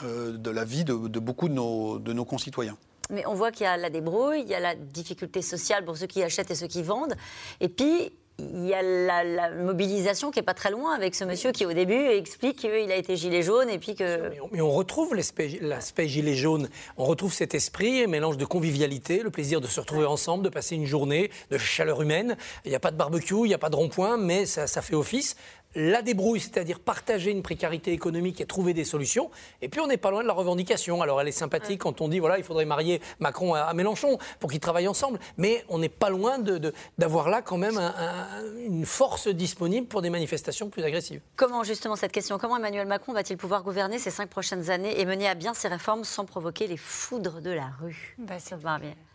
euh, 0.02 0.32
de 0.36 0.50
la 0.50 0.64
vie 0.64 0.84
de, 0.84 0.94
de 0.94 1.18
beaucoup 1.20 1.48
de 1.48 1.54
nos, 1.54 1.98
de 1.98 2.12
nos 2.14 2.24
concitoyens. 2.24 2.76
Mais 3.10 3.26
on 3.26 3.34
voit 3.34 3.50
qu'il 3.50 3.64
y 3.64 3.66
a 3.66 3.76
la 3.76 3.90
débrouille, 3.90 4.42
il 4.42 4.48
y 4.48 4.54
a 4.54 4.60
la 4.60 4.74
difficulté 4.76 5.42
sociale 5.42 5.84
pour 5.84 5.96
ceux 5.96 6.06
qui 6.06 6.22
achètent 6.22 6.50
et 6.50 6.54
ceux 6.54 6.68
qui 6.68 6.82
vendent. 6.82 7.16
Et 7.60 7.68
puis, 7.68 8.12
il 8.54 8.66
y 8.66 8.74
a 8.74 8.82
la, 8.82 9.24
la 9.24 9.50
mobilisation 9.50 10.30
qui 10.30 10.38
n'est 10.38 10.44
pas 10.44 10.54
très 10.54 10.70
loin 10.70 10.94
avec 10.94 11.14
ce 11.14 11.24
monsieur 11.24 11.52
qui, 11.52 11.66
au 11.66 11.72
début, 11.72 12.06
explique 12.06 12.58
qu'il 12.58 12.70
a 12.70 12.96
été 12.96 13.16
gilet 13.16 13.42
jaune 13.42 13.68
et 13.68 13.78
puis 13.78 13.94
que. 13.94 14.30
Mais 14.52 14.60
on 14.60 14.70
retrouve 14.70 15.14
l'aspect 15.14 15.58
l'aspect 15.60 16.08
gilet 16.08 16.34
jaune, 16.34 16.68
on 16.96 17.04
retrouve 17.04 17.32
cet 17.32 17.54
esprit, 17.54 18.04
un 18.04 18.06
mélange 18.06 18.36
de 18.36 18.44
convivialité, 18.44 19.22
le 19.22 19.30
plaisir 19.30 19.60
de 19.60 19.66
se 19.66 19.80
retrouver 19.80 20.06
ensemble, 20.06 20.44
de 20.44 20.48
passer 20.48 20.74
une 20.74 20.86
journée 20.86 21.30
de 21.50 21.58
chaleur 21.58 22.02
humaine. 22.02 22.36
Il 22.64 22.70
n'y 22.70 22.76
a 22.76 22.80
pas 22.80 22.90
de 22.90 22.96
barbecue, 22.96 23.34
il 23.34 23.48
n'y 23.48 23.54
a 23.54 23.58
pas 23.58 23.70
de 23.70 23.76
rond-point, 23.76 24.16
mais 24.16 24.46
ça, 24.46 24.66
ça 24.66 24.82
fait 24.82 24.94
office. 24.94 25.36
La 25.76 26.02
débrouille, 26.02 26.40
c'est-à-dire 26.40 26.80
partager 26.80 27.30
une 27.30 27.42
précarité 27.42 27.92
économique 27.92 28.40
et 28.40 28.46
trouver 28.46 28.74
des 28.74 28.84
solutions. 28.84 29.30
Et 29.62 29.68
puis 29.68 29.80
on 29.80 29.86
n'est 29.86 29.96
pas 29.96 30.10
loin 30.10 30.22
de 30.22 30.26
la 30.26 30.32
revendication. 30.32 31.00
Alors 31.00 31.20
elle 31.20 31.28
est 31.28 31.32
sympathique 31.32 31.80
quand 31.80 32.00
on 32.00 32.08
dit 32.08 32.18
voilà, 32.18 32.38
il 32.38 32.44
faudrait 32.44 32.64
marier 32.64 33.00
Macron 33.20 33.54
à, 33.54 33.60
à 33.60 33.72
Mélenchon 33.74 34.18
pour 34.40 34.50
qu'ils 34.50 34.58
travaillent 34.60 34.88
ensemble. 34.88 35.20
Mais 35.36 35.64
on 35.68 35.78
n'est 35.78 35.88
pas 35.88 36.10
loin 36.10 36.38
de- 36.38 36.58
de- 36.58 36.72
d'avoir 36.98 37.28
là 37.28 37.40
quand 37.40 37.56
même 37.58 37.78
un- 37.78 37.94
un- 37.96 38.56
une 38.66 38.84
force 38.84 39.28
disponible 39.28 39.86
pour 39.86 40.02
des 40.02 40.10
manifestations 40.10 40.70
plus 40.70 40.82
agressives. 40.82 41.20
Comment, 41.36 41.62
justement, 41.62 41.94
cette 41.96 42.12
question? 42.12 42.38
Comment 42.38 42.56
Emmanuel 42.56 42.86
Macron 42.88 43.12
va-t-il 43.12 43.36
pouvoir 43.36 43.62
gouverner 43.62 43.98
ces 43.98 44.10
cinq 44.10 44.28
prochaines 44.28 44.70
années 44.70 45.00
et 45.00 45.04
mener 45.04 45.28
à 45.28 45.34
bien 45.34 45.54
ses 45.54 45.68
réformes 45.68 46.04
sans 46.04 46.24
provoquer 46.24 46.66
les 46.66 46.76
foudres 46.76 47.40
de 47.40 47.50
la 47.50 47.70
rue? 47.80 48.16
Bah. 48.18 48.34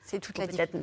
C'est 0.08 0.20
toute 0.20 0.38
la 0.38 0.46
difficulté. 0.46 0.78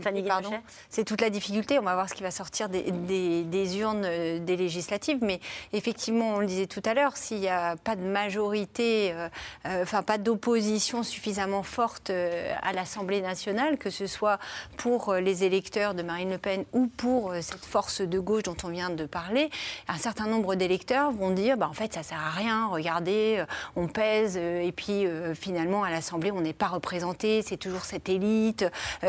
C'est 0.91 1.05
toute 1.05 1.21
la 1.21 1.31
difficulté. 1.31 1.79
On 1.79 1.83
va 1.83 1.95
voir 1.95 2.09
ce 2.09 2.15
qui 2.15 2.25
va 2.25 2.33
sortir 2.33 2.69
des, 2.69 2.91
des- 2.91 3.45
des 3.45 3.79
urnes 3.79 4.03
euh, 4.05 4.39
des 4.41 4.57
législatives. 4.57 5.19
Mais 5.23 5.39
effectivement, 5.73 6.35
on 6.35 6.39
le 6.41 6.47
disait 6.47 6.67
tout 6.67 6.83
à 6.85 6.93
l'heure, 6.95 7.17
s'il 7.17 7.39
n'y 7.39 7.49
a 7.49 7.77
pas 7.77 7.95
de 7.95 8.03
majorité, 8.03 9.13
euh, 9.13 9.29
euh, 9.67 9.83
enfin 9.85 10.03
pas 10.03 10.19
d'opposition 10.19 11.03
suffisamment 11.05 11.63
forte 11.63 12.11
euh, 12.11 12.53
à 12.63 12.73
l'Assemblée 12.73 13.21
nationale, 13.21 13.79
que 13.79 13.91
ce 13.91 14.07
soit 14.09 14.39
pour 14.77 15.15
les 15.15 15.45
électeurs 15.45 15.95
de 15.95 16.03
Marine 16.03 16.31
Le 16.31 16.39
Pen 16.39 16.65
ou 16.73 16.89
pour 16.89 17.33
cette 17.41 17.65
force 17.65 18.01
de 18.01 18.19
gauche 18.19 18.43
dont 18.43 18.57
on 18.65 18.69
vient 18.69 18.91
de 18.91 19.07
parler, 19.07 19.51
un 19.87 19.99
certain 19.99 20.27
nombre 20.27 20.57
d'électeurs 20.57 21.13
vont 21.13 21.31
dire, 21.31 21.57
bah, 21.57 21.69
en 21.69 21.75
fait, 21.75 21.93
ça 21.95 22.03
sert 22.03 22.19
à 22.21 22.31
rien. 22.31 22.67
Regardez, 22.67 23.45
on 23.77 23.87
pèse 23.87 24.37
et 24.37 24.73
puis 24.75 25.07
finalement 25.35 25.85
à 25.85 25.91
l'Assemblée, 25.91 26.33
on 26.33 26.41
n'est 26.41 26.53
pas 26.53 26.67
représenté. 26.69 27.43
C'est 27.43 27.57
toujours 27.57 27.85
cette 27.85 28.09
élite 28.09 28.65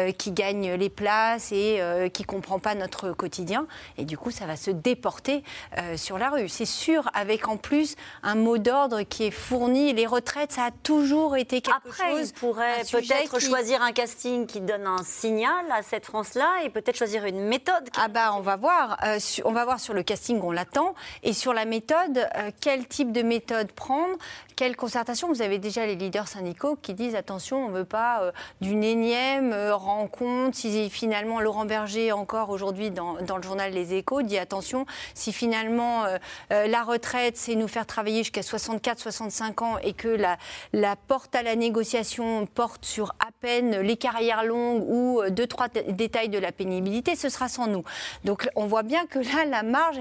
euh, 0.08 0.12
qui 0.12 0.32
gagne 0.32 0.74
les 0.74 0.90
places 0.90 1.52
et 1.52 1.78
euh, 1.82 2.10
qui 2.10 2.24
comprend 2.24 2.60
pas 2.60 2.76
notre 2.76 3.12
quotidien. 3.12 3.66
Et 3.98 4.06
du 4.06 4.18
coup, 4.18 4.32
ça 4.32 4.46
va 4.46 4.56
se 4.56 4.72
déporter 4.72 5.44
euh, 5.78 5.98
sur 5.98 6.18
la 6.18 6.30
rue. 6.30 6.50
C'est 6.50 6.66
sûr, 6.66 7.10
avec 7.14 7.48
en 7.48 7.58
plus 7.58 7.96
un 8.22 8.36
mot 8.36 8.58
d'ordre 8.58 9.02
qui 9.04 9.26
est 9.26 9.32
fourni. 9.32 9.94
Les 9.94 10.06
retraites, 10.06 10.52
ça 10.52 10.66
a 10.66 10.72
toujours 10.72 11.36
été 11.38 11.62
quelque 11.62 11.76
Après, 11.88 12.12
chose. 12.12 12.30
il 12.30 12.34
pourrait 12.40 12.82
peut-être 12.92 13.38
qui- 13.40 13.46
choisir 13.46 13.82
un 13.82 13.92
casting 13.92 14.46
qui 14.46 14.62
donne 14.62 14.86
un 14.88 15.04
signal 15.04 15.66
à 15.72 15.82
cette 15.84 16.06
France-là 16.06 16.50
et 16.64 16.70
peut-être 16.70 16.98
choisir 16.98 17.26
une 17.26 17.42
méthode. 17.42 17.90
Ah 17.98 18.08
bah 18.08 18.34
on 18.36 18.42
va 18.42 18.56
voir. 18.56 18.98
Euh, 19.04 19.20
on 19.46 19.52
va 19.52 19.66
voir 19.66 19.80
sur 19.80 19.94
le 19.94 20.04
casting, 20.04 20.40
on 20.42 20.52
l'attend. 20.52 20.94
Et 21.24 21.34
sur 21.34 21.54
la 21.54 21.66
méthode, 21.66 22.28
quel 22.62 22.88
type 22.88 23.12
de 23.12 23.22
méthode 23.22 23.72
prendre? 23.72 24.16
Quelle 24.56 24.76
concertation 24.76 25.30
Vous 25.30 25.42
avez 25.42 25.58
déjà 25.58 25.86
les 25.86 25.96
leaders 25.96 26.28
syndicaux 26.28 26.78
qui 26.80 26.94
disent 26.94 27.16
attention, 27.16 27.66
on 27.66 27.70
ne 27.70 27.78
veut 27.78 27.86
pas 27.86 28.22
euh, 28.22 28.32
d'une 28.62 28.84
énième 28.84 29.52
euh, 29.52 29.76
rencontre. 29.76 30.56
Si 30.56 30.90
finalement 30.92 31.40
Laurent 31.40 31.66
Berger, 31.66 32.12
encore 32.12 32.52
aujourd'hui 32.52 32.92
dans, 32.92 33.16
le 33.16 33.42
journal 33.42 33.72
Les 33.74 33.96
Échos, 33.96 34.22
dit 34.22 34.38
attention, 34.38 34.86
si 35.16 35.34
finalement 35.34 36.06
euh, 36.06 36.68
la 36.68 36.84
retraite, 36.84 37.36
c'est 37.36 37.56
nous 37.56 37.68
faire 37.68 37.88
travailler 37.88 38.20
jusqu'à 38.20 38.42
64-65 38.42 39.64
ans 39.64 39.78
et 39.80 39.94
que 39.94 40.08
la, 40.08 40.96
porte 41.08 41.34
à 41.36 41.42
la 41.42 41.56
négociation 41.56 42.46
porte 42.46 42.86
sur 42.86 43.16
à 43.20 43.32
peine 43.42 43.80
les 43.80 43.98
carrières 43.98 44.44
longues 44.44 44.84
ou 44.88 45.22
deux, 45.30 45.48
trois 45.48 45.68
détails 45.68 46.30
de 46.30 46.38
la 46.40 46.52
pénibilité, 46.52 47.16
ce 47.16 47.30
sera 47.30 47.50
sans 47.50 47.68
nous. 47.68 47.84
Donc 48.24 48.48
on 48.56 48.68
voit 48.68 48.84
bien 48.84 49.08
que 49.08 49.20
là, 49.20 49.46
la 49.46 49.64
marge, 49.64 49.98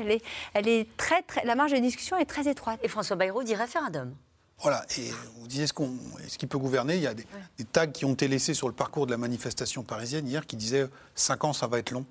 elle 0.55 0.69
est, 0.69 0.97
très, 0.97 1.25
la 1.45 1.55
marge 1.55 1.73
de 1.73 1.79
discussion 1.79 2.19
est 2.19 2.27
très 2.27 2.49
étroite. 2.49 2.79
Et 2.83 2.89
François 2.89 3.17
Bayrou 3.17 3.43
dit 3.43 3.55
référendum. 3.55 4.15
Voilà, 4.63 4.85
et 4.97 5.11
vous 5.39 5.49
disiez 5.49 5.67
ce 5.67 5.73
qu'on, 5.73 5.91
est-ce 6.25 6.39
qu'il 6.39 6.49
peut 6.49 6.59
gouverner 6.59 6.95
Il 6.97 7.03
y 7.03 7.07
a 7.07 7.15
des, 7.15 7.27
des 7.59 7.65
tags 7.65 7.89
qui 7.89 8.05
ont 8.05 8.13
été 8.13 8.29
laissés 8.29 8.55
sur 8.55 8.69
le 8.69 8.75
parcours 8.75 9.07
de 9.07 9.11
la 9.11 9.19
manifestation 9.19 9.83
parisienne 9.83 10.27
hier 10.29 10.47
qui 10.47 10.57
disaient 10.57 10.87
5 11.17 11.45
ans, 11.45 11.53
ça 11.53 11.67
va 11.67 11.79
être 11.79 11.91
long. 11.91 12.07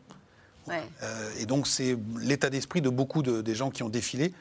Ouais. 0.68 0.84
Euh, 1.04 1.32
et 1.40 1.46
donc, 1.46 1.68
c'est 1.68 1.98
l'état 2.20 2.50
d'esprit 2.50 2.82
de 2.82 2.90
beaucoup 2.90 3.24
de, 3.24 3.42
des 3.42 3.56
gens 3.56 3.72
qui 3.72 3.84
ont 3.84 3.90
défilé 3.90 4.34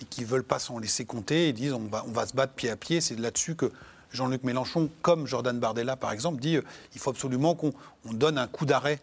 et 0.00 0.04
qui 0.04 0.22
ne 0.22 0.26
veulent 0.26 0.44
pas 0.44 0.58
s'en 0.58 0.78
laisser 0.78 1.04
compter 1.04 1.48
et 1.48 1.52
disent 1.52 1.72
on 1.72 1.86
va, 1.86 2.04
on 2.06 2.12
va 2.12 2.26
se 2.26 2.34
battre 2.34 2.54
pied 2.54 2.70
à 2.70 2.76
pied. 2.76 3.00
C'est 3.00 3.18
là-dessus 3.18 3.54
que 3.54 3.70
Jean-Luc 4.12 4.44
Mélenchon, 4.44 4.90
comme 5.02 5.26
Jordan 5.26 5.58
Bardella 5.58 5.96
par 5.96 6.12
exemple, 6.12 6.40
dit 6.40 6.56
euh, 6.56 6.62
il 6.94 7.00
faut 7.00 7.10
absolument 7.10 7.54
qu'on 7.54 7.72
on 8.06 8.12
donne 8.12 8.38
un 8.38 8.46
coup 8.46 8.64
d'arrêt 8.64 9.00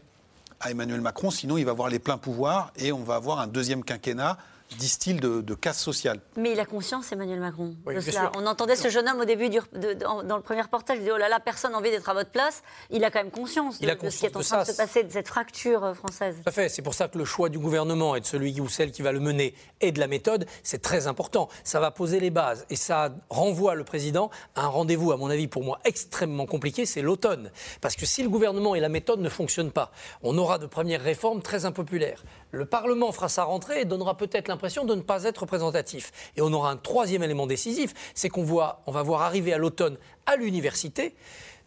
à 0.59 0.71
Emmanuel 0.71 1.01
Macron, 1.01 1.31
sinon 1.31 1.57
il 1.57 1.65
va 1.65 1.71
avoir 1.71 1.89
les 1.89 1.99
pleins 1.99 2.17
pouvoirs 2.17 2.71
et 2.77 2.91
on 2.91 3.03
va 3.03 3.15
avoir 3.15 3.39
un 3.39 3.47
deuxième 3.47 3.83
quinquennat, 3.83 4.37
disent-ils, 4.77 5.19
de, 5.21 5.41
de 5.41 5.53
casse 5.53 5.79
sociale. 5.79 6.19
Mais 6.37 6.51
il 6.51 6.59
a 6.59 6.65
conscience, 6.65 7.11
Emmanuel 7.11 7.39
Macron, 7.39 7.75
Oui, 7.85 7.95
de 7.95 7.99
cela. 8.01 8.21
sûr. 8.21 8.31
On 8.35 8.45
entendait 8.47 8.75
ce 8.75 8.89
jeune 8.89 9.07
homme 9.07 9.19
au 9.19 9.25
début, 9.25 9.49
du- 9.49 9.59
de- 9.73 9.93
dans, 9.93 10.23
dans 10.23 10.35
le 10.37 10.41
premier 10.41 10.61
reportage, 10.61 10.97
il 10.97 11.03
dit 11.03 11.11
Oh 11.13 11.17
là 11.17 11.29
là, 11.29 11.39
personne 11.39 11.71
n'a 11.71 11.77
envie 11.77 11.91
d'être 11.91 12.09
à 12.09 12.13
votre 12.13 12.31
place. 12.31 12.63
Il 12.89 13.03
a 13.03 13.11
quand 13.11 13.19
même 13.19 13.31
conscience 13.31 13.79
de, 13.79 13.87
ce 13.87 14.17
qui 14.17 14.25
est 14.25 14.35
en 14.35 14.41
train 14.41 14.61
de 14.63 14.67
se 14.67 14.75
passer, 14.75 15.03
de 15.03 15.11
cette 15.11 15.27
fracture 15.27 15.83
euh, 15.83 15.93
française. 15.93 16.37
Tout 16.43 16.49
à 16.49 16.51
fait. 16.51 16.69
C'est 16.69 16.81
pour 16.81 16.93
ça 16.93 17.07
que 17.07 17.17
le 17.17 17.25
choix 17.25 17.49
du 17.49 17.59
gouvernement 17.59 18.15
et 18.15 18.21
de 18.21 18.25
celui 18.25 18.59
ou 18.59 18.67
celle 18.67 18.91
qui 18.91 19.01
va 19.01 19.11
le 19.11 19.19
mener 19.19 19.53
et 19.81 19.91
de 19.91 19.99
la 19.99 20.07
méthode, 20.07 20.45
c'est 20.63 20.81
très 20.81 21.07
important. 21.07 21.47
Ça 21.63 21.79
va 21.79 21.91
poser 21.91 22.19
les 22.19 22.29
bases 22.31 22.65
et 22.69 22.75
ça 22.75 23.11
renvoie 23.29 23.75
le 23.75 23.83
président 23.83 24.29
à 24.55 24.63
un 24.63 24.67
rendez-vous, 24.67 25.11
à 25.11 25.17
mon 25.17 25.29
avis, 25.29 25.47
pour 25.47 25.63
moi, 25.63 25.79
extrêmement 25.85 26.45
compliqué, 26.47 26.85
c'est 26.85 27.01
l'automne. 27.01 27.51
Parce 27.81 27.95
que 27.95 28.05
si 28.05 28.23
le 28.23 28.29
gouvernement 28.29 28.75
et 28.75 28.79
la 28.79 28.89
méthode 28.89 29.19
ne 29.19 29.29
fonctionnent 29.29 29.71
pas, 29.71 29.91
on 30.23 30.37
aura 30.37 30.57
de 30.57 30.65
premières 30.65 31.01
réformes 31.01 31.41
très 31.41 31.65
impopulaires. 31.65 32.23
Le 32.55 32.65
Parlement 32.65 33.11
fera 33.11 33.27
sa 33.27 33.43
rentrée 33.43 33.81
et 33.81 33.85
donnera 33.85 34.15
peut-être 34.15 34.47
l'impression 34.47 34.85
de 34.85 34.95
ne 34.95 35.01
pas 35.01 35.25
être 35.25 35.39
représentatif. 35.39 36.13
Et 36.37 36.41
on 36.41 36.53
aura 36.53 36.71
un 36.71 36.77
troisième 36.77 37.21
élément 37.21 37.47
décisif, 37.47 37.93
c'est 38.13 38.29
qu'on 38.29 38.43
voit, 38.43 38.81
on 38.87 38.93
va 38.93 39.03
voir 39.03 39.23
arriver 39.23 39.53
à 39.53 39.57
l'automne 39.57 39.97
à 40.25 40.37
l'université 40.37 41.15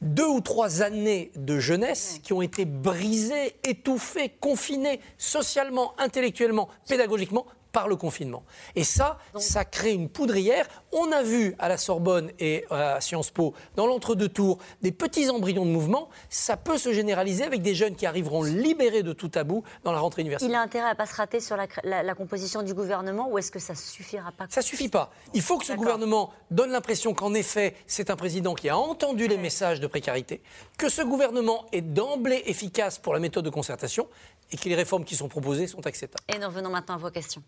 deux 0.01 0.27
ou 0.27 0.41
trois 0.41 0.83
années 0.83 1.31
de 1.37 1.59
jeunesse 1.59 2.21
qui 2.23 2.33
ont 2.33 2.41
été 2.41 2.65
brisées, 2.65 3.57
étouffées, 3.65 4.31
confinées 4.41 5.01
socialement, 5.19 5.93
intellectuellement, 5.99 6.69
pédagogiquement 6.89 7.47
par 7.79 7.87
le 7.87 7.95
confinement. 7.95 8.43
Et 8.75 8.83
ça, 8.83 9.19
ça 9.39 9.65
crée 9.65 9.93
une 9.93 10.09
poudrière. 10.09 10.67
On 10.91 11.13
a 11.13 11.23
vu 11.23 11.55
à 11.61 11.69
la 11.69 11.77
Sorbonne 11.79 12.33
et 12.41 12.65
à 12.71 13.01
Sciences 13.01 13.31
Po, 13.31 13.55
dans 13.77 13.87
l'entre-deux 13.87 14.29
tours, 14.29 14.59
des 14.83 14.91
petits 14.91 15.31
embryons 15.31 15.65
de 15.65 15.71
mouvement. 15.71 16.09
Ça 16.29 16.57
peut 16.57 16.77
se 16.77 16.93
généraliser 16.93 17.45
avec 17.45 17.63
des 17.63 17.77
jeunes 17.77 17.95
qui 17.95 18.05
arriveront 18.05 18.43
libérés 18.43 19.05
de 19.05 19.13
tout 19.13 19.29
tabou 19.29 19.63
dans 19.85 19.93
la 19.93 20.01
rentrée 20.01 20.23
universitaire. 20.23 20.51
Il 20.51 20.57
a 20.57 20.61
intérêt 20.61 20.89
à 20.91 20.97
pas 20.97 21.07
se 21.07 21.15
rater 21.15 21.39
sur 21.39 21.57
la, 21.57 21.69
la- 21.85 22.03
la 22.03 22.15
composition 22.17 22.65
du 22.65 22.75
gouvernement 22.75 23.29
ou 23.31 23.39
est-ce 23.39 23.53
que 23.53 23.61
ça 23.61 23.77
suffira 23.77 24.33
pas? 24.33 24.47
Ça 24.51 24.61
suffit 24.63 24.89
pas. 24.89 25.13
Il 25.35 25.43
faut 25.43 25.57
que 25.57 25.65
ce 25.65 25.75
gouvernement 25.75 26.33
donne 26.51 26.73
l'impression 26.73 27.15
qu'en 27.15 27.33
effet, 27.33 27.77
c'est 27.87 28.11
un 28.11 28.17
président 28.17 28.55
qui 28.57 28.69
a 28.69 28.77
entendu 28.77 29.29
les 29.29 29.37
messages 29.39 29.79
de 29.79 29.87
précarité, 29.87 30.43
que 30.79 30.89
ce 30.89 31.03
gouvernement 31.03 31.67
est 31.71 31.83
d'emblée 31.83 32.43
efficace 32.47 32.99
pour 32.99 33.15
la 33.15 33.21
méthode 33.21 33.45
de 33.45 33.51
concertation 33.51 34.09
et 34.51 34.57
que 34.57 34.69
les 34.69 34.75
réformes 34.75 35.05
qui 35.05 35.15
sont 35.15 35.29
proposées 35.29 35.69
sont 35.69 35.87
acceptables. 35.87 36.25
Et 36.35 36.39
nous 36.41 36.47
revenons 36.47 36.71
maintenant 36.71 36.95
à 36.95 36.99
vos 36.99 37.11
questions. 37.11 37.43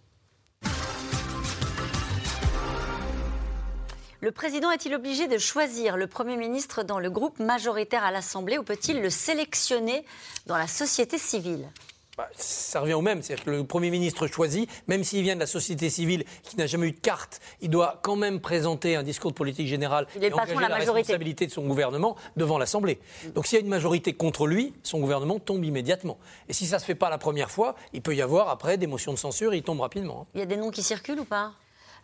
Le 4.23 4.33
président 4.33 4.71
est-il 4.71 4.95
obligé 4.95 5.29
de 5.29 5.39
choisir 5.39 5.97
le 5.97 6.07
Premier 6.07 6.37
ministre 6.37 6.83
dans 6.83 6.99
le 6.99 7.09
groupe 7.09 7.39
majoritaire 7.39 8.05
à 8.05 8.11
l'Assemblée 8.11 8.59
ou 8.59 8.63
peut-il 8.63 9.01
le 9.01 9.09
sélectionner 9.09 10.05
dans 10.47 10.59
la 10.59 10.67
société 10.67 11.17
civile? 11.17 11.67
Bah, 12.19 12.29
ça 12.37 12.81
revient 12.81 12.93
au 12.93 13.01
même, 13.01 13.23
c'est-à-dire 13.23 13.47
que 13.47 13.51
le 13.51 13.65
Premier 13.65 13.89
ministre 13.89 14.27
choisit, 14.27 14.69
même 14.89 15.05
s'il 15.05 15.23
vient 15.23 15.37
de 15.37 15.41
la 15.41 15.47
société 15.47 15.89
civile 15.89 16.25
qui 16.43 16.59
n'a 16.59 16.67
jamais 16.67 16.89
eu 16.89 16.93
de 16.93 17.01
carte, 17.01 17.41
il 17.63 17.71
doit 17.71 17.99
quand 18.03 18.17
même 18.17 18.41
présenter 18.41 18.95
un 18.95 19.03
discours 19.03 19.31
de 19.31 19.37
politique 19.37 19.69
générale 19.69 20.07
Il 20.17 20.23
et 20.25 20.31
engager 20.31 20.55
la 20.55 20.69
la 20.69 20.77
responsabilité 20.77 21.47
de 21.47 21.53
son 21.53 21.67
gouvernement 21.67 22.15
devant 22.37 22.59
l'Assemblée. 22.59 22.99
Donc 23.35 23.47
s'il 23.47 23.57
y 23.57 23.63
a 23.63 23.65
une 23.65 23.71
majorité 23.71 24.13
contre 24.13 24.47
lui, 24.47 24.75
son 24.83 25.01
gouvernement 25.01 25.39
tombe 25.39 25.65
immédiatement. 25.65 26.19
Et 26.51 26.53
si 26.53 26.67
ça 26.67 26.77
ne 26.77 26.81
se 26.81 26.85
fait 26.85 26.95
pas 26.95 27.09
la 27.09 27.17
première 27.17 27.51
fois, 27.51 27.75
il 27.95 28.03
peut 28.03 28.15
y 28.15 28.21
avoir 28.21 28.51
après 28.51 28.77
des 28.77 28.87
motions 28.87 29.15
de 29.15 29.19
censure, 29.19 29.55
il 29.55 29.63
tombe 29.63 29.81
rapidement. 29.81 30.27
hein. 30.27 30.31
Il 30.35 30.41
y 30.41 30.43
a 30.43 30.47
des 30.47 30.59
noms 30.59 30.71
qui 30.71 30.83
circulent 30.83 31.21
ou 31.21 31.25
pas? 31.25 31.53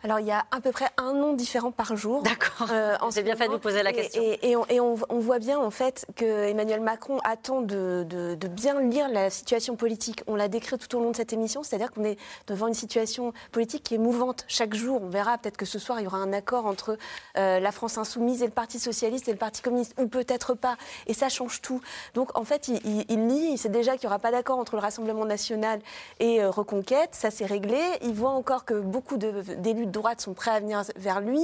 Alors, 0.03 0.19
il 0.19 0.27
y 0.27 0.31
a 0.31 0.45
à 0.51 0.61
peu 0.61 0.71
près 0.71 0.87
un 0.97 1.13
nom 1.13 1.33
différent 1.33 1.71
par 1.71 1.95
jour. 1.95 2.21
D'accord. 2.23 2.69
en 3.01 3.09
J'ai 3.11 3.19
ce 3.19 3.25
bien 3.25 3.35
fait 3.35 3.47
de 3.47 3.51
vous 3.53 3.59
poser 3.59 3.83
la 3.83 3.93
question. 3.93 4.21
Et, 4.21 4.51
et 4.51 4.55
on, 4.55 4.65
et 4.67 4.79
on- 4.79 4.95
on 5.09 5.19
voit 5.19 5.39
bien, 5.39 5.57
en 5.59 5.71
fait, 5.71 6.05
que 6.15 6.25
Emmanuel 6.49 6.81
Macron 6.81 7.19
attend 7.23 7.61
de, 7.61 8.05
de- 8.07 8.35
de 8.35 8.47
bien 8.47 8.79
lire 8.81 9.09
la 9.09 9.29
situation 9.29 9.75
politique. 9.75 10.23
On 10.27 10.35
l'a 10.35 10.47
décrit 10.47 10.77
tout 10.77 10.95
au 10.95 10.99
long 11.01 11.11
de 11.11 11.15
cette 11.15 11.33
émission, 11.33 11.63
c'est-à-dire 11.63 11.91
qu'on 11.91 12.03
est 12.03 12.17
devant 12.47 12.67
une 12.67 12.73
situation 12.73 13.33
politique 13.51 13.83
qui 13.83 13.95
est 13.95 13.99
mouvante 13.99 14.45
chaque 14.47 14.73
jour. 14.75 15.01
On 15.03 15.09
verra 15.09 15.37
peut-être 15.37 15.57
que 15.57 15.65
ce 15.65 15.79
soir, 15.79 15.99
il 15.99 16.03
y 16.03 16.07
aura 16.07 16.17
un 16.17 16.33
accord 16.33 16.65
entre 16.67 16.97
euh, 17.37 17.59
la 17.59 17.71
France 17.71 17.97
insoumise 17.97 18.41
et 18.43 18.45
le 18.45 18.51
Parti 18.51 18.79
socialiste 18.79 19.27
et 19.27 19.31
le 19.31 19.37
Parti 19.37 19.61
communiste, 19.61 19.93
ou 19.99 20.07
peut-être 20.07 20.53
pas. 20.53 20.77
Et 21.07 21.13
ça 21.13 21.29
change 21.29 21.61
tout. 21.61 21.81
Donc, 22.13 22.37
en 22.37 22.43
fait, 22.43 22.67
il, 22.67 22.75
il, 22.85 23.05
il 23.09 23.27
lit, 23.27 23.49
il 23.53 23.57
sait 23.57 23.69
déjà 23.69 23.93
qu'il 23.97 24.07
n'y 24.07 24.13
aura 24.13 24.19
pas 24.19 24.31
d'accord 24.31 24.59
entre 24.59 24.75
le 24.75 24.81
Rassemblement 24.81 25.25
national 25.25 25.79
et 26.19 26.41
euh, 26.43 26.49
Reconquête. 26.51 27.09
Ça, 27.13 27.31
c'est 27.31 27.45
réglé. 27.45 27.79
Il 28.03 28.13
voit 28.13 28.29
encore 28.31 28.63
que 28.63 28.75
beaucoup 28.75 29.17
d'élus 29.17 29.87
droite 29.97 30.21
sont 30.21 30.33
prêts 30.33 30.51
à 30.51 30.59
venir 30.59 30.81
vers 30.95 31.19
lui. 31.21 31.41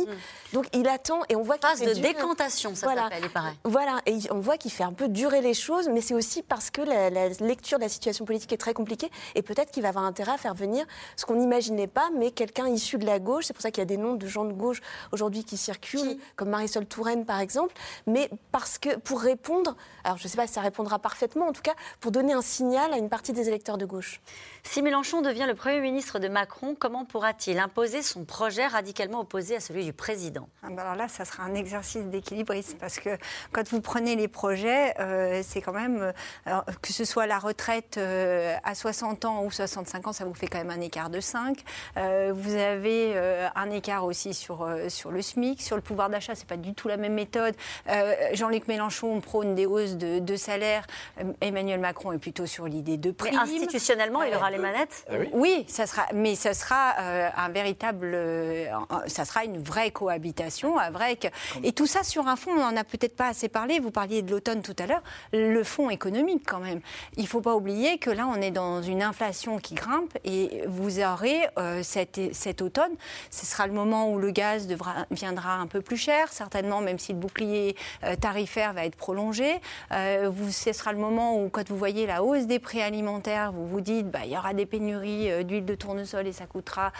Donc, 0.54 0.66
il 0.74 0.88
attend 0.88 1.22
et 1.30 1.36
on 1.36 1.42
voit 1.44 1.58
qu'il 1.58 1.68
Phase 1.70 1.80
fait 1.80 1.86
de 1.88 1.94
durer- 1.94 2.14
décantation, 2.14 2.76
ça 2.76 2.86
Voilà. 2.86 3.04
s'appelle, 3.04 3.24
il 3.24 3.30
paraît. 3.30 3.54
Voilà, 3.64 4.00
et 4.06 4.18
on 4.32 4.40
voit 4.40 4.58
qu'il 4.58 4.72
fait 4.72 4.84
un 4.84 4.94
peu 4.94 5.08
durer 5.08 5.42
les 5.42 5.54
choses, 5.54 5.90
mais 5.90 6.02
c'est 6.02 6.14
aussi 6.14 6.42
parce 6.44 6.70
que 6.70 6.82
la, 6.82 7.10
la 7.10 7.30
lecture 7.30 7.78
de 7.80 7.84
la 7.84 7.90
situation 7.90 8.26
politique 8.26 8.54
est 8.54 8.58
très 8.58 8.74
compliquée, 8.74 9.10
et 9.36 9.42
peut-être 9.42 9.72
qu'il 9.72 9.84
va 9.84 9.90
avoir 9.90 10.06
intérêt 10.06 10.32
à 10.34 10.38
faire 10.38 10.54
venir 10.54 10.86
ce 11.16 11.26
qu'on 11.26 11.36
n'imaginait 11.36 11.88
pas, 11.88 12.10
mais 12.16 12.32
quelqu'un 12.32 12.68
issu 12.68 12.98
de 12.98 13.06
la 13.06 13.20
gauche. 13.20 13.46
C'est 13.46 13.54
pour 13.54 13.62
ça 13.62 13.72
qu'il 13.72 13.82
y 13.82 13.84
a 13.84 13.86
des 13.86 13.98
noms 13.98 14.14
de 14.16 14.28
gens 14.28 14.46
de 14.46 14.54
gauche 14.54 14.82
aujourd'hui 15.12 15.44
qui 15.44 15.58
circulent, 15.58 16.18
comme 16.36 16.50
Marisol 16.50 16.86
Touraine 16.86 17.26
par 17.26 17.40
exemple, 17.40 17.74
mais 18.08 18.30
parce 18.52 18.78
que 18.78 18.96
pour 18.98 19.22
répondre, 19.22 19.76
alors 20.04 20.18
je 20.18 20.24
ne 20.26 20.30
sais 20.30 20.38
pas 20.38 20.48
si 20.48 20.54
ça 20.54 20.62
répondra 20.62 21.00
parfaitement, 21.00 21.48
en 21.48 21.54
tout 21.54 21.62
cas 21.62 21.74
pour 22.00 22.12
donner 22.12 22.34
un 22.34 22.42
signal 22.42 22.94
à 22.94 22.98
une 22.98 23.10
partie 23.10 23.34
des 23.34 23.48
électeurs 23.48 23.78
de 23.78 23.86
gauche. 23.86 24.22
Si 24.64 24.82
Mélenchon 24.82 25.22
devient 25.22 25.46
le 25.48 25.56
Premier 25.56 25.80
ministre 25.80 26.20
de 26.20 26.28
Macron, 26.28 26.76
comment 26.78 27.06
pourra-t-il 27.06 27.58
imposer 27.60 28.02
son 28.02 28.24
projet 28.34 28.66
radicalement 28.66 29.20
opposé 29.20 29.56
à 29.56 29.60
celui 29.60 29.86
du 29.86 29.94
président 29.94 30.50
Ah 30.64 30.70
bah 30.72 30.82
alors 30.82 30.96
là, 30.96 31.08
ça 31.08 31.24
sera 31.24 31.44
un 31.44 31.54
exercice 31.54 32.04
d'équilibrisme 32.06 32.78
parce 32.80 32.98
que 32.98 33.12
quand 33.52 33.68
vous 33.70 33.80
prenez 33.80 34.16
les 34.16 34.28
projets, 34.28 34.96
euh, 35.00 35.42
c'est 35.46 35.62
quand 35.62 35.72
même, 35.72 36.02
euh, 36.02 36.12
alors, 36.48 36.66
que 36.82 36.92
ce 36.92 37.06
soit 37.06 37.28
la 37.28 37.38
retraite 37.38 37.98
euh, 38.00 38.56
à 38.64 38.74
60 38.74 39.26
ans 39.26 39.44
ou 39.44 39.52
65 39.52 40.08
ans, 40.08 40.14
ça 40.14 40.26
vous 40.26 40.34
fait 40.34 40.48
quand 40.48 40.58
même 40.58 40.72
un 40.72 40.82
écart 40.82 41.12
de 41.12 41.20
5. 41.20 41.60
Euh, 41.98 42.34
vous 42.36 42.56
avez 42.56 43.14
euh, 43.16 43.48
un 43.54 43.70
écart 43.70 44.04
aussi 44.04 44.34
sur, 44.34 44.64
euh, 44.64 44.90
sur 44.90 45.12
le 45.12 45.22
SMIC, 45.22 45.62
sur 45.62 45.76
le 45.76 45.84
pouvoir 45.84 46.10
d'achat, 46.10 46.34
c'est 46.34 46.48
pas 46.48 46.58
du 46.58 46.74
tout 46.74 46.88
la 46.88 46.98
même 46.98 47.14
méthode. 47.14 47.54
Euh, 47.88 48.16
Jean-Luc 48.34 48.68
Mélenchon 48.68 49.22
prône 49.22 49.54
des 49.54 49.68
hausses 49.68 49.96
de, 49.96 50.18
de 50.18 50.36
salaire. 50.36 50.88
Euh, 51.22 51.34
Emmanuel 51.42 51.80
Macron 51.80 52.12
est 52.14 52.18
plutôt 52.18 52.48
sur 52.48 52.66
l'idée 52.66 52.98
de 52.98 53.12
prix. 53.12 53.38
institutionnellement, 53.38 54.24
il 54.24 54.34
aura 54.34 54.50
les 54.50 54.58
manettes? 54.58 55.06
Oui. 55.34 55.66
ça 55.68 55.86
sera, 55.86 56.08
mais 56.16 56.34
ça 56.34 56.56
sera 56.56 56.96
euh, 57.00 57.30
un 57.38 57.50
véritable, 57.50 58.23
euh, 58.24 58.66
ça 59.08 59.26
sera 59.26 59.44
une 59.44 59.62
vraie 59.62 59.92
cohabitation, 59.92 60.78
avec 60.78 61.32
et 61.64 61.72
tout 61.72 61.88
ça 61.88 62.04
sur 62.04 62.28
un 62.28 62.36
fond, 62.36 62.52
on 62.52 62.60
n'en 62.60 62.78
a 62.78 62.84
peut-être 62.84 63.16
pas 63.16 63.28
assez 63.28 63.50
parlé. 63.50 63.80
Vous 63.80 63.92
parliez 63.92 64.22
de 64.22 64.32
l'automne 64.32 64.62
tout 64.62 64.76
à 64.80 64.86
l'heure, 64.86 65.04
le 65.32 65.64
fond 65.64 65.90
économique 65.90 66.44
quand 66.48 66.60
même. 66.60 66.82
Il 67.18 67.28
faut 67.28 67.42
pas 67.42 67.56
oublier 67.56 67.98
que 67.98 68.10
là, 68.10 68.28
on 68.28 68.42
est 68.42 68.52
dans 68.52 68.82
une 68.82 69.04
inflation 69.04 69.58
qui 69.60 69.76
grimpe 69.76 70.18
et 70.24 70.64
vous 70.68 71.00
aurez 71.00 71.48
euh, 71.58 71.84
cet, 71.84 72.20
cet 72.34 72.62
automne, 72.62 72.94
ce 73.30 73.46
sera 73.46 73.68
le 73.68 73.74
moment 73.74 74.12
où 74.12 74.18
le 74.18 74.32
gaz 74.32 74.68
devra, 74.68 75.06
viendra 75.12 75.56
un 75.56 75.68
peu 75.68 75.82
plus 75.82 75.98
cher, 75.98 76.32
certainement, 76.32 76.82
même 76.82 77.00
si 77.00 77.14
le 77.14 77.20
bouclier 77.20 77.76
euh, 78.04 78.16
tarifaire 78.16 78.74
va 78.74 78.86
être 78.86 78.96
prolongé. 78.96 79.62
Vous, 79.92 80.52
ce 80.52 80.74
sera 80.74 80.92
le 80.92 81.00
moment 81.00 81.42
où, 81.42 81.50
quand 81.50 81.68
vous 81.70 81.78
voyez 81.78 82.06
la 82.06 82.24
hausse 82.24 82.46
des 82.46 82.60
prix 82.60 82.82
alimentaires, 82.82 83.52
vous 83.52 83.68
vous 83.68 83.82
dites, 83.82 84.10
bah, 84.10 84.20
il 84.26 84.32
y 84.32 84.38
aura 84.38 84.54
des 84.54 84.66
pénuries 84.66 85.44
d'huile 85.44 85.66
de 85.66 85.76
tournesol 85.76 86.28
et 86.28 86.32
ça 86.32 86.46
coûtera 86.46 86.92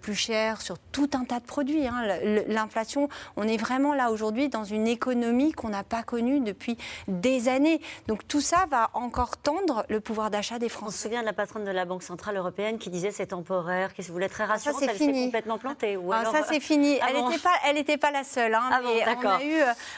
plus 0.00 0.14
cher 0.14 0.60
sur 0.64 0.78
tout 0.92 1.10
un 1.14 1.24
tas 1.24 1.40
de 1.40 1.44
produits. 1.44 1.86
hein. 1.86 2.02
L'inflation, 2.48 3.08
on 3.36 3.46
est 3.46 3.56
vraiment 3.56 3.94
là 3.94 4.10
aujourd'hui 4.10 4.48
dans 4.48 4.64
une 4.64 4.88
économie 4.88 5.52
qu'on 5.52 5.68
n'a 5.68 5.84
pas 5.84 6.02
connue 6.02 6.40
depuis 6.40 6.76
des 7.08 7.48
années. 7.48 7.80
Donc 8.08 8.26
tout 8.26 8.40
ça 8.40 8.64
va 8.70 8.90
encore 8.94 9.36
tendre 9.36 9.84
le 9.88 10.00
pouvoir 10.00 10.30
d'achat 10.30 10.58
des 10.58 10.66
On 10.66 10.68
se 10.68 10.74
Français. 10.74 11.02
souvient 11.04 11.20
de 11.20 11.26
la 11.26 11.32
patronne 11.32 11.64
de 11.64 11.70
la 11.70 11.84
Banque 11.84 12.02
Centrale 12.02 12.36
Européenne 12.36 12.78
qui 12.78 12.90
disait 12.90 13.10
c'est 13.10 13.26
temporaire, 13.26 13.92
qui 13.94 14.02
se 14.02 14.10
voulait 14.10 14.28
très 14.28 14.44
rassurante, 14.44 14.80
c'est 14.80 14.86
elle 14.90 14.96
s'est 14.98 15.12
complètement 15.24 15.58
plantée. 15.58 15.96
Ou 15.96 16.12
Ah, 16.12 16.24
ça 16.24 16.42
c'est 16.48 16.60
fini. 16.60 16.98
Ah 17.02 17.06
Elle 17.10 17.16
bon 17.16 17.28
n'était 17.28 17.42
pas, 17.42 17.52
elle 17.66 17.76
était 17.78 17.96
pas 17.98 18.10
la 18.10 18.24
seule. 18.24 18.54
hein, 18.54 18.62
Ah 18.72 18.80
bon, 18.82 18.88
mais 18.94 19.02
on 19.02 19.06
d'accord. 19.14 19.40
a 19.40 19.44
eu, 19.44 19.54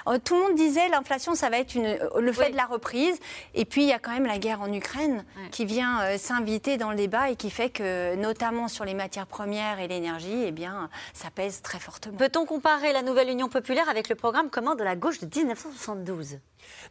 euh, 0.09 0.19
tout 0.25 0.35
le 0.35 0.41
monde 0.43 0.55
disait 0.57 0.89
l'inflation, 0.89 1.35
ça 1.35 1.49
va 1.49 1.59
être 1.59 1.75
une, 1.75 1.87
euh, 1.87 2.09
le 2.21 2.33
fait 2.33 2.47
Oui. 2.47 2.53
de 2.53 2.57
la 2.57 2.67
reprise. 2.67 3.19
Et 3.55 3.65
puis 3.65 3.83
il 3.83 3.89
y 3.89 3.93
a 3.93 3.99
quand 3.99 4.13
même 4.13 4.27
la 4.27 4.39
guerre 4.39 4.61
en 4.61 4.73
Ukraine 4.73 5.25
qui 5.53 5.65
vient 5.65 6.01
euh, 6.03 6.19
s'inviter 6.19 6.77
dans 6.77 6.91
le 6.91 6.97
débat 6.97 7.31
et 7.31 7.37
qui 7.37 7.51
fait 7.51 7.71
que, 7.71 8.15
notamment 8.17 8.69
sur 8.69 8.85
les 8.85 8.95
matières 8.95 9.27
premières 9.27 9.79
et 9.81 9.87
l'énergie, 9.89 10.45
eh 10.47 10.53
bien, 10.57 10.91
ça 11.15 11.31
pèse 11.31 11.63
très 11.63 11.79
fortement. 11.79 12.17
Peut-on 12.17 12.47
comparer 12.47 12.93
la 12.93 13.03
nouvelle 13.03 13.29
Union 13.29 13.49
populaire 13.49 13.89
avec 13.89 14.09
le 14.09 14.17
programme 14.17 14.51
commun 14.51 14.75
de 14.75 14.83
la 14.83 14.97
gauche 14.97 15.21
de 15.21 15.27
1972 15.27 16.39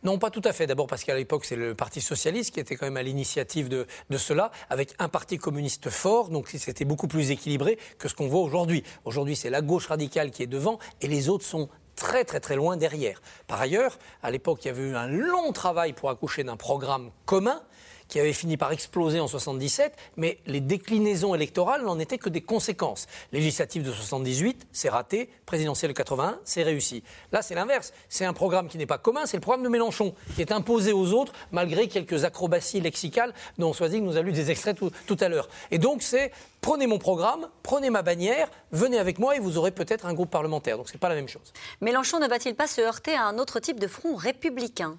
Non, 0.03 0.17
pas 0.17 0.29
tout 0.29 0.41
à 0.45 0.53
fait. 0.53 0.67
D'abord 0.67 0.87
parce 0.87 1.03
qu'à 1.03 1.15
l'époque, 1.15 1.43
c'est 1.43 1.57
le 1.57 1.75
Parti 1.75 1.99
socialiste 1.99 2.53
qui 2.53 2.61
était 2.61 2.77
quand 2.77 2.85
même 2.85 2.95
à 2.95 3.03
l'initiative 3.03 3.67
de, 3.67 3.87
de 4.09 4.17
cela, 4.17 4.51
avec 4.69 4.93
un 4.99 5.09
parti 5.09 5.37
communiste 5.37 5.89
fort, 5.89 6.29
donc 6.29 6.47
c'était 6.47 6.85
beaucoup 6.85 7.07
plus 7.07 7.31
équilibré 7.31 7.77
que 7.97 8.07
ce 8.07 8.13
qu'on 8.13 8.27
voit 8.27 8.41
aujourd'hui. 8.41 8.83
Aujourd'hui, 9.03 9.35
c'est 9.35 9.49
la 9.49 9.61
gauche 9.61 9.87
radicale 9.87 10.31
qui 10.31 10.43
est 10.43 10.47
devant 10.47 10.79
et 11.01 11.07
les 11.07 11.27
autres 11.27 11.45
sont 11.45 11.67
très 11.95 12.23
très 12.23 12.39
très 12.39 12.55
loin 12.55 12.77
derrière. 12.77 13.21
Par 13.47 13.59
ailleurs, 13.59 13.97
à 14.21 14.29
l'époque, 14.29 14.59
il 14.63 14.67
y 14.67 14.71
avait 14.71 14.89
eu 14.89 14.95
un 14.95 15.07
long 15.07 15.51
travail 15.53 15.93
pour 15.93 16.09
accoucher 16.09 16.43
d'un 16.43 16.57
programme 16.57 17.11
commun 17.25 17.61
qui 18.07 18.19
avait 18.19 18.33
fini 18.33 18.57
par 18.57 18.71
exploser 18.71 19.19
en 19.19 19.27
77, 19.27 19.93
mais 20.17 20.37
les 20.45 20.61
déclinaisons 20.61 21.35
électorales 21.35 21.83
n'en 21.83 21.99
étaient 21.99 22.17
que 22.17 22.29
des 22.29 22.41
conséquences. 22.41 23.07
Législative 23.31 23.83
de 23.83 23.91
78, 23.91 24.67
c'est 24.71 24.89
raté, 24.89 25.29
présidentielle 25.45 25.91
de 25.91 25.97
81, 25.97 26.39
c'est 26.43 26.63
réussi. 26.63 27.03
Là, 27.31 27.41
c'est 27.41 27.55
l'inverse. 27.55 27.93
C'est 28.09 28.25
un 28.25 28.33
programme 28.33 28.67
qui 28.67 28.77
n'est 28.77 28.85
pas 28.85 28.97
commun, 28.97 29.25
c'est 29.25 29.37
le 29.37 29.41
programme 29.41 29.63
de 29.63 29.69
Mélenchon, 29.69 30.13
qui 30.35 30.41
est 30.41 30.51
imposé 30.51 30.93
aux 30.93 31.13
autres, 31.13 31.33
malgré 31.51 31.87
quelques 31.87 32.23
acrobaties 32.23 32.81
lexicales 32.81 33.33
dont 33.57 33.73
Soisig 33.73 34.03
nous 34.03 34.17
a 34.17 34.21
lu 34.21 34.31
des 34.31 34.51
extraits 34.51 34.77
tout, 34.77 34.91
tout 35.07 35.17
à 35.19 35.29
l'heure. 35.29 35.49
Et 35.71 35.77
donc, 35.77 36.01
c'est 36.01 36.31
prenez 36.61 36.87
mon 36.87 36.97
programme, 36.97 37.47
prenez 37.61 37.89
ma 37.89 38.01
bannière, 38.01 38.49
venez 38.71 38.97
avec 38.97 39.19
moi 39.19 39.35
et 39.35 39.39
vous 39.39 39.57
aurez 39.57 39.71
peut-être 39.71 40.05
un 40.05 40.13
groupe 40.13 40.31
parlementaire. 40.31 40.77
Donc, 40.77 40.89
c'est 40.89 40.97
pas 40.97 41.09
la 41.09 41.15
même 41.15 41.27
chose. 41.27 41.53
Mélenchon 41.81 42.19
ne 42.19 42.27
va-t-il 42.27 42.55
pas 42.55 42.67
se 42.67 42.81
heurter 42.81 43.13
à 43.13 43.25
un 43.25 43.37
autre 43.37 43.59
type 43.59 43.79
de 43.79 43.87
front 43.87 44.15
républicain? 44.15 44.97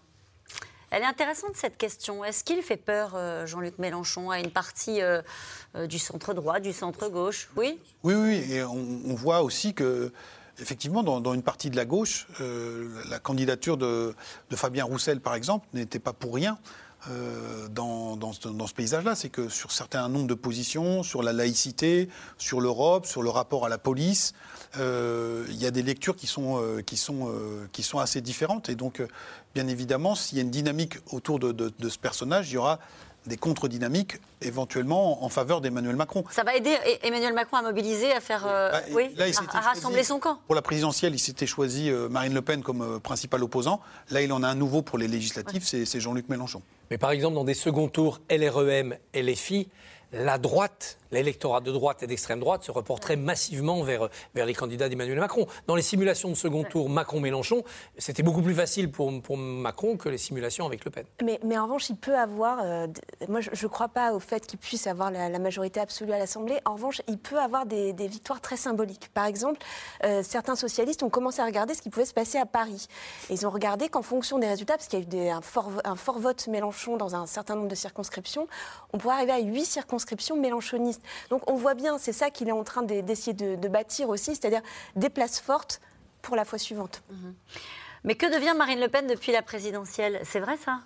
Elle 0.90 1.02
est 1.02 1.06
intéressante 1.06 1.52
cette 1.54 1.76
question. 1.76 2.24
Est-ce 2.24 2.44
qu'il 2.44 2.62
fait 2.62 2.76
peur, 2.76 3.12
euh, 3.14 3.46
Jean-Luc 3.46 3.78
Mélenchon, 3.78 4.30
à 4.30 4.38
une 4.38 4.50
partie 4.50 5.02
euh, 5.02 5.20
euh, 5.74 5.86
du 5.86 5.98
centre 5.98 6.32
droit, 6.32 6.60
du 6.60 6.72
centre 6.72 7.08
gauche? 7.08 7.48
Oui 7.56 7.78
Oui, 8.04 8.14
oui, 8.14 8.52
et 8.52 8.62
on, 8.62 9.14
voit 9.14 9.42
aussi 9.42 9.74
que, 9.74 10.12
effectivement, 10.60 11.02
dans, 11.02 11.34
une 11.34 11.42
partie 11.42 11.70
de 11.70 11.76
la 11.76 11.84
gauche, 11.84 12.28
la 12.38 13.18
candidature 13.18 13.76
de 13.76 14.14
Fabien 14.52 14.84
Roussel, 14.84 15.20
par 15.20 15.34
exemple, 15.34 15.66
n'était 15.74 15.98
pas 15.98 16.12
pour 16.12 16.34
rien. 16.34 16.58
Euh, 17.10 17.68
dans, 17.68 18.16
dans 18.16 18.32
ce, 18.32 18.48
dans 18.48 18.66
ce 18.66 18.74
paysage-là, 18.74 19.14
c'est 19.14 19.28
que 19.28 19.48
sur 19.48 19.70
certains 19.72 20.08
nombres 20.08 20.26
de 20.26 20.34
positions, 20.34 21.02
sur 21.02 21.22
la 21.22 21.32
laïcité, 21.32 22.08
sur 22.38 22.60
l'Europe, 22.60 23.06
sur 23.06 23.22
le 23.22 23.30
rapport 23.30 23.64
à 23.66 23.68
la 23.68 23.78
police, 23.78 24.32
euh, 24.78 25.44
il 25.48 25.56
y 25.56 25.66
a 25.66 25.70
des 25.70 25.82
lectures 25.82 26.16
qui 26.16 26.26
sont, 26.26 26.60
euh, 26.60 26.82
qui 26.82 26.96
sont, 26.96 27.30
qui 27.72 27.82
sont 27.82 27.98
assez 27.98 28.20
différentes. 28.20 28.68
Et 28.68 28.74
donc, 28.74 29.02
bien 29.54 29.68
évidemment, 29.68 30.14
s'il 30.14 30.38
y 30.38 30.40
a 30.40 30.44
une 30.44 30.50
dynamique 30.50 30.94
autour 31.12 31.38
de, 31.38 31.52
de- 31.52 31.72
de 31.78 31.88
ce 31.88 31.98
personnage, 31.98 32.50
il 32.50 32.54
y 32.54 32.58
aura 32.58 32.78
des 33.26 33.36
contre-dynamiques 33.36 34.20
éventuellement 34.40 35.24
en 35.24 35.28
faveur 35.28 35.60
d'Emmanuel 35.60 35.96
Macron. 35.96 36.22
Ça 36.30 36.44
va 36.44 36.54
aider 36.54 36.70
E- 36.70 36.98
Emmanuel 37.06 37.34
Macron 37.34 37.56
à 37.56 37.62
mobiliser, 37.62 38.12
à 38.12 38.20
faire, 38.20 38.44
euh, 38.46 38.70
Bah, 38.70 38.80
oui, 38.92 39.10
là, 39.16 39.26
il 39.26 39.34
à- 39.36 39.60
rassembler 39.60 39.98
choisi- 40.02 40.06
son 40.08 40.18
camp. 40.20 40.38
Pour 40.46 40.54
la 40.54 40.62
présidentielle, 40.62 41.12
il 41.14 41.18
s'était 41.18 41.46
choisi 41.46 41.90
Marine 42.10 42.34
Le 42.34 42.42
Pen 42.42 42.62
comme 42.62 43.00
principal 43.00 43.42
opposant. 43.42 43.80
Là, 44.10 44.22
il 44.22 44.32
en 44.32 44.42
a 44.44 44.48
un 44.48 44.54
nouveau 44.54 44.82
pour 44.82 44.96
les 44.98 45.08
législatives, 45.08 45.64
c'est 45.66 46.00
Jean-Luc 46.00 46.28
Mélenchon. 46.28 46.62
Mais 46.90 46.98
par 46.98 47.10
exemple, 47.10 47.34
dans 47.34 47.44
des 47.44 47.54
seconds 47.54 47.88
tours 47.88 48.20
LREM 48.30 48.96
LFI, 49.14 49.68
la 50.12 50.38
droite, 50.38 50.98
l'électorat 51.10 51.60
de 51.60 51.72
droite 51.72 52.02
et 52.02 52.06
d'extrême 52.06 52.40
droite 52.40 52.62
se 52.62 52.70
reporterait 52.70 53.16
massivement 53.16 53.82
vers, 53.82 54.08
vers 54.34 54.46
les 54.46 54.54
candidats 54.54 54.88
d'Emmanuel 54.88 55.18
Macron. 55.18 55.46
Dans 55.66 55.74
les 55.74 55.82
simulations 55.82 56.28
de 56.28 56.34
second 56.34 56.64
tour 56.64 56.88
Macron-Mélenchon, 56.88 57.64
c'était 57.98 58.22
beaucoup 58.22 58.42
plus 58.42 58.54
facile 58.54 58.90
pour, 58.90 59.20
pour 59.22 59.36
Macron 59.36 59.96
que 59.96 60.08
les 60.08 60.18
simulations 60.18 60.64
avec 60.66 60.84
Le 60.84 60.90
Pen. 60.90 61.04
Mais, 61.24 61.40
mais 61.44 61.58
en 61.58 61.64
revanche, 61.64 61.90
il 61.90 61.96
peut 61.96 62.16
avoir. 62.16 62.60
euh, 62.62 62.86
moi, 63.28 63.40
je 63.40 63.50
ne 63.50 63.68
crois 63.68 63.88
pas 63.88 64.12
au 64.12 64.20
fait 64.20 64.46
qu'il 64.46 64.58
puisse 64.58 64.86
avoir 64.86 65.10
la, 65.10 65.38
majorité 65.38 65.80
absolue 65.80 66.12
à 66.12 66.18
l'Assemblée. 66.18 66.58
En 66.64 66.74
revanche, 66.74 67.02
il 67.08 67.18
peut 67.18 67.38
avoir 67.38 67.66
des, 67.66 67.92
des 67.92 68.08
victoires 68.08 68.40
très 68.40 68.56
symboliques. 68.56 69.10
Par 69.12 69.26
exemple, 69.26 69.60
euh, 70.04 70.22
certains 70.22 70.56
socialistes 70.56 71.02
ont 71.02 71.10
commencé 71.10 71.40
à 71.40 71.44
regarder 71.44 71.74
ce 71.74 71.82
qui 71.82 71.90
pouvait 71.90 72.06
se 72.06 72.14
passer 72.14 72.38
à 72.38 72.46
Paris. 72.46 72.86
Ils 73.30 73.46
ont 73.46 73.50
regardé 73.50 73.88
qu'en 73.88 74.02
fonction 74.02 74.38
des 74.38 74.46
résultats, 74.48 74.74
parce 74.76 74.88
qu'il 74.88 75.00
y 75.14 75.20
a 75.20 75.24
eu 75.24 75.28
un, 75.28 75.40
fort, 75.40 75.70
un 75.84 75.96
fort 75.96 76.18
vote 76.18 76.46
Mélenchon 76.48 76.96
dans 76.96 77.14
un 77.14 77.26
certain 77.26 77.54
nombre 77.54 77.68
de 77.68 77.74
circonscriptions, 77.74 78.48
on 78.92 78.98
pourrait 78.98 79.16
arriver 79.16 79.32
à 79.32 79.40
huit 79.40 79.64
circonscriptions 79.64 79.95
mélenchonistes. 80.36 81.02
Donc 81.30 81.50
on 81.50 81.54
voit 81.54 81.74
bien, 81.74 81.98
c'est 81.98 82.12
ça 82.12 82.30
qu'il 82.30 82.48
est 82.48 82.52
en 82.52 82.64
train 82.64 82.82
de- 82.82 83.00
d'essayer 83.00 83.32
de, 83.34 83.56
de 83.56 83.68
bâtir 83.68 84.08
aussi, 84.08 84.34
c'est-à-dire 84.34 84.62
des 84.94 85.10
places 85.10 85.40
fortes 85.40 85.80
pour 86.22 86.36
la 86.36 86.44
fois 86.44 86.58
suivante. 86.58 87.02
Mais 88.04 88.14
que 88.14 88.26
devient 88.26 88.54
Marine 88.56 88.80
Le 88.80 88.88
Pen 88.88 89.06
depuis 89.06 89.32
la 89.32 89.42
présidentielle? 89.42 90.20
C'est 90.24 90.40
vrai 90.40 90.56
ça? 90.56 90.80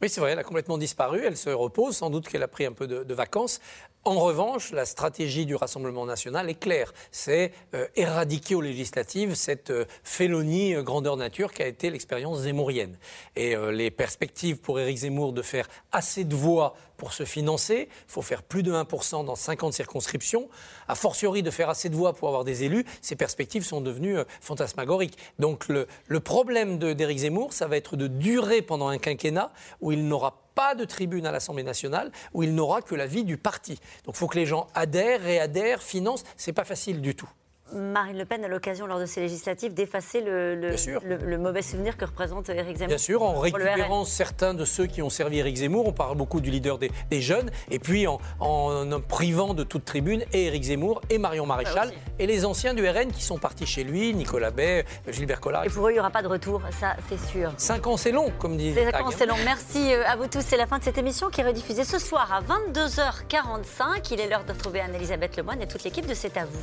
Oui, 0.00 0.08
c'est 0.08 0.20
vrai, 0.20 0.32
elle 0.32 0.38
a 0.38 0.44
complètement 0.44 0.78
disparu, 0.78 1.22
elle 1.24 1.36
se 1.36 1.50
repose, 1.50 1.96
sans 1.96 2.10
doute 2.10 2.28
qu'elle 2.28 2.42
a 2.42 2.48
pris 2.48 2.66
un 2.66 2.72
peu 2.72 2.86
de, 2.88 3.04
de 3.04 3.14
vacances. 3.14 3.60
En 4.04 4.18
revanche, 4.18 4.72
la 4.72 4.84
stratégie 4.84 5.46
du 5.46 5.54
Rassemblement 5.54 6.04
national 6.06 6.50
est 6.50 6.56
claire, 6.58 6.92
c'est 7.12 7.52
euh, 7.72 7.86
éradiquer 7.94 8.56
aux 8.56 8.60
législatives 8.60 9.36
cette 9.36 9.70
euh, 9.70 9.84
félonie 10.02 10.74
euh, 10.74 10.82
grandeur 10.82 11.16
nature 11.16 11.52
qui 11.52 11.62
a 11.62 11.68
été 11.68 11.88
l'expérience 11.88 12.40
zémourienne. 12.40 12.98
Et 13.36 13.54
euh, 13.54 13.70
les 13.70 13.92
perspectives 13.92 14.58
pour 14.58 14.80
Éric 14.80 14.98
Zemmour 14.98 15.32
de 15.32 15.42
faire 15.42 15.68
assez 15.92 16.24
de 16.24 16.34
voix 16.34 16.74
pour 17.02 17.12
se 17.12 17.24
financer, 17.24 17.88
il 17.90 18.12
faut 18.12 18.22
faire 18.22 18.44
plus 18.44 18.62
de 18.62 18.72
1% 18.72 19.24
dans 19.24 19.34
50 19.34 19.72
circonscriptions, 19.72 20.48
a 20.86 20.94
fortiori 20.94 21.42
de 21.42 21.50
faire 21.50 21.68
assez 21.68 21.88
de 21.88 21.96
voix 21.96 22.12
pour 22.12 22.28
avoir 22.28 22.44
des 22.44 22.62
élus, 22.62 22.84
ces 23.00 23.16
perspectives 23.16 23.64
sont 23.64 23.80
devenues 23.80 24.18
euh, 24.18 24.24
fantasmagoriques. 24.40 25.18
Donc 25.40 25.66
le, 25.66 25.88
le 26.06 26.20
problème 26.20 26.78
d'Éric 26.78 27.18
Zemmour, 27.18 27.52
ça 27.52 27.66
va 27.66 27.76
être 27.76 27.96
de 27.96 28.06
durer 28.06 28.62
pendant 28.62 28.86
un 28.86 28.98
quinquennat 28.98 29.52
où 29.80 29.90
il 29.90 30.06
n'aura 30.06 30.41
pas 30.54 30.74
de 30.74 30.84
tribune 30.84 31.26
à 31.26 31.32
l'Assemblée 31.32 31.62
nationale, 31.62 32.10
où 32.32 32.42
il 32.42 32.54
n'aura 32.54 32.82
que 32.82 32.94
la 32.94 33.06
vie 33.06 33.24
du 33.24 33.36
parti. 33.36 33.78
Donc 34.04 34.14
il 34.14 34.18
faut 34.18 34.28
que 34.28 34.38
les 34.38 34.46
gens 34.46 34.66
adhèrent, 34.74 35.20
réadhèrent, 35.20 35.82
financent. 35.82 36.24
C'est 36.36 36.52
pas 36.52 36.64
facile 36.64 37.00
du 37.00 37.14
tout. 37.14 37.28
Marine 37.74 38.18
Le 38.18 38.24
Pen 38.24 38.44
a 38.44 38.48
l'occasion, 38.48 38.86
lors 38.86 38.98
de 39.00 39.06
ces 39.06 39.20
législatives, 39.20 39.74
d'effacer 39.74 40.20
le, 40.20 40.54
le- 40.54 40.68
Bien 40.68 40.76
sûr. 40.76 41.00
le- 41.04 41.16
le 41.16 41.38
mauvais 41.38 41.62
souvenir 41.62 41.96
que 41.96 42.04
représente 42.04 42.48
Éric 42.48 42.76
Zemmour. 42.76 42.88
Bien 42.88 42.98
sûr, 42.98 43.22
en 43.22 43.38
récupérant 43.38 44.04
certains 44.04 44.54
de 44.54 44.64
ceux 44.64 44.86
qui 44.86 45.02
ont 45.02 45.10
servi 45.10 45.38
Éric 45.38 45.56
Zemmour, 45.56 45.86
on 45.86 45.92
parle 45.92 46.16
beaucoup 46.16 46.40
du 46.40 46.50
leader 46.50 46.78
des, 46.78 46.90
des 47.10 47.20
jeunes, 47.20 47.50
et 47.70 47.78
puis 47.78 48.06
en, 48.06 48.20
en 48.40 49.00
privant 49.00 49.54
de 49.54 49.64
toute 49.64 49.84
tribune 49.84 50.22
et 50.32 50.46
Éric 50.46 50.64
Zemmour 50.64 51.00
et 51.10 51.18
Marion 51.18 51.46
Maréchal, 51.46 51.92
et 52.18 52.26
les 52.26 52.44
anciens 52.44 52.74
du 52.74 52.86
RN 52.88 53.10
qui 53.12 53.22
sont 53.22 53.38
partis 53.38 53.66
chez 53.66 53.84
lui, 53.84 54.14
Nicolas 54.14 54.50
Bay, 54.50 54.84
Gilbert 55.08 55.40
Collard. 55.40 55.64
Et 55.64 55.68
pour 55.68 55.86
eux, 55.86 55.90
il 55.90 55.94
n'y 55.94 56.00
aura 56.00 56.10
pas 56.10 56.22
de 56.22 56.28
retour, 56.28 56.60
ça 56.78 56.96
c'est 57.08 57.18
sûr. 57.30 57.52
Cinq 57.56 57.86
ans, 57.86 57.96
c'est 57.96 58.12
long, 58.12 58.30
comme 58.38 58.56
dit 58.56 58.72
C'est 58.74 58.90
Tag. 58.92 59.02
c'est 59.16 59.26
long. 59.26 59.36
Merci 59.44 59.94
euh, 59.94 60.04
à 60.06 60.16
vous 60.16 60.26
tous. 60.26 60.40
C'est 60.42 60.56
la 60.56 60.66
fin 60.66 60.78
de 60.78 60.84
cette 60.84 60.98
émission 60.98 61.30
qui 61.30 61.40
est 61.40 61.44
rediffusée 61.44 61.84
ce 61.84 61.98
soir 61.98 62.30
à 62.32 62.40
22h45. 62.42 64.08
Il 64.12 64.20
est 64.20 64.28
l'heure 64.28 64.44
de 64.44 64.52
retrouver 64.52 64.80
Anne-Elisabeth 64.80 65.36
Lemoine 65.36 65.62
et 65.62 65.66
toute 65.66 65.84
l'équipe 65.84 66.06
de 66.06 66.14
C'est 66.14 66.36
à 66.36 66.44
vous. 66.44 66.58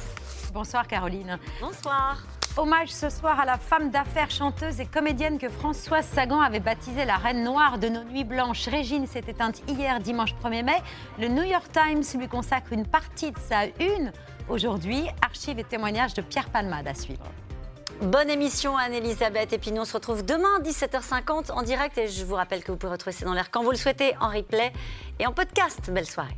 Bonsoir 0.52 0.88
Caroline. 0.88 1.38
Bonsoir. 1.62 2.18
Hommage 2.58 2.90
ce 2.90 3.10
soir 3.10 3.40
à 3.40 3.46
la 3.46 3.58
femme 3.58 3.90
d'affaires, 3.90 4.30
chanteuse 4.32 4.80
et 4.80 4.86
comédienne 4.86 5.38
que 5.38 5.48
Françoise 5.50 6.06
Sagan 6.06 6.42
avait 6.42 6.60
baptisée 6.60 7.06
la 7.06 7.16
reine 7.16 7.44
noire 7.44 7.78
de 7.78 7.88
nos 7.88 8.04
nuits 8.04 8.24
blanches. 8.24 8.68
Régine 8.68 9.08
s'est 9.08 9.24
éteinte 9.28 9.62
hier, 9.68 10.00
dimanche 10.00 10.34
1er 10.44 10.64
mai. 10.64 10.78
Le 11.20 11.28
New 11.28 11.44
York 11.44 11.68
Times 11.72 12.04
lui 12.20 12.28
consacre 12.28 12.74
une 12.74 12.86
partie 12.86 13.32
de 13.32 13.40
sa 13.40 13.66
une. 13.80 14.12
Aujourd'hui, 14.50 15.08
archives 15.22 15.60
et 15.60 15.64
témoignages 15.64 16.16
de 16.16 16.22
Pierre 16.22 16.50
Palmade 16.50 16.88
à 16.88 16.94
suivre. 16.94 17.24
Bonne 18.02 18.30
émission 18.30 18.78
Anne-Elisabeth. 18.78 19.54
Et 19.54 19.58
puis 19.58 19.72
nous, 19.72 19.82
on 19.82 19.86
se 19.86 19.94
retrouve 19.94 20.26
demain 20.26 20.60
17h50 20.62 21.52
en 21.52 21.62
direct. 21.62 21.98
Et 21.98 22.08
je 22.08 22.26
vous 22.26 22.36
rappelle 22.36 22.64
que 22.64 22.72
vous 22.72 22.78
pouvez 22.78 22.92
retrouver 22.92 23.14
C'est 23.14 23.26
dans 23.26 23.34
l'air 23.34 23.52
quand 23.52 23.64
vous 23.64 23.72
le 23.72 23.78
souhaitez 23.78 24.16
en 24.20 24.30
replay 24.30 24.72
et 25.20 25.28
en 25.28 25.34
podcast. 25.34 25.90
Belle 25.92 26.08
soirée. 26.08 26.38